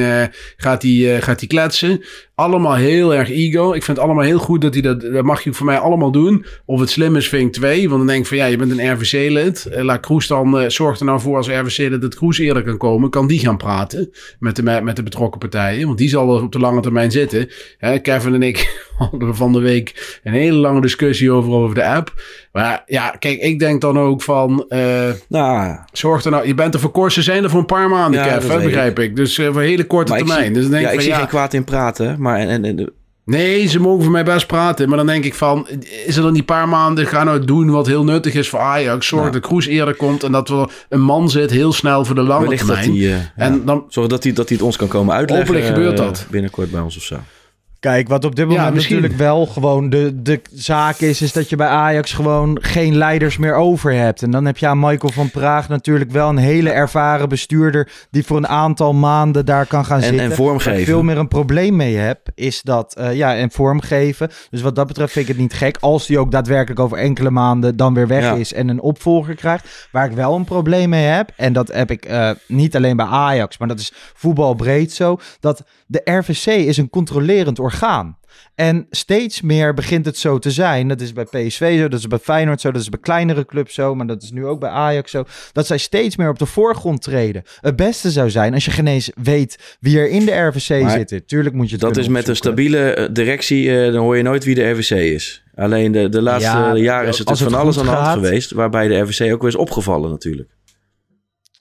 gaat 0.57 0.83
hij, 0.83 1.17
eh, 1.17 1.23
gaat 1.23 1.39
hij 1.39 1.49
kletsen. 1.49 2.05
Allemaal 2.39 2.75
heel 2.75 3.15
erg 3.15 3.31
ego. 3.31 3.73
Ik 3.73 3.83
vind 3.83 3.97
het 3.97 4.07
allemaal 4.07 4.25
heel 4.25 4.39
goed 4.39 4.61
dat 4.61 4.73
hij 4.73 4.83
dat, 4.83 5.01
dat 5.01 5.25
mag 5.25 5.43
je 5.43 5.53
voor 5.53 5.67
mij 5.67 5.79
allemaal 5.79 6.11
doen. 6.11 6.45
Of 6.65 6.81
het 6.81 6.91
slim 6.91 7.17
is, 7.17 7.29
vind 7.29 7.47
ik 7.47 7.53
twee. 7.53 7.89
Want 7.89 7.99
dan 7.99 8.07
denk 8.07 8.21
ik 8.21 8.27
van 8.27 8.37
ja, 8.37 8.45
je 8.45 8.57
bent 8.57 8.71
een 8.71 8.93
RVC-lid. 8.93 9.67
Eh, 9.67 9.85
laat 9.85 10.01
Kroes 10.01 10.27
dan, 10.27 10.59
eh, 10.59 10.69
zorg 10.69 10.99
er 10.99 11.05
nou 11.05 11.21
voor 11.21 11.37
als 11.37 11.49
RVC-lid 11.49 12.01
dat 12.01 12.15
Kroes 12.15 12.39
eerder 12.39 12.63
kan 12.63 12.77
komen. 12.77 13.11
Kan 13.11 13.27
die 13.27 13.39
gaan 13.39 13.57
praten 13.57 14.11
met 14.39 14.57
de, 14.57 14.63
met 14.63 14.97
de 14.97 15.03
betrokken 15.03 15.39
partijen. 15.39 15.87
Want 15.87 15.99
die 15.99 16.09
zal 16.09 16.37
er 16.37 16.43
op 16.43 16.53
de 16.53 16.59
lange 16.59 16.81
termijn 16.81 17.11
zitten. 17.11 17.49
Hè, 17.79 17.99
Kevin 17.99 18.35
en 18.35 18.43
ik 18.43 18.87
hadden 18.99 19.37
van 19.37 19.53
de 19.53 19.61
week 19.61 20.21
een 20.23 20.33
hele 20.33 20.59
lange 20.59 20.81
discussie 20.81 21.31
over, 21.31 21.53
over 21.53 21.75
de 21.75 21.85
app. 21.85 22.13
Maar 22.63 22.83
ja, 22.87 23.11
kijk, 23.19 23.41
ik 23.41 23.59
denk 23.59 23.81
dan 23.81 23.99
ook 23.99 24.23
van... 24.23 24.65
eh, 24.69 24.81
Nou, 25.29 25.77
zorg 25.93 26.25
er 26.25 26.31
nou... 26.31 26.47
Je 26.47 26.55
bent 26.55 26.75
er 26.75 26.81
voor 26.81 26.91
korte 26.91 27.23
zijn 27.23 27.45
er 27.45 27.51
voor 27.51 27.61
een 27.61 27.67
paar 27.67 27.89
maanden, 27.89 28.25
Ja, 28.25 28.37
Kev, 28.39 28.63
begrijp 28.63 28.99
ik. 28.99 29.17
Dus 29.17 29.39
eh, 29.39 29.49
voor 29.53 29.61
hele 29.61 29.85
korte 29.87 30.11
maar 30.11 30.21
ik 30.21 30.27
termijn. 30.27 30.47
zie, 30.47 30.55
dus 30.55 30.63
dan 30.63 30.73
denk 30.73 30.83
ja, 30.85 30.89
ik 30.89 30.95
ik 30.95 31.01
van, 31.01 31.05
zie 31.05 31.13
ja, 31.13 31.19
geen 31.19 31.29
kwaad 31.29 31.55
in 31.55 31.65
praten. 31.65 32.17
Maar 32.19 32.39
en, 32.39 32.49
en, 32.49 32.65
en- 32.65 32.93
Nee, 33.25 33.67
ze 33.67 33.81
mogen 33.81 34.03
voor 34.03 34.13
mij 34.13 34.25
best 34.25 34.47
praten. 34.47 34.89
Maar 34.89 34.97
dan 34.97 35.07
denk 35.07 35.25
ik 35.25 35.35
van, 35.35 35.67
is 36.07 36.17
er 36.17 36.23
dan 36.23 36.33
die 36.33 36.43
paar 36.43 36.69
maanden... 36.69 37.07
Ga 37.07 37.25
nou 37.25 37.45
doen 37.45 37.71
wat 37.71 37.87
heel 37.87 38.05
nuttig 38.05 38.35
is 38.35 38.49
voor 38.49 38.59
Ajax. 38.61 39.07
Zorg 39.07 39.31
dat 39.31 39.41
Kroes 39.43 39.67
eerder 39.67 39.95
komt. 39.95 40.23
En 40.23 40.33
dat 40.33 40.49
er 40.49 40.71
een 40.89 41.01
man 41.01 41.31
zit 41.31 41.51
heel 41.51 41.73
snel 41.73 42.05
voor 42.05 42.15
de 42.15 42.23
lange 42.23 42.43
wellicht 42.43 42.67
dat 42.67 42.83
termijn. 42.83 43.03
eh, 43.37 43.45
en 43.47 43.65
dan... 43.65 43.85
Zorg 43.89 44.09
dat 44.09 44.23
hij, 44.23 44.33
dat 44.33 44.49
hij 44.49 44.57
het 44.57 44.67
ons 44.67 44.77
kan 44.77 44.89
komen 44.89 45.15
uitleggen. 45.15 45.47
Hopelijk 45.47 45.75
gebeurt 45.75 45.97
dat. 45.97 46.27
binnenkort 46.31 46.71
bij 46.71 46.81
ons 46.81 46.97
of 46.97 47.03
zo. 47.03 47.17
Kijk, 47.81 48.09
wat 48.09 48.25
op 48.25 48.35
dit 48.37 48.49
moment 48.49 48.75
natuurlijk 48.75 49.13
wel 49.17 49.47
gewoon 49.47 49.91
de, 49.91 50.23
de 50.23 50.41
zaak 50.53 50.99
is, 50.99 51.23
is 51.23 51.33
dat 51.33 51.49
je 51.49 51.57
bij 51.57 51.67
Ajax 51.67 52.13
gewoon 52.13 52.59
geen 52.61 52.97
leiders 52.97 53.37
meer 53.37 53.55
over 53.55 53.93
hebt. 53.93 54.23
En 54.23 54.31
dan 54.31 54.45
heb 54.45 54.59
je 54.59 54.67
aan 54.67 54.79
Michael 54.79 55.13
van 55.13 55.31
Praag 55.31 55.69
natuurlijk 55.69 56.11
wel 56.11 56.29
een 56.29 56.37
hele 56.37 56.71
ervaren 56.71 57.29
bestuurder 57.29 57.91
die 58.11 58.25
voor 58.27 58.37
een 58.37 58.49
aantal 58.49 58.93
maanden 58.95 59.45
daar 59.47 59.67
kan 59.67 59.85
gaan 59.85 59.97
En, 59.97 60.03
zitten. 60.03 60.21
en 60.23 60.29
Waar 60.29 60.37
vormgeven. 60.37 60.79
ik 60.81 60.85
veel 60.87 61.03
meer 61.03 61.19
een 61.19 61.29
probleem 61.29 61.77
mee 61.77 61.97
heb, 61.97 62.21
is 62.35 62.63
dat, 62.63 62.95
eh, 62.95 63.15
ja, 63.15 63.37
en 63.37 63.51
vormgeven. 63.51 64.31
Dus 64.51 64.61
wat 64.63 64.75
dat 64.77 64.87
betreft 64.87 65.13
vind 65.13 65.29
ik 65.29 65.33
het 65.33 65.41
niet 65.41 65.53
gek 65.55 65.77
als 65.81 66.07
die 66.07 66.19
ook 66.19 66.31
daadwerkelijk 66.31 66.81
over 66.81 66.99
enkele 66.99 67.31
maanden 67.31 67.77
dan 67.77 67.95
weer 67.95 68.07
weg 68.07 68.23
Ja. 68.23 68.35
is 68.35 68.53
en 68.53 68.69
een 68.69 68.81
opvolger 68.81 69.35
krijgt. 69.35 69.89
Waar 69.93 70.07
ik 70.07 70.13
wel 70.17 70.35
een 70.35 70.45
probleem 70.45 70.89
mee 70.89 71.05
heb, 71.05 71.31
en 71.37 71.53
dat 71.53 71.73
heb 71.73 71.91
ik 71.91 72.05
eh, 72.05 72.31
niet 72.47 72.77
alleen 72.77 72.97
bij 72.97 73.07
Ajax, 73.07 73.59
maar 73.59 73.69
dat 73.69 73.79
is 73.81 73.93
voetbalbreed 74.15 74.93
zo, 74.93 75.19
dat 75.41 75.63
de 75.87 76.01
RVC 76.05 76.47
is 76.47 76.77
een 76.77 76.91
controlerend 76.91 77.59
orgaan. 77.69 78.17
En 78.55 78.87
steeds 78.91 79.41
meer 79.41 79.75
begint 79.75 80.05
het 80.05 80.19
zo 80.19 80.39
te 80.39 80.51
zijn. 80.51 80.89
Dat 80.89 81.01
is 81.01 81.13
bij 81.13 81.25
PSV 81.25 81.79
zo, 81.79 81.89
dat 81.89 81.99
is 81.99 82.07
bij 82.07 82.19
Feyenoord 82.19 82.61
zo, 82.61 82.71
dat 82.71 82.83
is 82.83 82.89
bij 82.89 83.01
kleinere 83.01 83.45
clubs 83.45 83.75
zo, 83.75 83.95
maar 83.95 84.07
dat 84.07 84.23
is 84.23 84.31
nu 84.31 84.47
ook 84.47 84.61
bij 84.61 84.71
Ajax 84.71 85.11
zo. 85.11 85.25
Dat 85.53 85.67
zij 85.67 85.79
steeds 85.79 86.17
meer 86.17 86.29
op 86.29 86.39
de 86.39 86.47
voorgrond 86.47 87.03
treden. 87.03 87.43
Het 87.61 87.77
beste 87.77 88.11
zou 88.11 88.31
zijn 88.31 88.55
als 88.55 88.65
je 88.65 88.71
geen 88.71 88.87
eens 88.87 89.11
weet 89.23 89.77
wie 89.81 89.99
er 89.99 90.09
in 90.09 90.25
de 90.25 90.33
RVC 90.33 90.83
Maar 90.83 91.05
zit. 91.09 91.29
Tuurlijk 91.29 91.55
moet 91.55 91.67
je 91.67 91.73
het 91.73 91.81
Dat 91.81 91.97
is 91.97 92.09
met 92.09 92.29
een 92.29 92.37
stabiele 92.37 92.95
eh, 92.95 93.09
directie, 93.13 93.77
eh, 93.77 93.93
dan 93.93 94.03
hoor 94.03 94.17
je 94.17 94.23
nooit 94.23 94.45
wie 94.45 94.55
de 94.55 94.71
RVC 94.71 94.91
is. 94.91 95.43
Alleen 95.55 95.93
de, 95.93 96.09
de 96.09 96.23
laatste 96.23 96.51
Ja, 96.51 96.77
jaren 96.77 97.09
is 97.09 97.19
het 97.19 97.39
van 97.39 97.55
alles 97.55 97.79
aan 97.79 97.85
de 97.85 97.91
hand 97.91 98.25
geweest. 98.25 98.51
Waarbij 98.51 98.89
de 98.89 98.99
RVC 98.99 99.33
ook 99.33 99.41
weer 99.41 99.51
is 99.51 99.57
opgevallen 99.57 100.11
natuurlijk. 100.11 100.49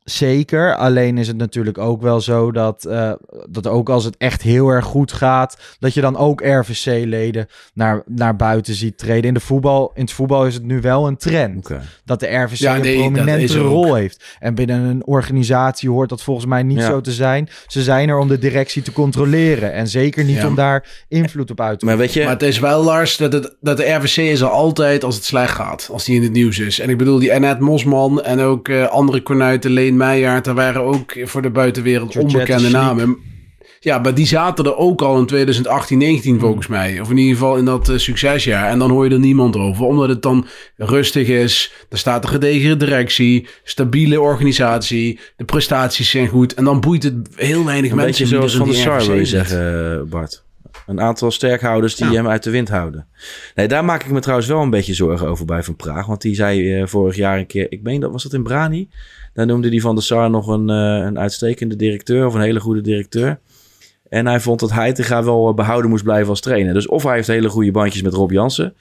Zeker, 0.10 0.76
alleen 0.76 1.18
is 1.18 1.28
het 1.28 1.38
natuurlijk 1.38 1.78
ook 1.78 2.02
wel 2.02 2.22
zo 2.22 2.52
dat, 2.52 2.86
eh, 2.86 3.12
dat 3.50 3.68
ook 3.68 3.90
als 3.90 4.04
het 4.04 4.18
echt 4.18 4.42
heel 4.42 4.68
erg 4.70 4.86
goed 4.86 5.12
gaat, 5.12 5.58
dat 5.80 5.94
je 5.94 6.02
dan 6.02 6.18
ook 6.18 6.42
RVC-leden 6.42 7.48
naar, 7.74 8.04
naar 8.06 8.36
buiten 8.36 8.74
ziet 8.74 8.98
treden. 8.98 9.24
In, 9.24 9.34
de 9.34 9.40
voetbal, 9.40 9.92
in 9.96 10.02
het 10.02 10.12
voetbal 10.12 10.46
is 10.46 10.54
het 10.54 10.64
nu 10.64 10.82
wel 10.82 11.08
een 11.08 11.18
trend 11.18 11.70
dat 12.06 12.20
de 12.20 12.28
RVC 12.36 12.58
Ja, 12.58 12.78
nee, 12.78 12.96
een 12.98 13.12
prominente 13.12 13.58
rol 13.60 13.94
heeft. 13.96 14.24
En 14.40 14.56
binnen 14.56 14.82
een 14.82 15.06
organisatie 15.06 15.90
hoort 15.90 16.10
dat 16.10 16.24
volgens 16.24 16.46
mij 16.46 16.64
niet 16.64 16.80
Ja. 16.80 16.86
zo 16.86 17.02
te 17.02 17.12
zijn. 17.12 17.50
Ze 17.68 17.82
zijn 17.84 18.10
er 18.10 18.18
om 18.18 18.28
de 18.28 18.40
directie 18.40 18.82
te 18.82 18.92
controleren 18.92 19.74
en 19.74 19.88
zeker 19.88 20.24
niet 20.24 20.36
Ja. 20.36 20.48
om 20.48 20.56
daar 20.56 20.86
invloed 21.08 21.52
op 21.52 21.62
uit 21.62 21.80
te 21.80 21.86
Maar 21.86 21.98
weet 21.98 22.14
je, 22.14 22.24
Maar 22.24 22.30
het 22.34 22.42
is 22.42 22.60
wel, 22.60 22.84
Lars, 22.84 23.18
dat, 23.18 23.34
het, 23.34 23.56
dat 23.62 23.78
de 23.78 23.92
RVC 23.94 24.18
is 24.18 24.42
er 24.42 24.50
altijd 24.50 25.04
als 25.04 25.16
het 25.16 25.24
slecht 25.26 25.56
gaat. 25.56 25.90
Als 25.92 26.06
die 26.06 26.16
in 26.16 26.24
het 26.24 26.32
nieuws 26.32 26.60
is. 26.60 26.80
En 26.80 26.90
ik 26.90 26.98
bedoel, 26.98 27.20
die 27.20 27.34
Annette 27.34 27.64
Mosman 27.64 28.22
en 28.24 28.40
ook 28.40 28.68
eh, 28.68 28.88
andere 28.88 29.22
kornuiten, 29.22 29.72
Leen 29.72 29.97
Meijaard, 29.98 30.46
daar 30.46 30.56
waren 30.56 30.82
ook 30.82 31.14
voor 31.24 31.42
de 31.42 31.50
buitenwereld 31.50 32.12
Georgette 32.12 32.38
onbekende 32.54 32.70
namen. 32.78 33.18
Ja, 33.80 33.98
maar 34.00 34.14
die 34.14 34.28
zaten 34.28 34.66
er 34.66 34.78
ook 34.78 35.02
al 35.02 35.18
in 35.20 35.26
2018, 35.26 35.98
19 35.98 36.32
Hmm. 36.32 36.40
volgens 36.40 36.68
mij. 36.68 37.00
Of 37.00 37.10
in 37.10 37.18
ieder 37.18 37.34
geval 37.34 37.58
in 37.58 37.66
dat 37.66 37.90
eh, 37.90 37.98
succesjaar. 37.98 38.70
En 38.70 38.80
dan 38.80 38.90
hoor 38.90 39.06
je 39.08 39.12
er 39.14 39.20
niemand 39.20 39.56
over. 39.56 39.86
Omdat 39.86 40.10
het 40.10 40.22
dan 40.22 40.46
rustig 40.78 41.28
is. 41.28 41.72
Er 41.90 41.98
staat 41.98 42.24
een 42.24 42.30
gedegen 42.30 42.80
directie. 42.80 43.48
Stabiele 43.64 44.22
organisatie. 44.22 45.20
De 45.36 45.44
prestaties 45.46 46.10
zijn 46.10 46.28
goed. 46.28 46.54
En 46.54 46.64
dan 46.64 46.80
boeit 46.80 47.04
het 47.04 47.16
heel 47.36 47.66
weinig 47.66 47.90
een 47.92 47.96
mensen. 47.98 48.26
beetje 48.26 48.36
zoals 48.36 48.52
er 48.52 48.58
Van 48.60 48.70
die 48.70 48.78
Sar 48.78 49.06
wil 49.06 49.16
je 49.16 49.26
zeggen, 49.26 49.92
eh, 50.00 50.02
Bart. 50.10 50.44
Een 50.88 51.02
aantal 51.02 51.32
sterkhouders 51.32 51.96
die 51.96 52.06
Ja. 52.08 52.14
hem 52.14 52.28
uit 52.28 52.44
de 52.44 52.50
wind 52.50 52.70
houden. 52.70 53.08
Nee, 53.56 53.68
daar 53.68 53.86
maak 53.86 54.04
ik 54.04 54.12
me 54.12 54.20
trouwens 54.20 54.48
wel 54.48 54.62
een 54.62 54.70
beetje 54.70 54.94
zorgen 54.94 55.28
over 55.28 55.46
bij 55.46 55.64
Van 55.64 55.76
Praag. 55.76 56.06
Want 56.06 56.22
die 56.22 56.36
zei 56.36 56.74
eh, 56.76 56.88
vorig 56.88 57.16
jaar 57.16 57.38
een 57.38 57.46
keer, 57.48 57.66
ik 57.70 57.82
meen 57.82 58.00
dat 58.00 58.12
was 58.12 58.24
dat 58.24 58.34
in 58.34 58.44
Brani. 58.44 58.90
Daar 59.38 59.46
noemde 59.46 59.70
die 59.70 59.82
Van 59.82 59.96
der 59.96 60.04
Sar 60.04 60.30
nog 60.30 60.48
een, 60.48 60.70
eh, 60.70 61.06
een 61.06 61.20
uitstekende 61.20 61.76
directeur 61.76 62.26
of 62.26 62.34
een 62.34 62.42
hele 62.42 62.60
goede 62.60 62.82
directeur. 62.82 63.40
En 64.10 64.26
hij 64.26 64.40
vond 64.40 64.60
dat 64.60 64.72
Heitinga 64.72 65.24
wel 65.24 65.50
eh, 65.50 65.56
behouden 65.56 65.90
moest 65.90 66.04
blijven 66.04 66.30
als 66.30 66.42
trainer. 66.42 66.74
Dus 66.74 66.88
of 66.88 67.04
hij 67.04 67.16
heeft 67.16 67.28
hele 67.28 67.50
goede 67.50 67.72
bandjes 67.72 68.02
met 68.02 68.14
Rob 68.14 68.32
Jansen. 68.32 68.74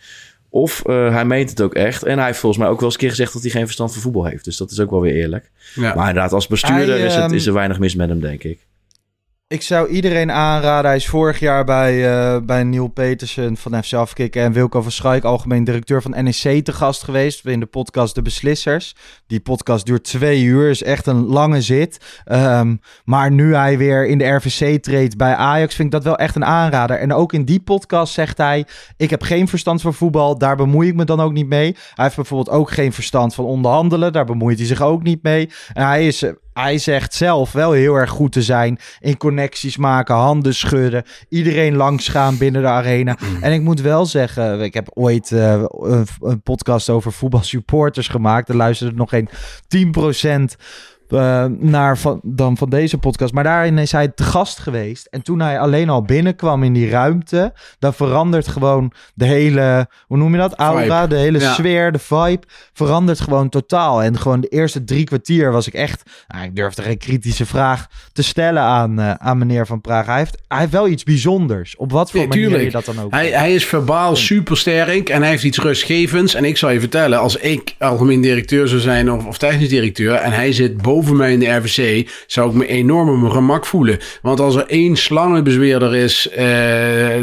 Of 0.48 0.82
eh, 0.84 1.12
hij 1.12 1.24
meent 1.24 1.50
het 1.50 1.62
ook 1.62 1.74
echt. 1.74 2.02
En 2.02 2.16
hij 2.16 2.26
heeft 2.26 2.38
volgens 2.38 2.62
mij 2.62 2.70
ook 2.70 2.76
wel 2.76 2.84
eens 2.84 2.94
een 2.94 3.00
keer 3.00 3.10
gezegd 3.10 3.32
dat 3.32 3.42
hij 3.42 3.50
geen 3.50 3.64
verstand 3.64 3.92
van 3.92 4.02
voetbal 4.02 4.24
heeft. 4.24 4.44
Dus 4.44 4.56
dat 4.56 4.70
is 4.70 4.80
ook 4.80 4.90
wel 4.90 5.00
weer 5.00 5.14
eerlijk. 5.14 5.50
Ja. 5.74 5.94
Maar 5.94 6.08
inderdaad, 6.08 6.32
als 6.32 6.46
bestuurder 6.46 6.96
Hij, 6.96 7.06
is, 7.06 7.14
het, 7.14 7.24
ehm, 7.24 7.34
is 7.34 7.46
er 7.46 7.52
weinig 7.52 7.78
mis 7.78 7.94
met 7.94 8.08
hem, 8.08 8.20
denk 8.20 8.42
ik. 8.42 8.65
Ik 9.48 9.62
zou 9.62 9.88
iedereen 9.88 10.32
aanraden. 10.32 10.86
Hij 10.86 10.96
is 10.96 11.06
vorig 11.06 11.40
jaar 11.40 11.64
bij, 11.64 12.08
eh 12.08 12.40
bij 12.42 12.64
Neil 12.64 12.88
Petersen 12.88 13.56
van 13.56 13.82
FC 13.84 13.92
Afkikken 13.92 14.42
en 14.42 14.52
Wilco 14.52 14.82
van 14.82 15.20
algemeen 15.22 15.64
directeur 15.64 16.02
van 16.02 16.24
NEC, 16.24 16.64
te 16.64 16.72
gast 16.72 17.02
geweest 17.02 17.46
in 17.46 17.60
de 17.60 17.66
podcast 17.66 18.14
De 18.14 18.22
Beslissers. 18.22 18.94
Die 19.26 19.40
podcast 19.40 19.86
duurt 19.86 20.04
twee 20.04 20.42
uur, 20.42 20.70
is 20.70 20.82
echt 20.82 21.06
een 21.06 21.26
lange 21.26 21.60
zit. 21.60 22.22
Ehm, 22.24 22.76
maar 23.04 23.30
nu 23.30 23.54
hij 23.54 23.78
weer 23.78 24.06
in 24.06 24.18
de 24.18 24.24
RVC 24.24 24.82
treedt 24.82 25.16
bij 25.16 25.34
Ajax, 25.34 25.74
vind 25.74 25.88
ik 25.88 25.94
dat 25.94 26.04
wel 26.04 26.18
echt 26.18 26.36
een 26.36 26.44
aanrader. 26.44 26.98
En 26.98 27.12
ook 27.12 27.32
in 27.32 27.44
die 27.44 27.60
podcast 27.60 28.12
zegt 28.12 28.38
hij, 28.38 28.66
ik 28.96 29.10
heb 29.10 29.22
geen 29.22 29.48
verstand 29.48 29.80
van 29.80 29.94
voetbal, 29.94 30.38
daar 30.38 30.56
bemoei 30.56 30.88
ik 30.88 30.94
me 30.94 31.04
dan 31.04 31.20
ook 31.20 31.32
niet 31.32 31.48
mee. 31.48 31.76
Hij 31.94 32.04
heeft 32.04 32.16
bijvoorbeeld 32.16 32.56
ook 32.56 32.70
geen 32.70 32.92
verstand 32.92 33.34
van 33.34 33.44
onderhandelen, 33.44 34.12
daar 34.12 34.24
bemoeit 34.24 34.58
hij 34.58 34.66
zich 34.66 34.82
ook 34.82 35.02
niet 35.02 35.22
mee. 35.22 35.50
En 35.72 35.86
hij 35.86 36.06
is... 36.06 36.24
Hij 36.56 36.78
zegt 36.78 37.14
zelf 37.14 37.52
wel 37.52 37.72
heel 37.72 37.94
erg 37.94 38.10
goed 38.10 38.32
te 38.32 38.42
zijn 38.42 38.78
in 39.00 39.16
connecties 39.16 39.76
maken, 39.76 40.14
handen 40.14 40.54
schudden, 40.54 41.04
iedereen 41.28 41.76
langsgaan 41.76 42.38
binnen 42.38 42.62
de 42.62 42.68
arena. 42.68 43.16
En 43.40 43.52
ik 43.52 43.60
moet 43.60 43.80
wel 43.80 44.06
zeggen, 44.06 44.60
ik 44.60 44.74
heb 44.74 44.90
ooit 44.94 45.32
eh, 45.32 45.64
een, 45.68 46.06
een 46.20 46.42
podcast 46.42 46.90
over 46.90 47.12
voetbalsupporters 47.12 48.08
gemaakt. 48.08 48.48
Er 48.48 48.56
luisterde 48.56 48.96
nog 48.96 49.08
geen 49.08 49.28
10% 50.54 50.56
eh, 51.12 51.44
naar 51.58 51.98
van, 51.98 52.20
dan 52.22 52.56
van 52.56 52.70
deze 52.70 52.98
podcast. 52.98 53.32
Maar 53.32 53.44
daarin 53.44 53.78
is 53.78 53.92
hij 53.92 54.08
te 54.08 54.22
gast 54.22 54.58
geweest. 54.58 55.06
En 55.06 55.22
toen 55.22 55.40
hij 55.40 55.58
alleen 55.60 55.88
al 55.88 56.02
binnenkwam 56.02 56.62
in 56.62 56.72
die 56.72 56.90
ruimte, 56.90 57.52
dan 57.78 57.94
verandert 57.94 58.48
gewoon 58.48 58.92
de 59.14 59.24
hele, 59.24 59.88
hoe 60.06 60.16
noem 60.16 60.32
je 60.32 60.38
dat? 60.38 60.54
Aura, 60.54 61.06
de 61.06 61.16
hele 61.16 61.38
Ja. 61.40 61.52
sfeer, 61.52 61.92
de 61.92 61.98
vibe, 61.98 62.42
verandert 62.72 63.20
gewoon 63.20 63.48
totaal. 63.48 64.02
En 64.02 64.18
gewoon 64.18 64.40
de 64.40 64.48
eerste 64.48 64.84
drie 64.84 65.04
kwartier 65.04 65.52
was 65.52 65.66
ik 65.66 65.74
echt, 65.74 66.02
nou, 66.28 66.44
ik 66.44 66.56
durfde 66.56 66.82
geen 66.82 66.98
kritische 66.98 67.46
vraag 67.46 67.86
te 68.12 68.22
stellen 68.22 68.62
aan, 68.62 68.98
eh, 69.00 69.10
aan 69.10 69.38
meneer 69.38 69.66
Van 69.66 69.80
Praag. 69.80 70.06
Hij 70.06 70.18
heeft, 70.18 70.38
hij 70.48 70.58
heeft 70.58 70.72
wel 70.72 70.88
iets 70.88 71.02
bijzonders. 71.04 71.76
Op 71.76 71.92
wat 71.92 72.10
voor 72.10 72.20
Nee, 72.20 72.28
manier 72.28 72.60
je 72.62 72.70
dat 72.70 72.84
dan 72.84 73.00
ook. 73.00 73.10
Hij, 73.12 73.28
hij 73.30 73.54
is 73.54 73.66
verbaal 73.66 74.16
super 74.16 74.56
sterk 74.56 75.08
en 75.08 75.20
hij 75.20 75.30
heeft 75.30 75.44
iets 75.44 75.58
rustgevends. 75.58 76.34
En 76.34 76.44
ik 76.44 76.56
zal 76.56 76.70
je 76.70 76.80
vertellen, 76.80 77.18
als 77.18 77.36
ik 77.36 77.74
algemeen 77.78 78.20
directeur 78.20 78.68
zou 78.68 78.80
zijn 78.80 79.12
of, 79.12 79.26
of 79.26 79.38
technisch 79.38 79.68
directeur 79.68 80.14
en 80.14 80.32
hij 80.32 80.52
zit 80.52 80.82
boven 80.82 80.95
mij 81.04 81.32
in 81.32 81.38
de 81.38 81.56
RVC, 81.56 82.10
zou 82.26 82.50
ik 82.50 82.56
me 82.56 82.66
enorm 82.66 83.08
op 83.08 83.20
mijn 83.20 83.32
gemak 83.32 83.66
voelen. 83.66 83.98
Want 84.22 84.40
als 84.40 84.54
er 84.54 84.66
één 84.66 84.96
slangenbezweerder 84.96 85.94
is 85.94 86.28
eh, 86.28 86.46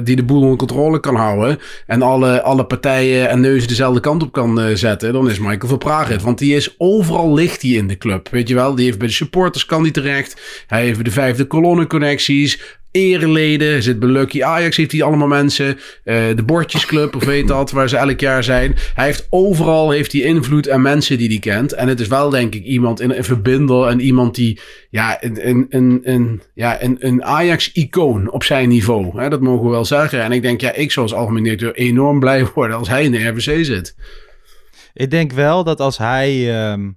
die 0.04 0.16
de 0.16 0.24
boel 0.24 0.42
onder 0.42 0.58
controle 0.58 1.00
kan 1.00 1.16
houden 1.16 1.60
en 1.88 2.02
alle, 2.02 2.42
alle 2.42 2.66
partijen 2.66 3.30
en 3.30 3.42
neuzen 3.42 3.68
dezelfde 3.68 4.00
kant 4.00 4.24
op 4.24 4.32
kan 4.32 4.62
eh, 4.62 4.76
zetten, 4.76 5.14
dan 5.14 5.30
is 5.30 5.40
Michael 5.40 5.68
van 5.68 5.78
Praag 5.78 6.08
het. 6.08 6.22
Want 6.22 6.38
die 6.38 6.56
is 6.56 6.76
overal 6.78 7.34
ligt 7.34 7.62
hij 7.62 7.72
in 7.72 7.88
de 7.88 7.98
club. 7.98 8.30
Weet 8.30 8.48
je 8.48 8.56
wel, 8.56 8.76
die 8.76 8.86
heeft 8.86 8.98
bij 8.98 9.08
de 9.08 9.14
supporters 9.14 9.66
kan 9.66 9.84
die 9.84 9.92
terecht. 9.92 10.64
Hij 10.68 10.84
heeft 10.84 11.06
de 11.06 11.12
vijfde 11.12 11.46
kolonne 11.46 11.88
connecties 11.88 12.82
ereleden. 12.94 13.84
Zit 13.84 14.00
bij 14.00 14.44
Ajax 14.44 14.78
heeft 14.78 14.92
hij 14.92 15.04
allemaal 15.04 15.28
mensen. 15.28 15.78
Eh, 16.04 16.16
de 16.36 16.44
Bordjesclub, 16.44 17.16
of 17.16 17.24
weet 17.24 17.48
dat, 17.48 17.72
waar 17.72 17.90
ze 17.90 17.98
elk 17.98 18.20
jaar 18.20 18.44
zijn. 18.44 18.76
Hij 18.94 19.06
heeft 19.06 19.28
overal 19.30 19.92
heeft 19.92 20.12
hij 20.12 20.22
invloed 20.22 20.68
en 20.68 20.82
mensen 20.82 21.18
die 21.18 21.28
hij 21.28 21.40
kent. 21.40 21.74
En 21.74 21.88
het 21.88 22.00
is 22.00 22.08
wel 22.08 22.30
denk 22.30 22.56
ik 22.56 22.64
iemand, 22.64 23.02
in 23.02 23.12
een 23.12 23.24
verbinder 23.24 23.88
en 23.88 24.00
iemand 24.00 24.36
die, 24.36 24.60
ja, 24.90 25.24
een, 25.24 25.68
een, 25.70 26.02
een, 26.04 26.42
ja, 26.54 26.82
een, 26.82 26.96
een 27.00 27.24
Ajax-icoon 27.24 28.32
op 28.32 28.44
zijn 28.44 28.70
niveau. 28.70 29.22
Hè, 29.22 29.30
dat 29.30 29.42
mogen 29.42 29.66
we 29.66 29.72
wel 29.72 29.86
zeggen. 29.86 30.22
En 30.22 30.32
ik 30.32 30.42
denk, 30.42 30.62
ja, 30.62 30.74
ik 30.74 30.92
zou 30.92 31.06
als 31.06 31.16
algemeen 31.16 31.44
directeur 31.44 31.76
enorm 31.76 32.20
blij 32.20 32.46
worden 32.56 32.78
als 32.78 32.90
hij 32.90 33.04
in 33.04 33.12
de 33.12 33.28
RVC 33.28 33.66
zit. 33.66 33.96
Ik 34.94 35.12
denk 35.12 35.32
wel 35.32 35.64
dat 35.64 35.80
als 35.80 35.98
hij, 35.98 36.56
ehm, 36.56 36.90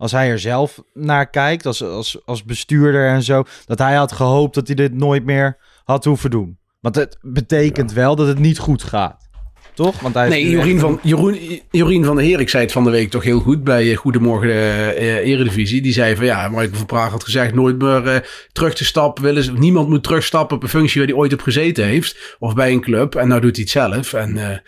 als 0.00 0.12
hij 0.12 0.30
er 0.30 0.38
zelf 0.38 0.82
naar 0.94 1.30
kijkt, 1.30 1.66
als, 1.66 1.82
als, 1.82 2.18
als 2.24 2.44
bestuurder 2.44 3.08
en 3.08 3.22
zo, 3.22 3.42
dat 3.66 3.78
hij 3.78 3.94
had 3.94 4.12
gehoopt 4.12 4.54
dat 4.54 4.66
hij 4.66 4.76
dit 4.76 4.94
nooit 4.94 5.24
meer 5.24 5.56
had 5.84 6.04
hoeven 6.04 6.30
doen. 6.30 6.58
Want 6.80 6.94
het 6.94 7.18
betekent 7.22 7.92
wel 7.92 8.16
dat 8.16 8.26
het 8.26 8.38
niet 8.38 8.58
goed 8.58 8.82
gaat. 8.82 9.28
Toch? 9.74 10.00
Want 10.00 10.14
hij 10.14 10.28
Nee, 10.28 10.50
Jorien 10.50 10.72
echt 10.72 10.80
van, 10.80 10.98
Jeroen, 11.02 11.38
Jorien 11.70 12.04
van 12.04 12.16
der 12.16 12.24
Heer, 12.24 12.40
ik 12.40 12.48
zei 12.48 12.62
het 12.62 12.72
van 12.72 12.84
de 12.84 12.90
week 12.90 13.10
toch 13.10 13.22
heel 13.22 13.40
goed 13.40 13.64
bij 13.64 13.90
eh, 13.90 13.96
Goedemorgen 13.96 14.50
eh, 14.50 15.16
Eredivisie. 15.16 15.82
Die 15.82 15.92
zei 15.92 16.16
van 16.16 16.24
ja, 16.24 16.48
Michael 16.48 16.70
van 16.72 16.86
Praag 16.86 17.10
had 17.10 17.24
gezegd 17.24 17.54
nooit 17.54 17.78
meer 17.78 18.28
terug 18.52 18.74
te 18.74 18.84
stappen. 18.84 19.24
Willen 19.24 19.42
ze, 19.42 19.52
niemand 19.52 19.88
moet 19.88 20.02
terugstappen 20.02 20.56
op 20.56 20.62
een 20.62 20.68
functie 20.68 21.00
waar 21.00 21.08
hij 21.08 21.18
ooit 21.18 21.32
op 21.32 21.40
gezeten 21.40 21.84
heeft. 21.84 22.36
Of 22.38 22.54
bij 22.54 22.72
een 22.72 22.80
club. 22.80 23.14
En 23.14 23.28
nou 23.28 23.40
doet 23.40 23.56
hij 23.56 23.62
het 23.62 23.72
zelf. 23.72 24.12
En 24.12 24.36
eh, 24.36 24.58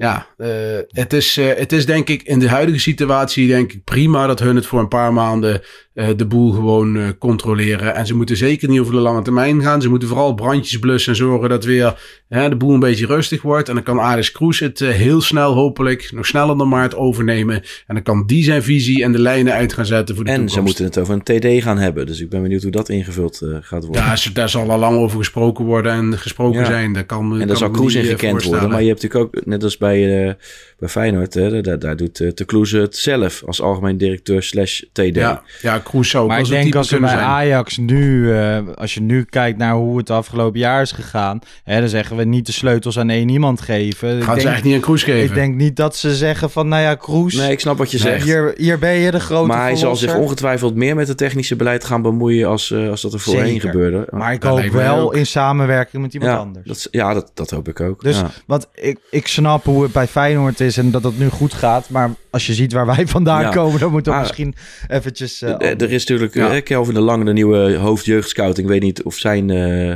ja, 0.00 0.26
uh, 0.36 0.48
het, 0.88 1.12
is, 1.12 1.38
uh, 1.38 1.54
het 1.54 1.72
is 1.72 1.86
denk 1.86 2.08
ik 2.08 2.22
in 2.22 2.38
de 2.38 2.48
huidige 2.48 2.78
situatie 2.78 3.46
denk 3.46 3.72
ik 3.72 3.84
prima 3.84 4.26
dat 4.26 4.38
hun 4.38 4.56
het 4.56 4.66
voor 4.66 4.80
een 4.80 4.88
paar 4.88 5.12
maanden 5.12 5.62
de 5.92 6.26
boel 6.26 6.52
gewoon 6.52 7.18
controleren. 7.18 7.94
En 7.94 8.06
ze 8.06 8.14
moeten 8.14 8.36
zeker 8.36 8.68
niet 8.68 8.80
over 8.80 8.92
de 8.92 9.00
lange 9.00 9.22
termijn 9.22 9.62
gaan. 9.62 9.82
Ze 9.82 9.88
moeten 9.88 10.08
vooral 10.08 10.34
brandjes 10.34 10.78
blussen 10.78 11.12
en 11.12 11.18
zorgen 11.18 11.48
dat 11.48 11.64
weer 11.64 11.94
de 12.28 12.56
boel 12.56 12.74
een 12.74 12.80
beetje 12.80 13.06
rustig 13.06 13.42
wordt. 13.42 13.68
En 13.68 13.74
dan 13.74 13.82
kan 13.82 13.98
Aris 13.98 14.32
Kroes 14.32 14.60
het 14.60 14.78
heel 14.78 15.20
snel 15.20 15.54
hopelijk, 15.54 16.10
nog 16.12 16.26
sneller 16.26 16.56
dan 16.56 16.68
Maart 16.68 16.94
overnemen. 16.94 17.54
En 17.86 17.94
dan 17.94 18.02
kan 18.02 18.26
die 18.26 18.44
zijn 18.44 18.62
visie 18.62 19.02
en 19.02 19.12
de 19.12 19.18
lijnen 19.18 19.52
uit 19.52 19.72
gaan 19.72 19.86
zetten 19.86 20.14
voor 20.14 20.24
de 20.24 20.30
en 20.30 20.46
toekomst. 20.46 20.56
ze 20.56 20.62
moeten 20.62 20.84
het 20.84 20.98
over 20.98 21.14
een 21.14 21.58
TD 21.58 21.62
gaan 21.62 21.78
hebben. 21.78 22.06
Dus 22.06 22.20
ik 22.20 22.28
ben 22.28 22.42
benieuwd 22.42 22.62
hoe 22.62 22.70
dat 22.70 22.88
ingevuld 22.88 23.42
gaat 23.60 23.84
worden. 23.84 24.02
Ja, 24.02 24.16
daar 24.32 24.48
zal 24.48 24.70
al 24.70 24.78
lang 24.78 24.96
over 24.96 25.18
gesproken 25.18 25.64
worden 25.64 25.92
en 25.92 26.18
gesproken 26.18 26.60
ja. 26.60 26.66
zijn. 26.66 26.92
Daar 26.92 27.04
kan, 27.04 27.32
en 27.32 27.38
daar 27.38 27.46
kan 27.46 27.56
zal 27.56 27.70
Kroes 27.70 27.94
in 27.94 28.04
gekend 28.04 28.44
worden. 28.44 28.70
Maar 28.70 28.82
je 28.82 28.88
hebt 28.88 29.02
natuurlijk 29.02 29.36
ook, 29.36 29.44
net 29.44 29.62
als 29.62 29.76
bij 29.76 30.26
uh, 30.26 30.32
bij 30.78 30.88
Feyenoord. 30.88 31.34
Hè, 31.34 31.60
daar, 31.60 31.78
daar 31.78 31.96
doet 31.96 32.20
uh, 32.20 32.28
Te 32.30 32.44
Kloeze 32.44 32.78
het 32.78 32.96
zelf 32.96 33.42
als 33.46 33.60
algemeen 33.60 33.96
directeur 33.96 34.42
slash 34.42 34.82
TD. 34.92 35.14
Ja, 35.14 35.42
ja 35.62 35.78
Kroes 35.82 36.10
zou 36.10 36.22
ook 36.24 36.30
Maar 36.30 36.40
ik 36.40 36.46
denk 36.48 36.74
als 36.74 36.90
we 36.90 37.00
bij 37.00 37.08
zijn. 37.08 37.20
Ajax 37.20 37.76
nu, 37.76 38.24
uh, 38.24 38.58
als 38.74 38.94
je 38.94 39.00
nu 39.00 39.24
kijkt 39.24 39.58
naar 39.58 39.74
hoe 39.74 39.96
het 39.96 40.06
de 40.06 40.12
afgelopen 40.12 40.58
jaar 40.60 40.82
is 40.82 40.92
gegaan, 40.92 41.40
hè, 41.64 41.80
dan 41.80 41.88
zeggen 41.88 42.16
we 42.16 42.24
niet 42.24 42.46
de 42.46 42.52
sleutels 42.52 42.98
aan 42.98 43.10
één 43.10 43.28
iemand 43.28 43.60
geven. 43.60 44.22
Gaan 44.22 44.34
ik 44.34 44.40
ze 44.40 44.46
denk, 44.46 44.56
echt 44.56 44.64
niet 44.64 44.74
aan 44.74 44.80
Kroes 44.80 45.02
geven? 45.02 45.22
Ik 45.22 45.34
denk 45.34 45.54
niet 45.54 45.76
dat 45.76 45.96
ze 45.96 46.14
zeggen 46.14 46.50
van, 46.50 46.68
nou 46.68 46.82
ja, 46.82 46.94
Kroes. 46.94 47.34
Nee, 47.34 47.50
ik 47.50 47.60
snap 47.60 47.78
wat 47.78 47.90
je 47.90 47.98
zegt. 47.98 48.24
Hier, 48.24 48.54
hier 48.56 48.78
ben 48.78 48.92
je 48.92 49.10
de 49.10 49.20
grote 49.20 49.46
Maar 49.46 49.62
hij 49.62 49.76
zal 49.76 49.96
zich 49.96 50.14
ongetwijfeld 50.14 50.74
meer 50.74 50.94
met 50.94 51.08
het 51.08 51.16
technische 51.16 51.56
beleid 51.56 51.84
gaan 51.84 52.02
bemoeien 52.02 52.48
als, 52.48 52.70
uh, 52.70 52.90
als 52.90 53.02
dat 53.02 53.12
er 53.12 53.20
voorheen 53.20 53.46
Zeker. 53.46 53.70
gebeurde. 53.70 54.06
Maar 54.10 54.32
ik 54.32 54.40
Dat 54.40 54.60
hoop 54.60 54.70
wel 54.70 54.98
ook. 54.98 55.14
in 55.14 55.26
samenwerking 55.26 56.02
met 56.02 56.14
iemand 56.14 56.32
ja, 56.32 56.38
anders. 56.38 56.66
Dat, 56.66 56.88
ja, 56.90 57.14
dat, 57.14 57.30
dat 57.34 57.50
hoop 57.50 57.68
ik 57.68 57.80
ook. 57.80 58.02
Dus 58.02 58.16
ja. 58.16 58.30
want 58.46 58.66
ik, 58.74 58.98
ik 59.10 59.26
snap 59.26 59.64
hoe 59.64 59.82
het 59.82 59.92
bij 59.92 60.06
Feyenoord 60.06 60.60
is 60.60 60.76
en 60.76 60.90
dat 60.90 61.02
het 61.02 61.18
nu 61.18 61.28
goed 61.28 61.54
gaat. 61.54 61.88
Maar 61.88 62.10
als 62.30 62.46
je 62.46 62.54
ziet 62.54 62.72
waar 62.72 62.86
wij 62.86 63.06
vandaan 63.06 63.40
Ja. 63.42 63.50
komen, 63.50 63.80
dan 63.80 63.90
moet 63.90 64.04
dat 64.04 64.14
Ah. 64.14 64.20
misschien 64.20 64.54
eventjes... 64.88 65.42
eh, 65.42 65.60
er 65.80 65.92
is 65.92 66.06
natuurlijk 66.06 66.34
Ja. 66.34 66.50
eh, 66.54 66.62
Kelvin 66.62 66.94
de 66.94 67.00
Lange, 67.00 67.24
de 67.24 67.32
nieuwe 67.32 67.74
hoofdjeugdscouting. 67.76 68.66
Ik 68.66 68.72
weet 68.72 68.82
niet 68.82 69.02
of, 69.02 69.14
zijn, 69.14 69.50
eh, 69.50 69.94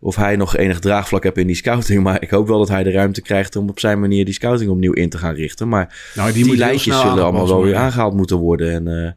of 0.00 0.16
hij 0.16 0.36
nog 0.36 0.56
enig 0.56 0.78
draagvlak 0.78 1.22
heeft 1.22 1.36
in 1.36 1.46
die 1.46 1.56
scouting. 1.56 2.02
Maar 2.02 2.22
ik 2.22 2.30
hoop 2.30 2.48
wel 2.48 2.58
dat 2.58 2.68
hij 2.68 2.82
de 2.82 2.90
ruimte 2.90 3.22
krijgt 3.22 3.56
om 3.56 3.68
op 3.68 3.80
zijn 3.80 4.00
manier 4.00 4.24
die 4.24 4.34
scouting 4.34 4.70
opnieuw 4.70 4.92
in 4.92 5.08
te 5.08 5.18
gaan 5.18 5.34
richten. 5.34 5.68
Maar 5.68 6.10
Nou, 6.14 6.32
die, 6.32 6.44
heel 6.44 6.54
lijntjes 6.56 7.00
zullen 7.00 7.22
allemaal 7.22 7.48
wel 7.48 7.62
weer 7.62 7.76
aangehaald 7.76 8.14
moeten 8.14 8.36
worden. 8.36 8.72
En, 8.72 8.88
eh, 9.04 9.10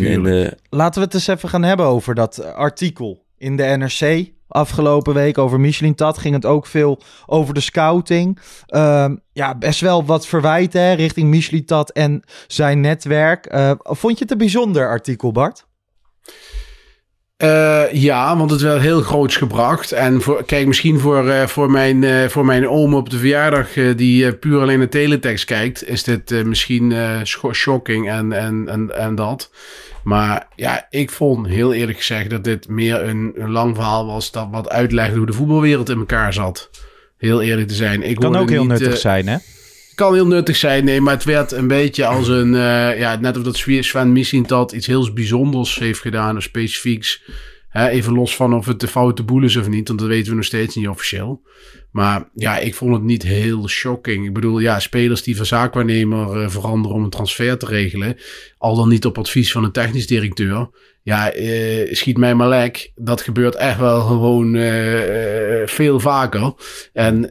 in, 0.00 0.04
in, 0.04 0.26
eh, 0.26 0.50
Laten 0.70 1.00
we 1.00 1.06
het 1.06 1.14
eens 1.14 1.26
even 1.26 1.48
gaan 1.48 1.62
hebben 1.62 1.86
over 1.86 2.14
dat 2.14 2.44
artikel 2.54 3.24
in 3.38 3.56
de 3.56 3.62
NRC. 3.62 4.32
Afgelopen 4.48 5.14
week 5.14 5.38
over 5.38 5.60
Michelin 5.60 5.94
Tat 5.94 6.18
ging 6.18 6.34
het 6.34 6.46
ook 6.46 6.66
veel 6.66 7.00
over 7.26 7.54
de 7.54 7.60
scouting. 7.60 8.38
Ehm, 8.66 9.16
ja, 9.32 9.54
best 9.58 9.80
wel 9.80 10.04
wat 10.04 10.26
verwijten 10.26 10.80
hè, 10.80 10.92
richting 10.92 11.28
Michelin 11.28 11.64
Tat 11.64 11.90
en 11.90 12.22
zijn 12.46 12.80
netwerk. 12.80 13.46
Eh, 13.46 13.70
vond 13.78 14.18
je 14.18 14.22
het 14.22 14.32
een 14.32 14.38
bijzonder 14.38 14.88
artikel, 14.88 15.32
Bart? 15.32 15.66
Eh, 17.36 17.92
ja, 17.92 18.36
want 18.36 18.50
het 18.50 18.60
werd 18.60 18.80
heel 18.80 19.00
groots 19.00 19.36
gebracht. 19.36 19.92
En 19.92 20.20
voor, 20.20 20.44
kijk, 20.44 20.66
misschien 20.66 20.98
voor, 20.98 21.28
eh, 21.28 21.46
voor, 21.46 21.70
mijn, 21.70 22.04
eh, 22.04 22.28
voor 22.28 22.44
mijn 22.44 22.68
oom 22.68 22.94
op 22.94 23.10
de 23.10 23.18
verjaardag... 23.18 23.72
die 23.96 24.34
puur 24.34 24.60
alleen 24.60 24.80
de 24.80 24.88
teletext 24.88 25.44
kijkt... 25.44 25.88
is 25.88 26.02
dit 26.02 26.44
misschien 26.44 26.94
shocking 27.52 28.10
en, 28.10 28.32
en, 28.32 28.68
en, 28.68 28.98
en 28.98 29.14
dat. 29.14 29.50
Maar 30.02 30.46
ja, 30.56 30.86
ik 30.90 31.10
vond 31.10 31.46
heel 31.46 31.72
eerlijk 31.72 31.98
gezegd... 31.98 32.30
dat 32.30 32.44
dit 32.44 32.68
meer 32.68 33.02
een, 33.02 33.32
een 33.36 33.50
lang 33.50 33.74
verhaal 33.74 34.06
was... 34.06 34.30
dat 34.30 34.48
wat 34.50 34.70
uitlegde 34.70 35.16
hoe 35.16 35.26
de 35.26 35.32
voetbalwereld 35.32 35.88
in 35.88 35.98
elkaar 35.98 36.32
zat. 36.32 36.70
Heel 37.18 37.42
eerlijk 37.42 37.68
te 37.68 37.74
zijn. 37.74 38.02
Ik 38.02 38.16
Kan 38.16 38.36
ook 38.36 38.50
heel 38.50 38.64
niet, 38.64 38.80
nuttig 38.80 38.98
zijn, 38.98 39.28
hè? 39.28 39.36
Kan 39.94 40.14
heel 40.14 40.26
nuttig 40.26 40.56
zijn, 40.56 40.84
nee, 40.84 41.00
maar 41.00 41.14
het 41.14 41.24
werd 41.24 41.52
een 41.52 41.68
beetje 41.68 42.06
als 42.06 42.28
een... 42.28 42.54
eh, 42.54 42.98
ja, 42.98 43.16
net 43.20 43.36
of 43.36 43.42
dat 43.42 43.56
Sven 43.56 44.12
Missintat 44.12 44.72
iets 44.72 44.86
heel 44.86 45.12
bijzonders 45.12 45.78
heeft 45.78 46.00
gedaan 46.00 46.36
of 46.36 46.42
specifieks. 46.42 47.22
Hè, 47.68 47.88
even 47.88 48.12
los 48.14 48.36
van 48.36 48.54
of 48.54 48.66
het 48.66 48.80
de 48.80 48.88
foute 48.88 49.22
boel 49.22 49.42
is 49.42 49.56
of 49.56 49.68
niet, 49.68 49.88
want 49.88 50.00
dat 50.00 50.08
weten 50.08 50.30
we 50.30 50.36
nog 50.36 50.44
steeds 50.44 50.74
niet 50.74 50.88
officieel. 50.88 51.42
Maar 51.90 52.28
ja, 52.34 52.58
ik 52.58 52.74
vond 52.74 52.94
het 52.94 53.02
niet 53.02 53.22
heel 53.22 53.68
shocking. 53.68 54.26
Ik 54.26 54.32
bedoel, 54.32 54.58
ja, 54.58 54.80
spelers 54.80 55.22
die 55.22 55.36
van 55.36 55.46
zaakwaarnemer 55.46 56.42
eh, 56.42 56.48
veranderen 56.48 56.96
om 56.96 57.04
een 57.04 57.10
transfer 57.10 57.58
te 57.58 57.66
regelen, 57.66 58.16
al 58.58 58.76
dan 58.76 58.88
niet 58.88 59.06
op 59.06 59.18
advies 59.18 59.52
van 59.52 59.64
een 59.64 59.72
technisch 59.72 60.06
directeur. 60.06 60.70
Ja, 61.02 61.30
eh, 61.30 61.94
schiet 61.94 62.16
mij 62.16 62.34
maar 62.34 62.48
lek. 62.48 62.92
Dat 62.94 63.20
gebeurt 63.20 63.54
echt 63.54 63.78
wel 63.78 64.00
gewoon 64.00 64.56
veel 65.66 66.00
vaker. 66.00 66.54
En 66.92 67.30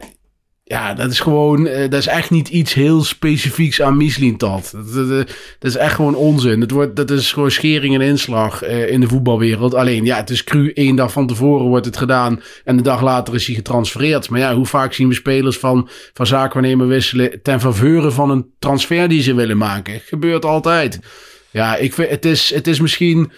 ja, 0.66 0.94
dat 0.94 1.12
is 1.12 1.20
gewoon, 1.20 1.68
eh, 1.68 1.90
dat 1.90 2.00
is 2.00 2.08
echt 2.08 2.30
niet 2.30 2.50
iets 2.50 2.74
heel 2.74 3.04
specifieks 3.04 3.82
aan 3.82 3.98
Michelin-Tat. 3.98 4.74
Dat, 4.76 5.10
dat, 5.10 5.28
dat 5.60 5.72
is 5.72 5.76
echt 5.76 5.96
gewoon 5.96 6.16
onzin. 6.16 6.62
Het 6.62 6.72
wordt, 6.72 6.96
dat 6.96 7.10
is 7.10 7.32
gewoon 7.32 7.52
schering 7.52 7.96
en 7.96 8.02
inslag 8.02 8.62
eh, 8.62 8.92
in 8.92 9.00
de 9.00 9.08
voetbalwereld. 9.08 9.74
Alleen, 9.74 10.06
ja, 10.06 10.18
het 10.18 10.30
is 10.30 10.44
cru. 10.44 10.72
één 10.74 10.96
dag 10.96 11.12
van 11.12 11.28
tevoren 11.28 11.68
wordt 11.68 11.86
het 11.86 11.98
gedaan 11.98 12.42
en 12.64 12.78
de 12.78 12.84
dag 12.84 13.02
later 13.02 13.36
is 13.36 13.46
hij 13.46 13.56
getransfereerd. 13.56 14.30
Maar 14.30 14.40
ja, 14.40 14.56
hoe 14.56 14.66
vaak 14.66 14.94
zien 14.94 15.08
we 15.08 15.14
spelers 15.14 15.58
van, 15.58 15.90
van 16.14 16.28
zaakwaarnemer 16.28 16.88
wisselen 16.88 17.42
ten 17.42 17.60
faveur 17.60 18.12
van 18.12 18.30
een 18.30 18.46
transfer 18.60 19.08
die 19.08 19.22
ze 19.22 19.34
willen 19.34 19.58
maken? 19.58 20.00
Gebeurt 20.00 20.46
altijd. 20.46 21.00
Ja, 21.52 21.76
ik 21.76 21.94
vind, 21.94 22.10
het 22.10 22.26
is, 22.26 22.54
het 22.54 22.68
is 22.68 22.80
misschien... 22.80 23.32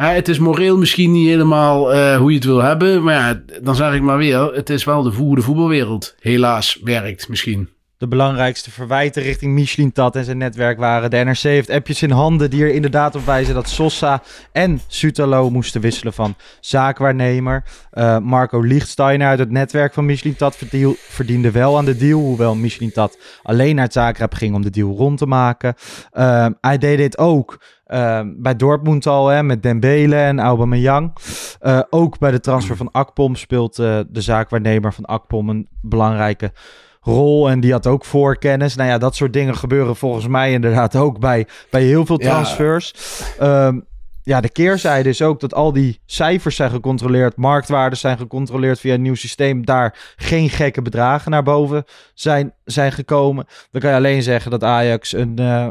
Ja, 0.00 0.12
het 0.12 0.28
is 0.28 0.38
moreel 0.38 0.76
misschien 0.76 1.12
niet 1.12 1.28
helemaal 1.28 1.92
eh, 1.92 2.16
hoe 2.16 2.30
je 2.30 2.36
het 2.36 2.44
wil 2.44 2.62
hebben. 2.62 3.02
Maar 3.02 3.14
ja, 3.14 3.42
dan 3.62 3.74
zeg 3.74 3.94
ik 3.94 4.02
maar 4.02 4.16
weer. 4.16 4.54
Het 4.54 4.70
is 4.70 4.84
wel 4.84 5.02
de 5.02 5.10
hoe 5.10 5.34
de 5.34 5.42
voetbalwereld 5.42 6.14
helaas 6.20 6.78
werkt 6.82 7.28
misschien. 7.28 7.68
De 7.96 8.08
belangrijkste 8.08 8.70
verwijten 8.70 9.22
richting 9.22 9.52
Michelin 9.52 9.92
Tat 9.92 10.16
en 10.16 10.24
zijn 10.24 10.38
netwerk 10.38 10.78
waren. 10.78 11.10
De 11.10 11.16
NRC 11.16 11.38
heeft 11.38 11.70
appjes 11.70 12.02
in 12.02 12.10
handen 12.10 12.50
die 12.50 12.62
er 12.62 12.74
inderdaad 12.74 13.14
op 13.14 13.24
wijzen 13.24 13.54
dat 13.54 13.68
Sosa 13.68 14.22
en 14.52 14.80
Sutalo 14.86 15.50
moesten 15.50 15.80
wisselen 15.80 16.12
van 16.12 16.34
zaakwaarnemer. 16.60 17.64
Eh, 17.90 18.18
Marco 18.18 18.60
Lichtsteiner 18.60 19.28
uit 19.28 19.38
het 19.38 19.50
netwerk 19.50 19.94
van 19.94 20.06
Michelin 20.06 20.36
Tat 20.36 20.58
verdiende 20.96 21.50
wel 21.50 21.76
aan 21.76 21.84
de 21.84 21.96
deal. 21.96 22.20
Hoewel 22.20 22.54
Michelin 22.54 22.92
Tat 22.92 23.18
alleen 23.42 23.74
naar 23.74 23.90
het 23.94 24.34
ging 24.34 24.54
om 24.54 24.62
de 24.62 24.70
deal 24.70 24.96
rond 24.96 25.18
te 25.18 25.26
maken. 25.26 25.74
Eh, 26.10 26.46
hij 26.60 26.78
deed 26.78 26.98
dit 26.98 27.18
ook 27.18 27.60
eh, 27.88 28.20
bij 28.36 28.56
Dortmund 28.56 29.06
al 29.06 29.28
hè, 29.28 29.42
met 29.42 29.62
Dembele 29.62 30.16
en 30.16 30.40
Aubameyang. 30.40 31.12
Eh, 31.60 31.80
ook 31.90 32.18
bij 32.18 32.30
de 32.30 32.40
transfer 32.40 32.76
van 32.76 32.90
Akpom 32.92 33.34
speelt 33.36 33.78
eh, 33.78 33.98
de 34.08 34.20
zaakwaarnemer 34.20 34.92
van 34.92 35.04
Akpom 35.04 35.48
een 35.48 35.68
belangrijke 35.80 36.52
rol. 37.00 37.50
En 37.50 37.60
die 37.60 37.72
had 37.72 37.86
ook 37.86 38.04
voorkennis. 38.04 38.74
Nou 38.76 38.88
ja, 38.88 38.98
dat 38.98 39.16
soort 39.16 39.32
dingen 39.32 39.56
gebeuren 39.56 39.96
volgens 39.96 40.26
mij 40.26 40.52
inderdaad 40.52 40.96
ook 40.96 41.18
bij, 41.18 41.46
bij 41.70 41.82
heel 41.82 42.06
veel 42.06 42.20
Ja. 42.20 42.28
transfers. 42.30 42.94
Ehm, 43.38 43.80
ja, 44.22 44.40
de 44.40 44.48
keerzijde 44.50 45.08
is 45.08 45.22
ook 45.22 45.40
dat 45.40 45.54
al 45.54 45.72
die 45.72 46.00
cijfers 46.06 46.56
zijn 46.56 46.70
gecontroleerd. 46.70 47.36
Marktwaarden 47.36 47.98
zijn 47.98 48.18
gecontroleerd 48.18 48.80
via 48.80 48.94
een 48.94 49.02
nieuw 49.02 49.14
systeem. 49.14 49.64
Daar 49.64 50.14
geen 50.16 50.48
gekke 50.50 50.82
bedragen 50.82 51.30
naar 51.30 51.42
boven 51.42 51.84
zijn, 52.14 52.54
zijn 52.64 52.92
gekomen. 52.92 53.46
Dan 53.70 53.80
kan 53.80 53.90
je 53.90 53.96
alleen 53.96 54.22
zeggen 54.22 54.50
dat 54.50 54.64
Ajax 54.64 55.12
een, 55.12 55.38
eh, 55.38 55.68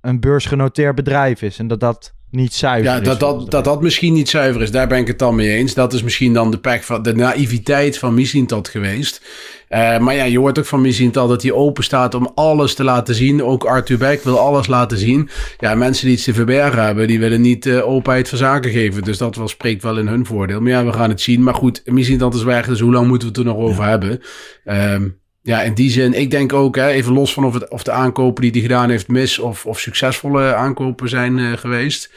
een 0.00 0.20
beursgenoteerd 0.20 0.94
bedrijf 0.94 1.42
is. 1.42 1.58
En 1.58 1.68
dat 1.68 1.80
dat 1.80 2.14
niet 2.30 2.54
zuiver 2.54 2.92
Ja, 2.92 2.98
is. 3.00 3.06
dat 3.06 3.18
volgens 3.18 3.40
dat, 3.40 3.50
de 3.50 3.56
dat 3.56 3.64
dat 3.64 3.82
misschien 3.82 4.12
niet 4.12 4.28
zuiver 4.28 4.62
is. 4.62 4.70
Daar 4.70 4.86
ben 4.88 4.98
ik 4.98 5.06
het 5.06 5.18
dan 5.18 5.34
mee 5.34 5.50
eens. 5.50 5.74
Dat 5.74 5.92
is 5.92 6.02
misschien 6.02 6.32
dan 6.32 6.50
de 6.50 6.58
pech 6.58 6.84
van 6.84 7.02
de 7.02 7.14
naïviteit 7.14 7.98
van 7.98 8.14
Missintat 8.14 8.68
geweest. 8.68 9.22
Eh, 9.68 9.98
maar 9.98 10.14
ja, 10.14 10.24
je 10.24 10.38
hoort 10.38 10.58
ook 10.58 10.64
van 10.64 10.80
Missintat 10.80 11.28
dat 11.28 11.42
hij 11.42 11.52
open 11.52 11.84
staat 11.84 12.14
om 12.14 12.32
alles 12.34 12.74
te 12.74 12.84
laten 12.84 13.14
zien. 13.14 13.42
Ook 13.44 13.64
Arthur 13.64 13.98
Beck 13.98 14.22
wil 14.22 14.38
alles 14.38 14.66
laten 14.66 14.98
zien. 14.98 15.28
Ja, 15.58 15.74
mensen 15.74 16.04
die 16.06 16.14
iets 16.14 16.24
te 16.24 16.34
verbergen 16.34 16.84
hebben, 16.84 17.06
die 17.06 17.18
willen 17.20 17.40
niet 17.40 17.66
eh, 17.66 17.88
openheid 17.88 18.28
van 18.28 18.38
zaken 18.38 18.70
geven. 18.70 19.02
Dus 19.02 19.18
dat 19.18 19.36
wel, 19.36 19.48
spreekt 19.48 19.82
wel 19.82 19.98
in 19.98 20.06
hun 20.06 20.26
voordeel. 20.26 20.60
Maar 20.60 20.70
ja, 20.70 20.84
we 20.84 20.92
gaan 20.92 21.08
het 21.10 21.20
zien. 21.20 21.42
Maar 21.42 21.54
goed, 21.54 21.82
Missintat 21.84 22.34
is 22.34 22.42
weg, 22.42 22.66
dus 22.66 22.80
hoe 22.80 22.92
lang 22.92 23.06
moeten 23.08 23.28
we 23.32 23.38
het 23.38 23.46
er 23.46 23.54
nog 23.54 23.62
over 23.64 23.84
hebben? 23.84 24.20
Ehm, 24.64 25.08
ja, 25.42 25.62
in 25.62 25.74
die 25.74 25.90
zin, 25.90 26.14
ik 26.14 26.30
denk 26.30 26.52
ook, 26.52 26.76
hè, 26.76 26.88
even 26.88 27.12
los 27.12 27.32
van 27.32 27.44
of, 27.44 27.54
het, 27.54 27.68
of 27.68 27.82
de 27.82 27.90
aankopen 27.90 28.42
die 28.42 28.50
hij 28.50 28.60
gedaan 28.60 28.90
heeft 28.90 29.08
mis 29.08 29.38
of, 29.38 29.66
of 29.66 29.80
succesvolle 29.80 30.54
aankopen 30.54 31.08
zijn 31.08 31.38
eh, 31.38 31.52
geweest. 31.52 32.12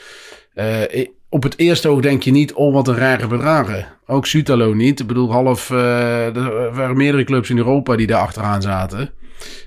Eh, 0.53 1.07
op 1.30 1.43
het 1.43 1.57
eerste 1.57 1.88
oog 1.88 2.01
denk 2.01 2.24
je 2.24 2.32
niet, 2.32 2.53
oh 2.53 2.74
wat 2.74 2.88
een 2.88 2.97
rare 2.97 3.28
bedragen. 3.28 3.88
Ook 4.05 4.26
Sutalo 4.26 4.74
niet. 4.74 4.99
Ik 4.99 5.07
bedoel, 5.07 5.32
half, 5.32 5.71
eh, 5.71 6.36
er 6.36 6.74
waren 6.74 6.97
meerdere 6.97 7.24
clubs 7.24 7.49
in 7.49 7.57
Europa 7.57 7.95
die 7.95 8.07
daar 8.07 8.21
achteraan 8.21 8.61
zaten. 8.61 9.13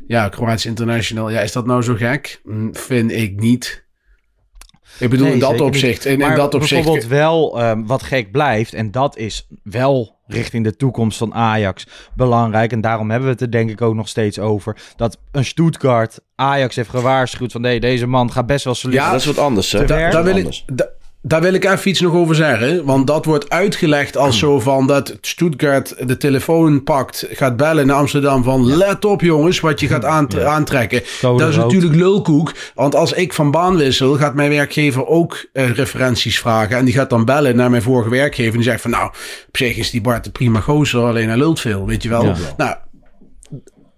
Ja, 0.07 0.29
Kroatisch 0.29 0.67
International, 0.67 1.31
ja, 1.31 1.41
is 1.41 1.53
dat 1.53 1.67
nou 1.67 1.83
zo 1.83 1.95
gek? 1.95 2.41
Hm, 2.45 2.73
vind 2.73 3.13
ik 3.13 3.41
niet. 3.41 3.85
Ik 4.99 5.11
bedoel, 5.11 5.25
Nee, 5.25 5.35
in 5.35 5.41
dat 5.41 5.61
opzicht, 5.61 6.05
in, 6.05 6.21
in 6.21 6.35
dat 6.35 6.55
opzicht, 6.55 6.73
bijvoorbeeld 6.75 7.07
wel 7.07 7.61
ehm, 7.61 7.85
wat 7.85 8.03
gek 8.03 8.31
blijft, 8.31 8.75
en 8.75 8.91
dat 8.91 9.17
is 9.17 9.49
wel 9.63 10.16
richting 10.27 10.65
de 10.65 10.77
toekomst 10.77 11.19
van 11.19 11.35
Ajax 11.35 11.87
belangrijk. 12.15 12.73
En 12.73 12.81
daarom 12.81 13.11
hebben 13.11 13.29
we 13.29 13.35
het 13.35 13.43
er 13.43 13.51
denk 13.51 13.71
ik 13.71 13.83
ook 13.83 13.95
nog 13.95 14.09
steeds 14.09 14.39
over. 14.39 14.77
Dat 14.97 15.19
een 15.33 15.45
Stuttgart 15.45 16.21
Ajax 16.35 16.77
heeft 16.77 16.89
gewaarschuwd 16.89 17.53
van 17.53 17.61
nee, 17.61 17.81
deze 17.81 18.07
man 18.07 18.33
gaat 18.33 18.47
best 18.47 18.65
wel 18.65 18.75
solide. 18.75 19.01
Ja, 19.01 19.11
dat 19.11 19.21
is 19.21 19.27
wat 19.27 19.39
anders. 19.39 19.73
Hè? 19.73 19.85
Da- 19.85 20.11
daar 20.11 20.25
wil 20.25 20.37
ik, 20.37 20.63
da- 20.67 20.89
Daar 21.29 21.41
wil 21.41 21.55
ik 21.55 21.65
even 21.65 21.91
iets 21.91 22.01
nog 22.01 22.15
over 22.15 22.35
zeggen. 22.35 22.85
Want 22.85 23.07
dat 23.07 23.25
wordt 23.25 23.51
uitgelegd 23.51 24.17
als 24.17 24.39
zo 24.39 24.61
van 24.61 24.87
dat 24.87 25.19
Stuttgart 25.21 25.95
de 26.09 26.17
telefoon 26.17 26.83
pakt, 26.83 27.27
gaat 27.31 27.57
bellen 27.57 27.87
naar 27.87 27.97
Amsterdam 27.97 28.43
van 28.43 28.77
let 28.77 29.05
op 29.05 29.21
jongens 29.21 29.61
wat 29.61 29.81
je 29.81 29.87
gaat 29.87 30.05
aant- 30.05 30.41
aantrekken. 30.41 31.03
Dat 31.21 31.41
is 31.41 31.57
rood. 31.57 31.65
natuurlijk 31.65 31.95
lulkoek. 31.95 32.53
Want 32.75 32.95
als 32.95 33.13
ik 33.13 33.33
van 33.33 33.51
baan 33.51 33.77
wissel, 33.77 34.15
gaat 34.15 34.35
mijn 34.35 34.51
werkgever 34.51 35.07
ook 35.07 35.47
eh, 35.53 35.71
referenties 35.71 36.39
vragen. 36.39 36.77
En 36.77 36.85
die 36.85 36.95
gaat 36.95 37.11
dan 37.11 37.25
bellen 37.25 37.57
naar 37.57 37.71
mijn 37.71 37.83
vorige 37.83 38.11
werkgever. 38.11 38.51
En 38.53 38.59
die 38.59 38.69
zegt 38.69 38.81
van 38.81 38.91
nou, 38.91 39.07
op 39.49 39.57
zich 39.57 39.77
is 39.77 39.91
die 39.91 40.01
Bart 40.01 40.27
een 40.27 40.33
prima 40.33 40.61
gozer, 40.61 41.01
alleen 41.01 41.29
hij 41.29 41.37
lult 41.39 41.61
veel, 41.61 41.87
weet 41.87 42.03
je 42.03 42.09
wel. 42.09 42.25
Ja. 42.25 42.35
Nou, 42.57 42.75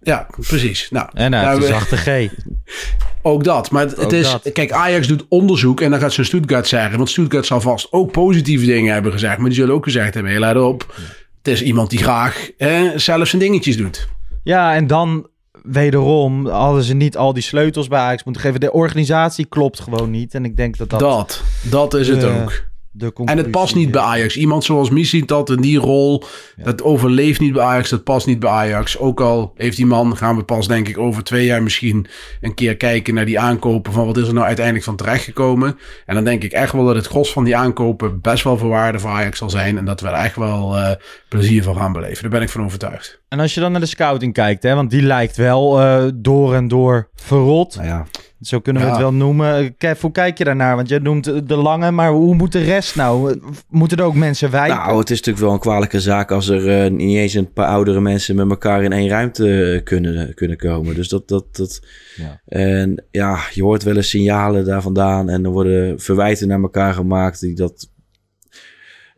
ja, 0.01 0.26
precies. 0.46 0.90
Nou, 0.90 1.09
En 1.12 1.32
hij 1.32 1.44
nou, 1.44 1.62
zachte 1.62 1.96
G. 1.96 2.28
ook 3.22 3.44
dat. 3.44 3.70
Maar 3.70 3.82
het 3.82 3.99
Ook 3.99 4.12
is. 4.12 4.30
dat. 4.30 4.53
Kijk, 4.53 4.72
Ajax 4.72 5.07
doet 5.07 5.24
onderzoek 5.28 5.80
en 5.80 5.90
dan 5.90 6.01
gaat 6.01 6.12
ze 6.12 6.24
Stuttgart 6.24 6.66
zeggen. 6.68 6.96
Want 6.96 7.11
Stuttgart 7.11 7.46
zal 7.46 7.61
vast 7.61 7.92
ook 7.92 8.12
positieve 8.12 8.66
dingen 8.66 8.92
hebben 8.92 9.12
gezegd. 9.12 9.36
Maar 9.38 9.46
die 9.49 9.59
zullen 9.59 9.74
ook 9.74 9.84
gezegd 9.84 10.14
hebben: 10.14 10.32
heel 10.32 10.40
let 10.40 10.57
op. 10.57 10.94
Het 11.38 11.49
is 11.49 11.62
iemand 11.62 11.90
die 11.90 11.99
graag 11.99 12.51
eh, 12.57 12.82
zelf 12.96 13.28
zijn 13.28 13.42
dingetjes 13.42 13.76
doet. 13.76 14.09
Ja, 14.42 14.74
en 14.74 14.86
dan 14.86 15.26
wederom 15.62 16.46
hadden 16.46 16.82
ze 16.82 16.94
niet 16.94 17.16
al 17.16 17.32
die 17.32 17.42
sleutels 17.42 17.88
bij 17.88 17.99
Ajax 17.99 18.24
moeten 18.24 18.42
geven. 18.42 18.61
De 18.61 18.72
organisatie 18.72 19.46
klopt 19.46 19.80
gewoon 19.80 20.11
niet. 20.11 20.34
En 20.34 20.44
ik 20.44 20.57
denk 20.57 20.76
dat 20.76 20.90
dat, 20.90 21.01
Dat, 21.01 21.42
dat, 21.62 21.94
is 21.94 22.09
het 22.09 22.20
de- 22.20 22.26
ook. 22.42 22.62
De 22.99 23.12
En 23.24 23.36
het 23.36 23.51
past 23.51 23.74
niet 23.74 23.90
bij 23.90 24.01
Ajax. 24.01 24.36
Iemand 24.36 24.64
zoals 24.64 24.90
Missie 24.90 25.24
dat 25.24 25.51
in 25.51 25.61
die 25.61 25.78
rol, 25.78 26.24
dat 26.57 26.82
overleeft 26.82 27.40
niet 27.40 27.53
bij 27.53 27.62
Ajax. 27.62 27.88
Dat 27.88 28.05
past 28.05 28.26
niet 28.26 28.38
bij 28.38 28.51
Ajax. 28.51 28.99
Ook 28.99 29.20
al 29.20 29.53
heeft 29.57 29.76
die 29.76 29.86
man, 29.86 30.16
gaan 30.16 30.36
we 30.36 30.42
pas 30.42 30.68
denk 30.68 30.88
ik 30.88 30.99
over 30.99 31.24
twee 31.24 31.46
jaar 31.46 31.62
misschien 31.62 32.07
een 32.40 32.55
keer 32.55 32.76
kijken 32.76 33.14
naar 33.14 33.24
die 33.24 33.40
aankopen. 33.40 33.92
Van 33.92 34.07
wat 34.07 34.16
is 34.16 34.28
er 34.28 34.34
nou 34.34 34.46
uiteindelijk 34.46 34.84
van 34.84 34.96
terechtgekomen. 34.96 35.78
En 36.07 36.14
dan 36.14 36.24
denk 36.24 36.42
ik 36.42 36.53
echt 36.53 36.72
wel 36.72 36.84
dat 36.84 36.94
het 36.94 37.07
gros 37.07 37.32
van 37.32 37.44
die 37.44 37.57
aankopen 37.57 38.20
best 38.20 38.44
wel 38.44 38.59
voor 38.59 38.68
waarde 38.68 38.99
voor 38.99 39.11
Ajax 39.11 39.38
zal 39.38 39.51
zijn. 39.51 39.78
En 39.78 39.84
dat 39.84 40.01
we 40.01 40.09
er 40.09 40.14
echt 40.14 40.36
wel 40.36 40.76
eh, 40.76 40.90
plezier 41.28 41.62
van 41.62 41.76
gaan 41.76 41.92
beleven. 41.92 42.22
Daar 42.22 42.30
ben 42.30 42.42
ik 42.42 42.49
van 42.49 42.64
overtuigd. 42.64 43.20
En 43.28 43.40
als 43.40 43.55
je 43.55 43.61
dan 43.61 43.72
naar 43.72 43.80
de 43.80 43.86
scouting 43.86 44.32
kijkt, 44.32 44.62
hè, 44.62 44.74
want 44.74 44.90
die 44.90 45.03
lijkt 45.03 45.36
wel 45.36 45.80
eh, 45.80 46.05
door 46.14 46.55
en 46.55 46.68
door 46.68 47.09
verrot. 47.14 47.76
Nou 47.76 47.88
ja, 47.88 48.07
Zo 48.41 48.61
kunnen 48.61 48.82
we 48.82 48.89
Ja. 48.89 48.95
het 48.95 49.03
wel 49.03 49.12
noemen. 49.12 49.76
Kev, 49.76 50.01
hoe 50.01 50.11
kijk 50.12 50.39
je 50.39 50.45
daarnaar? 50.45 50.76
Want 50.76 50.89
jij 50.89 50.99
noemt 50.99 51.49
de 51.49 51.57
lange, 51.57 51.91
maar 51.91 52.11
hoe 52.11 52.34
moet 52.34 52.53
de 52.53 52.62
rest 52.62 52.97
nou? 52.97 53.41
Moeten 53.68 53.99
er 53.99 54.05
ook 54.05 54.14
mensen 54.14 54.51
wijken? 54.51 54.76
Nou, 54.76 54.99
het 54.99 55.11
is 55.11 55.16
natuurlijk 55.16 55.45
wel 55.45 55.55
een 55.55 55.61
kwalijke 55.61 56.01
zaak 56.01 56.30
als 56.30 56.49
er 56.49 56.84
eh, 56.84 56.91
niet 56.91 57.16
eens 57.16 57.34
een 57.34 57.53
paar 57.53 57.66
oudere 57.66 58.01
mensen 58.01 58.36
met 58.36 58.51
elkaar 58.51 58.82
in 58.82 58.93
één 58.93 59.09
ruimte 59.09 59.72
eh, 59.74 59.82
kunnen, 59.84 60.34
kunnen 60.34 60.57
komen. 60.57 60.95
Dus 60.95 61.09
dat, 61.09 61.28
dat, 61.28 61.57
dat. 61.57 61.80
Ja. 62.16 62.41
En 62.47 63.05
ja, 63.11 63.39
je 63.53 63.62
hoort 63.62 63.82
wel 63.82 63.97
eens 63.97 64.09
signalen 64.09 64.64
daar 64.64 64.82
vandaan 64.82 65.28
en 65.28 65.45
er 65.45 65.51
worden 65.51 66.01
verwijten 66.01 66.49
naar 66.49 66.61
elkaar 66.61 66.95
gemaakt 66.95 67.41
die 67.41 67.55
dat. 67.55 67.89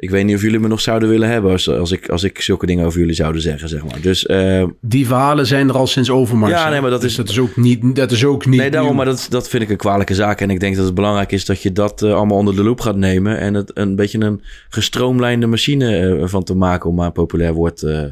Ik 0.01 0.11
weet 0.11 0.25
niet 0.25 0.35
of 0.37 0.43
jullie 0.43 0.59
me 0.59 0.69
nog 0.69 0.81
zouden 0.81 1.09
willen 1.09 1.29
hebben 1.29 1.51
als, 1.53 1.69
als, 1.69 1.91
ik, 1.93 2.09
als 2.09 2.23
ik 2.23 2.41
zulke 2.41 2.67
dingen 2.67 2.85
over 2.87 2.99
jullie 2.99 3.15
zouden 3.15 3.43
zeggen, 3.43 3.69
zeg 3.69 3.85
maar. 3.85 4.01
Dus 4.01 4.27
eh, 4.27 4.65
Die 4.81 5.07
verhalen 5.07 5.47
zijn 5.47 5.69
er 5.69 5.75
al 5.77 5.87
sinds 5.87 6.11
Overmars. 6.11 6.53
Ja, 6.53 6.69
nee, 6.71 6.81
maar 6.81 6.91
dat 6.91 7.01
Dus 7.01 7.11
is- 7.11 7.17
dat 7.17 7.29
is 7.29 7.39
ook 7.39 7.57
niet, 7.57 7.97
dat 7.97 8.11
is 8.11 8.25
ook 8.25 8.47
niet 8.47 8.61
nee, 8.61 8.71
daarom, 8.71 8.89
nieuw. 8.89 8.97
maar 8.99 9.07
dat, 9.07 9.27
dat 9.31 9.49
vind 9.49 9.63
ik 9.63 9.71
een 9.71 9.77
kwalijke 9.77 10.15
zaak. 10.15 10.41
En 10.41 10.51
ik 10.51 10.61
denk 10.61 10.77
dat 10.77 10.85
het 10.85 10.95
belangrijk 10.95 11.33
is 11.33 11.45
dat 11.45 11.63
je 11.63 11.73
dat 11.73 12.03
eh, 12.03 12.15
allemaal 12.15 12.37
onder 12.37 12.57
de 12.57 12.63
loep 12.63 12.81
gaat 12.81 12.97
nemen. 12.97 13.39
En 13.39 13.55
het 13.55 13.71
een 13.75 13.97
beetje 13.97 14.21
een 14.21 14.43
gestroomlijnde 14.69 15.47
machine 15.47 15.97
eh, 16.19 16.27
van 16.27 16.45
te 16.45 16.55
maken, 16.55 16.89
om 16.91 16.95
maar 16.97 17.07
een 17.07 17.13
populair 17.13 17.53
woord 17.53 17.83
eh, 17.83 18.03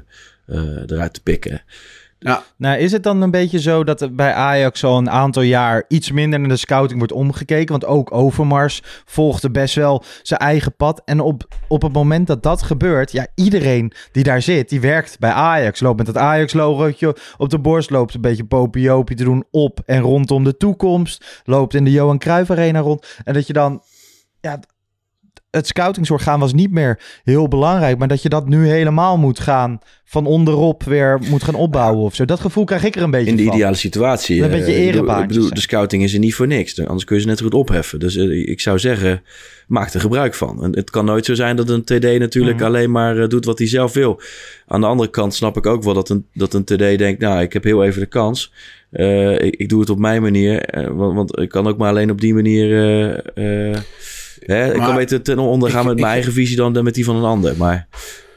eruit 0.86 1.12
te 1.14 1.22
pikken. 1.22 1.62
Ja, 2.20 2.42
Nou, 2.56 2.78
is 2.78 2.92
het 2.92 3.02
dan 3.02 3.22
een 3.22 3.30
beetje 3.30 3.60
zo 3.60 3.84
dat 3.84 4.16
bij 4.16 4.32
Ajax 4.32 4.84
al 4.84 4.98
een 4.98 5.10
aantal 5.10 5.42
jaar 5.42 5.84
iets 5.88 6.10
minder 6.10 6.40
naar 6.40 6.48
de 6.48 6.56
scouting 6.56 6.98
wordt 6.98 7.12
omgekeken? 7.12 7.68
Want 7.68 7.84
ook 7.84 8.12
Overmars 8.12 8.82
volgde 9.04 9.50
best 9.50 9.74
wel 9.74 10.04
zijn 10.22 10.40
eigen 10.40 10.76
pad. 10.76 11.02
En 11.04 11.20
op, 11.20 11.48
op 11.68 11.82
het 11.82 11.92
moment 11.92 12.26
dat 12.26 12.42
dat 12.42 12.62
gebeurt, 12.62 13.12
ja, 13.12 13.26
iedereen 13.34 13.92
die 14.12 14.22
daar 14.22 14.42
zit, 14.42 14.68
die 14.68 14.80
werkt 14.80 15.18
bij 15.18 15.30
Ajax. 15.30 15.80
Loopt 15.80 15.96
met 15.96 16.06
dat 16.06 16.16
Ajax-logootje 16.16 17.16
op 17.36 17.48
de 17.50 17.58
borst, 17.58 17.90
loopt 17.90 18.14
een 18.14 18.20
beetje 18.20 18.44
popiopie 18.44 19.16
te 19.16 19.24
doen 19.24 19.44
op 19.50 19.80
en 19.86 20.00
rondom 20.00 20.44
de 20.44 20.56
toekomst. 20.56 21.42
Loopt 21.44 21.74
in 21.74 21.84
de 21.84 21.90
Johan 21.90 22.18
Cruijff 22.18 22.50
Arena 22.50 22.80
rond. 22.80 23.06
En 23.24 23.34
dat 23.34 23.46
je 23.46 23.52
dan, 23.52 23.82
ja, 24.40 24.60
het 25.50 25.66
scoutingsorgaan 25.66 26.40
was 26.40 26.52
niet 26.52 26.70
meer 26.70 27.00
heel 27.24 27.48
belangrijk, 27.48 27.98
maar 27.98 28.08
dat 28.08 28.22
je 28.22 28.28
dat 28.28 28.48
nu 28.48 28.66
helemaal 28.68 29.16
moet 29.18 29.40
gaan 29.40 29.78
van 30.04 30.26
onderop 30.26 30.82
weer 30.82 31.20
moet 31.30 31.42
gaan 31.42 31.54
opbouwen 31.54 32.04
of 32.04 32.14
zo. 32.14 32.24
Dat 32.24 32.40
gevoel 32.40 32.64
krijg 32.64 32.84
ik 32.84 32.96
er 32.96 33.02
een 33.02 33.10
beetje 33.10 33.30
In 33.30 33.36
de 33.36 33.44
van. 33.44 33.54
ideale 33.54 33.74
situatie. 33.76 34.38
Een 34.42 34.50
eh, 34.50 34.50
beetje 34.58 34.74
erebaantjes 34.74 35.22
Ik 35.22 35.28
bedoel, 35.28 35.54
de 35.54 35.60
scouting 35.60 36.02
is 36.02 36.12
er 36.12 36.18
niet 36.18 36.34
voor 36.34 36.46
niks. 36.46 36.86
Anders 36.86 37.04
kun 37.04 37.16
je 37.16 37.22
ze 37.22 37.28
net 37.28 37.40
goed 37.40 37.54
opheffen. 37.54 37.98
Dus 37.98 38.16
eh, 38.16 38.48
ik 38.48 38.60
zou 38.60 38.78
zeggen, 38.78 39.22
maak 39.66 39.92
er 39.92 40.00
gebruik 40.00 40.34
van. 40.34 40.62
En 40.64 40.76
het 40.76 40.90
kan 40.90 41.04
nooit 41.04 41.24
zo 41.24 41.34
zijn 41.34 41.56
dat 41.56 41.68
een 41.68 41.84
TD 41.84 42.18
natuurlijk 42.18 42.56
Mhm. 42.56 42.64
alleen 42.66 42.90
maar 42.90 43.18
eh, 43.18 43.28
doet 43.28 43.44
wat 43.44 43.58
hij 43.58 43.68
zelf 43.68 43.92
wil. 43.92 44.20
Aan 44.66 44.80
de 44.80 44.86
andere 44.86 45.10
kant 45.10 45.34
snap 45.34 45.56
ik 45.56 45.66
ook 45.66 45.82
wel 45.82 45.94
dat 45.94 46.08
een, 46.08 46.26
dat 46.34 46.54
een 46.54 46.64
TD 46.64 46.78
denkt, 46.78 47.20
nou, 47.20 47.40
ik 47.42 47.52
heb 47.52 47.64
heel 47.64 47.84
even 47.84 48.00
de 48.00 48.06
kans. 48.06 48.52
Eh, 48.90 49.32
ik, 49.40 49.56
ik 49.56 49.68
doe 49.68 49.80
het 49.80 49.90
op 49.90 49.98
mijn 49.98 50.22
manier. 50.22 50.60
eh, 50.62 50.86
want, 50.86 51.14
want 51.14 51.38
ik 51.38 51.48
kan 51.48 51.66
ook 51.66 51.78
maar 51.78 51.88
alleen 51.90 52.10
op 52.10 52.20
die 52.20 52.34
manier... 52.34 52.72
eh, 53.34 53.70
eh, 53.70 53.76
hè, 54.40 54.74
ik 54.74 54.80
kan 54.80 54.94
beter 54.94 55.22
ten 55.22 55.38
onder 55.38 55.70
gaan 55.70 55.80
ik- 55.80 55.86
met 55.86 55.96
mijn 56.00 56.12
eigen 56.12 56.32
visie 56.32 56.56
dan, 56.56 56.72
dan 56.72 56.84
met 56.84 56.94
die 56.94 57.04
van 57.04 57.16
een 57.16 57.24
ander. 57.24 57.54
Maar 57.56 57.88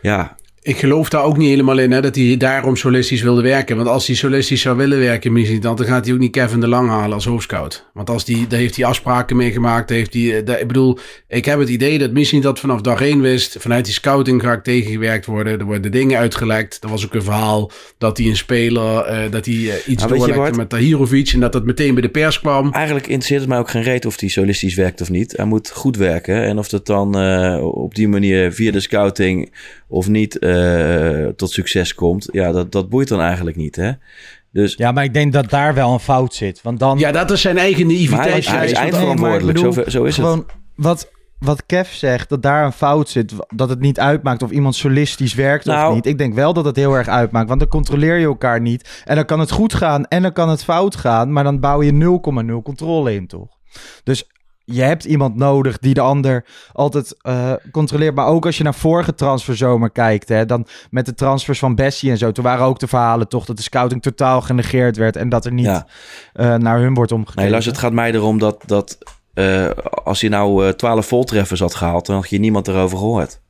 ja, 0.01 0.35
Ik 0.63 0.77
geloof 0.77 1.09
daar 1.09 1.23
ook 1.23 1.37
niet 1.37 1.49
helemaal 1.49 1.77
in 1.77 1.91
hè, 1.91 2.01
dat 2.01 2.15
hij 2.15 2.37
daarom 2.37 2.75
solistisch 2.75 3.21
wilde 3.21 3.41
werken. 3.41 3.75
Want 3.75 3.87
als 3.87 4.07
hij 4.07 4.15
solistisch 4.15 4.61
zou 4.61 4.77
willen 4.77 4.99
werken, 4.99 5.31
misschien 5.31 5.61
dan, 5.61 5.75
dan 5.75 5.85
gaat 5.85 6.05
hij 6.05 6.13
ook 6.13 6.19
niet 6.19 6.31
Kevin 6.31 6.59
de 6.59 6.67
Lang 6.67 6.89
halen 6.89 7.13
als 7.13 7.25
hoofdscout. 7.25 7.89
Want 7.93 8.09
als 8.09 8.25
die, 8.25 8.47
daar 8.47 8.59
heeft 8.59 8.75
hij 8.75 8.85
afspraken 8.85 9.35
mee 9.35 9.51
gemaakt. 9.51 9.89
Heeft 9.89 10.13
hij, 10.13 10.37
eh, 10.37 10.45
daar- 10.45 10.59
ik 10.59 10.67
bedoel, 10.67 10.97
ik 11.27 11.45
heb 11.45 11.59
het 11.59 11.69
idee 11.69 11.97
dat 11.97 12.11
misschien 12.11 12.41
dat 12.41 12.59
vanaf 12.59 12.81
dag 12.81 13.01
één 13.01 13.21
wist. 13.21 13.55
Vanuit 13.59 13.85
die 13.85 13.93
scouting 13.93 14.41
ga 14.41 14.51
ik 14.53 14.63
tegengewerkt 14.63 15.25
worden. 15.25 15.59
Er 15.59 15.65
worden 15.65 15.91
dingen 15.91 16.17
uitgelekt. 16.17 16.77
Er 16.83 16.89
was 16.89 17.05
ook 17.05 17.13
een 17.13 17.23
verhaal 17.23 17.71
dat 17.97 18.17
hij 18.17 18.27
een 18.27 18.37
speler, 18.37 18.97
eh, 19.03 19.31
dat 19.31 19.45
hij 19.45 19.55
eh, 19.55 19.73
iets 19.87 20.03
je 20.03 20.09
doorlekte 20.09 20.57
met 20.57 20.69
Tahirovic. 20.69 21.29
En 21.33 21.39
dat 21.39 21.51
dat 21.51 21.65
meteen 21.65 21.93
bij 21.93 22.01
de 22.01 22.09
pers 22.09 22.39
kwam. 22.39 22.71
Eigenlijk 22.71 23.05
interesseert 23.07 23.39
het 23.39 23.49
mij 23.49 23.59
ook 23.59 23.69
geen 23.69 23.83
reet 23.83 24.05
of 24.05 24.19
hij 24.19 24.29
solistisch 24.29 24.75
werkt 24.75 25.01
of 25.01 25.09
niet. 25.09 25.37
Hij 25.37 25.45
moet 25.45 25.69
goed 25.71 25.97
werken. 25.97 26.43
En 26.43 26.57
of 26.57 26.69
dat 26.69 26.85
dan 26.85 27.15
op 27.61 27.95
die 27.95 28.07
manier 28.07 28.51
via 28.51 28.71
de 28.71 28.79
scouting 28.79 29.53
of 29.87 30.07
niet 30.07 30.39
eh, 30.51 31.27
tot 31.27 31.51
succes 31.51 31.93
komt, 31.95 32.27
ja, 32.31 32.51
dat, 32.51 32.71
dat 32.71 32.89
boeit 32.89 33.07
dan 33.07 33.21
eigenlijk 33.21 33.57
niet. 33.57 33.75
Hè? 33.75 33.91
Dus 34.51 34.73
Ja, 34.75 34.91
maar 34.91 35.03
ik 35.03 35.13
denk 35.13 35.33
dat 35.33 35.49
daar 35.49 35.73
wel 35.73 35.93
een 35.93 35.99
fout 35.99 36.33
zit. 36.33 36.61
Want 36.61 36.79
dan... 36.79 36.97
Ja, 36.99 37.11
dat 37.11 37.31
is 37.31 37.41
zijn 37.41 37.57
eigen 37.57 37.85
hij, 37.85 37.95
naïviteit. 37.95 38.37
is- 38.37 38.47
hij 38.47 38.65
is 38.65 38.71
eindverantwoordelijk. 38.71 39.61
Nee, 39.61 39.73
zo, 39.73 39.83
zo 39.89 40.03
is 40.03 40.17
het. 40.17 40.25
gewoon 40.25 40.45
wat, 40.75 41.11
wat 41.39 41.65
Kev 41.65 41.91
zegt, 41.91 42.29
dat 42.29 42.41
daar 42.41 42.65
een 42.65 42.71
fout 42.71 43.09
zit. 43.09 43.33
Dat 43.55 43.69
het 43.69 43.79
niet 43.79 43.99
uitmaakt 43.99 44.43
of 44.43 44.51
iemand 44.51 44.75
solistisch 44.75 45.33
werkt 45.33 45.67
of 45.67 45.73
Nou- 45.73 45.93
niet. 45.93 46.05
Ik 46.05 46.17
denk 46.17 46.33
wel 46.33 46.53
dat 46.53 46.65
het 46.65 46.75
heel 46.75 46.93
erg 46.93 47.07
uitmaakt. 47.07 47.47
Want 47.47 47.59
dan 47.59 47.69
controleer 47.69 48.17
je 48.17 48.25
elkaar 48.25 48.61
niet. 48.61 49.01
En 49.05 49.15
dan 49.15 49.25
kan 49.25 49.39
het 49.39 49.51
goed 49.51 49.73
gaan 49.73 50.05
en 50.05 50.21
dan 50.21 50.33
kan 50.33 50.49
het 50.49 50.63
fout 50.63 50.95
gaan. 50.95 51.31
Maar 51.33 51.43
dan 51.43 51.59
bouw 51.59 51.81
je 51.81 51.91
0,0 51.93 52.61
controle 52.63 53.13
in, 53.13 53.27
toch? 53.27 53.47
Dus 54.03 54.29
je 54.71 54.81
hebt 54.81 55.03
iemand 55.03 55.35
nodig 55.35 55.77
die 55.77 55.93
de 55.93 56.01
ander 56.01 56.45
altijd 56.73 57.15
eh, 57.21 57.53
controleert. 57.71 58.15
Maar 58.15 58.27
ook 58.27 58.45
als 58.45 58.57
je 58.57 58.63
naar 58.63 58.75
vorige 58.75 59.15
transferzomer 59.15 59.89
kijkt, 59.91 60.29
hè, 60.29 60.45
dan 60.45 60.65
met 60.89 61.05
de 61.05 61.13
transfers 61.13 61.59
van 61.59 61.75
Bessie 61.75 62.11
en 62.11 62.17
zo. 62.17 62.31
Toen 62.31 62.43
waren 62.43 62.65
ook 62.65 62.79
de 62.79 62.87
verhalen 62.87 63.27
toch 63.27 63.45
dat 63.45 63.57
de 63.57 63.63
scouting 63.63 64.01
totaal 64.01 64.41
genegeerd 64.41 64.97
werd. 64.97 65.15
En 65.15 65.29
dat 65.29 65.45
er 65.45 65.53
niet 65.53 65.65
Ja. 65.65 65.87
eh, 66.33 66.55
naar 66.55 66.79
hun 66.79 66.93
wordt 66.93 67.11
omgekeken. 67.11 67.41
Nee, 67.41 67.51
luister, 67.51 67.71
het 67.73 67.81
gaat 67.81 67.93
mij 67.93 68.11
erom 68.13 68.39
dat, 68.39 68.63
dat 68.65 68.97
eh, 69.33 69.69
als 70.03 70.21
hij 70.21 70.29
nou 70.29 70.67
eh 70.67 70.73
12 70.73 71.07
voltreffers 71.07 71.59
had 71.59 71.75
gehaald, 71.75 72.05
dan 72.05 72.15
had 72.15 72.29
je 72.29 72.39
niemand 72.39 72.67
erover 72.67 72.97
gehoord. 72.97 73.41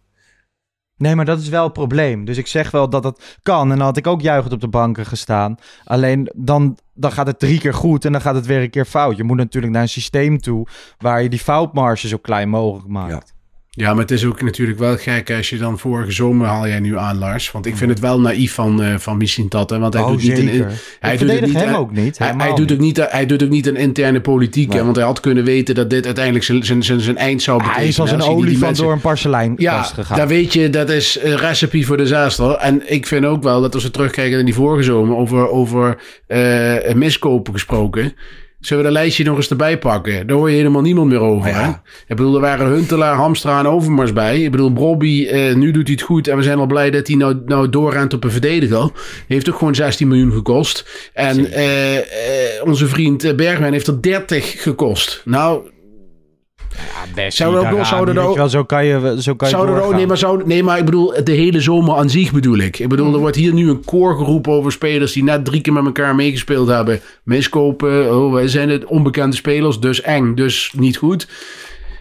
Nee, 0.97 1.15
maar 1.15 1.25
dat 1.25 1.39
is 1.39 1.49
wel 1.49 1.63
het 1.63 1.73
probleem. 1.73 2.25
Dus 2.25 2.37
ik 2.37 2.47
zeg 2.47 2.71
wel 2.71 2.89
dat 2.89 3.03
het 3.03 3.37
kan. 3.43 3.71
En 3.71 3.77
dan 3.77 3.85
had 3.87 3.97
ik 3.97 4.07
ook 4.07 4.21
juichend 4.21 4.53
op 4.53 4.61
de 4.61 4.67
banken 4.67 5.05
gestaan. 5.05 5.55
Alleen 5.85 6.31
dan, 6.35 6.77
dan 7.01 7.11
gaat 7.11 7.27
het 7.27 7.39
drie 7.39 7.59
keer 7.59 7.73
goed 7.73 8.05
en 8.05 8.11
dan 8.11 8.21
gaat 8.21 8.35
het 8.35 8.45
weer 8.45 8.61
een 8.61 8.69
keer 8.69 8.85
fout. 8.85 9.17
Je 9.17 9.23
moet 9.23 9.37
natuurlijk 9.37 9.73
naar 9.73 9.81
een 9.81 9.89
systeem 9.89 10.39
toe 10.41 10.67
waar 10.97 11.21
je 11.21 11.29
die 11.29 11.39
foutmarge 11.39 12.07
zo 12.07 12.17
klein 12.17 12.49
mogelijk 12.49 12.87
maakt. 12.87 13.33
Maar 13.77 13.95
het 13.95 14.11
is 14.11 14.25
ook 14.25 14.41
natuurlijk 14.41 14.79
wel 14.79 14.97
gek 14.97 15.31
als 15.31 15.49
je 15.49 15.57
dan 15.57 15.79
vorige 15.79 16.11
zomer 16.11 16.47
haal 16.47 16.67
jij 16.67 16.79
nu 16.79 16.97
aan, 16.97 17.17
Lars. 17.17 17.51
Want 17.51 17.65
ik 17.65 17.77
vind 17.77 17.89
het 17.89 17.99
wel 17.99 18.19
naïef 18.21 18.53
van, 18.53 18.81
eh 18.83 18.95
van 18.97 19.17
Missintat. 19.17 19.69
Want 19.69 19.93
hij 19.93 20.03
Oh, 20.03 20.09
doet 20.09 20.21
niet 20.23 20.37
een, 20.37 20.65
hij 20.99 21.13
ik 21.13 21.19
doet 21.19 21.29
het 21.31 21.45
niet, 21.45 21.53
hem 21.55 21.73
ook 21.75 21.91
niet. 21.91 22.17
Hij, 22.17 22.33
hij 22.37 22.53
doet 22.55 22.71
ook 22.71 22.77
niet. 22.77 23.05
hij 23.09 23.25
doet 23.25 23.43
ook 23.43 23.49
niet 23.49 23.67
een 23.67 23.75
interne 23.75 24.21
politiek. 24.21 24.73
hè, 24.73 24.83
want 24.83 24.95
hij 24.95 25.05
had 25.05 25.19
kunnen 25.19 25.43
weten 25.43 25.75
dat 25.75 25.89
dit 25.89 26.05
uiteindelijk 26.05 26.45
zijn, 26.45 26.63
zijn, 26.65 26.83
zijn, 26.83 26.99
zijn 26.99 27.17
eind 27.17 27.41
zou 27.41 27.57
betekenen. 27.57 27.81
Hij 27.81 27.89
is 27.91 27.99
als 27.99 28.11
een 28.11 28.21
olifant 28.21 28.77
door 28.77 28.91
een 28.91 29.01
parselijn 29.01 29.53
Ja, 29.57 29.81
gegaan. 29.83 30.17
daar 30.17 30.27
weet 30.27 30.53
je, 30.53 30.69
dat 30.69 30.89
is 30.89 31.17
een 31.21 31.37
recipe 31.37 31.83
voor 31.83 31.97
disaster. 31.97 32.51
En 32.55 32.91
ik 32.91 33.07
vind 33.07 33.25
ook 33.25 33.43
wel 33.43 33.61
dat 33.61 33.73
als 33.73 33.83
we 33.83 33.91
terugkijken 33.91 34.35
naar 34.35 34.45
die 34.45 34.53
vorige 34.53 34.83
zomer 34.83 35.15
over, 35.15 35.49
over 35.49 35.97
eh, 36.27 36.93
miskopen 36.93 37.53
gesproken. 37.53 38.13
Zullen 38.61 38.83
we 38.83 38.89
dat 38.89 38.99
lijstje 38.99 39.23
nog 39.23 39.37
eens 39.37 39.49
erbij 39.49 39.77
pakken? 39.77 40.27
Daar 40.27 40.37
hoor 40.37 40.49
je 40.49 40.55
helemaal 40.55 40.81
niemand 40.81 41.09
meer 41.09 41.19
over. 41.19 41.49
Ja. 41.49 41.63
Hè? 41.63 41.69
Ik 42.07 42.15
bedoel, 42.15 42.35
er 42.35 42.41
waren 42.41 42.67
Huntelaar, 42.67 43.15
Hamstra 43.15 43.59
en 43.59 43.67
Overmars 43.67 44.13
bij. 44.13 44.41
Ik 44.41 44.51
bedoel, 44.51 44.71
Brobby, 44.71 45.27
eh, 45.27 45.55
nu 45.55 45.71
doet 45.71 45.87
hij 45.87 45.93
het 45.93 46.01
goed. 46.01 46.27
En 46.27 46.37
we 46.37 46.43
zijn 46.43 46.57
al 46.57 46.65
blij 46.65 46.91
dat 46.91 47.07
hij 47.07 47.15
nou, 47.15 47.41
nou 47.45 47.69
doorrent 47.69 48.13
op 48.13 48.23
een 48.23 48.31
verdediger. 48.31 48.89
Heeft 49.27 49.49
ook 49.49 49.57
gewoon 49.57 49.75
16 49.75 50.07
miljoen 50.07 50.31
gekost. 50.31 51.09
En 51.13 51.51
eh, 51.51 51.97
eh, 51.97 52.03
onze 52.65 52.87
vriend 52.87 53.23
eh, 53.23 53.35
Bergwijn 53.35 53.73
heeft 53.73 53.87
er 53.87 54.01
30 54.01 54.61
gekost. 54.61 55.21
Nou, 55.25 55.69
Zouden 57.27 57.61
ook 57.71 57.77
nog- 57.77 57.87
zouden 57.87 58.15
er 58.15 58.19
Weet 58.21 58.29
ook- 58.29 58.33
je 58.35 58.39
wel, 58.39 58.49
zo 58.49 58.63
kan 58.63 58.85
je, 58.85 59.15
zo 59.21 59.35
kan 59.35 59.49
je 59.49 59.55
Zou 59.55 59.67
er 59.69 59.81
ook, 59.81 59.93
nee, 59.93 60.07
maar 60.07 60.17
zou, 60.17 60.41
nee, 60.45 60.63
maar 60.63 60.77
ik 60.77 60.85
bedoel, 60.85 61.13
de 61.23 61.31
hele 61.31 61.61
zomer 61.61 61.95
aan 61.95 62.09
zich 62.09 62.31
bedoel 62.31 62.57
ik. 62.57 62.79
Ik 62.79 62.89
bedoel, 62.89 63.13
er 63.13 63.19
wordt 63.19 63.35
hier 63.35 63.53
nu 63.53 63.69
een 63.69 63.85
koor 63.85 64.17
geroepen 64.17 64.51
over 64.51 64.71
spelers 64.71 65.13
die 65.13 65.23
net 65.23 65.45
drie 65.45 65.61
keer 65.61 65.73
met 65.73 65.85
elkaar 65.85 66.15
meegespeeld 66.15 66.67
hebben. 66.67 66.99
Miskopen, 67.23 68.15
oh, 68.15 68.33
wij 68.33 68.47
zijn 68.47 68.69
het 68.69 68.85
onbekende 68.85 69.35
spelers, 69.35 69.79
dus 69.79 70.01
eng, 70.01 70.35
dus 70.35 70.73
niet 70.77 70.97
goed. 70.97 71.27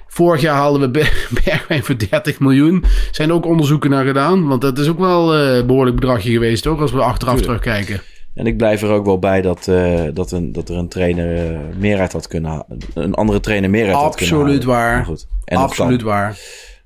Vorig 0.06 0.40
jaar 0.40 0.54
haalden 0.56 0.80
we 0.80 0.88
Ber- 0.90 1.26
Bergwijn 1.44 1.84
voor 1.84 1.94
30 2.10 2.40
miljoen. 2.40 2.84
Zijn 3.10 3.28
er 3.28 3.34
ook 3.34 3.46
onderzoeken 3.46 3.90
naar 3.90 4.04
gedaan? 4.04 4.46
Want 4.48 4.60
dat 4.60 4.78
is 4.78 4.88
ook 4.88 4.98
wel 4.98 5.34
eh, 5.34 5.56
een 5.56 5.66
behoorlijk 5.66 5.96
bedragje 5.96 6.30
geweest, 6.30 6.62
toch? 6.62 6.80
Als 6.80 6.92
we 6.92 7.00
achteraf 7.02 7.36
Tuurlijk. 7.38 7.62
terugkijken. 7.62 8.02
En 8.34 8.46
ik 8.46 8.56
blijf 8.56 8.82
er 8.82 8.90
ook 8.90 9.04
wel 9.04 9.18
bij 9.18 9.40
dat, 9.40 9.68
eh, 9.68 10.02
dat, 10.14 10.32
een, 10.32 10.52
dat 10.52 10.68
er 10.68 10.76
een 10.76 10.88
trainer 10.88 11.52
eh, 11.52 11.58
meer 11.78 11.98
uit 11.98 12.12
had 12.12 12.26
kunnen 12.26 12.50
halen. 12.50 12.78
Een 12.94 13.14
andere 13.14 13.40
trainer 13.40 13.70
meer 13.70 13.86
uit 13.86 13.94
had 13.94 14.14
kunnen 14.14 14.34
halen. 14.34 14.46
Absoluut 14.46 14.64
waar. 14.64 14.94
Maar 14.94 15.04
goed. 15.04 15.26
En 15.44 15.56
Absoluut 15.56 16.02
waar. 16.02 16.38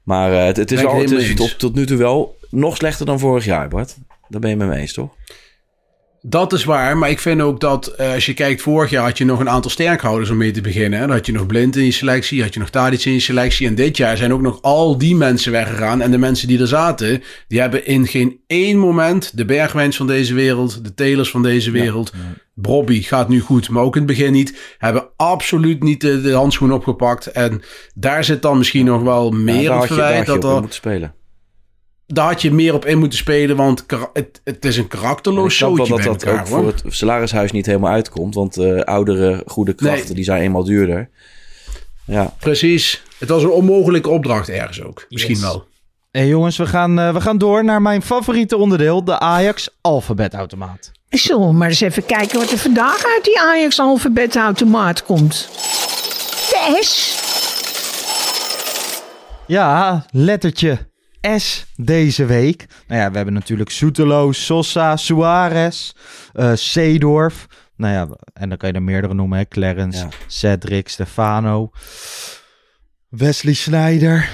Maar 0.03 0.33
eh, 0.33 0.45
het, 0.45 0.57
het 0.57 0.73
is, 0.73 0.85
al, 0.85 1.01
het 1.01 1.11
is 1.11 1.35
tot, 1.35 1.59
tot 1.59 1.75
nu 1.75 1.87
toe 1.87 1.99
wel 1.99 2.37
nog 2.51 2.77
slechter 2.77 3.07
dan 3.07 3.19
vorig 3.19 3.45
jaar, 3.45 3.69
Bart. 3.69 3.97
Daar 4.29 4.41
ben 4.41 4.51
je 4.51 4.57
met 4.57 4.69
me 4.69 4.77
eens, 4.77 4.93
toch? 4.93 5.15
Dat 6.27 6.53
is 6.53 6.65
waar, 6.65 6.99
maar 6.99 7.11
ik 7.11 7.21
vind 7.21 7.41
ook 7.41 7.61
dat 7.61 7.87
eh, 7.87 8.13
als 8.13 8.27
je 8.27 8.35
kijkt, 8.35 8.63
vorig 8.63 8.91
jaar 8.91 9.05
had 9.05 9.19
je 9.19 9.25
nog 9.25 9.41
een 9.41 9.49
aantal 9.49 9.71
sterkhouders 9.71 10.31
om 10.31 10.37
mee 10.37 10.51
te 10.51 10.61
beginnen. 10.61 10.99
hè. 10.99 11.07
Dan 11.07 11.17
had 11.17 11.27
je 11.27 11.33
nog 11.33 11.47
Blind 11.47 11.77
in 11.77 11.85
je 11.85 11.91
selectie, 11.91 12.43
had 12.43 12.55
je 12.55 12.61
nog 12.61 12.71
Tadic 12.71 13.05
in 13.05 13.13
je 13.13 13.21
selectie. 13.21 13.67
En 13.67 13.75
dit 13.75 13.97
jaar 13.97 14.17
zijn 14.17 14.33
ook 14.33 14.41
nog 14.41 14.63
al 14.63 14.99
die 14.99 15.17
mensen 15.17 15.53
weggegaan. 15.53 16.01
En 16.01 16.11
de 16.11 16.19
mensen 16.19 16.49
die 16.49 16.61
er 16.61 16.67
zaten, 16.67 17.23
die 17.49 17.61
hebben 17.61 17.87
in 17.87 18.07
geen 18.07 18.41
één 18.47 18.79
moment 18.79 19.37
de 19.37 19.45
Bergwijns 19.45 19.97
van 19.97 20.07
deze 20.07 20.35
wereld, 20.35 20.85
de 20.85 20.95
Telers 20.95 21.31
van 21.31 21.43
deze 21.43 21.71
wereld. 21.71 22.13
Brobby 22.55 23.03
gaat 23.03 23.29
nu 23.29 23.41
goed, 23.41 23.69
maar 23.69 23.83
ook 23.83 23.97
in 23.97 24.03
het 24.03 24.17
begin 24.17 24.33
niet. 24.33 24.77
Hebben 24.79 25.09
absoluut 25.17 25.83
niet 25.83 26.01
de, 26.01 26.21
de 26.21 26.33
handschoen 26.33 26.73
opgepakt. 26.73 27.27
En 27.27 27.63
daar 27.95 28.25
zit 28.25 28.43
dan 28.43 28.59
misschien 28.59 28.85
nog 28.85 29.03
wel 29.03 29.33
Ja, 29.33 29.39
meer 29.39 29.69
daar 29.69 29.79
het 29.79 29.87
verwijt. 29.87 30.27
Dat 30.27 30.45
er, 30.45 30.51
moeten 30.51 30.73
spelen. 30.73 31.15
Daar 32.07 32.27
had 32.27 32.43
je 32.43 32.53
meer 32.53 32.75
op 32.75 32.85
in 32.87 32.99
moeten 32.99 33.19
spelen, 33.19 33.57
want 33.57 33.85
het, 34.13 34.41
het 34.45 34.65
is 34.65 34.77
een 34.77 34.83
En 34.83 34.89
karakterloos 34.89 35.53
ik 35.53 35.57
snap 35.59 35.77
wel 35.77 35.87
dat 35.87 35.97
bij 35.97 36.07
dat 36.07 36.23
elkaar, 36.25 36.41
ook 36.43 36.49
hoor. 36.49 36.59
voor 36.59 36.67
het 36.73 36.83
salarishuis 36.95 37.53
niet 37.53 37.67
helemaal 37.67 37.93
uitkomt. 37.93 38.35
Want 38.35 38.57
eh, 38.57 38.81
oudere, 38.81 39.43
goede 39.47 39.73
krachten, 39.75 40.05
Nee. 40.07 40.15
die 40.15 40.25
zijn 40.25 40.43
eenmaal 40.43 40.65
duurder. 40.65 41.11
Ja, 42.07 42.35
Precies. 42.39 43.03
Het 43.19 43.29
was 43.29 43.43
een 43.43 43.51
onmogelijke 43.51 44.09
opdracht 44.11 44.49
ergens 44.49 44.83
ook. 44.83 45.07
Misschien 45.09 45.35
Yes. 45.35 45.43
wel. 45.43 45.67
Hey 46.11 46.27
jongens, 46.27 46.57
we 46.57 46.67
gaan, 46.67 46.99
eh, 46.99 47.13
we 47.13 47.21
gaan 47.21 47.39
door 47.39 47.65
naar 47.65 47.83
mijn 47.83 48.03
favoriete 48.03 48.57
onderdeel, 48.57 49.05
de 49.05 49.19
Ajax 49.19 49.69
alfabetautomaat. 49.81 50.91
Zullen 51.09 51.47
we 51.47 51.53
maar 51.53 51.69
eens 51.69 51.81
even 51.81 52.07
kijken 52.07 52.39
wat 52.39 52.51
er 52.51 52.59
vandaag 52.59 53.05
uit 53.05 53.25
die 53.25 53.41
Ajax 53.41 53.81
alfabetautomaat 53.81 55.03
komt. 55.05 55.49
De 56.51 56.79
S. 56.81 57.23
Ja, 59.47 60.05
lettertje 60.11 60.79
S 61.37 61.67
deze 61.77 62.25
week. 62.25 62.67
Nou 62.89 63.01
ja, 63.01 63.11
we 63.11 63.17
hebben 63.17 63.35
natuurlijk 63.35 63.71
Soetelo, 63.71 64.33
Sosa, 64.33 64.97
Suarez, 64.97 65.93
Seedorf. 66.55 67.47
Nou 67.77 67.95
ja, 67.95 68.09
en 68.33 68.49
dan 68.49 68.59
kan 68.59 68.69
je 68.69 68.75
er 68.75 68.83
meerdere 68.83 69.15
noemen, 69.15 69.39
hè. 69.39 69.45
Clarence, 69.49 69.99
Ja. 69.99 70.09
Cedric, 70.27 70.89
Stefano, 70.89 71.71
Wesley 73.09 73.55
Sneijder. 73.55 74.31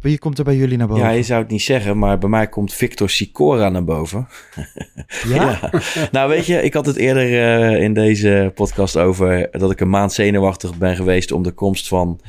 Wie 0.00 0.18
komt 0.18 0.38
er 0.38 0.44
bij 0.44 0.56
jullie 0.56 0.76
naar 0.76 0.86
boven? 0.86 1.04
ja, 1.04 1.10
je 1.10 1.22
zou 1.22 1.42
het 1.42 1.50
niet 1.50 1.62
zeggen, 1.62 1.98
maar 1.98 2.18
bij 2.18 2.28
mij 2.28 2.48
komt 2.48 2.74
Victor 2.74 3.10
Sicora 3.10 3.68
naar 3.68 3.84
boven. 3.84 4.28
Ja? 5.28 5.70
nou, 6.12 6.28
weet 6.28 6.46
je, 6.46 6.62
ik 6.62 6.74
had 6.74 6.86
het 6.86 6.96
eerder 6.96 7.22
eh, 7.42 7.82
in 7.82 7.94
deze 7.94 8.52
podcast 8.54 8.96
over 8.96 9.48
dat 9.50 9.70
ik 9.70 9.80
een 9.80 9.90
maand 9.90 10.12
zenuwachtig 10.12 10.76
ben 10.78 10.96
geweest 10.96 11.32
om 11.32 11.42
de 11.42 11.52
komst 11.52 11.88
van, 11.88 12.20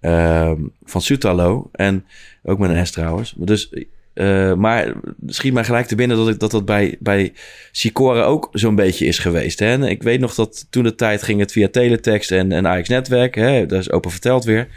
ehm 0.00 0.60
van 0.84 1.00
Sutalo. 1.00 1.68
En 1.72 2.06
ook 2.46 2.58
met 2.58 2.70
een 2.70 2.86
S 2.86 2.90
trouwens. 2.90 3.34
Dus, 3.36 3.72
eh, 4.14 4.54
maar 4.54 4.92
schiet 5.26 5.52
mij 5.52 5.64
gelijk 5.64 5.86
te 5.86 5.94
binnen 5.94 6.16
dat 6.16 6.28
ik, 6.28 6.38
dat, 6.40 6.50
dat 6.50 6.64
bij, 6.64 6.96
bij 6.98 7.32
Sicora 7.72 8.22
ook 8.22 8.48
zo'n 8.52 8.74
beetje 8.74 9.06
is 9.06 9.18
geweest. 9.18 9.58
Hè? 9.58 9.88
Ik 9.88 10.02
weet 10.02 10.20
nog 10.20 10.34
dat 10.34 10.66
toen 10.70 10.82
de 10.82 10.94
tijd 10.94 11.22
ging 11.22 11.40
het 11.40 11.52
via 11.52 11.68
teletext 11.68 12.30
en, 12.30 12.52
en 12.52 12.66
Ajax 12.66 12.88
Netwerk. 12.88 13.34
Hè? 13.34 13.66
Dat 13.66 13.80
is 13.80 13.90
open 13.90 14.10
verteld 14.10 14.44
weer. 14.44 14.68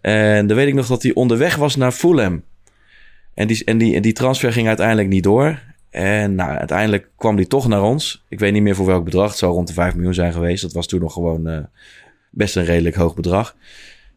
En 0.00 0.46
dan 0.46 0.56
weet 0.56 0.68
ik 0.68 0.74
nog 0.74 0.86
dat 0.86 1.02
hij 1.02 1.14
onderweg 1.14 1.56
was 1.56 1.76
naar 1.76 1.92
Fulham. 1.92 2.42
En 3.34 3.46
die, 3.46 3.64
en, 3.64 3.78
die, 3.78 3.94
en 3.94 4.02
die 4.02 4.12
transfer 4.12 4.52
ging 4.52 4.66
uiteindelijk 4.66 5.08
niet 5.08 5.22
door. 5.22 5.58
En 5.90 6.34
nou, 6.34 6.56
uiteindelijk 6.56 7.08
kwam 7.16 7.36
die 7.36 7.46
toch 7.46 7.68
naar 7.68 7.82
ons. 7.82 8.24
Ik 8.28 8.38
weet 8.38 8.52
niet 8.52 8.62
meer 8.62 8.74
voor 8.74 8.86
welk 8.86 9.04
bedrag. 9.04 9.28
Het 9.28 9.38
zou 9.38 9.52
rond 9.52 9.68
de 9.68 9.72
5 9.72 9.94
miljoen 9.94 10.14
zijn 10.14 10.32
geweest. 10.32 10.62
Dat 10.62 10.72
was 10.72 10.86
toen 10.86 11.00
nog 11.00 11.12
gewoon 11.12 11.46
eh, 11.46 11.58
best 12.30 12.56
een 12.56 12.64
redelijk 12.64 12.96
hoog 12.96 13.14
bedrag. 13.14 13.56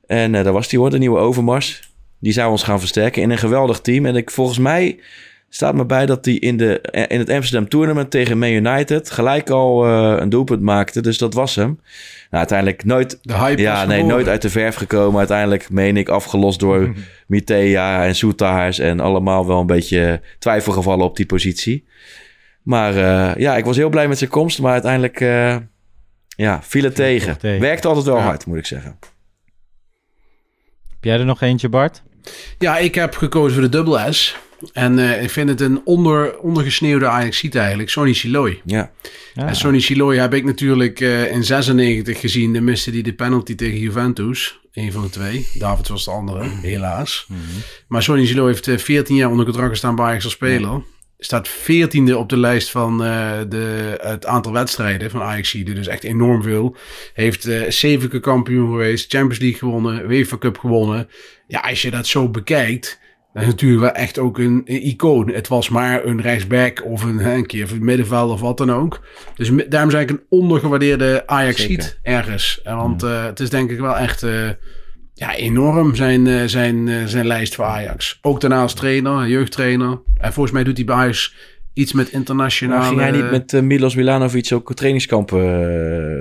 En 0.07 0.35
eh, 0.35 0.43
daar 0.43 0.53
was 0.53 0.67
die 0.67 0.79
hoor, 0.79 0.89
de 0.89 0.97
nieuwe 0.97 1.19
Overmars. 1.19 1.90
Die 2.21 2.33
zou 2.33 2.51
ons 2.51 2.63
gaan 2.63 2.79
versterken 2.79 3.21
in 3.21 3.29
een 3.29 3.37
geweldig 3.37 3.79
team. 3.81 4.05
En 4.05 4.15
ik, 4.15 4.31
volgens 4.31 4.57
mij 4.57 4.99
staat 5.49 5.75
me 5.75 5.85
bij 5.85 6.05
dat 6.05 6.25
hij 6.25 6.33
in, 6.33 6.57
de, 6.57 6.81
in 7.07 7.19
het 7.19 7.29
Amsterdam 7.29 7.69
Tournament 7.69 8.11
tegen 8.11 8.37
Man 8.37 8.49
United 8.49 9.11
gelijk 9.11 9.49
al 9.49 9.85
eh, 9.85 10.15
een 10.19 10.29
doelpunt 10.29 10.61
maakte. 10.61 11.01
Dus 11.01 11.17
dat 11.17 11.33
was 11.33 11.55
hem. 11.55 11.67
Nou, 11.67 11.79
uiteindelijk 12.29 12.83
nooit 12.85 13.19
De 13.21 13.33
hype 13.37 13.61
ja, 13.61 13.85
nee, 13.85 14.03
nooit 14.03 14.27
uit 14.27 14.41
de 14.41 14.49
verf 14.49 14.75
gekomen. 14.75 15.19
Uiteindelijk 15.19 15.69
meen 15.69 15.97
ik 15.97 16.09
afgelost 16.09 16.59
door 16.59 16.93
Mitea 17.27 18.05
en 18.05 18.15
Soetaars 18.15 18.79
en 18.79 18.99
allemaal 18.99 19.47
wel 19.47 19.59
een 19.59 19.65
beetje 19.67 20.21
twijfelgevallen 20.39 21.05
op 21.05 21.15
die 21.15 21.25
positie. 21.25 21.85
Maar 22.61 22.95
eh, 22.95 23.35
ja, 23.41 23.57
ik 23.57 23.65
was 23.65 23.77
heel 23.77 23.89
blij 23.89 24.07
met 24.07 24.17
zijn 24.17 24.29
komst, 24.29 24.59
maar 24.61 24.71
uiteindelijk 24.71 25.19
eh, 25.21 25.55
ja, 26.27 26.59
viel 26.63 26.83
het 26.83 26.95
tegen. 26.95 27.37
tegen. 27.37 27.61
Werkte 27.61 27.87
altijd 27.87 28.05
wel 28.05 28.15
Ja. 28.17 28.21
hard, 28.23 28.45
moet 28.45 28.57
ik 28.57 28.65
zeggen. 28.65 28.97
Heb 30.89 31.03
jij 31.09 31.19
er 31.19 31.25
nog 31.25 31.41
eentje, 31.41 31.69
Bart? 31.69 32.03
Ja, 32.59 32.77
ik 32.77 32.95
heb 32.95 33.15
gekozen 33.15 33.53
voor 33.53 33.61
de 33.61 33.69
dubbel 33.69 34.13
S. 34.13 34.35
En 34.73 34.99
eh, 34.99 35.23
ik 35.23 35.29
vind 35.29 35.49
het 35.49 35.61
een 35.61 35.81
onder, 35.83 36.39
ondergesneeuwde 36.39 37.07
Ajaxiet 37.07 37.55
eigenlijk. 37.55 37.89
Sonny 37.89 38.13
Siloy. 38.13 38.61
Ja, 38.65 38.91
Ja. 39.33 39.47
En 39.47 39.55
Sonny 39.55 39.79
Siloy 39.79 40.17
heb 40.17 40.33
ik 40.33 40.43
natuurlijk 40.43 40.99
eh, 40.99 41.31
in 41.31 41.43
96 41.43 42.19
gezien. 42.19 42.53
Dan 42.53 42.63
miste 42.63 42.91
hij 42.91 43.01
de 43.01 43.13
penalty 43.13 43.55
tegen 43.55 43.79
Juventus. 43.79 44.59
Een 44.73 44.91
van 44.91 45.01
de 45.01 45.09
twee. 45.09 45.47
David 45.53 45.87
was 45.87 46.05
de 46.05 46.11
andere, 46.11 46.49
helaas. 46.61 47.27
Maar 47.87 48.03
Sonny 48.03 48.25
Siloy 48.25 48.47
heeft 48.47 48.67
eh, 48.67 48.77
14 48.77 49.15
jaar 49.15 49.29
onder 49.29 49.45
contract 49.45 49.69
gestaan 49.69 49.95
bij 49.95 50.05
Ajax 50.05 50.23
als 50.23 50.33
speler. 50.33 50.81
Staat 51.23 51.49
14e 51.49 52.13
op 52.13 52.29
de 52.29 52.37
lijst 52.37 52.71
van 52.71 53.03
eh, 53.03 53.31
de, 53.49 53.97
het 54.01 54.25
aantal 54.25 54.51
wedstrijden 54.51 55.11
van 55.11 55.21
Ajax. 55.21 55.51
Dus 55.51 55.87
echt 55.87 56.03
enorm 56.03 56.43
veel. 56.43 56.75
Heeft 57.13 57.47
zeven 57.67 58.09
keer 58.09 58.19
kampioen 58.19 58.69
geweest. 58.69 59.11
Champions 59.11 59.39
League 59.39 59.59
gewonnen. 59.59 60.11
UEFA 60.11 60.37
Cup 60.37 60.57
gewonnen. 60.57 61.09
Ja, 61.47 61.59
als 61.59 61.81
je 61.81 61.91
dat 61.91 62.07
zo 62.07 62.29
bekijkt. 62.29 62.99
Dat 63.33 63.41
is 63.41 63.47
natuurlijk 63.49 63.81
wel 63.81 63.91
echt 63.91 64.19
ook 64.19 64.37
een, 64.37 64.61
een 64.65 64.85
icoon. 64.87 65.31
Het 65.31 65.47
was 65.47 65.69
maar 65.69 66.05
een 66.05 66.21
rechtsback 66.21 66.85
of 66.85 67.03
een, 67.03 67.25
een 67.25 67.45
keer 67.45 67.67
van 67.67 67.75
het 67.77 67.85
middenveld 67.85 68.31
of 68.31 68.41
wat 68.41 68.57
dan 68.57 68.71
ook. 68.71 69.01
Dus 69.35 69.47
daarom 69.47 69.89
is 69.89 69.95
eigenlijk 69.95 70.09
een 70.09 70.39
ondergewaardeerde 70.39 71.23
ajax 71.27 71.61
Zeker. 71.61 71.97
ergens. 72.01 72.59
En 72.63 72.75
Want 72.75 73.03
eh, 73.03 73.25
het 73.25 73.39
is 73.39 73.49
denk 73.49 73.71
ik 73.71 73.79
wel 73.79 73.97
echt 73.97 74.25
ja, 75.21 75.35
enorm 75.35 75.95
zijn, 75.95 76.27
eh, 76.27 76.43
zijn, 76.45 76.87
eh, 76.87 77.05
zijn 77.05 77.27
lijst 77.27 77.55
voor 77.55 77.65
Ajax. 77.65 78.19
Ook 78.21 78.41
daarna 78.41 78.61
als 78.61 78.73
trainer, 78.73 79.27
jeugdtrainer. 79.27 80.01
En 80.17 80.33
volgens 80.33 80.55
mij 80.55 80.63
doet 80.63 80.75
hij 80.77 80.85
bij 80.85 80.95
Ajax 80.95 81.33
iets 81.73 81.93
met 81.93 82.09
internationale... 82.09 82.79
maar 82.79 82.87
ging 82.89 82.99
hij 83.01 83.11
niet 83.11 83.31
met 83.31 83.53
eh, 83.53 83.61
Milos 83.61 83.95
Milanovic 83.95 84.51
ook 84.53 84.73
trainingskampen 84.73 85.43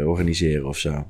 organiseren 0.07 0.67
of 0.69 0.79
zo? 0.79 1.07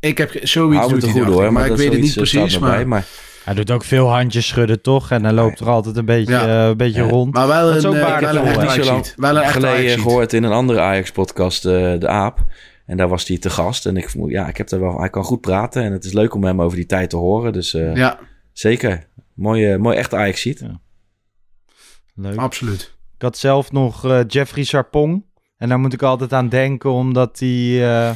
Ik 0.00 0.18
heb 0.18 0.30
zoiets 0.42 0.78
Hou 0.78 0.94
me 0.94 1.00
doet 1.00 1.00
te 1.00 1.06
hij, 1.06 1.14
goed 1.16 1.26
dacht 1.26 1.42
hoor, 1.42 1.52
maar 1.52 1.62
ik 1.62 1.68
dat 1.68 1.78
weet 1.78 1.92
het 1.92 2.00
niet 2.00 2.14
precies. 2.14 2.58
bij, 2.58 2.68
Maar, 2.68 2.88
maar 2.88 3.04
Hij 3.44 3.54
doet 3.54 3.70
ook 3.70 3.84
veel 3.84 4.08
handjes 4.10 4.46
schudden, 4.46 4.80
toch? 4.82 5.10
En 5.10 5.24
hij 5.24 5.32
loopt 5.32 5.60
er 5.60 5.68
altijd 5.68 5.96
een 5.96 6.04
beetje, 6.04 6.32
Ja. 6.32 6.68
een 6.68 6.76
beetje 6.76 7.02
Ja. 7.02 7.08
rond. 7.08 7.34
maar 7.34 7.46
wel 7.46 7.70
een, 7.76 7.82
wel 7.82 7.94
een 7.94 8.58
Ajaxiet. 8.58 9.14
Wel 9.16 9.36
een 9.36 9.42
echte 9.42 9.52
geleden 9.52 9.76
Ajaxiet. 9.76 10.02
gehoord 10.02 10.32
in 10.32 10.42
een 10.42 10.52
andere 10.52 10.80
Ajax-podcast, 10.80 11.64
eh, 11.66 11.72
De 11.98 12.08
Aap. 12.08 12.44
En 12.86 12.96
daar 12.96 13.08
was 13.08 13.28
hij 13.28 13.38
te 13.38 13.50
gast. 13.50 13.86
En 13.86 13.96
ik 13.96 14.14
ja, 14.26 14.48
ik 14.48 14.56
heb 14.56 14.68
daar 14.68 14.80
wel, 14.80 14.98
hij 14.98 15.10
kan 15.10 15.24
goed 15.24 15.40
praten. 15.40 15.82
En 15.82 15.92
het 15.92 16.04
is 16.04 16.12
leuk 16.12 16.34
om 16.34 16.44
hem 16.44 16.62
over 16.62 16.76
die 16.76 16.86
tijd 16.86 17.10
te 17.10 17.16
horen. 17.16 17.52
Dus 17.52 17.74
eh, 17.74 17.94
Ja, 17.96 18.18
zeker. 18.52 19.06
Mooi, 19.34 19.76
mooi 19.76 19.96
echt 19.96 20.14
ajax 20.14 20.40
ziet. 20.40 20.64
Leuk. 22.14 22.36
absoluut. 22.36 22.94
Ik 23.16 23.22
had 23.22 23.38
zelf 23.38 23.72
nog 23.72 24.04
eh, 24.04 24.20
Jeffrey 24.26 24.64
Sarpong. 24.64 25.24
En 25.56 25.68
daar 25.68 25.78
moet 25.78 25.92
ik 25.92 26.02
altijd 26.02 26.32
aan 26.32 26.48
denken, 26.48 26.90
omdat 26.90 27.38
die, 27.38 27.84
eh, 27.84 28.10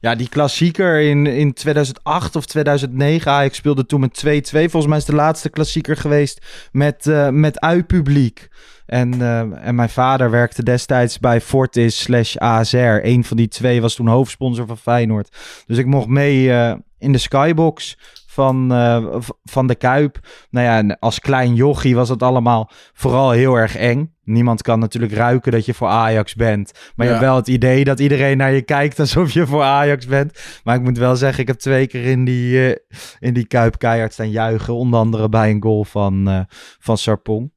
ja, 0.00 0.14
die 0.14 0.28
klassieker 0.28 1.00
in, 1.00 1.26
in 1.26 1.52
2008 1.52 2.36
of 2.36 2.46
2009, 2.46 3.32
Ajax 3.32 3.56
speelde 3.56 3.86
toen 3.86 4.00
met 4.00 4.24
2-2. 4.26 4.30
Volgens 4.50 4.86
mij 4.86 4.98
is 4.98 5.04
de 5.04 5.14
laatste 5.14 5.48
klassieker 5.48 5.96
geweest 5.96 6.68
met, 6.72 7.06
eh 7.06 7.28
met 7.28 7.60
uitpubliek. 7.60 8.48
En, 8.88 9.20
eh, 9.20 9.66
en 9.66 9.74
mijn 9.74 9.88
vader 9.88 10.30
werkte 10.30 10.62
destijds 10.62 11.18
bij 11.18 11.40
Fortis 11.40 12.02
slash 12.02 12.36
ASR. 12.36 12.76
Een 13.02 13.24
van 13.24 13.36
die 13.36 13.48
twee 13.48 13.80
was 13.80 13.94
toen 13.94 14.08
hoofdsponsor 14.08 14.66
van 14.66 14.78
Feyenoord. 14.78 15.36
Dus 15.66 15.78
ik 15.78 15.86
mocht 15.86 16.06
mee 16.06 16.52
eh, 16.52 16.74
in 16.98 17.12
de 17.12 17.18
skybox 17.18 17.96
van, 18.26 18.72
eh, 18.72 19.16
van 19.44 19.66
de 19.66 19.74
Kuip. 19.74 20.18
Nou 20.50 20.66
ja, 20.66 20.76
en 20.76 20.98
als 20.98 21.18
klein 21.18 21.54
jochie 21.54 21.94
was 21.94 22.08
het 22.08 22.22
allemaal 22.22 22.70
vooral 22.92 23.30
heel 23.30 23.54
erg 23.54 23.76
eng. 23.76 24.14
Niemand 24.24 24.62
kan 24.62 24.78
natuurlijk 24.78 25.12
ruiken 25.12 25.52
dat 25.52 25.64
je 25.64 25.74
voor 25.74 25.88
Ajax 25.88 26.34
bent. 26.34 26.72
Maar 26.94 27.06
je 27.06 27.12
hebt 27.12 27.24
wel 27.24 27.36
het 27.36 27.48
idee 27.48 27.84
dat 27.84 28.00
iedereen 28.00 28.36
naar 28.36 28.52
je 28.52 28.62
kijkt 28.62 29.00
alsof 29.00 29.30
je 29.32 29.46
voor 29.46 29.62
Ajax 29.62 30.06
bent. 30.06 30.60
Maar 30.64 30.76
ik 30.76 30.82
moet 30.82 30.98
wel 30.98 31.16
zeggen, 31.16 31.40
ik 31.40 31.46
heb 31.46 31.58
twee 31.58 31.86
keer 31.86 32.04
in 32.04 32.24
die, 32.24 32.72
eh, 32.72 32.76
in 33.18 33.34
die 33.34 33.46
Kuip 33.46 33.78
keihard 33.78 34.12
staan 34.12 34.30
juichen. 34.30 34.74
Onder 34.74 35.00
andere 35.00 35.28
bij 35.28 35.50
een 35.50 35.62
goal 35.62 35.84
van, 35.84 36.46
van 36.78 36.98
Sarpong. 36.98 37.52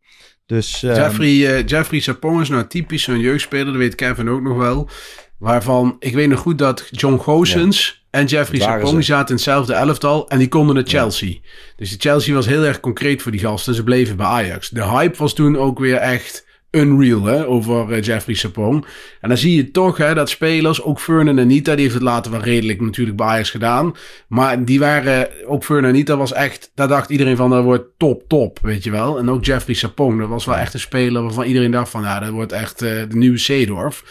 Dus 0.52 0.84
ehm, 0.84 0.96
Jeffrey, 0.96 1.48
eh, 1.48 1.66
Jeffrey 1.66 2.00
Sapong 2.00 2.42
is 2.42 2.50
nou 2.50 2.68
typisch 2.68 3.04
zo'n 3.04 3.20
jeugdspeler, 3.20 3.66
dat 3.66 3.76
weet 3.76 3.96
Kevin 3.96 4.30
ook 4.30 4.42
nog 4.42 4.58
wel. 4.58 4.90
Waarvan, 5.38 5.96
ik 6.00 6.14
weet 6.14 6.30
nog 6.30 6.40
goed 6.40 6.58
dat 6.58 6.88
John 6.90 7.18
Goossens 7.18 8.06
en 8.10 8.26
Jeffrey 8.26 8.60
Sapong 8.60 9.04
zaten 9.04 9.28
in 9.28 9.34
hetzelfde 9.34 9.74
elftal 9.74 10.30
en 10.30 10.38
die 10.38 10.48
konden 10.48 10.76
naar 10.76 10.84
Chelsea. 10.88 11.36
Dus 11.76 11.90
de 11.90 11.96
Chelsea 12.00 12.34
was 12.34 12.46
heel 12.46 12.64
erg 12.64 12.80
concreet 12.80 13.22
voor 13.22 13.32
die 13.32 13.42
gasten. 13.42 13.74
Ze 13.74 13.84
bleven 13.84 14.16
bij 14.16 14.26
Ajax. 14.26 14.70
De 14.70 14.84
hype 14.84 15.18
was 15.18 15.34
toen 15.34 15.58
ook 15.58 15.80
weer 15.80 15.96
echt 15.96 16.46
unreal 16.72 17.24
hè, 17.24 17.46
over 17.48 17.92
eh, 17.94 18.02
Jeffrey 18.04 18.36
Sapong. 18.36 18.86
En 19.22 19.30
dan 19.30 19.38
zie 19.38 19.56
je 19.56 19.72
toch 19.72 19.98
hè, 19.98 20.14
dat 20.14 20.30
spelers, 20.30 20.82
ook 20.82 21.00
Fern 21.00 21.28
en 21.28 21.40
Anita, 21.40 21.72
die 21.74 21.82
heeft 21.84 21.94
het 21.94 22.04
later 22.04 22.32
wel 22.32 22.42
redelijk 22.42 22.82
natuurlijk 22.82 23.18
bij 23.18 23.28
Ajax 23.28 23.50
gedaan. 23.50 23.96
Maar 24.28 24.66
die 24.66 24.80
waren, 24.80 25.28
ook 25.48 25.64
Fern 25.64 25.84
en 25.84 25.90
Anita 25.90 26.18
was 26.18 26.34
echt, 26.34 26.72
daar 26.76 26.88
dacht 26.88 27.10
iedereen 27.10 27.36
van, 27.36 27.50
dat 27.50 27.64
wordt 27.64 27.86
top, 27.98 28.24
top, 28.28 28.60
weet 28.62 28.84
je 28.84 28.92
wel. 28.92 29.18
En 29.18 29.30
ook 29.30 29.46
Jeffrey 29.46 29.76
Sapong, 29.76 30.20
dat 30.20 30.30
was 30.30 30.46
wel 30.46 30.58
echt 30.58 30.74
een 30.74 30.80
speler 30.80 31.22
waarvan 31.24 31.46
iedereen 31.46 31.72
dacht 31.72 31.90
van, 31.90 32.02
ja, 32.02 32.20
dat 32.20 32.30
wordt 32.30 32.52
echt 32.52 32.82
eh, 32.82 32.90
de 32.90 33.16
nieuwe 33.16 33.38
Seedorf. 33.38 34.04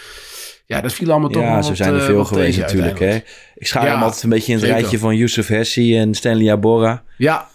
Ja, 0.67 0.81
dat 0.81 0.93
viel 0.93 1.11
allemaal 1.11 1.29
toch 1.31 1.43
wel 1.43 1.51
Ja, 1.53 1.63
zo 1.63 1.69
wat, 1.69 1.77
zijn 1.77 1.95
er 1.95 2.01
eh, 2.01 2.05
veel 2.05 2.17
wat 2.17 2.27
geweest 2.27 2.59
natuurlijk. 2.59 2.99
Hè. 2.99 3.15
Ik 3.55 3.67
schaar 3.67 3.85
Ja, 3.85 3.93
hem 3.93 4.03
altijd 4.03 4.23
een 4.23 4.29
beetje 4.29 4.47
in 4.53 4.53
het 4.59 4.63
zeker. 4.67 4.81
rijtje 4.81 4.99
van 4.99 5.17
Yusuf 5.17 5.47
Hessi 5.49 5.99
en 5.99 6.15
Stanley 6.15 6.53
Abora. 6.53 7.03
Ja, 7.17 7.49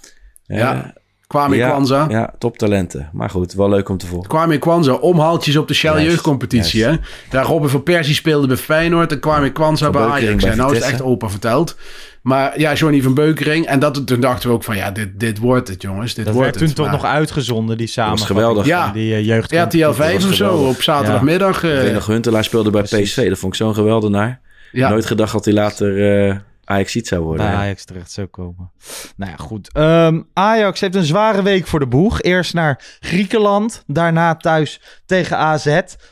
ja. 0.46 0.94
Kwame 1.36 1.56
ja, 1.56 1.68
Kwanza. 1.68 2.06
Ja, 2.10 2.34
toptalenten. 2.38 3.10
Maar 3.14 3.30
goed, 3.30 3.54
wel 3.54 3.70
leuk 3.70 3.90
om 3.90 3.98
te 3.98 4.06
volgen. 4.06 4.30
Kwame 4.30 4.58
Kwanza, 4.58 4.94
omhaaltjes 4.94 5.56
op 5.56 5.68
de 5.68 5.74
Shell 5.74 5.92
Juist, 5.92 6.08
jeugdcompetitie. 6.08 6.84
Hè? 6.84 6.94
Daar 7.30 7.46
Robin 7.46 7.70
van 7.70 7.84
Persie 7.84 8.16
speelde 8.16 8.48
bij 8.48 8.58
Feyenoord 8.58 9.12
en 9.12 9.20
Kwame 9.20 9.52
Kwanza 9.52 9.84
Van 9.84 9.92
bij 9.92 10.02
Beukering 10.02 10.30
Ajax. 10.30 10.44
bij 10.44 10.52
En 10.52 10.58
nou 10.58 10.72
is 10.72 10.78
het 10.78 10.92
echt 10.92 11.02
opa 11.02 11.30
verteld. 11.30 11.78
Maar 12.22 12.60
ja, 12.60 12.74
Johnny 12.74 13.02
van 13.02 13.14
Beukering. 13.14 13.66
En 13.66 13.80
dat, 13.80 14.08
toen 14.08 14.20
dachten 14.20 14.50
we 14.50 14.56
ook 14.56 14.64
van 14.64 14.76
ja, 14.76 14.92
dit, 14.92 15.20
dit 15.20 15.38
wordt 15.38 15.68
het 15.68 15.82
jongens. 15.82 16.14
Dit 16.14 16.26
dat 16.26 16.34
wordt 16.34 16.50
werd 16.50 16.58
toen 16.60 16.68
het. 16.68 16.76
toch 16.76 16.86
Maar 16.86 16.96
nog 16.96 17.06
uitgezonden, 17.06 17.78
die 17.78 17.88
samenvatting 17.88 18.40
geweldig. 18.40 18.66
Ja. 18.66 18.92
die 18.92 19.12
uh, 19.12 19.26
jeugd. 19.26 19.52
RTL 19.52 19.92
5 19.92 20.14
was 20.14 20.26
of 20.26 20.34
zo 20.34 20.48
geweldig. 20.48 20.76
op 20.76 20.82
zaterdagmiddag. 20.82 21.64
Ik 21.64 21.72
eh, 21.72 21.78
weet 21.78 21.94
nog, 21.94 22.06
Huntelaar 22.06 22.44
speelde 22.44 22.70
bij 22.70 22.84
Precies. 22.84 23.14
PSV. 23.14 23.30
Dat 23.30 23.38
vond 23.38 23.54
ik 23.54 23.60
zo'n 23.60 23.74
geweldenaar. 23.74 24.40
ja. 24.72 24.90
Nooit 24.90 25.06
gedacht 25.06 25.32
dat 25.32 25.46
hij 25.46 25.54
later 25.54 26.28
eh 26.30 26.36
ajax 26.66 26.92
zou 26.92 27.24
worden. 27.24 27.46
bij. 27.46 27.56
Ajax 27.56 27.86
terecht 27.86 28.12
zou 28.12 28.28
komen. 28.28 28.72
Nou 29.16 29.32
ja, 29.32 29.38
goed. 29.38 29.74
Ehm, 29.74 30.22
Ajax 30.34 30.80
heeft 30.80 30.96
een 30.96 31.04
zware 31.04 31.42
week 31.42 31.68
voor 31.68 31.80
de 31.80 31.88
boeg. 31.88 32.22
Eerst 32.22 32.54
naar 32.54 32.98
Griekenland, 33.00 33.84
daarna 33.88 34.36
thuis 34.36 34.82
tegen 35.06 35.38
AZ. 35.38 35.66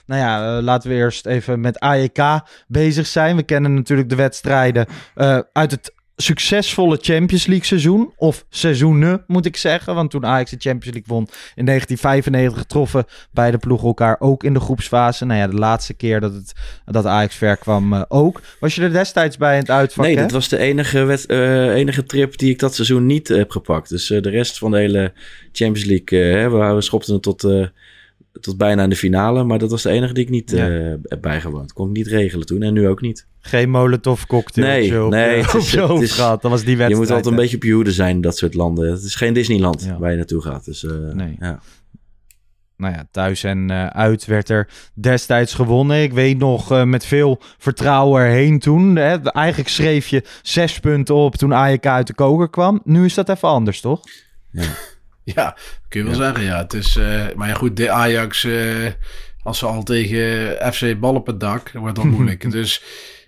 Nou 0.06 0.22
ja, 0.22 0.58
eh, 0.58 0.64
laten 0.64 0.90
we 0.90 0.96
eerst 0.96 1.26
even 1.26 1.60
met 1.60 1.80
AEK 1.80 2.42
bezig 2.68 3.08
zijn. 3.08 3.36
We 3.36 3.44
kennen 3.44 3.74
natuurlijk 3.74 4.10
de 4.10 4.16
wedstrijden 4.16 4.86
eh, 5.16 5.40
uit 5.54 5.72
het 5.72 5.93
succesvolle 6.16 6.98
Champions 7.02 7.46
League 7.46 7.66
seizoen. 7.66 8.14
Of 8.16 8.46
seizoenen, 8.50 9.24
moet 9.28 9.46
ik 9.46 9.58
zeggen. 9.58 9.96
Want 9.96 10.12
toen 10.12 10.26
Ajax 10.26 10.52
de 10.52 10.58
Champions 10.60 10.96
League 10.96 11.16
won 11.16 11.28
in 11.56 11.66
1995 11.66 12.64
troffen 12.64 13.06
beide 13.32 13.58
ploegen 13.58 13.88
elkaar 13.88 14.16
ook 14.20 14.44
in 14.44 14.54
de 14.54 14.60
groepsfase. 14.60 15.26
Nou 15.26 15.40
ja, 15.40 15.48
de 15.48 15.56
laatste 15.56 15.94
keer 15.94 16.20
dat, 16.20 16.34
het, 16.34 16.54
dat 16.86 17.06
Ajax 17.06 17.36
ver 17.36 17.58
kwam 17.58 17.94
eh, 17.94 18.02
ook. 18.08 18.42
Was 18.60 18.76
je 18.76 18.82
er 18.82 18.92
destijds 18.94 19.38
bij 19.38 19.54
in 19.54 19.60
het 19.60 19.70
uitvak? 19.70 20.06
Nee, 20.06 20.16
hè? 20.16 20.22
dat 20.22 20.32
was 20.32 20.48
de 20.48 20.58
enige, 20.58 21.04
wed- 21.04 21.26
eh, 21.26 21.74
enige 21.76 22.04
trip 22.04 22.38
die 22.38 22.50
ik 22.50 22.60
dat 22.60 22.76
seizoen 22.76 23.06
niet 23.06 23.28
heb 23.28 23.52
gepakt. 23.52 23.90
Dus 23.90 24.10
eh, 24.10 24.22
de 24.22 24.30
rest 24.30 24.58
van 24.58 24.72
de 24.72 24.78
hele 24.78 25.14
Champions 25.52 25.86
League, 25.88 26.20
hè, 26.20 26.50
we, 26.50 26.74
we 26.74 26.82
schopten 26.82 27.14
het 27.14 27.24
tot, 27.24 27.42
tot 28.44 28.58
bijna 28.58 28.84
in 28.84 28.90
de 28.90 28.96
finale. 28.96 29.44
Maar 29.44 29.60
dat 29.60 29.70
was 29.72 29.82
de 29.82 29.90
enige 29.90 30.14
die 30.14 30.24
ik 30.24 30.30
niet 30.30 30.52
Ja. 30.52 30.70
eh, 30.70 30.94
heb 31.04 31.22
bijgewoond. 31.22 31.74
Kon 31.74 31.88
ik 31.90 31.96
niet 31.96 32.08
regelen 32.08 32.46
toen 32.46 32.62
en 32.62 32.74
nu 32.74 32.88
ook 32.88 33.02
niet. 33.02 33.28
Geen 33.40 33.70
molotov 33.70 34.24
cocktail 34.26 34.68
Nee, 34.68 35.04
op, 35.04 35.12
nee, 35.12 35.40
op 35.40 35.54
is- 35.56 35.72
je 35.72 35.80
het 35.80 35.90
hoofd 35.90 36.02
is- 36.04 36.12
gehad. 36.12 36.42
Dat 36.42 36.52
was 36.52 36.64
die 36.64 36.78
wedstrijd. 36.78 36.92
je 36.92 36.98
moet 36.98 37.08
altijd 37.10 37.26
een 37.26 37.34
hè? 37.34 37.40
beetje 37.42 37.56
op 37.56 37.64
je 37.64 37.72
hoede 37.72 37.92
zijn 37.92 38.16
in 38.16 38.22
dat 38.22 38.38
soort 38.38 38.54
landen. 38.54 38.92
Het 38.92 39.04
is 39.04 39.16
geen 39.16 39.34
Disneyland 39.34 39.84
Ja. 39.84 39.98
waar 40.00 40.12
je 40.12 40.18
naartoe 40.18 40.42
gaat. 40.42 40.66
Dus, 40.66 40.86
eh, 40.86 40.92
Nee. 41.14 41.36
ja. 41.40 41.60
Nou 42.78 42.94
ja, 42.94 43.08
thuis 43.12 43.44
en 43.44 43.70
eh, 43.70 43.86
uit 43.88 44.26
werd 44.26 44.50
er 44.50 44.70
destijds 44.94 45.54
gewonnen. 45.54 46.02
Ik 46.04 46.14
weet 46.14 46.38
nog 46.38 46.86
met 46.86 47.06
veel 47.06 47.40
vertrouwen 47.58 48.22
erheen 48.22 48.60
toen. 48.60 48.96
Hè. 48.96 49.18
Eigenlijk 49.32 49.70
schreef 49.70 50.08
je 50.08 50.24
zes 50.42 50.80
punten 50.80 51.16
op 51.16 51.36
toen 51.36 51.54
AEK 51.54 51.86
uit 51.86 52.08
de 52.08 52.14
koker 52.14 52.50
kwam. 52.50 52.82
Nu 52.84 53.06
is 53.06 53.14
dat 53.14 53.30
even 53.30 53.48
anders, 53.48 53.82
toch? 53.82 54.02
Ja, 54.52 54.64
kun 55.90 56.02
je 56.02 56.04
wel 56.04 56.14
zeggen. 56.16 56.44
Ja, 56.44 56.58
het 56.58 56.74
is, 56.74 56.96
eh, 56.96 57.24
maar 57.36 57.48
ja, 57.48 57.54
goed, 57.54 57.78
de 57.78 57.90
Ajax, 57.90 58.44
eh, 58.44 58.86
als 59.44 59.58
ze 59.60 59.66
al 59.66 59.84
tegen 59.84 60.58
FC 60.74 61.00
bal 61.00 61.16
op 61.16 61.28
het 61.28 61.40
dak, 61.40 61.70
dat 61.74 61.82
wordt 61.82 61.96
dan 61.96 62.08
moeilijk. 62.16 62.52
dus 62.52 62.82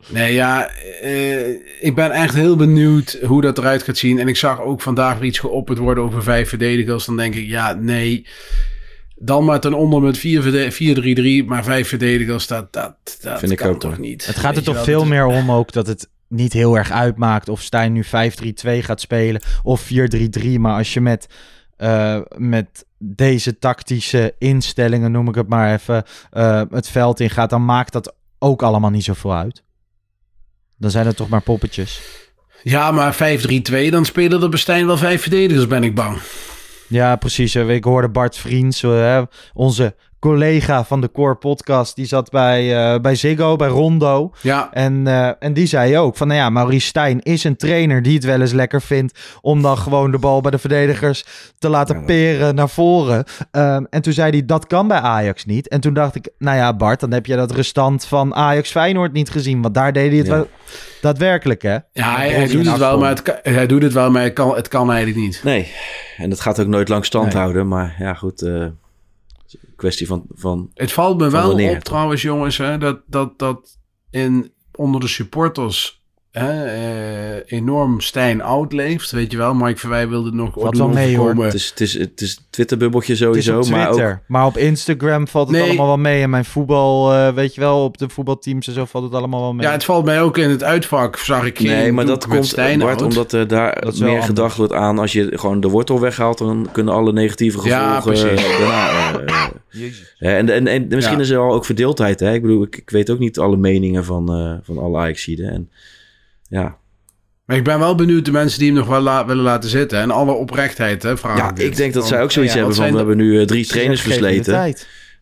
nee, 0.07 0.33
ja, 0.33 0.69
eh, 1.01 1.47
ik 1.81 1.91
ben 1.95 2.11
echt 2.11 2.33
heel 2.33 2.55
benieuwd 2.55 3.17
hoe 3.23 3.41
dat 3.41 3.57
eruit 3.57 3.83
gaat 3.83 3.97
zien. 3.97 4.19
En 4.19 4.27
ik 4.27 4.35
zag 4.37 4.61
ook 4.61 4.81
vandaag 4.81 5.17
weer 5.17 5.27
iets 5.27 5.39
geopperd 5.39 5.77
worden 5.77 6.03
over 6.03 6.23
vijf 6.23 6.49
verdedigers. 6.49 7.05
Dan 7.05 7.17
denk 7.17 7.35
ik, 7.35 7.47
ja, 7.47 7.73
nee. 7.73 8.25
Dan 9.17 9.45
maar 9.45 9.59
ten 9.59 9.73
onder 9.73 10.01
met 10.01 10.17
4 10.17 10.41
verde- 10.41 11.41
4-3-3, 11.43 11.45
maar 11.47 11.63
vijf 11.63 11.87
verdedigers, 11.87 12.47
dat, 12.47 12.73
dat, 12.73 12.95
dat 13.21 13.39
Vind 13.39 13.51
ik 13.51 13.57
kan 13.57 13.69
ook, 13.69 13.79
toch 13.79 13.97
niet. 13.97 14.25
Het 14.25 14.35
gaat 14.37 14.55
er 14.57 14.63
toch 14.63 14.83
veel 14.83 14.93
dat 14.93 15.03
is- 15.03 15.09
meer 15.09 15.25
om 15.25 15.51
ook 15.51 15.71
dat 15.71 15.87
het 15.87 16.09
niet 16.27 16.53
heel 16.53 16.75
erg 16.77 16.91
uitmaakt 16.91 17.49
of 17.49 17.61
Stijn 17.61 17.93
nu 17.93 18.03
5-3-2 18.03 18.07
gaat 18.83 19.01
spelen 19.01 19.41
of 19.63 19.87
4-3-3. 19.93 20.59
Maar 20.59 20.77
als 20.77 20.93
je 20.93 21.01
met, 21.01 21.27
eh, 21.77 22.19
met 22.37 22.85
deze 22.97 23.59
tactische 23.59 24.35
instellingen, 24.37 25.11
noem 25.11 25.27
ik 25.27 25.35
het 25.35 25.47
maar 25.47 25.73
even, 25.73 26.03
eh, 26.31 26.61
het 26.69 26.89
veld 26.89 27.19
in 27.19 27.29
gaat, 27.29 27.49
dan 27.49 27.65
maakt 27.65 27.93
dat 27.93 28.15
ook 28.39 28.61
allemaal 28.61 28.89
niet 28.89 29.03
zoveel 29.03 29.33
uit. 29.33 29.63
Dan 30.77 30.91
zijn 30.91 31.05
het 31.05 31.15
toch 31.15 31.29
maar 31.29 31.41
poppetjes. 31.41 32.01
Ja, 32.63 32.91
maar 32.91 33.13
5-3-2, 33.13 33.91
dan 33.91 34.05
spelen 34.05 34.41
er 34.41 34.49
bij 34.49 34.59
Stijn 34.59 34.85
wel 34.85 34.97
vijf 34.97 35.21
verdedigers, 35.21 35.67
ben 35.67 35.83
ik 35.83 35.95
bang. 35.95 36.17
Ja, 36.87 37.15
precies. 37.15 37.55
Ik 37.55 37.83
hoorde 37.83 38.09
Bart 38.09 38.37
Vriends, 38.37 38.83
eh, 38.83 39.21
onze 39.53 39.95
collega 40.29 40.83
van 40.83 41.01
de 41.01 41.11
Core 41.11 41.35
Podcast, 41.35 41.95
die 41.95 42.05
zat 42.05 42.29
bij, 42.29 42.75
eh, 42.93 42.99
bij 42.99 43.15
Ziggo, 43.15 43.55
bij 43.55 43.67
Rondo. 43.67 44.31
Ja, 44.41 44.69
En, 44.73 45.07
eh, 45.07 45.29
en 45.39 45.53
die 45.53 45.65
zei 45.67 45.97
ook 45.97 46.17
van, 46.17 46.27
nou 46.27 46.39
ja, 46.39 46.49
Maurice 46.49 46.87
Stijn 46.87 47.21
is 47.21 47.43
een 47.43 47.55
trainer 47.55 48.01
die 48.01 48.13
het 48.15 48.23
wel 48.23 48.41
eens 48.41 48.51
lekker 48.51 48.81
vindt 48.81 49.19
om 49.41 49.61
dan 49.61 49.77
gewoon 49.77 50.11
de 50.11 50.17
bal 50.17 50.41
bij 50.41 50.51
de 50.51 50.57
verdedigers 50.57 51.25
te 51.59 51.69
laten 51.69 52.05
peren 52.05 52.55
naar 52.55 52.69
voren. 52.69 53.23
Ehm, 53.51 53.83
en 53.89 54.01
toen 54.01 54.13
zei 54.13 54.29
hij, 54.31 54.45
dat 54.45 54.67
kan 54.67 54.87
bij 54.87 54.97
Ajax 54.99 55.45
niet. 55.45 55.67
En 55.67 55.79
toen 55.81 55.93
dacht 55.93 56.15
ik, 56.15 56.29
nou 56.37 56.57
ja, 56.57 56.73
Bart, 56.75 56.99
dan 56.99 57.11
heb 57.11 57.25
je 57.25 57.35
dat 57.35 57.51
restant 57.51 58.05
van 58.05 58.35
Ajax 58.35 58.71
Feyenoord 58.71 59.13
niet 59.13 59.29
gezien, 59.29 59.61
want 59.61 59.73
daar 59.73 59.93
deed 59.93 60.09
hij 60.09 60.17
het 60.17 60.27
Ja. 60.27 60.33
wel 60.33 60.47
daadwerkelijk, 61.01 61.61
hè? 61.61 61.77
ja 61.91 62.15
hij, 62.15 62.47
doet 62.47 62.65
het 62.65 62.77
wel, 62.77 62.99
maar 62.99 63.09
het 63.09 63.21
kan, 63.21 63.35
hij 63.43 63.67
doet 63.67 63.81
het 63.81 63.93
wel, 63.93 64.11
maar 64.11 64.23
het 64.23 64.33
kan, 64.33 64.55
het 64.55 64.67
kan 64.67 64.91
eigenlijk 64.91 65.25
niet. 65.25 65.41
Nee, 65.43 65.71
en 66.17 66.29
dat 66.29 66.39
gaat 66.39 66.59
ook 66.59 66.67
nooit 66.67 66.89
lang 66.89 67.05
stand 67.05 67.25
Nee. 67.33 67.41
houden. 67.41 67.67
Maar 67.67 67.95
ja, 67.99 68.13
goed. 68.13 68.49
Eh, 69.61 69.69
kwestie 69.75 70.07
van, 70.07 70.25
van 70.29 70.71
Het 70.73 70.91
valt 70.91 71.17
me 71.17 71.29
wel 71.29 71.69
op 71.69 71.79
trouwens, 71.79 72.21
jongens, 72.21 72.57
hè, 72.57 72.77
dat, 72.77 73.01
dat, 73.07 73.39
dat 73.39 73.79
in, 74.09 74.51
onder 74.75 75.01
de 75.01 75.07
supporters 75.07 76.04
eh, 76.35 77.57
enorm 77.57 78.01
Stijn 78.01 78.41
oud 78.41 78.73
leeft. 78.73 79.11
Weet 79.11 79.31
je 79.31 79.37
wel, 79.37 79.53
Mike 79.53 79.79
Verwij 79.79 80.07
wilde 80.07 80.25
het 80.25 80.35
nog 80.35 80.53
Valt 80.53 80.75
doen 80.75 80.85
wel 80.85 80.95
mee, 80.95 81.17
hoor. 81.17 81.43
Het 81.43 81.53
is, 81.53 81.69
het 81.69 81.79
is, 81.81 81.93
het 81.93 82.21
is 82.21 82.39
Twitter-bubbeltje 82.49 83.11
Het 83.13 83.21
is 83.21 83.27
sowieso, 83.27 83.59
op 83.59 83.67
maar 83.69 83.85
Twitter, 83.87 84.11
ook... 84.11 84.19
maar, 84.27 84.45
op 84.45 84.57
Instagram 84.57 85.27
valt 85.27 85.47
het 85.47 85.57
Nee. 85.57 85.67
allemaal 85.67 85.85
wel 85.87 85.97
mee. 85.97 86.21
En 86.21 86.29
mijn 86.29 86.45
voetbal, 86.45 87.13
eh, 87.13 87.33
weet 87.33 87.55
je 87.55 87.61
wel, 87.61 87.83
op 87.83 87.97
de 87.97 88.09
voetbalteams 88.09 88.67
en 88.67 88.73
zo 88.73 88.85
valt 88.85 89.03
het 89.03 89.13
allemaal 89.13 89.41
wel 89.41 89.53
mee. 89.53 89.65
Ja, 89.65 89.71
het 89.71 89.83
valt 89.83 90.05
mij 90.05 90.21
ook 90.21 90.37
in 90.37 90.49
het 90.49 90.63
uitvak, 90.63 91.17
zag 91.17 91.45
ik 91.45 91.59
Nee, 91.59 91.91
maar 91.91 92.05
dat 92.05 92.27
komt, 92.27 92.45
Stijn 92.45 92.79
Bart, 92.79 93.01
oud. 93.01 93.09
omdat 93.09 93.31
er 93.31 93.47
daar 93.47 93.81
Dat 93.81 93.97
meer 93.99 94.07
anders. 94.07 94.25
gedacht 94.25 94.57
wordt 94.57 94.73
aan... 94.73 94.99
als 94.99 95.11
je 95.11 95.29
gewoon 95.37 95.59
de 95.59 95.67
wortel 95.69 95.99
weghaalt... 95.99 96.37
dan 96.37 96.67
kunnen 96.71 96.93
alle 96.93 97.13
negatieve 97.13 97.67
Ja, 97.67 97.95
gevolgen 98.01 98.27
precies. 98.35 98.45
eh, 98.51 98.59
daarna... 98.59 99.19
eh, 99.19 99.25
eh, 99.43 99.45
Jezus. 99.81 100.15
hè, 100.17 100.35
en, 100.37 100.49
en, 100.49 100.67
en 100.67 100.87
misschien 100.89 101.17
Ja. 101.17 101.23
is 101.23 101.29
er 101.29 101.37
al 101.39 101.53
ook 101.53 101.65
verdeeldheid. 101.65 102.19
Hè? 102.19 102.33
Ik 102.33 102.41
bedoel, 102.41 102.63
ik, 102.63 102.77
ik 102.77 102.89
weet 102.89 103.09
ook 103.09 103.19
niet 103.19 103.39
alle 103.39 103.57
meningen 103.57 104.05
van, 104.05 104.33
eh 104.33 104.53
van 104.65 104.77
alle 104.77 104.97
Ajaxiden. 104.97 105.49
En 105.49 105.69
ja, 106.47 106.77
Maar 107.45 107.57
ik 107.57 107.63
ben 107.63 107.79
wel 107.79 107.95
benieuwd 107.95 108.25
de 108.25 108.31
mensen 108.31 108.59
die 108.59 108.67
hem 108.67 108.77
nog 108.77 108.87
wel 108.87 109.01
la- 109.01 109.25
willen 109.25 109.43
laten 109.43 109.69
zitten. 109.69 109.99
En 109.99 110.11
alle 110.11 110.31
oprechtheid, 110.31 111.03
hè, 111.03 111.17
vraag 111.17 111.37
ja 111.37 111.49
ik 111.55 111.75
denk 111.75 111.93
dat 111.93 112.03
Want- 112.03 112.07
zij 112.13 112.23
ook 112.23 112.31
zoiets 112.31 112.51
ja, 112.53 112.57
hebben 112.59 112.75
van... 112.75 112.91
we 112.91 112.97
hebben 112.97 113.17
nu 113.17 113.39
eh, 113.39 113.45
drie 113.45 113.65
trainers 113.65 114.03
de 114.03 114.09
versleten. 114.09 114.75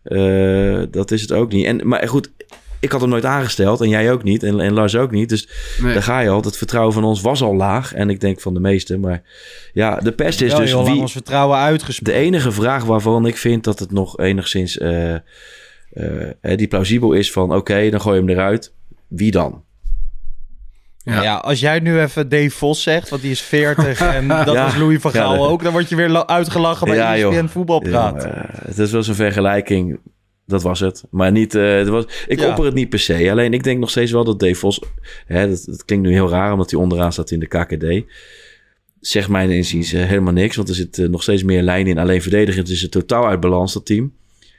Eh, 0.03 0.83
dat 0.91 1.11
is 1.11 1.21
het 1.21 1.31
ook 1.31 1.51
niet. 1.51 1.65
En, 1.65 1.87
maar 1.87 2.07
goed, 2.07 2.31
ik 2.79 2.91
had 2.91 3.01
hem 3.01 3.09
nooit 3.09 3.25
aangesteld. 3.25 3.81
En 3.81 3.89
jij 3.89 4.11
ook 4.11 4.23
niet. 4.23 4.43
En, 4.43 4.59
en 4.59 4.73
Lars 4.73 4.95
ook 4.95 5.11
niet. 5.11 5.29
Dus 5.29 5.45
de- 5.47 5.79
nee. 5.83 5.93
daar 5.93 6.03
ga 6.03 6.19
je 6.19 6.29
al. 6.29 6.41
Het 6.41 6.57
vertrouwen 6.57 6.93
van 6.93 7.03
ons 7.03 7.21
was 7.21 7.41
al 7.41 7.55
laag. 7.55 7.93
En 7.93 8.09
ik 8.09 8.19
denk 8.19 8.41
van 8.41 8.53
de 8.53 8.59
meesten. 8.59 8.99
Maar 8.99 9.21
ja, 9.73 9.95
de 9.99 10.11
pest 10.11 10.41
is 10.41 10.55
dus 10.55 10.73
wie... 10.73 11.01
ons 11.01 11.11
vertrouwen 11.11 11.57
De 11.57 11.63
uitgesproken. 11.63 12.21
enige 12.21 12.51
vraag 12.51 12.83
waarvan 12.83 13.25
ik 13.25 13.37
vind 13.37 13.63
dat 13.63 13.79
het 13.79 13.91
nog 13.91 14.19
enigszins... 14.19 14.77
eh, 14.77 15.13
eh, 15.13 15.19
eh, 16.41 16.57
die 16.57 16.67
plausibel 16.67 17.13
is 17.13 17.31
van... 17.31 17.53
Oké, 17.55 17.89
dan 17.89 18.01
gooi 18.01 18.15
je 18.15 18.21
hem 18.21 18.29
eruit. 18.29 18.73
Wie 19.07 19.31
dan? 19.31 19.63
Ja. 21.03 21.21
ja. 21.23 21.35
als 21.35 21.59
jij 21.59 21.79
nu 21.79 21.99
even 21.99 22.29
Dave 22.29 22.49
Vos 22.49 22.81
zegt, 22.83 23.09
want 23.09 23.21
die 23.21 23.31
is 23.31 23.41
40 23.41 24.01
en 24.15 24.27
dat 24.27 24.45
Ja. 24.53 24.63
was 24.63 24.77
Louis 24.77 25.01
van 25.01 25.11
Gaal 25.11 25.33
Ja, 25.33 25.39
dat- 25.39 25.47
ook, 25.49 25.63
dan 25.63 25.71
word 25.71 25.89
je 25.89 25.95
weer 25.95 26.09
la- 26.09 26.27
uitgelachen 26.27 26.87
bij 26.87 26.95
Ja, 26.95 27.15
ESPN 27.15 27.45
voetbalpraat. 27.47 28.23
Ja, 28.23 28.29
eh, 28.49 28.65
het 28.67 28.77
is 28.79 28.91
wel 28.91 29.03
zo'n 29.03 29.15
vergelijking. 29.15 29.99
Dat 30.45 30.61
was 30.61 30.79
het. 30.79 31.03
Maar 31.09 31.31
niet, 31.31 31.55
eh, 31.55 31.75
het 31.75 31.87
was, 31.87 32.05
ik 32.27 32.41
opper 32.41 32.65
het 32.65 32.73
niet 32.73 32.89
per 32.89 32.99
se. 32.99 33.31
Alleen 33.31 33.53
ik 33.53 33.63
denk 33.63 33.79
nog 33.79 33.89
steeds 33.89 34.11
wel 34.11 34.23
dat 34.23 34.39
Dave 34.39 34.55
Vos... 34.55 34.81
Hè, 35.25 35.49
dat, 35.49 35.63
dat 35.65 35.85
klinkt 35.85 36.07
nu 36.07 36.13
heel 36.13 36.29
raar 36.29 36.51
omdat 36.51 36.71
hij 36.71 36.79
onderaan 36.79 37.13
staat 37.13 37.31
in 37.31 37.39
de 37.39 37.47
KKD. 37.47 38.11
Zegt 38.99 39.29
mijn 39.29 39.49
inziens 39.51 39.93
eh, 39.93 40.03
helemaal 40.05 40.33
niks. 40.33 40.55
Want 40.55 40.69
er 40.69 40.75
zit 40.75 40.97
nog 40.97 41.21
steeds 41.23 41.43
meer 41.43 41.61
lijn 41.61 41.87
in. 41.87 41.97
Alleen 41.97 42.21
verdedigend 42.21 42.69
is 42.69 42.81
het 42.81 42.91
totaal 42.91 43.27
uit 43.27 43.39
balans, 43.39 43.73
dat 43.73 43.85
team. 43.85 44.13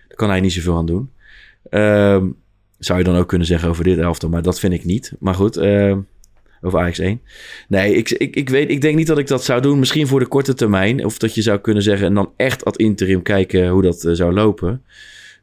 Daar 0.08 0.16
kan 0.16 0.28
hij 0.28 0.40
niet 0.40 0.52
zoveel 0.52 0.76
aan 0.76 0.86
doen. 0.86 1.10
Ehm, 1.70 2.26
zou 2.78 2.98
je 2.98 3.04
dan 3.04 3.16
ook 3.16 3.28
kunnen 3.28 3.46
zeggen 3.46 3.68
over 3.68 3.84
dit 3.84 3.98
elftal. 3.98 4.28
Maar 4.28 4.42
dat 4.42 4.58
vind 4.60 4.72
ik 4.72 4.84
niet. 4.84 5.12
Maar 5.18 5.34
goed, 5.34 5.56
ehm, 6.64 6.66
over 6.66 6.78
Ajax 6.78 6.98
1. 6.98 7.20
Nee, 7.68 7.94
ik, 7.94 8.10
ik, 8.10 8.36
ik, 8.36 8.48
weet, 8.48 8.70
ik 8.70 8.80
denk 8.80 8.96
niet 8.96 9.06
dat 9.06 9.18
ik 9.18 9.26
dat 9.26 9.44
zou 9.44 9.60
doen. 9.60 9.78
Misschien 9.78 10.06
voor 10.06 10.20
de 10.20 10.26
korte 10.26 10.54
termijn. 10.54 11.04
Of 11.04 11.18
dat 11.18 11.34
je 11.34 11.42
zou 11.42 11.58
kunnen 11.58 11.82
zeggen... 11.82 12.06
en 12.06 12.14
dan 12.14 12.32
echt 12.36 12.64
ad 12.64 12.76
interim 12.76 13.22
kijken 13.22 13.68
hoe 13.68 13.82
dat 13.82 14.04
eh, 14.04 14.12
zou 14.12 14.32
lopen. 14.32 14.82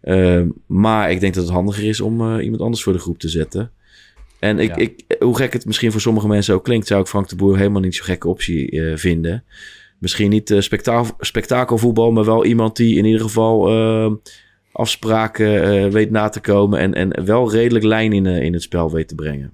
Ehm, 0.01 0.49
maar 0.65 1.11
ik 1.11 1.19
denk 1.19 1.33
dat 1.33 1.43
het 1.43 1.53
handiger 1.53 1.83
is 1.83 2.01
om 2.01 2.21
eh, 2.21 2.43
iemand 2.43 2.61
anders 2.61 2.83
voor 2.83 2.93
de 2.93 2.99
groep 2.99 3.19
te 3.19 3.29
zetten. 3.29 3.71
En 4.39 4.59
ik, 4.59 4.69
Ja. 4.69 4.75
ik, 4.75 5.03
hoe 5.19 5.37
gek 5.37 5.53
het 5.53 5.65
misschien 5.65 5.91
voor 5.91 6.01
sommige 6.01 6.27
mensen 6.27 6.53
ook 6.53 6.63
klinkt... 6.63 6.87
zou 6.87 7.01
ik 7.01 7.07
Frank 7.07 7.29
de 7.29 7.35
Boer 7.35 7.57
helemaal 7.57 7.81
niet 7.81 7.95
zo'n 7.95 8.05
gekke 8.05 8.27
optie 8.27 8.81
eh, 8.81 8.97
vinden. 8.97 9.43
Misschien 9.99 10.29
niet 10.29 10.51
eh, 10.51 10.59
spekta 10.59 11.03
spektakelvoetbal... 11.19 12.11
maar 12.11 12.25
wel 12.25 12.45
iemand 12.45 12.75
die 12.75 12.97
in 12.97 13.05
ieder 13.05 13.21
geval... 13.21 13.69
ehm, 13.69 14.13
afspraken 14.71 15.91
weet 15.91 16.11
na 16.11 16.29
te 16.29 16.39
komen... 16.39 16.79
en, 16.79 16.93
en 16.93 17.25
wel 17.25 17.51
redelijk 17.51 17.85
lijn 17.85 18.13
in, 18.13 18.25
in 18.25 18.53
het 18.53 18.61
spel 18.61 18.91
weet 18.91 19.07
te 19.07 19.15
brengen. 19.15 19.53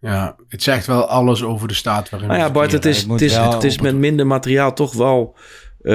Ja, 0.00 0.36
het 0.48 0.62
zegt 0.62 0.86
wel 0.86 1.06
alles 1.08 1.42
over 1.42 1.68
de 1.68 1.74
staat 1.74 2.10
waarin 2.10 2.28
Nou 2.28 2.40
ja, 2.40 2.50
Bart, 2.50 2.72
het 2.72 2.84
is, 2.84 3.02
het 3.02 3.20
is, 3.20 3.36
het 3.36 3.64
is 3.64 3.78
met 3.78 3.96
minder 3.96 4.26
materiaal 4.26 4.72
toch 4.72 4.92
wel... 4.94 5.36
eh, 5.82 5.94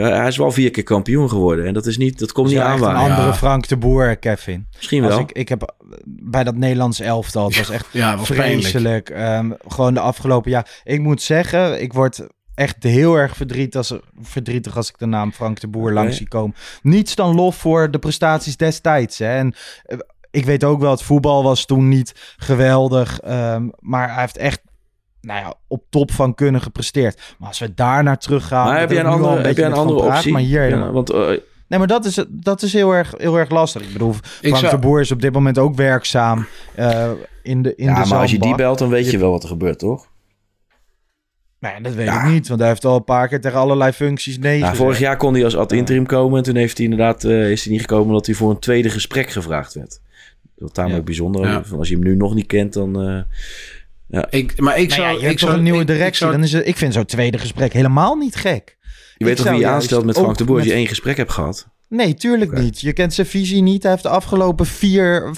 hij 0.00 0.26
is 0.26 0.36
wel 0.36 0.50
vier 0.52 0.70
keer 0.70 0.82
kampioen 0.82 1.28
geworden. 1.28 1.66
En 1.66 1.74
dat, 1.74 1.86
is 1.86 1.96
niet, 1.96 2.18
dat 2.18 2.32
komt 2.32 2.46
Dus 2.48 2.56
niet 2.56 2.64
ja, 2.64 2.72
echt 2.72 2.82
een 2.82 2.94
andere 2.94 3.26
Ja. 3.26 3.34
Frank 3.34 3.68
de 3.68 3.76
Boer, 3.76 4.16
Kevin. 4.16 4.66
Misschien 4.76 5.04
Als 5.04 5.12
wel. 5.12 5.22
ik, 5.22 5.32
ik 5.32 5.48
heb 5.48 5.74
bij 6.04 6.44
dat 6.44 6.56
Nederlands 6.56 7.00
elftal, 7.00 7.46
het 7.46 7.56
was 7.56 7.70
echt 7.70 7.86
Ja, 7.90 8.16
was 8.16 8.26
vreselijk. 8.26 9.10
Ehm, 9.10 9.50
gewoon 9.68 9.94
de 9.94 10.00
afgelopen 10.00 10.50
jaar. 10.50 10.80
Ik 10.84 11.00
moet 11.00 11.22
zeggen, 11.22 11.82
ik 11.82 11.92
word 11.92 12.26
echt 12.54 12.82
heel 12.82 13.14
erg 13.14 13.36
verdriet 13.36 13.76
als, 13.76 13.94
verdrietig 14.20 14.76
als 14.76 14.88
ik 14.88 14.98
de 14.98 15.06
naam 15.06 15.32
Frank 15.32 15.60
de 15.60 15.68
Boer 15.68 15.92
langs 15.92 16.16
zie 16.16 16.28
komen. 16.28 16.56
Niets 16.82 17.14
dan 17.14 17.34
lof 17.34 17.56
voor 17.56 17.90
de 17.90 17.98
prestaties 17.98 18.56
destijds. 18.56 19.18
Hè. 19.18 19.36
En 19.36 19.54
eh, 19.84 19.98
ik 20.30 20.44
weet 20.44 20.64
ook 20.64 20.80
wel, 20.80 20.90
het 20.90 21.02
voetbal 21.02 21.42
was 21.42 21.64
toen 21.64 21.88
niet 21.88 22.34
geweldig. 22.36 23.20
ehm, 23.20 23.68
maar 23.78 24.12
hij 24.12 24.20
heeft 24.20 24.36
echt 24.36 24.60
nou 25.20 25.40
ja, 25.40 25.54
op 25.68 25.84
top 25.90 26.12
van 26.12 26.34
kunnen 26.34 26.60
gepresteerd. 26.60 27.34
Maar 27.38 27.48
als 27.48 27.58
we 27.58 27.74
daar 27.74 28.02
naar 28.02 28.18
terug 28.18 28.46
gaan... 28.46 28.66
maar 28.66 28.80
heb 28.80 28.90
jij 28.90 29.00
een 29.00 29.06
andere, 29.06 29.36
heb 29.46 29.58
een 29.58 29.68
met 29.68 29.78
andere 29.78 29.98
van 29.98 30.06
praat, 30.06 30.16
optie? 30.16 30.32
Maar 30.32 30.42
hier 30.42 30.68
ja, 30.68 30.90
want 30.90 31.10
eh, 31.10 31.28
Nee, 31.68 31.78
maar 31.78 31.88
dat 31.88 32.04
is, 32.04 32.24
dat 32.28 32.62
is 32.62 32.72
heel, 32.72 32.92
erg, 32.92 33.14
heel 33.16 33.36
erg 33.38 33.50
lastig. 33.50 33.82
Ik 33.82 33.92
bedoel, 33.92 34.12
Frank 34.12 34.56
zou- 34.56 34.70
de 34.70 34.78
Boer 34.78 35.00
is 35.00 35.10
op 35.10 35.20
dit 35.20 35.32
moment 35.32 35.58
ook 35.58 35.74
werkzaam 35.74 36.46
eh, 36.74 37.10
in 37.42 37.62
de 37.62 37.74
in 37.74 37.86
ja, 37.86 38.02
de 38.02 38.08
maar 38.08 38.18
als 38.18 38.30
je 38.30 38.38
die 38.38 38.54
belt, 38.54 38.78
dan 38.78 38.88
weet 38.88 39.10
je 39.10 39.18
wel 39.18 39.30
wat 39.30 39.42
er 39.42 39.48
gebeurt, 39.48 39.78
toch? 39.78 40.08
Nee, 41.58 41.80
dat 41.80 41.94
weet 41.94 42.06
Ja. 42.06 42.22
ik 42.24 42.30
niet, 42.30 42.48
want 42.48 42.60
hij 42.60 42.68
heeft 42.68 42.84
al 42.84 42.96
een 42.96 43.04
paar 43.04 43.28
keer 43.28 43.40
tegen 43.40 43.58
allerlei 43.58 43.92
functies 43.92 44.38
nee 44.38 44.60
Nou, 44.60 44.76
vorig 44.76 44.98
jaar 44.98 45.16
kon 45.16 45.34
hij 45.34 45.44
als 45.44 45.56
ad 45.56 45.72
interim 45.72 46.06
komen. 46.06 46.38
En 46.38 46.44
toen 46.44 46.54
heeft 46.56 46.76
hij 46.76 46.86
inderdaad, 46.86 47.24
eh, 47.24 47.50
is 47.50 47.62
hij 47.64 47.72
niet 47.72 47.80
gekomen 47.80 48.06
omdat 48.06 48.26
hij 48.26 48.34
voor 48.34 48.50
een 48.50 48.58
tweede 48.58 48.90
gesprek 48.90 49.30
gevraagd 49.30 49.74
werd. 49.74 50.00
Dat 50.60 50.74
tamelijk 50.74 50.98
Ja. 50.98 51.04
bijzonder. 51.04 51.46
Ja. 51.46 51.64
Van 51.64 51.78
Als 51.78 51.88
je 51.88 51.94
hem 51.94 52.04
nu 52.04 52.16
nog 52.16 52.34
niet 52.34 52.46
kent, 52.46 52.72
dan... 52.72 53.00
eh, 54.08 54.22
Ik, 54.30 54.60
maar 54.60 54.78
ik 54.78 54.88
Nou 54.88 55.00
zou... 55.00 55.12
ja, 55.14 55.20
je 55.20 55.30
ik 55.30 55.38
toch 55.38 55.40
zou, 55.48 55.56
een 55.56 55.62
nieuwe 55.62 55.80
ik- 55.82 55.88
ik 55.88 55.94
directie. 55.94 56.16
zou- 56.18 56.32
dan 56.32 56.42
is 56.42 56.52
het, 56.52 56.66
ik 56.66 56.76
vind 56.76 56.92
zo'n 56.94 57.04
tweede 57.04 57.38
gesprek 57.38 57.72
helemaal 57.72 58.14
niet 58.16 58.34
gek. 58.36 58.76
je 59.16 59.24
weet 59.24 59.36
toch 59.36 59.48
wie 59.50 59.58
je 59.58 59.66
aanstelt 59.66 60.04
met 60.04 60.16
Frank 60.18 60.38
de 60.38 60.44
Boer 60.44 60.56
als 60.56 60.66
je 60.66 60.72
één 60.72 60.86
gesprek 60.86 61.16
hebt 61.16 61.32
gehad. 61.32 61.68
Nee, 61.88 62.14
tuurlijk 62.14 62.52
niet. 62.58 62.80
Je 62.80 62.92
kent 62.92 63.14
zijn 63.14 63.26
visie 63.26 63.62
niet. 63.62 63.82
Hij 63.82 63.90
heeft 63.92 64.02
de 64.02 64.08
afgelopen 64.08 64.66
vier... 64.66 65.30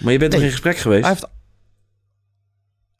Maar 0.00 0.12
je 0.12 0.18
bent 0.18 0.30
toch 0.30 0.40
Nee. 0.40 0.48
in 0.48 0.54
gesprek 0.54 0.76
geweest? 0.76 1.02
Hij 1.04 1.10
heeft... 1.12 1.26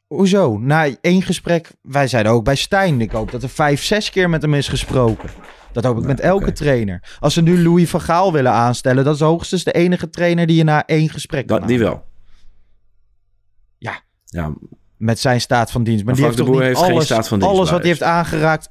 Hoezo? 0.07 0.57
Na 0.57 0.87
één 1.01 1.21
gesprek... 1.21 1.69
Wij 1.81 2.07
zeiden 2.07 2.31
ook 2.31 2.43
bij 2.43 2.55
Stijn. 2.55 3.01
Ik 3.01 3.11
hoop 3.11 3.31
dat 3.31 3.43
er 3.43 3.49
vijf, 3.49 3.83
zes 3.83 4.09
keer 4.09 4.29
met 4.29 4.41
hem 4.41 4.53
is 4.53 4.67
gesproken. 4.67 5.29
Dat 5.71 5.83
hoop 5.83 5.97
ik 5.97 6.03
met 6.05 6.19
elke 6.19 6.51
trainer. 6.51 7.17
Als 7.19 7.33
ze 7.33 7.41
nu 7.41 7.63
Louis 7.63 7.89
van 7.89 8.01
Gaal 8.01 8.33
willen 8.33 8.51
aanstellen... 8.51 9.03
dat 9.03 9.15
is 9.15 9.21
hoogstens 9.21 9.63
de 9.63 9.71
enige 9.71 10.09
trainer 10.09 10.47
die 10.47 10.55
je 10.55 10.63
na 10.63 10.85
één 10.85 11.09
gesprek 11.09 11.47
kan 11.47 11.59
Dat, 11.59 11.67
die 11.67 11.79
wel. 11.79 12.05
Ja. 13.77 13.99
Ja, 14.25 14.53
met 14.97 15.19
zijn 15.19 15.41
staat 15.41 15.71
van 15.71 15.83
dienst. 15.83 16.05
Maar, 16.05 16.13
Maar 16.15 16.23
die 16.23 16.33
Frank 16.33 16.37
heeft 16.37 16.47
de 16.47 16.57
Boer 16.57 16.67
heeft 16.67 16.79
geen 16.85 16.91
alles, 16.93 17.05
staat 17.05 17.27
van 17.27 17.39
dienst 17.39 17.53
alles 17.55 17.69
wat 17.69 17.79
hij 17.79 17.87
heeft 17.87 18.03
aangeraakt. 18.03 18.69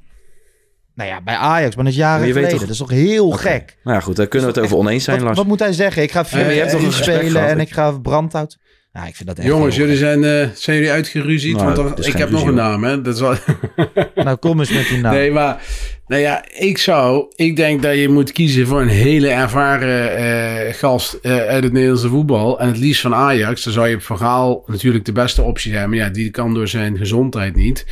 Nou 0.95 1.09
ja, 1.11 1.21
bij 1.21 1.35
Ajax, 1.37 1.75
maar 1.75 1.85
dat 1.85 1.93
is 1.93 1.99
jaren 1.99 2.27
geleden. 2.27 2.51
toch- 2.51 2.61
Dat 2.61 2.69
is 2.71 2.77
toch 2.77 2.91
heel 2.91 3.31
gek. 3.31 3.79
nou 3.85 3.97
ja, 3.97 4.03
goed, 4.03 4.17
daar 4.17 4.27
kunnen 4.27 4.49
we 4.49 4.55
het 4.55 4.65
over 4.65 4.77
oneens 4.79 5.05
zijn, 5.05 5.17
Wat, 5.17 5.25
Lars. 5.25 5.39
wat 5.39 5.47
moet 5.47 5.59
hij 5.59 5.73
zeggen? 5.73 6.03
Ik 6.03 6.13
ga 6.13 6.25
vier 6.25 6.41
maar 6.45 6.53
je 6.53 6.59
hebt 6.59 6.71
toch 6.71 6.81
een 6.83 6.93
gesprek 6.93 7.21
spelen 7.21 7.47
en 7.47 7.61
ik 7.61 7.73
ga 7.73 7.91
brandhout. 7.99 8.59
Nou, 8.97 9.09
ik 9.09 9.17
vind 9.17 9.29
dat 9.29 9.39
echt 9.39 9.47
Jongens, 9.47 9.77
jullie 9.77 9.97
zijn, 9.97 10.25
eh, 10.25 10.49
zijn 10.55 10.77
jullie 10.77 10.91
uitgeruzied? 10.91 11.57
Nou, 11.57 11.75
Want 11.75 12.07
ik 12.07 12.17
heb 12.17 12.31
nog 12.31 12.47
een 12.47 12.55
naam, 12.55 12.85
hè? 12.85 13.03
Dat 13.03 13.15
is 13.15 13.21
wel... 13.21 13.35
Nou, 14.25 14.37
kom 14.37 14.59
eens 14.59 14.73
met 14.73 14.89
die 14.89 15.01
naam. 15.01 15.15
Nee, 15.15 15.31
maar 15.31 15.63
nou 16.07 16.23
ja, 16.23 16.45
ik 16.55 16.79
zou, 16.79 17.33
ik 17.35 17.57
denk 17.57 17.83
dat 17.83 17.95
je 17.97 18.09
moet 18.09 18.33
kiezen 18.33 18.67
voor 18.67 18.81
een 18.81 18.89
hele 18.89 19.29
ervaren 19.29 20.17
eh, 20.17 20.75
gast 20.75 21.19
eh, 21.23 21.37
uit 21.37 21.63
het 21.63 21.73
Nederlandse 21.73 22.09
voetbal. 22.09 22.61
En 22.61 22.67
het 22.67 22.79
liefst 22.79 23.01
van 23.03 23.15
Ajax. 23.15 23.65
Dan 23.65 23.73
zou 23.73 23.89
je 23.89 23.95
op 23.95 24.03
verhaal 24.03 24.63
natuurlijk 24.67 25.05
de 25.05 25.13
beste 25.13 25.43
optie 25.43 25.73
zijn. 25.73 25.89
Maar 25.89 25.99
ja, 25.99 26.09
die 26.09 26.31
kan 26.31 26.55
door 26.55 26.69
zijn 26.69 26.97
gezondheid 26.97 27.57
niet. 27.57 27.87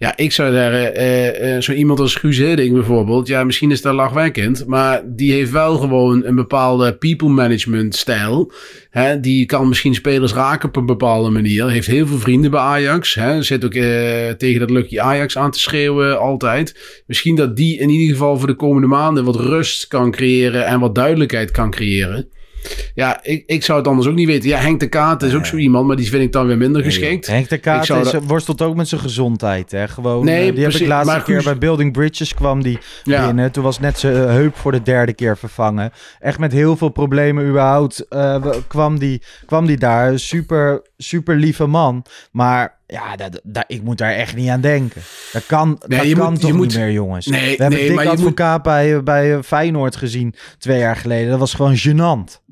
Ja, 0.00 0.16
ik 0.16 0.32
zou 0.32 0.52
daar 0.52 0.72
eh, 0.72 1.54
eh, 1.54 1.62
zo 1.62 1.72
iemand 1.72 2.00
als 2.00 2.14
Guus 2.14 2.38
Hiddink 2.38 2.72
bijvoorbeeld. 2.72 3.26
Ja, 3.26 3.44
misschien 3.44 3.70
is 3.70 3.82
dat 3.82 3.94
lachwekkend. 3.94 4.66
Maar 4.66 5.02
die 5.06 5.32
heeft 5.32 5.50
wel 5.50 5.76
gewoon 5.78 6.24
een 6.24 6.34
bepaalde 6.34 6.96
people 6.96 7.28
management 7.28 7.94
stijl. 7.94 8.52
Hè, 8.90 9.20
die 9.20 9.46
kan 9.46 9.68
misschien 9.68 9.94
spelers 9.94 10.32
raken 10.32 10.68
op 10.68 10.76
een 10.76 10.86
bepaalde 10.86 11.30
manier. 11.30 11.70
Heeft 11.70 11.86
heel 11.86 12.06
veel 12.06 12.18
vrienden 12.18 12.50
bij 12.50 12.60
Ajax. 12.60 13.14
Hè, 13.14 13.42
zit 13.42 13.64
ook 13.64 13.74
eh, 13.74 14.30
tegen 14.30 14.60
dat 14.60 14.70
Lucky 14.70 15.00
Ajax 15.00 15.36
aan 15.38 15.50
te 15.50 15.60
schreeuwen 15.60 16.18
altijd. 16.18 17.02
Misschien 17.06 17.36
dat 17.36 17.56
die 17.56 17.78
in 17.78 17.88
ieder 17.88 18.16
geval 18.16 18.38
voor 18.38 18.48
de 18.48 18.54
komende 18.54 18.88
maanden 18.88 19.24
wat 19.24 19.36
rust 19.36 19.86
kan 19.86 20.10
creëren 20.10 20.66
en 20.66 20.80
wat 20.80 20.94
duidelijkheid 20.94 21.50
kan 21.50 21.70
creëren. 21.70 22.28
Ja, 22.94 23.18
ik, 23.22 23.42
ik 23.46 23.64
zou 23.64 23.78
het 23.78 23.88
anders 23.88 24.08
ook 24.08 24.14
niet 24.14 24.26
weten. 24.26 24.48
Ja, 24.48 24.58
Henk 24.58 24.80
de 24.80 24.88
Kaat 24.88 25.22
is 25.22 25.34
ook 25.34 25.46
zo 25.46 25.56
iemand, 25.56 25.86
maar 25.86 25.96
die 25.96 26.08
vind 26.08 26.22
ik 26.22 26.32
dan 26.32 26.46
weer 26.46 26.56
minder 26.56 26.82
geschikt. 26.82 27.26
Henk 27.26 27.48
de 27.48 27.58
Kaat 27.58 27.82
is, 27.82 28.10
dat- 28.10 28.24
worstelt 28.24 28.62
ook 28.62 28.76
met 28.76 28.88
zijn 28.88 29.00
gezondheid. 29.00 29.70
Hè? 29.70 29.88
Gewoon, 29.88 30.24
Nee, 30.24 30.48
eh, 30.48 30.54
die 30.54 30.64
heb 30.64 30.72
ik 30.72 30.86
laatste 30.86 31.12
maar 31.14 31.22
keer 31.22 31.42
bij 31.42 31.58
Building 31.58 31.92
Bridges 31.92 32.34
kwam 32.34 32.62
die 32.62 32.78
Ja. 33.04 33.24
binnen. 33.26 33.52
Toen 33.52 33.64
was 33.64 33.78
net 33.80 33.98
zijn 33.98 34.14
eh, 34.16 34.24
heup 34.24 34.56
voor 34.56 34.72
de 34.72 34.82
derde 34.82 35.12
keer 35.12 35.36
vervangen. 35.38 35.90
Echt 36.20 36.38
met 36.38 36.52
heel 36.52 36.76
veel 36.76 36.88
problemen 36.88 37.46
überhaupt 37.48 38.08
eh, 38.08 38.46
kwam, 38.68 38.98
die, 38.98 39.22
kwam 39.46 39.66
die 39.66 39.76
daar. 39.76 40.18
Super, 40.18 40.82
super 40.96 41.36
lieve 41.36 41.66
man. 41.66 42.04
Maar 42.32 42.78
ja, 42.86 43.16
dat, 43.16 43.40
dat, 43.44 43.64
ik 43.66 43.82
moet 43.82 43.98
daar 43.98 44.12
echt 44.12 44.36
niet 44.36 44.48
aan 44.48 44.60
denken. 44.60 45.02
Dat 45.32 45.46
kan, 45.46 45.80
Nee, 45.86 45.98
dat 46.14 46.18
kan 46.18 46.30
moet- 46.30 46.40
toch 46.40 46.50
je 46.50 46.56
niet 46.56 46.64
moet- 46.66 46.76
meer, 46.76 46.90
jongens. 46.92 47.26
Nee, 47.26 47.56
We 47.56 47.62
hebben 47.62 47.78
nee, 47.80 47.90
moet- 47.90 48.06
Advocaat 48.06 48.62
bij, 48.62 48.94
eh, 48.96 49.02
bij 49.02 49.34
eh, 49.34 49.38
Feyenoord 49.42 49.96
gezien 49.96 50.34
twee 50.58 50.78
jaar 50.78 50.96
geleden. 50.96 51.30
Dat 51.30 51.38
was 51.38 51.54
gewoon 51.54 51.76
gênant. 51.78 52.48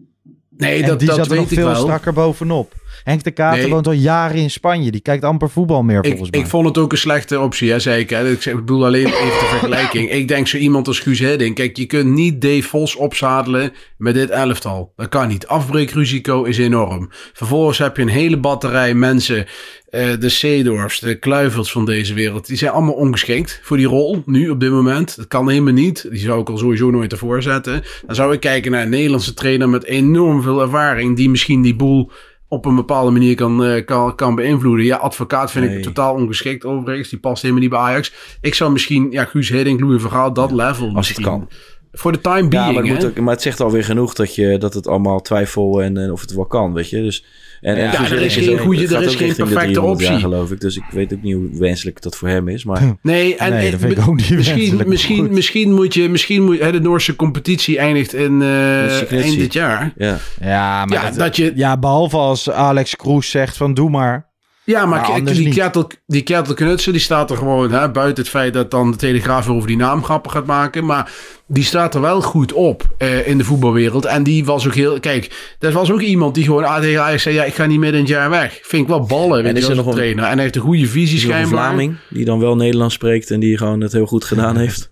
Nee, 0.59 0.83
en 0.83 0.89
dat, 0.89 0.99
die 0.99 1.09
dat 1.09 1.17
zat 1.17 1.31
er 1.31 1.37
nog 1.37 1.49
veel 1.49 1.75
strakker 1.75 2.13
bovenop. 2.13 2.73
Henk 3.05 3.25
de 3.25 3.31
Kater 3.31 3.61
Nee. 3.61 3.71
woont 3.71 3.87
al 3.87 3.93
jaren 3.93 4.37
in 4.37 4.51
Spanje. 4.51 4.91
Die 4.91 5.01
kijkt 5.01 5.25
amper 5.25 5.51
voetbal 5.51 5.83
meer, 5.83 5.99
Ik, 5.99 6.07
volgens 6.11 6.31
mij. 6.31 6.41
ik 6.41 6.47
vond 6.47 6.67
het 6.67 6.79
ook 6.79 6.93
een 6.93 6.99
slechte 6.99 7.41
optie, 7.41 7.71
hè, 7.71 7.79
zei 7.79 8.01
ik. 8.01 8.11
Hè. 8.11 8.31
Ik 8.31 8.45
bedoel 8.45 8.85
alleen 8.85 9.07
even 9.07 9.19
de 9.39 9.47
vergelijking. 9.51 10.11
Ik 10.11 10.29
denk 10.29 10.47
zo 10.49 10.57
iemand 10.57 10.87
als 10.87 11.01
Guus 11.01 11.19
Hiddink. 11.19 11.57
Kijk, 11.57 11.77
je 11.77 11.87
kunt 11.87 12.11
niet 12.15 12.41
Dave 12.41 12.63
Vos 12.63 12.97
opzadelen 12.97 13.73
met 13.97 14.15
dit 14.15 14.31
elftal. 14.31 14.93
Dat 14.97 15.09
kan 15.09 15.29
niet. 15.29 15.47
Afbreekrisico 15.47 16.43
is 16.45 16.59
enorm. 16.59 17.09
Vervolgens 17.33 17.79
heb 17.79 17.97
je 17.97 18.03
een 18.03 18.09
hele 18.09 18.37
batterij 18.39 18.95
mensen. 18.95 19.47
Eh, 19.91 20.09
de 20.21 20.29
Seedorfs, 20.29 21.01
de 21.01 21.15
Kluivels 21.19 21.73
van 21.73 21.85
deze 21.85 22.15
wereld. 22.15 22.47
Die 22.47 22.57
zijn 22.57 22.71
allemaal 22.71 22.95
ongeschikt 22.95 23.61
voor 23.63 23.77
die 23.77 23.87
rol. 23.87 24.23
Nu, 24.27 24.51
op 24.51 24.61
dit 24.61 24.71
moment. 24.71 25.17
Dat 25.17 25.29
kan 25.29 25.49
helemaal 25.49 25.73
niet. 25.73 26.07
Die 26.11 26.19
zou 26.19 26.41
ik 26.41 26.49
al 26.49 26.59
sowieso 26.59 26.91
nooit 26.91 27.13
ervoor 27.13 27.43
zetten. 27.43 27.83
Dan 28.07 28.15
zou 28.15 28.33
ik 28.33 28.41
kijken 28.41 28.71
naar 28.71 28.83
een 28.83 28.91
Nederlandse 28.91 29.35
trainer 29.35 29.69
met 29.69 29.85
enorm 29.85 30.43
veel 30.43 30.61
ervaring. 30.61 31.17
Die 31.17 31.31
misschien 31.31 31.63
die 31.63 31.77
boel 31.77 32.11
op 32.49 32.65
een 32.65 32.75
bepaalde 32.75 33.11
manier 33.11 33.35
kan, 33.35 33.65
eh, 33.65 33.85
kan, 33.85 34.15
kan 34.15 34.35
beïnvloeden. 34.35 34.85
Ja, 34.85 34.97
advocaat 34.97 35.51
vind 35.51 35.67
Nee. 35.67 35.77
ik 35.77 35.83
totaal 35.83 36.15
ongeschikt 36.15 36.65
overigens. 36.65 37.09
Die 37.09 37.19
past 37.19 37.43
helemaal 37.43 37.63
niet 37.63 37.73
bij 37.73 37.81
Ajax. 37.81 38.13
Ik 38.41 38.55
zou 38.55 38.73
misschien, 38.73 39.07
ja, 39.11 39.25
Guus 39.25 39.49
Hiddink, 39.49 39.81
Louis 39.81 40.01
Vergaal, 40.01 40.33
dat 40.33 40.53
level 40.53 40.93
Als 40.95 41.09
het 41.09 41.21
kan. 41.21 41.49
Voor 41.93 42.13
de 42.13 42.21
time 42.21 42.43
Ja, 42.43 42.49
being, 42.49 42.65
maar 42.75 42.75
het, 42.75 42.93
moet 42.93 43.03
hè? 43.03 43.09
ook, 43.09 43.19
maar 43.19 43.35
het 43.35 43.43
zegt 43.43 43.61
alweer 43.61 43.85
genoeg 43.85 44.15
dat, 44.15 44.35
je, 44.35 44.59
dat 44.59 44.75
het 44.75 44.87
allemaal 44.87 45.21
twijfel 45.21 45.83
en, 45.83 45.97
en 45.97 46.13
of 46.13 46.21
het 46.21 46.35
wel 46.35 46.47
kan, 46.47 46.73
weet 46.73 46.91
je. 46.91 47.03
Dus, 47.03 47.25
en, 47.61 47.77
en 47.77 47.83
Ja, 47.85 47.91
Guus 47.93 48.11
er 48.11 48.21
is 48.23 48.35
geen 48.37 48.59
goede- 48.59 48.97
er 48.97 49.03
is 49.03 49.15
geen 49.15 49.35
perfecte 49.35 49.57
300 49.57 49.77
jaar, 49.77 49.89
optie. 50.13 50.19
geloof 50.19 50.51
ik. 50.51 50.61
Dus 50.61 50.77
ik 50.77 50.85
weet 50.91 51.13
ook 51.15 51.23
niet 51.23 51.35
hoe 51.35 51.49
wenselijk 51.59 52.03
dat 52.03 52.17
voor 52.17 52.29
hem 52.29 52.49
is. 52.49 52.65
Maar 52.65 52.83
Nee, 53.03 53.37
en 53.37 53.53
Nee, 53.53 53.71
dat 53.71 53.81
vind 53.81 53.93
ik 53.99 54.09
ook 54.09 54.17
niet 54.17 54.31
misschien, 54.31 54.83
misschien, 54.87 55.29
misschien 55.33 55.75
moet 55.75 55.95
je, 55.95 56.09
misschien 56.09 56.43
moet 56.45 56.59
hè, 56.59 56.73
de 56.73 56.81
Noorse 56.81 57.17
competitie 57.17 57.79
eindigt 57.79 58.15
in 58.15 58.43
eh, 58.43 58.49
net 58.49 59.13
eind 59.13 59.37
dit 59.39 59.53
jaar. 59.53 59.93
ja, 59.97 60.19
Ja, 60.41 60.85
maar 60.85 60.97
Ja, 60.99 61.05
dat, 61.09 61.19
dat 61.19 61.37
je, 61.37 61.53
ja, 61.55 61.79
behalve 61.79 62.17
als 62.17 62.51
Alex 62.51 62.97
Kroes 62.97 63.31
zegt 63.31 63.57
van 63.57 63.75
doe 63.75 63.91
maar. 63.91 64.27
Ja, 64.69 64.79
maar, 64.81 64.89
Maar 64.89 65.01
kijk, 65.01 65.19
anders 65.19 65.37
die, 65.37 65.47
niet. 65.47 65.55
Kettel, 65.55 65.91
die 66.07 66.23
Knutsen, 66.55 66.93
die 66.93 67.01
staat 67.01 67.31
er 67.31 67.37
gewoon 67.37 67.73
hè, 67.73 67.91
buiten 67.91 68.23
het 68.23 68.33
feit 68.33 68.53
dat 68.55 68.71
dan 68.71 68.91
de 68.91 68.97
Telegraaf 68.97 69.47
weer 69.47 69.55
over 69.55 69.69
die 69.69 69.77
naam 69.77 70.05
grappen 70.05 70.31
gaat 70.31 70.47
maken. 70.47 70.85
Maar 70.85 71.13
die 71.47 71.65
staat 71.65 71.95
er 71.95 72.01
wel 72.01 72.23
goed 72.23 72.53
op 72.53 72.83
eh, 72.99 73.29
in 73.29 73.39
de 73.39 73.45
voetbalwereld. 73.45 74.05
En 74.05 74.23
die 74.23 74.45
was 74.45 74.67
ook 74.67 74.75
heel... 74.75 75.01
Kijk, 75.01 75.55
dat 75.59 75.73
was 75.73 75.91
ook 75.93 76.01
iemand 76.01 76.35
die 76.35 76.45
gewoon 76.45 76.65
ah, 76.65 76.81
tegen 76.81 77.03
Ajax 77.03 77.23
zei... 77.23 77.35
Ja, 77.35 77.45
ik 77.45 77.55
ga 77.55 77.67
niet 77.67 77.79
midden 77.79 77.99
in 78.01 78.05
het 78.07 78.15
jaar 78.15 78.31
weg. 78.31 78.59
Vind 78.63 78.83
ik 78.83 78.89
wel 78.89 79.01
ballen, 79.07 79.43
weet 79.43 79.57
is 79.57 79.69
er 79.69 79.77
nog 79.77 79.87
een- 79.87 79.93
trainer. 79.95 80.25
En 80.25 80.33
hij 80.33 80.43
heeft 80.43 80.57
een 80.57 80.63
goede 80.63 80.87
visie 80.87 81.17
Is 81.17 81.25
nog 81.25 81.33
een 81.35 81.39
schijnbaar. 81.39 81.67
Vlaming 81.69 81.97
die 82.11 82.25
dan 82.25 82.39
wel 82.39 82.57
Nederlands 82.57 82.95
spreekt 82.95 83.31
en 83.31 83.41
die 83.41 83.57
gewoon 83.59 83.81
het 83.81 83.93
heel 83.93 84.07
goed 84.07 84.25
gedaan 84.25 84.57
heeft. 84.57 84.91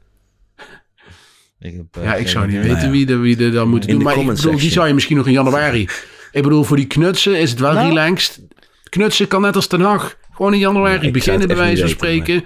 Ik 1.61 1.75
heb, 1.77 1.87
eh, 1.91 2.05
Ja, 2.05 2.15
ik 2.15 2.29
zou 2.29 2.47
niet 2.47 2.57
idee. 2.57 2.69
weten 2.69 2.85
ja. 2.87 2.91
wie 2.91 3.09
er, 3.09 3.21
wie 3.21 3.45
er 3.45 3.53
dan 3.53 3.69
moet 3.69 3.81
In 3.83 3.89
doen. 3.89 3.99
de 3.99 4.05
Maar 4.05 4.13
ik 4.13 4.19
comment 4.19 4.43
bedoel, 4.43 4.59
die 4.59 4.71
zou 4.71 4.87
je 4.89 4.95
misschien 4.95 5.17
nog 5.17 5.27
in 5.27 5.33
januari... 5.33 5.89
Ik 6.33 6.43
bedoel, 6.43 6.63
voor 6.65 6.77
die 6.77 6.87
knutsen 6.87 7.39
is 7.41 7.51
het 7.51 7.61
wel 7.61 7.73
Nou. 7.73 7.89
relaxed. 7.89 8.41
Knutsen 8.97 9.29
kan 9.29 9.41
net 9.41 9.57
als 9.57 9.67
Ten 9.67 9.81
Hag. 9.81 10.17
Gewoon 10.33 10.53
in 10.53 10.59
januari 10.59 11.07
ik 11.07 11.13
beginnen, 11.13 11.47
bij 11.47 11.57
wijze 11.57 11.81
van 11.81 11.91
spreken. 11.91 12.45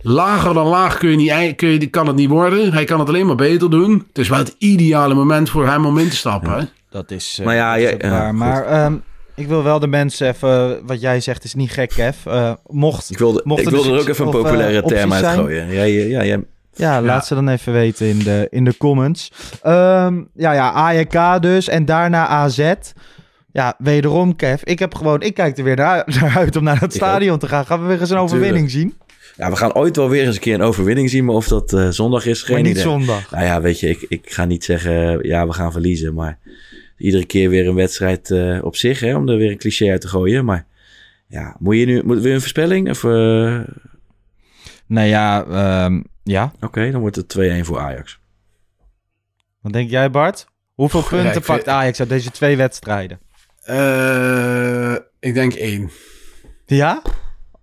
Lager 0.00 0.54
dan 0.54 0.66
laag 0.66 0.98
kun 0.98 1.10
je 1.10 1.16
niet, 1.16 1.56
kun 1.56 1.68
je, 1.68 1.86
kan 1.86 2.06
het 2.06 2.16
niet 2.16 2.28
worden. 2.28 2.72
Hij 2.72 2.84
kan 2.84 2.98
het 2.98 3.08
alleen 3.08 3.26
maar 3.26 3.36
beter 3.36 3.70
doen. 3.70 4.04
Het 4.08 4.18
is 4.18 4.28
wel 4.28 4.38
het 4.38 4.54
ideale 4.58 5.14
moment 5.14 5.50
voor 5.50 5.66
hem 5.68 5.86
om 5.86 5.98
in 5.98 6.08
te 6.08 6.16
stappen. 6.16 6.52
Hè? 6.52 6.64
Dat 6.90 7.10
is, 7.10 7.36
eh, 7.38 7.46
Maar 7.46 7.54
ja, 7.54 7.74
ja. 7.74 8.32
Maar 8.32 8.64
ehm, 8.64 8.96
ik 9.34 9.46
wil 9.46 9.62
wel 9.62 9.78
de 9.78 9.86
mensen 9.86 10.28
even... 10.28 10.86
Wat 10.86 11.00
jij 11.00 11.20
zegt 11.20 11.44
is 11.44 11.54
niet 11.54 11.70
gek, 11.70 11.88
Kev. 11.88 12.26
Eh, 12.26 12.52
mocht... 12.66 13.10
Ik 13.10 13.18
wilde, 13.18 13.40
Mocht 13.44 13.60
ik 13.60 13.66
er 13.66 13.72
wilde 13.72 13.88
dus 13.88 13.96
er 13.96 14.02
ook 14.02 14.08
even 14.08 14.26
een 14.26 14.34
of, 14.34 14.36
eh, 14.36 14.42
populaire 14.42 14.82
term 14.82 15.10
opties 15.10 15.18
zijn? 15.18 15.24
uitgooien. 15.24 15.72
Ja, 15.72 15.82
ja, 15.82 16.04
ja, 16.04 16.22
ja. 16.22 16.38
Ja, 16.74 17.02
laat 17.02 17.26
ze 17.26 17.34
dan 17.34 17.48
even 17.48 17.72
weten 17.72 18.06
in 18.06 18.18
de, 18.18 18.46
in 18.50 18.64
de 18.64 18.76
comments. 18.76 19.32
Ehm, 19.62 20.22
ja, 20.34 20.52
ja, 20.52 20.72
AJK 20.72 21.42
dus. 21.42 21.68
En 21.68 21.84
daarna 21.84 22.26
AZ. 22.26 22.72
Ja, 23.56 23.74
wederom, 23.78 24.36
Kev. 24.36 24.62
Ik 24.62 24.78
heb 24.78 24.94
gewoon... 24.94 25.22
Ik 25.22 25.34
kijk 25.34 25.58
er 25.58 25.64
weer 25.64 25.76
naar, 25.76 26.04
naar 26.20 26.36
uit 26.36 26.56
om 26.56 26.64
naar 26.64 26.80
het 26.80 26.94
stadion 26.94 27.38
te 27.38 27.48
gaan. 27.48 27.66
Gaan 27.66 27.80
we 27.80 27.86
weer 27.86 28.00
eens 28.00 28.10
een 28.10 28.16
overwinning 28.16 28.70
zien? 28.70 28.94
ja, 29.36 29.50
we 29.50 29.56
gaan 29.56 29.74
ooit 29.74 29.96
wel 29.96 30.08
weer 30.08 30.26
eens 30.26 30.34
een 30.34 30.40
keer 30.40 30.54
een 30.54 30.62
overwinning 30.62 31.10
zien. 31.10 31.24
Maar 31.24 31.34
of 31.34 31.48
dat 31.48 31.72
eh, 31.72 31.88
zondag 31.88 32.26
is, 32.26 32.42
geen 32.42 32.54
maar 32.54 32.62
niet 32.62 32.70
idee. 32.70 32.82
zondag. 32.82 33.30
Nou 33.30 33.44
ja, 33.44 33.60
weet 33.60 33.80
je, 33.80 33.88
ik, 33.88 34.04
ik 34.08 34.32
ga 34.32 34.44
niet 34.44 34.64
zeggen, 34.64 35.26
ja, 35.26 35.46
we 35.46 35.52
gaan 35.52 35.72
verliezen. 35.72 36.14
Maar 36.14 36.38
iedere 36.98 37.26
keer 37.26 37.48
weer 37.48 37.68
een 37.68 37.74
wedstrijd 37.74 38.30
eh, 38.30 38.58
op 38.62 38.76
zich, 38.76 39.00
hè, 39.00 39.16
om 39.16 39.28
er 39.28 39.36
weer 39.36 39.50
een 39.50 39.58
cliché 39.58 39.90
uit 39.90 40.00
te 40.00 40.08
gooien. 40.08 40.44
Maar 40.44 40.66
ja, 41.28 41.56
moet 41.58 41.76
je 41.76 41.86
nu, 41.86 42.02
moet, 42.04 42.22
je 42.22 42.30
een 42.30 42.40
voorspelling? 42.40 42.90
Of, 42.90 43.04
eh, 43.04 43.10
Nou 44.86 45.06
ja, 45.06 45.44
ehm, 45.44 46.02
ja. 46.22 46.52
Oké, 46.60 46.90
dan 46.90 47.00
wordt 47.00 47.16
het 47.16 47.28
2-1 47.28 47.64
voor 47.64 47.78
Ajax. 47.78 48.18
Wat 49.60 49.72
denk 49.72 49.90
jij, 49.90 50.10
Bart? 50.10 50.46
Hoeveel 50.74 51.02
punten 51.02 51.42
pakt 51.42 51.62
vind- 51.62 51.68
Ajax 51.68 52.00
uit 52.00 52.08
deze 52.08 52.30
twee 52.30 52.56
wedstrijden? 52.56 53.18
Eh, 53.66 54.94
ik 55.20 55.34
denk 55.34 55.52
één. 55.54 55.90
Ja? 56.66 57.02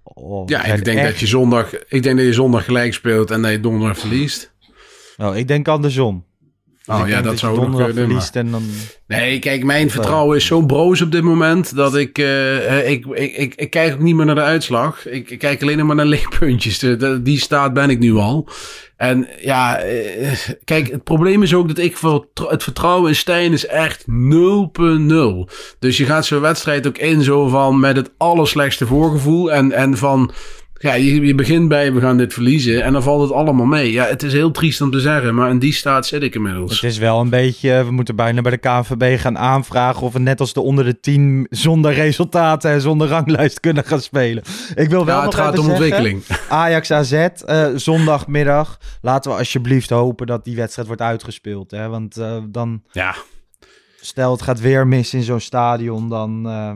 Oh, 0.03 0.47
Ja, 0.49 0.63
ik 0.63 0.83
denk, 0.85 0.97
echt- 0.97 1.07
dat 1.09 1.19
je 1.19 1.27
zondag, 1.27 1.73
ik 1.87 2.03
denk 2.03 2.17
dat 2.17 2.25
je 2.25 2.33
zondag 2.33 2.65
gelijk 2.65 2.93
speelt 2.93 3.31
en 3.31 3.41
dat 3.41 3.51
je 3.51 3.59
donderdag 3.59 3.97
verliest. 3.99 4.51
Oh, 5.17 5.37
ik 5.37 5.47
denk 5.47 5.67
andersom. 5.67 6.25
Dus 6.85 6.95
Oh 6.95 7.01
ik 7.01 7.07
ja, 7.13 7.21
dat 7.21 7.39
zou 7.39 7.59
ook 7.59 7.69
nog 7.69 7.93
kunnen. 7.93 8.21
en 8.33 8.51
dan... 8.51 8.63
Nee, 9.07 9.39
kijk, 9.39 9.63
mijn 9.63 9.89
vertrouwen 9.89 10.37
is 10.37 10.45
zo 10.45 10.65
broos 10.65 11.01
op 11.01 11.11
dit 11.11 11.23
moment 11.23 11.75
dat 11.75 11.95
ik, 11.95 12.17
eh, 12.17 12.89
ik, 12.89 13.05
ik, 13.05 13.35
ik, 13.37 13.55
ik 13.55 13.69
kijk 13.69 13.93
ook 13.93 13.99
niet 13.99 14.15
meer 14.15 14.25
naar 14.25 14.35
de 14.35 14.41
uitslag. 14.41 15.07
Ik, 15.07 15.29
ik 15.29 15.39
kijk 15.39 15.61
alleen 15.61 15.77
nog 15.77 15.87
maar 15.87 15.95
naar 15.95 16.05
leegpuntjes. 16.05 16.79
De, 16.79 16.95
de- 16.95 17.21
die 17.21 17.39
staat 17.39 17.73
ben 17.73 17.89
ik 17.89 17.99
nu 17.99 18.15
al. 18.15 18.47
En 18.97 19.27
ja, 19.41 19.77
eh, 19.77 20.31
kijk, 20.63 20.91
het 20.91 21.03
probleem 21.03 21.43
is 21.43 21.53
ook 21.53 21.67
dat 21.67 21.77
ik 21.77 21.97
het 22.49 22.63
vertrouwen 22.63 23.09
in 23.09 23.15
Stijn 23.15 23.53
is 23.53 23.65
echt 23.65 24.05
0.0. 24.07 24.13
Dus 25.79 25.97
je 25.97 26.05
gaat 26.05 26.25
zo'n 26.25 26.41
wedstrijd 26.41 26.87
ook 26.87 26.97
in 26.97 27.21
zo 27.21 27.47
van 27.47 27.79
met 27.79 27.95
het 27.95 28.11
allerslechtste 28.17 28.85
voorgevoel 28.85 29.51
en, 29.51 29.71
en 29.71 29.97
van... 29.97 30.31
Ja, 30.83 30.93
je, 30.93 31.21
je 31.21 31.35
begint 31.35 31.67
bij, 31.67 31.93
we 31.93 31.99
gaan 31.99 32.17
dit 32.17 32.33
verliezen. 32.33 32.83
En 32.83 32.93
dan 32.93 33.03
valt 33.03 33.21
het 33.21 33.31
allemaal 33.31 33.65
mee. 33.65 33.91
Ja, 33.91 34.05
het 34.05 34.23
is 34.23 34.33
heel 34.33 34.51
triest 34.51 34.81
om 34.81 34.91
te 34.91 34.99
zeggen, 34.99 35.35
maar 35.35 35.49
in 35.49 35.59
die 35.59 35.73
staat 35.73 36.05
zit 36.05 36.23
ik 36.23 36.35
inmiddels. 36.35 36.81
Het 36.81 36.91
is 36.91 36.97
wel 36.97 37.19
een 37.19 37.29
beetje, 37.29 37.83
we 37.83 37.91
moeten 37.91 38.15
bijna 38.15 38.41
bij 38.41 38.51
de 38.51 38.57
KNVB 38.57 39.19
gaan 39.19 39.37
aanvragen 39.37 40.01
of 40.01 40.13
we 40.13 40.19
net 40.19 40.39
als 40.39 40.53
de 40.53 40.61
onder 40.61 40.85
de 40.85 40.99
10 40.99 41.47
zonder 41.49 41.93
resultaten 41.93 42.71
en 42.71 42.81
zonder 42.81 43.07
ranglijst 43.07 43.59
kunnen 43.59 43.83
gaan 43.83 44.01
spelen. 44.01 44.43
Ik 44.75 44.89
wil 44.89 45.05
wel 45.05 45.15
Ja, 45.15 45.23
nog 45.23 45.35
het 45.35 45.43
gaat 45.43 45.57
om 45.57 45.65
zeggen, 45.65 45.73
ontwikkeling. 45.73 46.23
Ajax 46.49 46.91
AZ, 46.91 47.11
eh, 47.11 47.67
zondagmiddag. 47.75 48.77
Laten 49.01 49.31
we 49.31 49.37
alsjeblieft 49.37 49.89
hopen 49.89 50.27
dat 50.27 50.43
die 50.45 50.55
wedstrijd 50.55 50.87
wordt 50.87 51.01
uitgespeeld. 51.01 51.71
Hè? 51.71 51.87
Want 51.87 52.17
eh, 52.17 52.37
dan, 52.49 52.83
Ja, 52.91 53.15
stel 54.01 54.31
het 54.31 54.41
gaat 54.41 54.59
weer 54.59 54.87
mis 54.87 55.13
in 55.13 55.23
zo'n 55.23 55.39
stadion, 55.39 56.09
dan 56.09 56.47
eh 56.47 56.71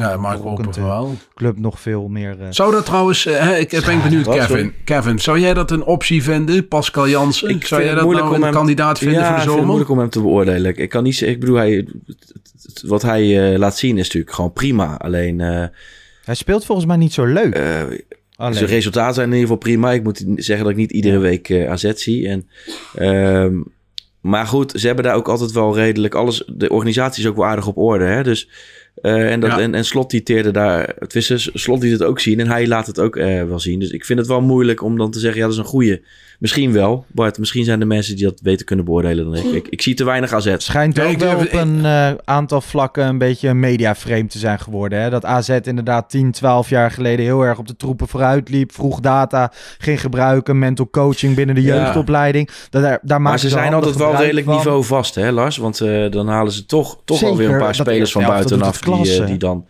ja 0.00 0.16
maar 0.16 0.32
ik 0.36 0.38
Ook 0.38 0.44
hoop 0.48 0.58
een 0.58 0.64
het 0.64 0.72
te- 0.72 0.82
wel. 0.82 1.16
club 1.34 1.58
nog 1.58 1.80
veel 1.80 2.08
meer... 2.08 2.40
eh, 2.40 2.46
Zou 2.50 2.72
dat 2.72 2.84
trouwens, 2.86 3.26
eh, 3.26 3.38
hè, 3.40 3.56
ik 3.56 3.82
ben 3.86 4.02
benieuwd, 4.02 4.24
Kevin. 4.28 4.42
sorry? 4.46 4.72
Kevin, 4.84 5.18
zou 5.18 5.38
jij 5.38 5.54
dat 5.54 5.70
een 5.70 5.84
optie 5.84 6.22
vinden, 6.22 6.68
Pascal 6.68 7.08
Jansen? 7.08 7.48
Ik 7.48 7.66
zou 7.66 7.82
jij 7.82 7.94
dat 7.94 8.02
moeilijk 8.02 8.24
nou 8.26 8.36
om 8.36 8.42
een 8.42 8.48
hem- 8.48 8.56
kandidaat 8.58 8.98
vinden 8.98 9.18
ja, 9.20 9.24
voor 9.26 9.34
de 9.34 9.40
ik 9.42 9.48
vind 9.48 9.58
het 9.58 9.66
zomer? 9.66 9.66
moeilijk 9.66 9.90
om 9.90 9.98
hem 9.98 10.10
te 10.10 10.20
beoordelen. 10.20 10.76
Ik 10.76 10.88
kan 10.88 11.02
niet 11.02 11.14
zeggen, 11.16 11.34
ik 11.34 11.40
bedoel, 11.40 11.56
hij, 11.56 11.86
wat 12.86 13.02
hij 13.02 13.52
eh, 13.52 13.58
laat 13.58 13.76
zien 13.76 13.98
is 13.98 14.04
natuurlijk 14.04 14.32
gewoon 14.34 14.52
prima. 14.52 14.96
Alleen, 14.96 15.40
eh, 15.40 15.64
Hij 16.24 16.34
speelt 16.34 16.64
volgens 16.64 16.86
mij 16.86 16.96
niet 16.96 17.12
zo 17.12 17.24
leuk. 17.24 17.54
eh, 17.54 17.82
Alleen. 18.36 18.54
zijn 18.54 18.66
resultaten 18.70 19.14
zijn 19.14 19.26
in 19.26 19.32
ieder 19.32 19.48
geval 19.48 19.62
prima. 19.62 19.92
Ik 19.92 20.02
moet 20.02 20.24
zeggen 20.36 20.64
dat 20.64 20.72
ik 20.72 20.78
niet 20.80 20.92
iedere 20.92 21.18
week 21.18 21.48
eh, 21.48 21.70
AZ 21.70 21.92
zie. 21.94 22.28
En, 22.28 22.48
ehm, 22.94 23.54
maar 24.20 24.46
goed, 24.46 24.72
ze 24.76 24.86
hebben 24.86 25.04
daar 25.04 25.14
ook 25.14 25.28
altijd 25.28 25.52
wel 25.52 25.74
redelijk 25.74 26.14
alles. 26.14 26.44
De 26.46 26.68
organisatie 26.68 27.22
is 27.22 27.28
ook 27.28 27.36
wel 27.36 27.46
aardig 27.46 27.66
op 27.66 27.76
orde. 27.76 28.04
Hè? 28.04 28.22
Dus, 28.22 28.48
eh, 28.94 29.32
en, 29.32 29.40
dat, 29.40 29.50
Ja. 29.50 29.58
en, 29.60 29.74
en 29.74 29.84
Slot 29.84 30.10
dicteerde 30.10 30.50
daar. 30.50 30.92
Het 30.98 31.14
is, 31.14 31.50
Slot 31.54 31.82
liet 31.82 31.92
het 31.92 32.02
ook 32.02 32.20
zien 32.20 32.40
en 32.40 32.48
hij 32.48 32.66
laat 32.66 32.86
het 32.86 33.00
ook 33.00 33.16
eh, 33.16 33.42
wel 33.44 33.60
zien. 33.60 33.78
Dus 33.80 33.90
ik 33.90 34.04
vind 34.04 34.18
het 34.18 34.28
wel 34.28 34.40
moeilijk 34.40 34.82
om 34.82 34.98
dan 34.98 35.10
te 35.10 35.18
zeggen: 35.18 35.38
ja, 35.40 35.44
dat 35.46 35.54
is 35.54 35.60
een 35.60 35.64
goeie. 35.68 36.02
Misschien 36.38 36.72
wel, 36.72 37.04
Bart. 37.08 37.38
Misschien 37.38 37.64
zijn 37.64 37.80
er 37.80 37.86
mensen 37.86 38.16
die 38.16 38.24
dat 38.24 38.42
beter 38.42 38.66
kunnen 38.66 38.84
beoordelen 38.84 39.24
dan 39.24 39.34
ik. 39.34 39.44
Ik, 39.44 39.66
ik 39.68 39.82
zie 39.82 39.94
te 39.94 40.04
weinig 40.04 40.32
AZ. 40.32 40.44
Het 40.44 40.62
schijnt 40.62 40.96
Ja, 40.96 41.04
ook 41.04 41.18
wel 41.18 41.36
op 41.36 41.52
een 41.52 41.84
eh, 41.84 42.10
aantal 42.24 42.60
vlakken 42.60 43.06
een 43.06 43.18
beetje 43.18 43.48
een 43.48 43.60
mediaframe 43.60 44.26
te 44.26 44.38
zijn 44.38 44.58
geworden. 44.60 45.00
Hè? 45.00 45.10
Dat 45.10 45.24
AZ 45.24 45.48
inderdaad 45.62 46.10
10, 46.10 46.32
12 46.32 46.68
jaar 46.68 46.90
geleden 46.90 47.24
heel 47.24 47.42
erg 47.42 47.58
op 47.58 47.66
de 47.66 47.76
troepen 47.76 48.08
vooruit 48.08 48.48
liep. 48.48 48.72
Vroeg 48.72 49.00
data 49.00 49.52
ging 49.78 50.00
gebruiken. 50.00 50.58
Mental 50.58 50.88
coaching 50.90 51.34
binnen 51.34 51.54
de 51.54 51.62
Ja. 51.62 51.74
jeugdopleiding. 51.74 52.50
Dat, 52.70 52.82
daar, 52.82 52.98
daar 53.02 53.20
Maar 53.20 53.38
ze 53.38 53.48
zijn 53.48 53.74
altijd 53.74 53.96
wel 53.96 54.16
redelijk 54.16 54.46
van. 54.46 54.56
niveau 54.56 54.84
vast, 54.84 55.14
hè, 55.14 55.30
Lars? 55.30 55.56
Want 55.56 55.80
eh, 55.80 56.10
dan 56.10 56.28
halen 56.28 56.52
ze 56.52 56.66
toch, 56.66 56.98
toch 57.04 57.16
Zeker, 57.18 57.32
alweer 57.32 57.50
een 57.50 57.58
paar 57.58 57.74
spelers 57.74 58.12
van 58.12 58.22
buitenaf 58.26 58.79
die, 58.80 58.92
eh, 58.92 58.96
klasse. 58.98 59.24
die 59.24 59.36
dan, 59.38 59.66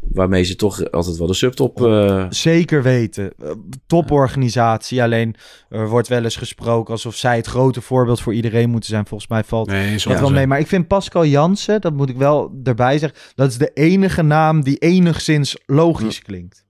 waarmee 0.00 0.42
ze 0.42 0.56
toch 0.56 0.90
altijd 0.90 1.16
wel 1.16 1.26
de 1.26 1.34
subtop. 1.34 1.86
eh, 1.86 2.26
Zeker 2.28 2.82
weten. 2.82 3.32
Eh, 3.42 3.50
Toporganisatie. 3.86 5.02
Alleen 5.02 5.34
er 5.68 5.88
wordt 5.88 6.08
wel 6.08 6.24
eens 6.24 6.36
gesproken 6.36 6.92
alsof 6.92 7.14
zij 7.14 7.36
het 7.36 7.46
grote 7.46 7.80
voorbeeld 7.80 8.20
voor 8.20 8.34
iedereen 8.34 8.70
moeten 8.70 8.90
zijn. 8.90 9.06
Volgens 9.06 9.30
mij 9.30 9.44
valt 9.44 9.68
Nee, 9.68 9.98
dat 10.04 10.20
wel 10.20 10.30
mee. 10.30 10.46
Maar 10.46 10.58
ik 10.58 10.66
vind 10.66 10.86
Pascal 10.88 11.24
Jansen, 11.26 11.80
dat 11.80 11.92
moet 11.92 12.08
ik 12.08 12.16
wel 12.16 12.60
erbij 12.64 12.98
zeggen, 12.98 13.18
dat 13.34 13.50
is 13.50 13.58
de 13.58 13.70
enige 13.74 14.22
naam 14.22 14.62
die 14.62 14.76
enigszins 14.78 15.56
logisch 15.66 16.22
klinkt. 16.22 16.64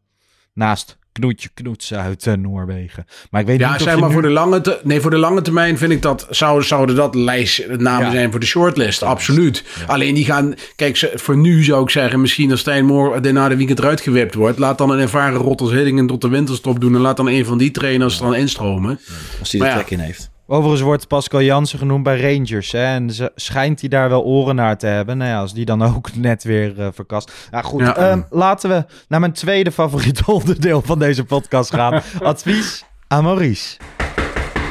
Naast 0.54 0.98
Knoetje 1.20 1.48
Knoetsen 1.54 1.98
uit 2.00 2.26
eh, 2.26 2.34
Noorwegen. 2.34 3.06
Maar 3.30 3.40
ik 3.40 3.46
weet 3.46 3.58
Ja, 3.58 3.66
niet 3.72 3.76
of 3.80 3.82
zeg 3.86 3.98
maar 3.98 4.06
nu- 4.08 4.12
voor 4.14 4.22
de 4.22 4.28
lange, 4.30 4.60
te- 4.60 4.80
nee, 4.84 5.00
voor 5.00 5.10
de 5.10 5.16
lange 5.18 5.42
termijn 5.42 5.78
vind 5.78 5.92
ik 5.92 6.02
dat 6.02 6.26
zou, 6.30 6.62
zouden 6.62 6.96
dat 6.96 7.14
lijst 7.14 7.66
namen 7.68 8.06
Ja. 8.06 8.10
zijn 8.12 8.30
voor 8.30 8.40
de 8.40 8.46
shortlist. 8.46 9.02
Absoluut. 9.02 9.64
Alleen 9.86 10.14
die 10.14 10.24
gaan, 10.24 10.54
kijk, 10.76 11.12
voor 11.14 11.36
nu 11.36 11.64
zou 11.64 11.82
ik 11.82 11.90
zeggen, 11.90 12.20
misschien 12.20 12.50
als 12.50 12.60
Stijn 12.60 12.84
Moor 12.84 13.22
de 13.22 13.32
na 13.32 13.48
de 13.48 13.56
weekend 13.56 13.78
eruit 13.78 14.00
gewipt 14.00 14.34
wordt, 14.34 14.58
laat 14.58 14.78
dan 14.78 14.90
een 14.90 14.98
ervaren 14.98 15.40
Rotters 15.40 15.70
Hiddingen 15.70 16.06
tot 16.06 16.20
de 16.20 16.28
winterstop 16.28 16.80
doen 16.80 16.94
en 16.94 17.00
laat 17.00 17.16
dan 17.16 17.28
een 17.28 17.44
van 17.44 17.58
die 17.58 17.70
trainers 17.70 18.16
er 18.18 18.24
dan 18.24 18.34
instromen. 18.34 19.00
als 19.40 19.52
hij 19.52 19.60
er 19.60 19.66
Maar 19.66 19.76
ja. 19.76 19.82
trek 19.82 19.98
in 19.98 20.04
heeft. 20.04 20.30
Overigens 20.52 20.80
wordt 20.80 21.08
Pascal 21.08 21.42
Jansen 21.42 21.78
genoemd 21.78 22.02
bij 22.02 22.20
Rangers. 22.20 22.72
Hè? 22.72 22.84
En 22.84 23.10
ze, 23.10 23.32
schijnt 23.34 23.80
hij 23.80 23.88
daar 23.88 24.08
wel 24.08 24.22
oren 24.22 24.54
naar 24.54 24.78
te 24.78 24.86
hebben. 24.86 25.18
Nou 25.18 25.30
ja, 25.30 25.40
als 25.40 25.54
die 25.54 25.64
dan 25.64 25.82
ook 25.82 26.14
net 26.16 26.42
weer 26.44 26.80
eh, 26.80 26.88
verkast. 26.92 27.48
Ja, 27.50 27.62
goed. 27.62 27.80
Ja. 27.80 27.96
ehm, 27.96 28.22
laten 28.30 28.70
we 28.70 28.84
naar 29.08 29.20
mijn 29.20 29.32
tweede 29.32 29.72
favoriete 29.72 30.22
onderdeel 30.32 30.82
van 30.82 30.98
deze 30.98 31.24
podcast 31.24 31.74
gaan. 31.74 32.02
Advies 32.22 32.84
aan 33.08 33.24
Maurice. 33.24 33.76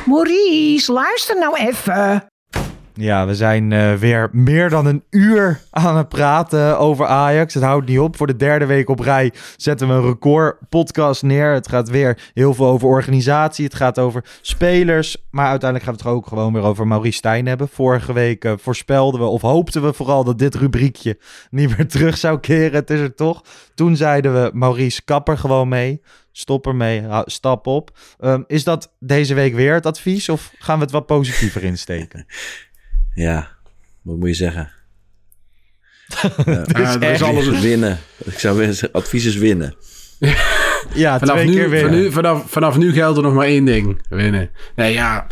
Maurice, 0.06 0.92
luister 0.92 1.40
nou 1.40 1.58
even. 1.58 2.28
Ja, 3.00 3.26
we 3.26 3.36
zijn 3.36 3.72
eh, 3.72 3.94
weer 3.94 4.30
meer 4.32 4.70
dan 4.70 4.86
een 4.86 5.04
uur 5.10 5.62
aan 5.70 5.98
het 5.98 6.10
praten 6.10 6.80
over 6.80 7.06
Ajax. 7.06 7.54
Het 7.54 7.64
houdt 7.64 7.88
niet 7.88 8.00
op. 8.00 8.18
Voor 8.18 8.28
de 8.28 8.36
derde 8.36 8.66
week 8.66 8.90
op 8.90 9.00
rij 9.00 9.34
zetten 9.58 9.88
we 9.88 9.94
een 9.94 10.06
record 10.06 10.58
podcast 10.70 11.24
neer. 11.24 11.54
Het 11.54 11.68
gaat 11.68 11.90
weer 11.90 12.32
heel 12.34 12.54
veel 12.54 12.66
over 12.66 12.88
organisatie. 12.88 13.66
Het 13.66 13.76
gaat 13.76 14.00
over 14.00 14.26
spelers. 14.42 15.18
Maar 15.32 15.48
uiteindelijk 15.48 15.90
gaat 15.90 16.00
het 16.00 16.14
ook 16.14 16.28
gewoon 16.28 16.54
weer 16.54 16.62
over 16.62 16.88
Maurice 16.88 17.18
Stijn 17.18 17.46
hebben. 17.46 17.70
Vorige 17.70 18.14
week 18.14 18.46
eh, 18.46 18.54
voorspelden 18.58 19.20
we, 19.20 19.26
of 19.26 19.42
hoopten 19.42 19.84
we 19.84 19.94
vooral 19.94 20.24
dat 20.24 20.40
dit 20.40 20.56
rubriekje 20.56 21.18
niet 21.50 21.78
meer 21.78 21.88
terug 21.88 22.18
zou 22.18 22.40
keren. 22.40 22.74
Het 22.74 22.90
is 22.90 23.00
er 23.00 23.16
toch. 23.16 23.44
Toen 23.76 23.96
zeiden 23.96 24.34
we, 24.34 24.50
Maurice, 24.54 25.04
kap 25.04 25.30
er 25.30 25.38
gewoon 25.38 25.68
mee. 25.68 26.02
Stop 26.32 26.68
ermee, 26.68 27.04
stap 27.26 27.68
op. 27.68 27.98
Ehm, 28.20 28.44
is 28.48 28.64
dat 28.64 28.94
deze 29.00 29.34
week 29.34 29.54
weer 29.54 29.74
het 29.74 29.86
advies? 29.86 30.30
Of 30.30 30.52
gaan 30.58 30.78
we 30.78 30.84
het 30.84 30.92
wat 30.92 31.06
positiever 31.06 31.64
insteken? 31.64 32.26
Ja, 33.14 33.48
wat 34.02 34.18
moet 34.18 34.28
je 34.28 34.34
zeggen? 34.34 34.72
Ja, 36.46 36.98
dat 36.98 37.10
is 37.12 37.22
alles 37.22 37.60
winnen. 37.62 37.98
Ik 38.18 38.40
zou 38.40 38.64
zeggen, 38.64 38.92
advies 38.92 39.26
is 39.26 39.36
winnen. 39.36 39.76
Ja, 40.94 41.20
vanaf 41.20 41.36
twee 41.36 41.48
nu, 41.48 41.54
keer 41.54 41.70
winnen. 41.70 41.92
van 41.92 42.00
nu- 42.02 42.12
vanaf, 42.12 42.44
vanaf 42.52 42.78
nu 42.78 42.92
geldt 42.94 43.18
er 43.18 43.24
nog 43.24 43.34
maar 43.34 43.46
één 43.46 43.66
ding. 43.66 44.02
Winnen. 44.10 44.50
Nee, 44.76 44.94
ja. 44.94 45.28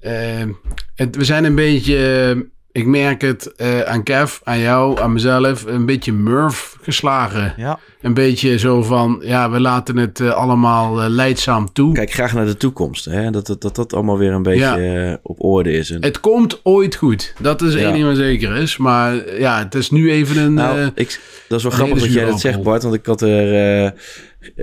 eh, 0.00 0.46
het, 0.94 1.16
we 1.16 1.24
zijn 1.24 1.44
een 1.44 1.54
beetje... 1.54 2.50
ik 2.72 2.86
merk 2.86 3.20
het 3.20 3.52
eh, 3.56 3.80
aan 3.80 4.02
Kev, 4.02 4.38
aan 4.44 4.58
jou, 4.58 5.00
aan 5.00 5.12
mezelf. 5.12 5.64
Een 5.66 5.86
beetje 5.86 6.12
Murph 6.12 6.76
geslagen. 6.82 7.54
Ja. 7.56 7.78
Een 8.00 8.14
beetje 8.14 8.58
zo 8.58 8.82
van... 8.82 9.20
Ja, 9.24 9.50
we 9.50 9.60
laten 9.60 9.96
het 9.96 10.20
eh, 10.20 10.30
allemaal 10.30 11.02
eh, 11.02 11.08
leidzaam 11.08 11.72
toe. 11.72 11.94
Kijk 11.94 12.12
graag 12.12 12.32
naar 12.34 12.46
de 12.46 12.56
toekomst. 12.56 13.04
Hè? 13.04 13.30
Dat, 13.30 13.46
dat, 13.46 13.60
dat 13.62 13.76
dat 13.76 13.92
allemaal 13.92 14.18
weer 14.18 14.32
een 14.32 14.42
beetje 14.42 15.20
op 15.22 15.44
orde 15.44 15.72
is. 15.72 15.90
En, 15.90 16.02
Het 16.02 16.20
komt 16.20 16.60
ooit 16.62 16.94
goed. 16.94 17.34
Dat 17.38 17.62
is 17.62 17.74
één 17.74 17.92
ding 17.92 18.04
wat 18.04 18.16
zeker 18.16 18.56
is. 18.56 18.76
Maar 18.76 19.38
ja, 19.38 19.58
het 19.58 19.74
is 19.74 19.90
nu 19.90 20.10
even 20.10 20.42
een... 20.42 20.54
nou, 20.54 20.90
ik, 20.94 21.20
dat 21.48 21.58
is 21.58 21.64
wel 21.64 21.72
grappig 21.72 21.98
dat 22.00 22.12
jij 22.12 22.24
dat 22.24 22.40
zegt. 22.40 22.62
Bart. 22.62 22.82
Want 22.82 22.94
ik 22.94 23.06
had 23.06 23.22
er... 23.22 23.84
eh, 23.84 23.90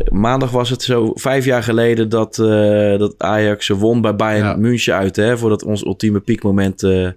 maandag 0.10 0.52
was 0.52 0.70
het 0.70 0.82
zo 0.82 1.12
vijf 1.16 1.46
jaar 1.46 1.64
geleden 1.64 2.10
dat, 2.10 2.40
eh, 2.40 2.98
dat 2.98 3.16
Ajax 3.18 3.68
won 3.68 4.02
bij 4.02 4.16
Bayern 4.16 4.46
Ja. 4.46 4.56
München 4.56 4.94
uit. 4.96 5.16
Hè? 5.16 5.38
Voordat 5.38 5.64
ons 5.64 5.86
ultieme 5.86 6.20
piekmoment 6.20 6.84
eh, 6.84 7.08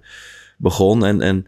begon. 0.61 1.05
En, 1.05 1.21
en 1.21 1.47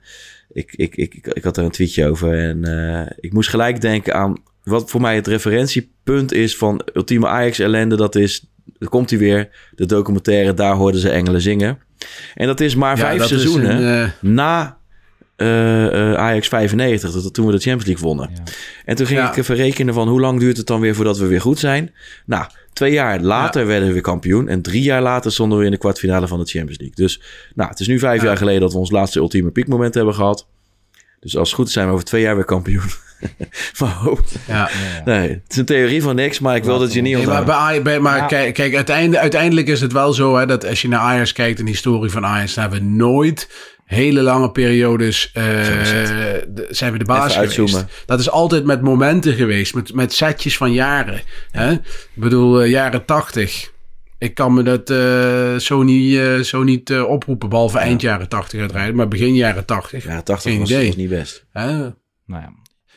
ik, 0.51 0.73
ik, 0.75 0.95
ik, 0.95 1.13
ik, 1.13 1.27
ik 1.27 1.43
had 1.43 1.57
er 1.57 1.63
een 1.63 1.71
tweetje 1.71 2.07
over. 2.07 2.39
En 2.39 2.63
eh, 2.63 3.11
ik 3.19 3.33
moest 3.33 3.49
gelijk 3.49 3.81
denken 3.81 4.13
aan 4.13 4.37
wat 4.63 4.89
voor 4.89 5.01
mij 5.01 5.15
het 5.15 5.27
referentiepunt 5.27 6.31
is 6.31 6.57
van 6.57 6.81
ultieme 6.93 7.27
Ajax 7.27 7.59
ellende. 7.59 7.95
Dat 7.95 8.15
is, 8.15 8.45
daar 8.77 8.89
komt 8.89 9.09
hij 9.09 9.19
weer, 9.19 9.49
de 9.75 9.85
documentaire 9.85 10.53
Daar 10.53 10.75
hoorden 10.75 11.01
ze 11.01 11.09
engelen 11.09 11.41
zingen. 11.41 11.79
En 12.33 12.47
dat 12.47 12.59
is 12.59 12.75
maar 12.75 12.97
ja, 12.97 13.03
vijf 13.03 13.19
dat 13.19 13.31
is 13.31 13.41
seizoenen 13.41 13.83
een, 13.83 14.03
eh, 14.03 14.11
na 14.21 14.77
eh, 15.43 16.11
eh, 16.11 16.17
Ajax 16.17 16.47
95, 16.47 17.11
dat, 17.11 17.33
toen 17.33 17.45
we 17.45 17.51
de 17.51 17.57
Champions 17.59 17.85
League 17.85 18.05
wonnen. 18.05 18.29
En 18.85 18.95
toen 18.95 19.05
ging 19.05 19.19
Ja. 19.19 19.29
ik 19.31 19.37
even 19.37 19.55
rekenen 19.55 19.93
van 19.93 20.07
hoe 20.07 20.19
lang 20.19 20.39
duurt 20.39 20.57
het 20.57 20.67
dan 20.67 20.79
weer 20.79 20.95
voordat 20.95 21.17
we 21.17 21.25
weer 21.25 21.41
goed 21.41 21.59
zijn. 21.59 21.93
Nou, 22.25 22.45
twee 22.73 22.91
jaar 22.91 23.19
later 23.19 23.65
werden 23.67 23.87
we 23.87 23.93
weer 23.93 24.01
kampioen. 24.01 24.47
En 24.47 24.61
drie 24.61 24.81
jaar 24.83 25.01
later 25.01 25.31
stonden 25.31 25.57
we 25.59 25.65
in 25.65 25.71
de 25.71 25.77
kwartfinale 25.77 26.27
van 26.27 26.39
de 26.39 26.45
Champions 26.45 26.77
League. 26.79 26.95
Dus 26.95 27.21
nou, 27.55 27.69
het 27.69 27.79
is 27.79 27.87
nu 27.87 27.99
vijf 27.99 28.21
Ja. 28.21 28.27
jaar 28.27 28.37
geleden 28.37 28.61
dat 28.61 28.71
we 28.73 28.77
ons 28.77 28.91
laatste 28.91 29.19
ultieme 29.19 29.49
piekmoment 29.51 29.93
hebben 29.93 30.13
gehad. 30.15 30.47
Dus 31.19 31.37
als 31.37 31.47
het 31.47 31.57
goed 31.57 31.67
is 31.67 31.73
zijn 31.73 31.87
we 31.87 31.93
over 31.93 32.05
twee 32.05 32.21
jaar 32.21 32.35
weer 32.35 32.45
kampioen. 32.45 32.81
maar 33.79 34.07
oh, 34.07 34.19
ja. 34.47 34.69
nee, 35.05 35.29
het 35.29 35.41
is 35.47 35.57
een 35.57 35.65
theorie 35.65 36.01
van 36.01 36.15
niks, 36.15 36.39
maar 36.39 36.55
ik 36.55 36.63
wil 36.63 36.79
dat 36.79 36.93
je 36.93 37.01
niet 37.01 37.15
Nee, 37.17 37.25
maar 37.27 37.81
bij, 37.83 37.99
maar 37.99 38.17
Ja. 38.17 38.25
kijk, 38.25 38.53
kijk 38.53 38.75
uiteindelijk, 38.75 39.21
uiteindelijk 39.21 39.67
is 39.67 39.81
het 39.81 39.91
wel 39.93 40.13
zo 40.13 40.37
hè, 40.37 40.45
dat 40.45 40.65
als 40.65 40.81
je 40.81 40.87
naar 40.87 40.99
Ajax 40.99 41.33
kijkt 41.33 41.59
en 41.59 41.65
de 41.65 41.71
historie 41.71 42.11
van 42.11 42.25
Ajax, 42.25 42.55
hebben 42.55 42.79
we 42.79 42.85
nooit 42.85 43.49
hele 43.93 44.21
lange 44.21 44.51
periodes 44.51 45.29
eh, 45.33 45.43
de- 45.43 46.67
zijn 46.69 46.91
we 46.91 46.97
de 46.97 47.05
baas 47.05 47.31
Even 47.31 47.49
geweest. 47.51 47.59
uitzoomen. 47.59 47.89
Dat 48.05 48.19
is 48.19 48.29
altijd 48.29 48.63
met 48.65 48.81
momenten 48.81 49.33
geweest, 49.33 49.75
met, 49.75 49.93
met 49.93 50.13
setjes 50.13 50.57
van 50.57 50.73
jaren. 50.73 51.21
Hè? 51.51 51.71
Ik 51.71 51.81
bedoel, 52.13 52.61
eh, 52.61 52.69
jaren 52.69 53.05
tachtig. 53.05 53.71
Ik 54.17 54.33
kan 54.33 54.53
me 54.53 54.63
dat 54.63 54.89
eh, 54.89 55.55
zo 55.55 55.83
niet, 55.83 56.17
eh, 56.17 56.39
zo 56.39 56.63
niet 56.63 56.89
eh, 56.89 57.03
oproepen, 57.09 57.49
behalve 57.49 57.77
eind 57.77 58.01
jaren 58.01 58.29
tachtig 58.29 58.61
uitrijden, 58.61 58.95
maar 58.95 59.07
begin 59.07 59.35
jaren 59.35 59.65
tachtig. 59.65 60.03
Ja, 60.03 60.21
80 60.21 60.51
Geen 60.51 60.59
was, 60.59 60.71
was 60.71 60.95
niet 60.95 61.09
best. 61.09 61.45
Hè? 61.51 61.71
Nou 61.77 61.91
ja. 62.41 62.53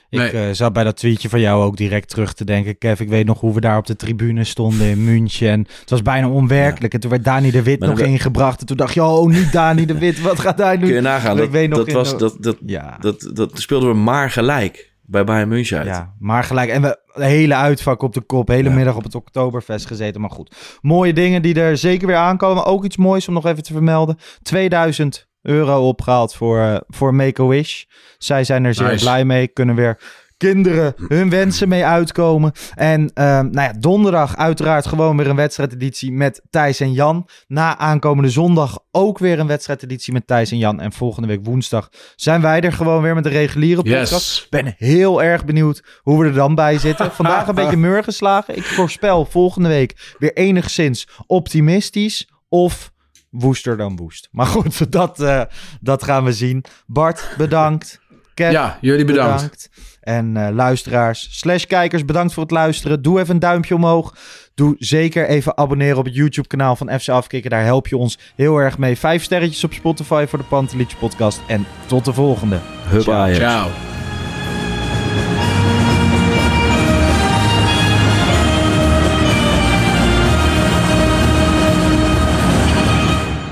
Ik 0.08 0.18
Nee. 0.18 0.30
eh, 0.30 0.52
zat 0.52 0.72
bij 0.72 0.84
dat 0.84 0.96
tweetje 0.96 1.28
van 1.28 1.40
jou 1.40 1.64
ook 1.64 1.76
direct 1.76 2.08
terug 2.08 2.32
te 2.32 2.44
denken. 2.44 2.78
Kev, 2.78 3.00
ik 3.00 3.08
weet 3.08 3.26
nog 3.26 3.40
hoe 3.40 3.54
we 3.54 3.60
daar 3.60 3.78
op 3.78 3.86
de 3.86 3.96
tribune 3.96 4.44
stonden 4.44 4.86
in 4.86 5.04
München. 5.04 5.48
En 5.48 5.66
het 5.80 5.90
was 5.90 6.02
bijna 6.02 6.28
onwerkelijk. 6.28 6.94
En 6.94 7.00
toen 7.00 7.10
werd 7.10 7.24
Dani 7.24 7.50
de 7.50 7.62
Wit 7.62 7.80
Maar 7.80 7.88
nog 7.88 8.00
ingebracht. 8.00 8.60
En 8.60 8.66
toen 8.66 8.76
dacht 8.76 8.94
je, 8.94 9.02
oh, 9.02 9.28
niet 9.28 9.52
Dani 9.52 9.86
de 9.86 9.98
Wit. 9.98 10.20
Wat 10.20 10.38
gaat 10.40 10.58
hij 10.58 10.76
nu? 10.76 10.84
Kun 10.86 10.94
je 10.94 11.00
nagaan, 11.00 11.32
Ik 11.36 11.38
dat, 11.42 11.50
weet 11.50 11.68
nog 11.68 11.78
dat, 11.84 11.92
was, 11.92 12.18
dat, 12.18 12.36
dat, 12.40 12.56
Ja. 12.66 12.96
dat, 13.00 13.30
dat 13.32 13.50
speelden 13.60 13.88
we 13.88 13.94
maar 13.94 14.30
gelijk 14.30 14.94
bij 15.02 15.24
Bayern 15.24 15.48
München 15.48 15.78
uit. 15.78 15.86
Ja, 15.86 16.14
maar 16.18 16.44
gelijk. 16.44 16.70
En 16.70 16.82
we 16.82 16.98
hele 17.14 17.54
uitvak 17.54 18.02
op 18.02 18.14
de 18.14 18.20
kop. 18.20 18.48
Hele 18.48 18.70
middag 18.70 18.96
op 18.96 19.04
het 19.04 19.14
Oktoberfest 19.14 19.86
gezeten. 19.86 20.20
Maar 20.20 20.30
goed. 20.30 20.78
Mooie 20.80 21.12
dingen 21.12 21.42
die 21.42 21.60
er 21.60 21.76
zeker 21.76 22.06
weer 22.06 22.16
aankomen. 22.16 22.64
Ook 22.64 22.84
iets 22.84 22.96
moois 22.96 23.28
om 23.28 23.34
nog 23.34 23.46
even 23.46 23.62
te 23.62 23.72
vermelden. 23.72 24.18
2000 24.42 25.25
euro 25.46 25.88
opgehaald 25.88 26.34
voor, 26.34 26.60
eh, 26.60 26.76
voor 26.88 27.14
Make-A-Wish. 27.14 27.84
Zij 28.18 28.44
zijn 28.44 28.64
er 28.64 28.74
zeer 28.74 28.88
Nice. 28.88 29.04
blij 29.04 29.24
mee. 29.24 29.48
Kunnen 29.48 29.74
weer 29.74 29.98
kinderen 30.36 30.94
hun 31.08 31.30
wensen 31.30 31.68
mee 31.68 31.84
uitkomen. 31.84 32.52
En 32.74 33.10
ehm, 33.14 33.50
nou 33.50 33.68
ja, 33.68 33.72
donderdag 33.78 34.36
uiteraard 34.36 34.86
gewoon 34.86 35.16
weer 35.16 35.26
een 35.28 35.36
wedstrijdeditie 35.36 36.12
met 36.12 36.42
Thijs 36.50 36.80
en 36.80 36.92
Jan. 36.92 37.28
Na 37.46 37.78
aankomende 37.78 38.30
zondag 38.30 38.78
ook 38.90 39.18
weer 39.18 39.38
een 39.38 39.46
wedstrijdeditie 39.46 40.12
met 40.12 40.26
Thijs 40.26 40.50
en 40.50 40.58
Jan. 40.58 40.80
En 40.80 40.92
volgende 40.92 41.28
week 41.28 41.44
woensdag 41.44 41.88
zijn 42.16 42.40
wij 42.40 42.60
er 42.60 42.72
gewoon 42.72 43.02
weer 43.02 43.14
met 43.14 43.24
de 43.24 43.30
reguliere 43.30 43.82
podcast. 43.82 44.10
Yes. 44.10 44.46
ben 44.50 44.74
heel 44.78 45.22
erg 45.22 45.44
benieuwd 45.44 45.82
hoe 46.02 46.20
we 46.20 46.26
er 46.26 46.34
dan 46.34 46.54
bij 46.54 46.78
zitten. 46.78 47.12
Vandaag 47.12 47.48
een 47.48 47.54
beetje 47.54 47.76
mur 47.86 48.04
geslagen. 48.04 48.56
Ik 48.56 48.64
voorspel 48.64 49.24
volgende 49.24 49.68
week 49.68 50.14
weer 50.18 50.32
enigszins 50.32 51.08
optimistisch 51.26 52.28
of 52.48 52.92
woester 53.38 53.76
dan 53.76 53.96
woest. 53.96 54.28
Maar 54.30 54.46
goed, 54.46 54.92
dat, 54.92 55.20
eh, 55.20 55.42
dat 55.80 56.02
gaan 56.02 56.24
we 56.24 56.32
zien. 56.32 56.64
Bart, 56.86 57.28
bedankt. 57.36 58.00
Kev, 58.34 58.52
Ja, 58.52 58.78
jullie 58.80 59.04
bedankt. 59.04 59.70
En 60.00 60.36
eh, 60.36 60.54
luisteraars, 60.54 61.28
slash 61.30 61.64
kijkers, 61.64 62.04
bedankt 62.04 62.32
voor 62.32 62.42
het 62.42 62.52
luisteren. 62.52 63.02
Doe 63.02 63.20
even 63.20 63.34
een 63.34 63.40
duimpje 63.40 63.74
omhoog. 63.74 64.14
Doe 64.54 64.74
zeker 64.78 65.26
even 65.28 65.56
abonneren 65.56 65.98
op 65.98 66.04
het 66.04 66.14
YouTube 66.14 66.48
kanaal 66.48 66.76
van 66.76 67.00
FC 67.00 67.08
Afkikken. 67.08 67.50
Daar 67.50 67.64
help 67.64 67.86
je 67.86 67.96
ons 67.96 68.18
heel 68.36 68.56
erg 68.56 68.78
mee. 68.78 68.96
Vijf 68.98 69.22
sterretjes 69.22 69.64
op 69.64 69.72
Spotify 69.72 70.24
voor 70.28 70.38
de 70.38 70.44
Pantelietje 70.44 70.96
podcast. 70.96 71.40
En 71.46 71.66
tot 71.86 72.04
de 72.04 72.12
volgende. 72.12 72.58
Hup 72.88 73.02
Ciao. 73.02 73.16
Ajax. 73.16 73.38
Ciao. 73.38 73.95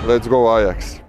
Let's 0.07 0.29
go 0.29 0.59
Ajax. 0.59 1.01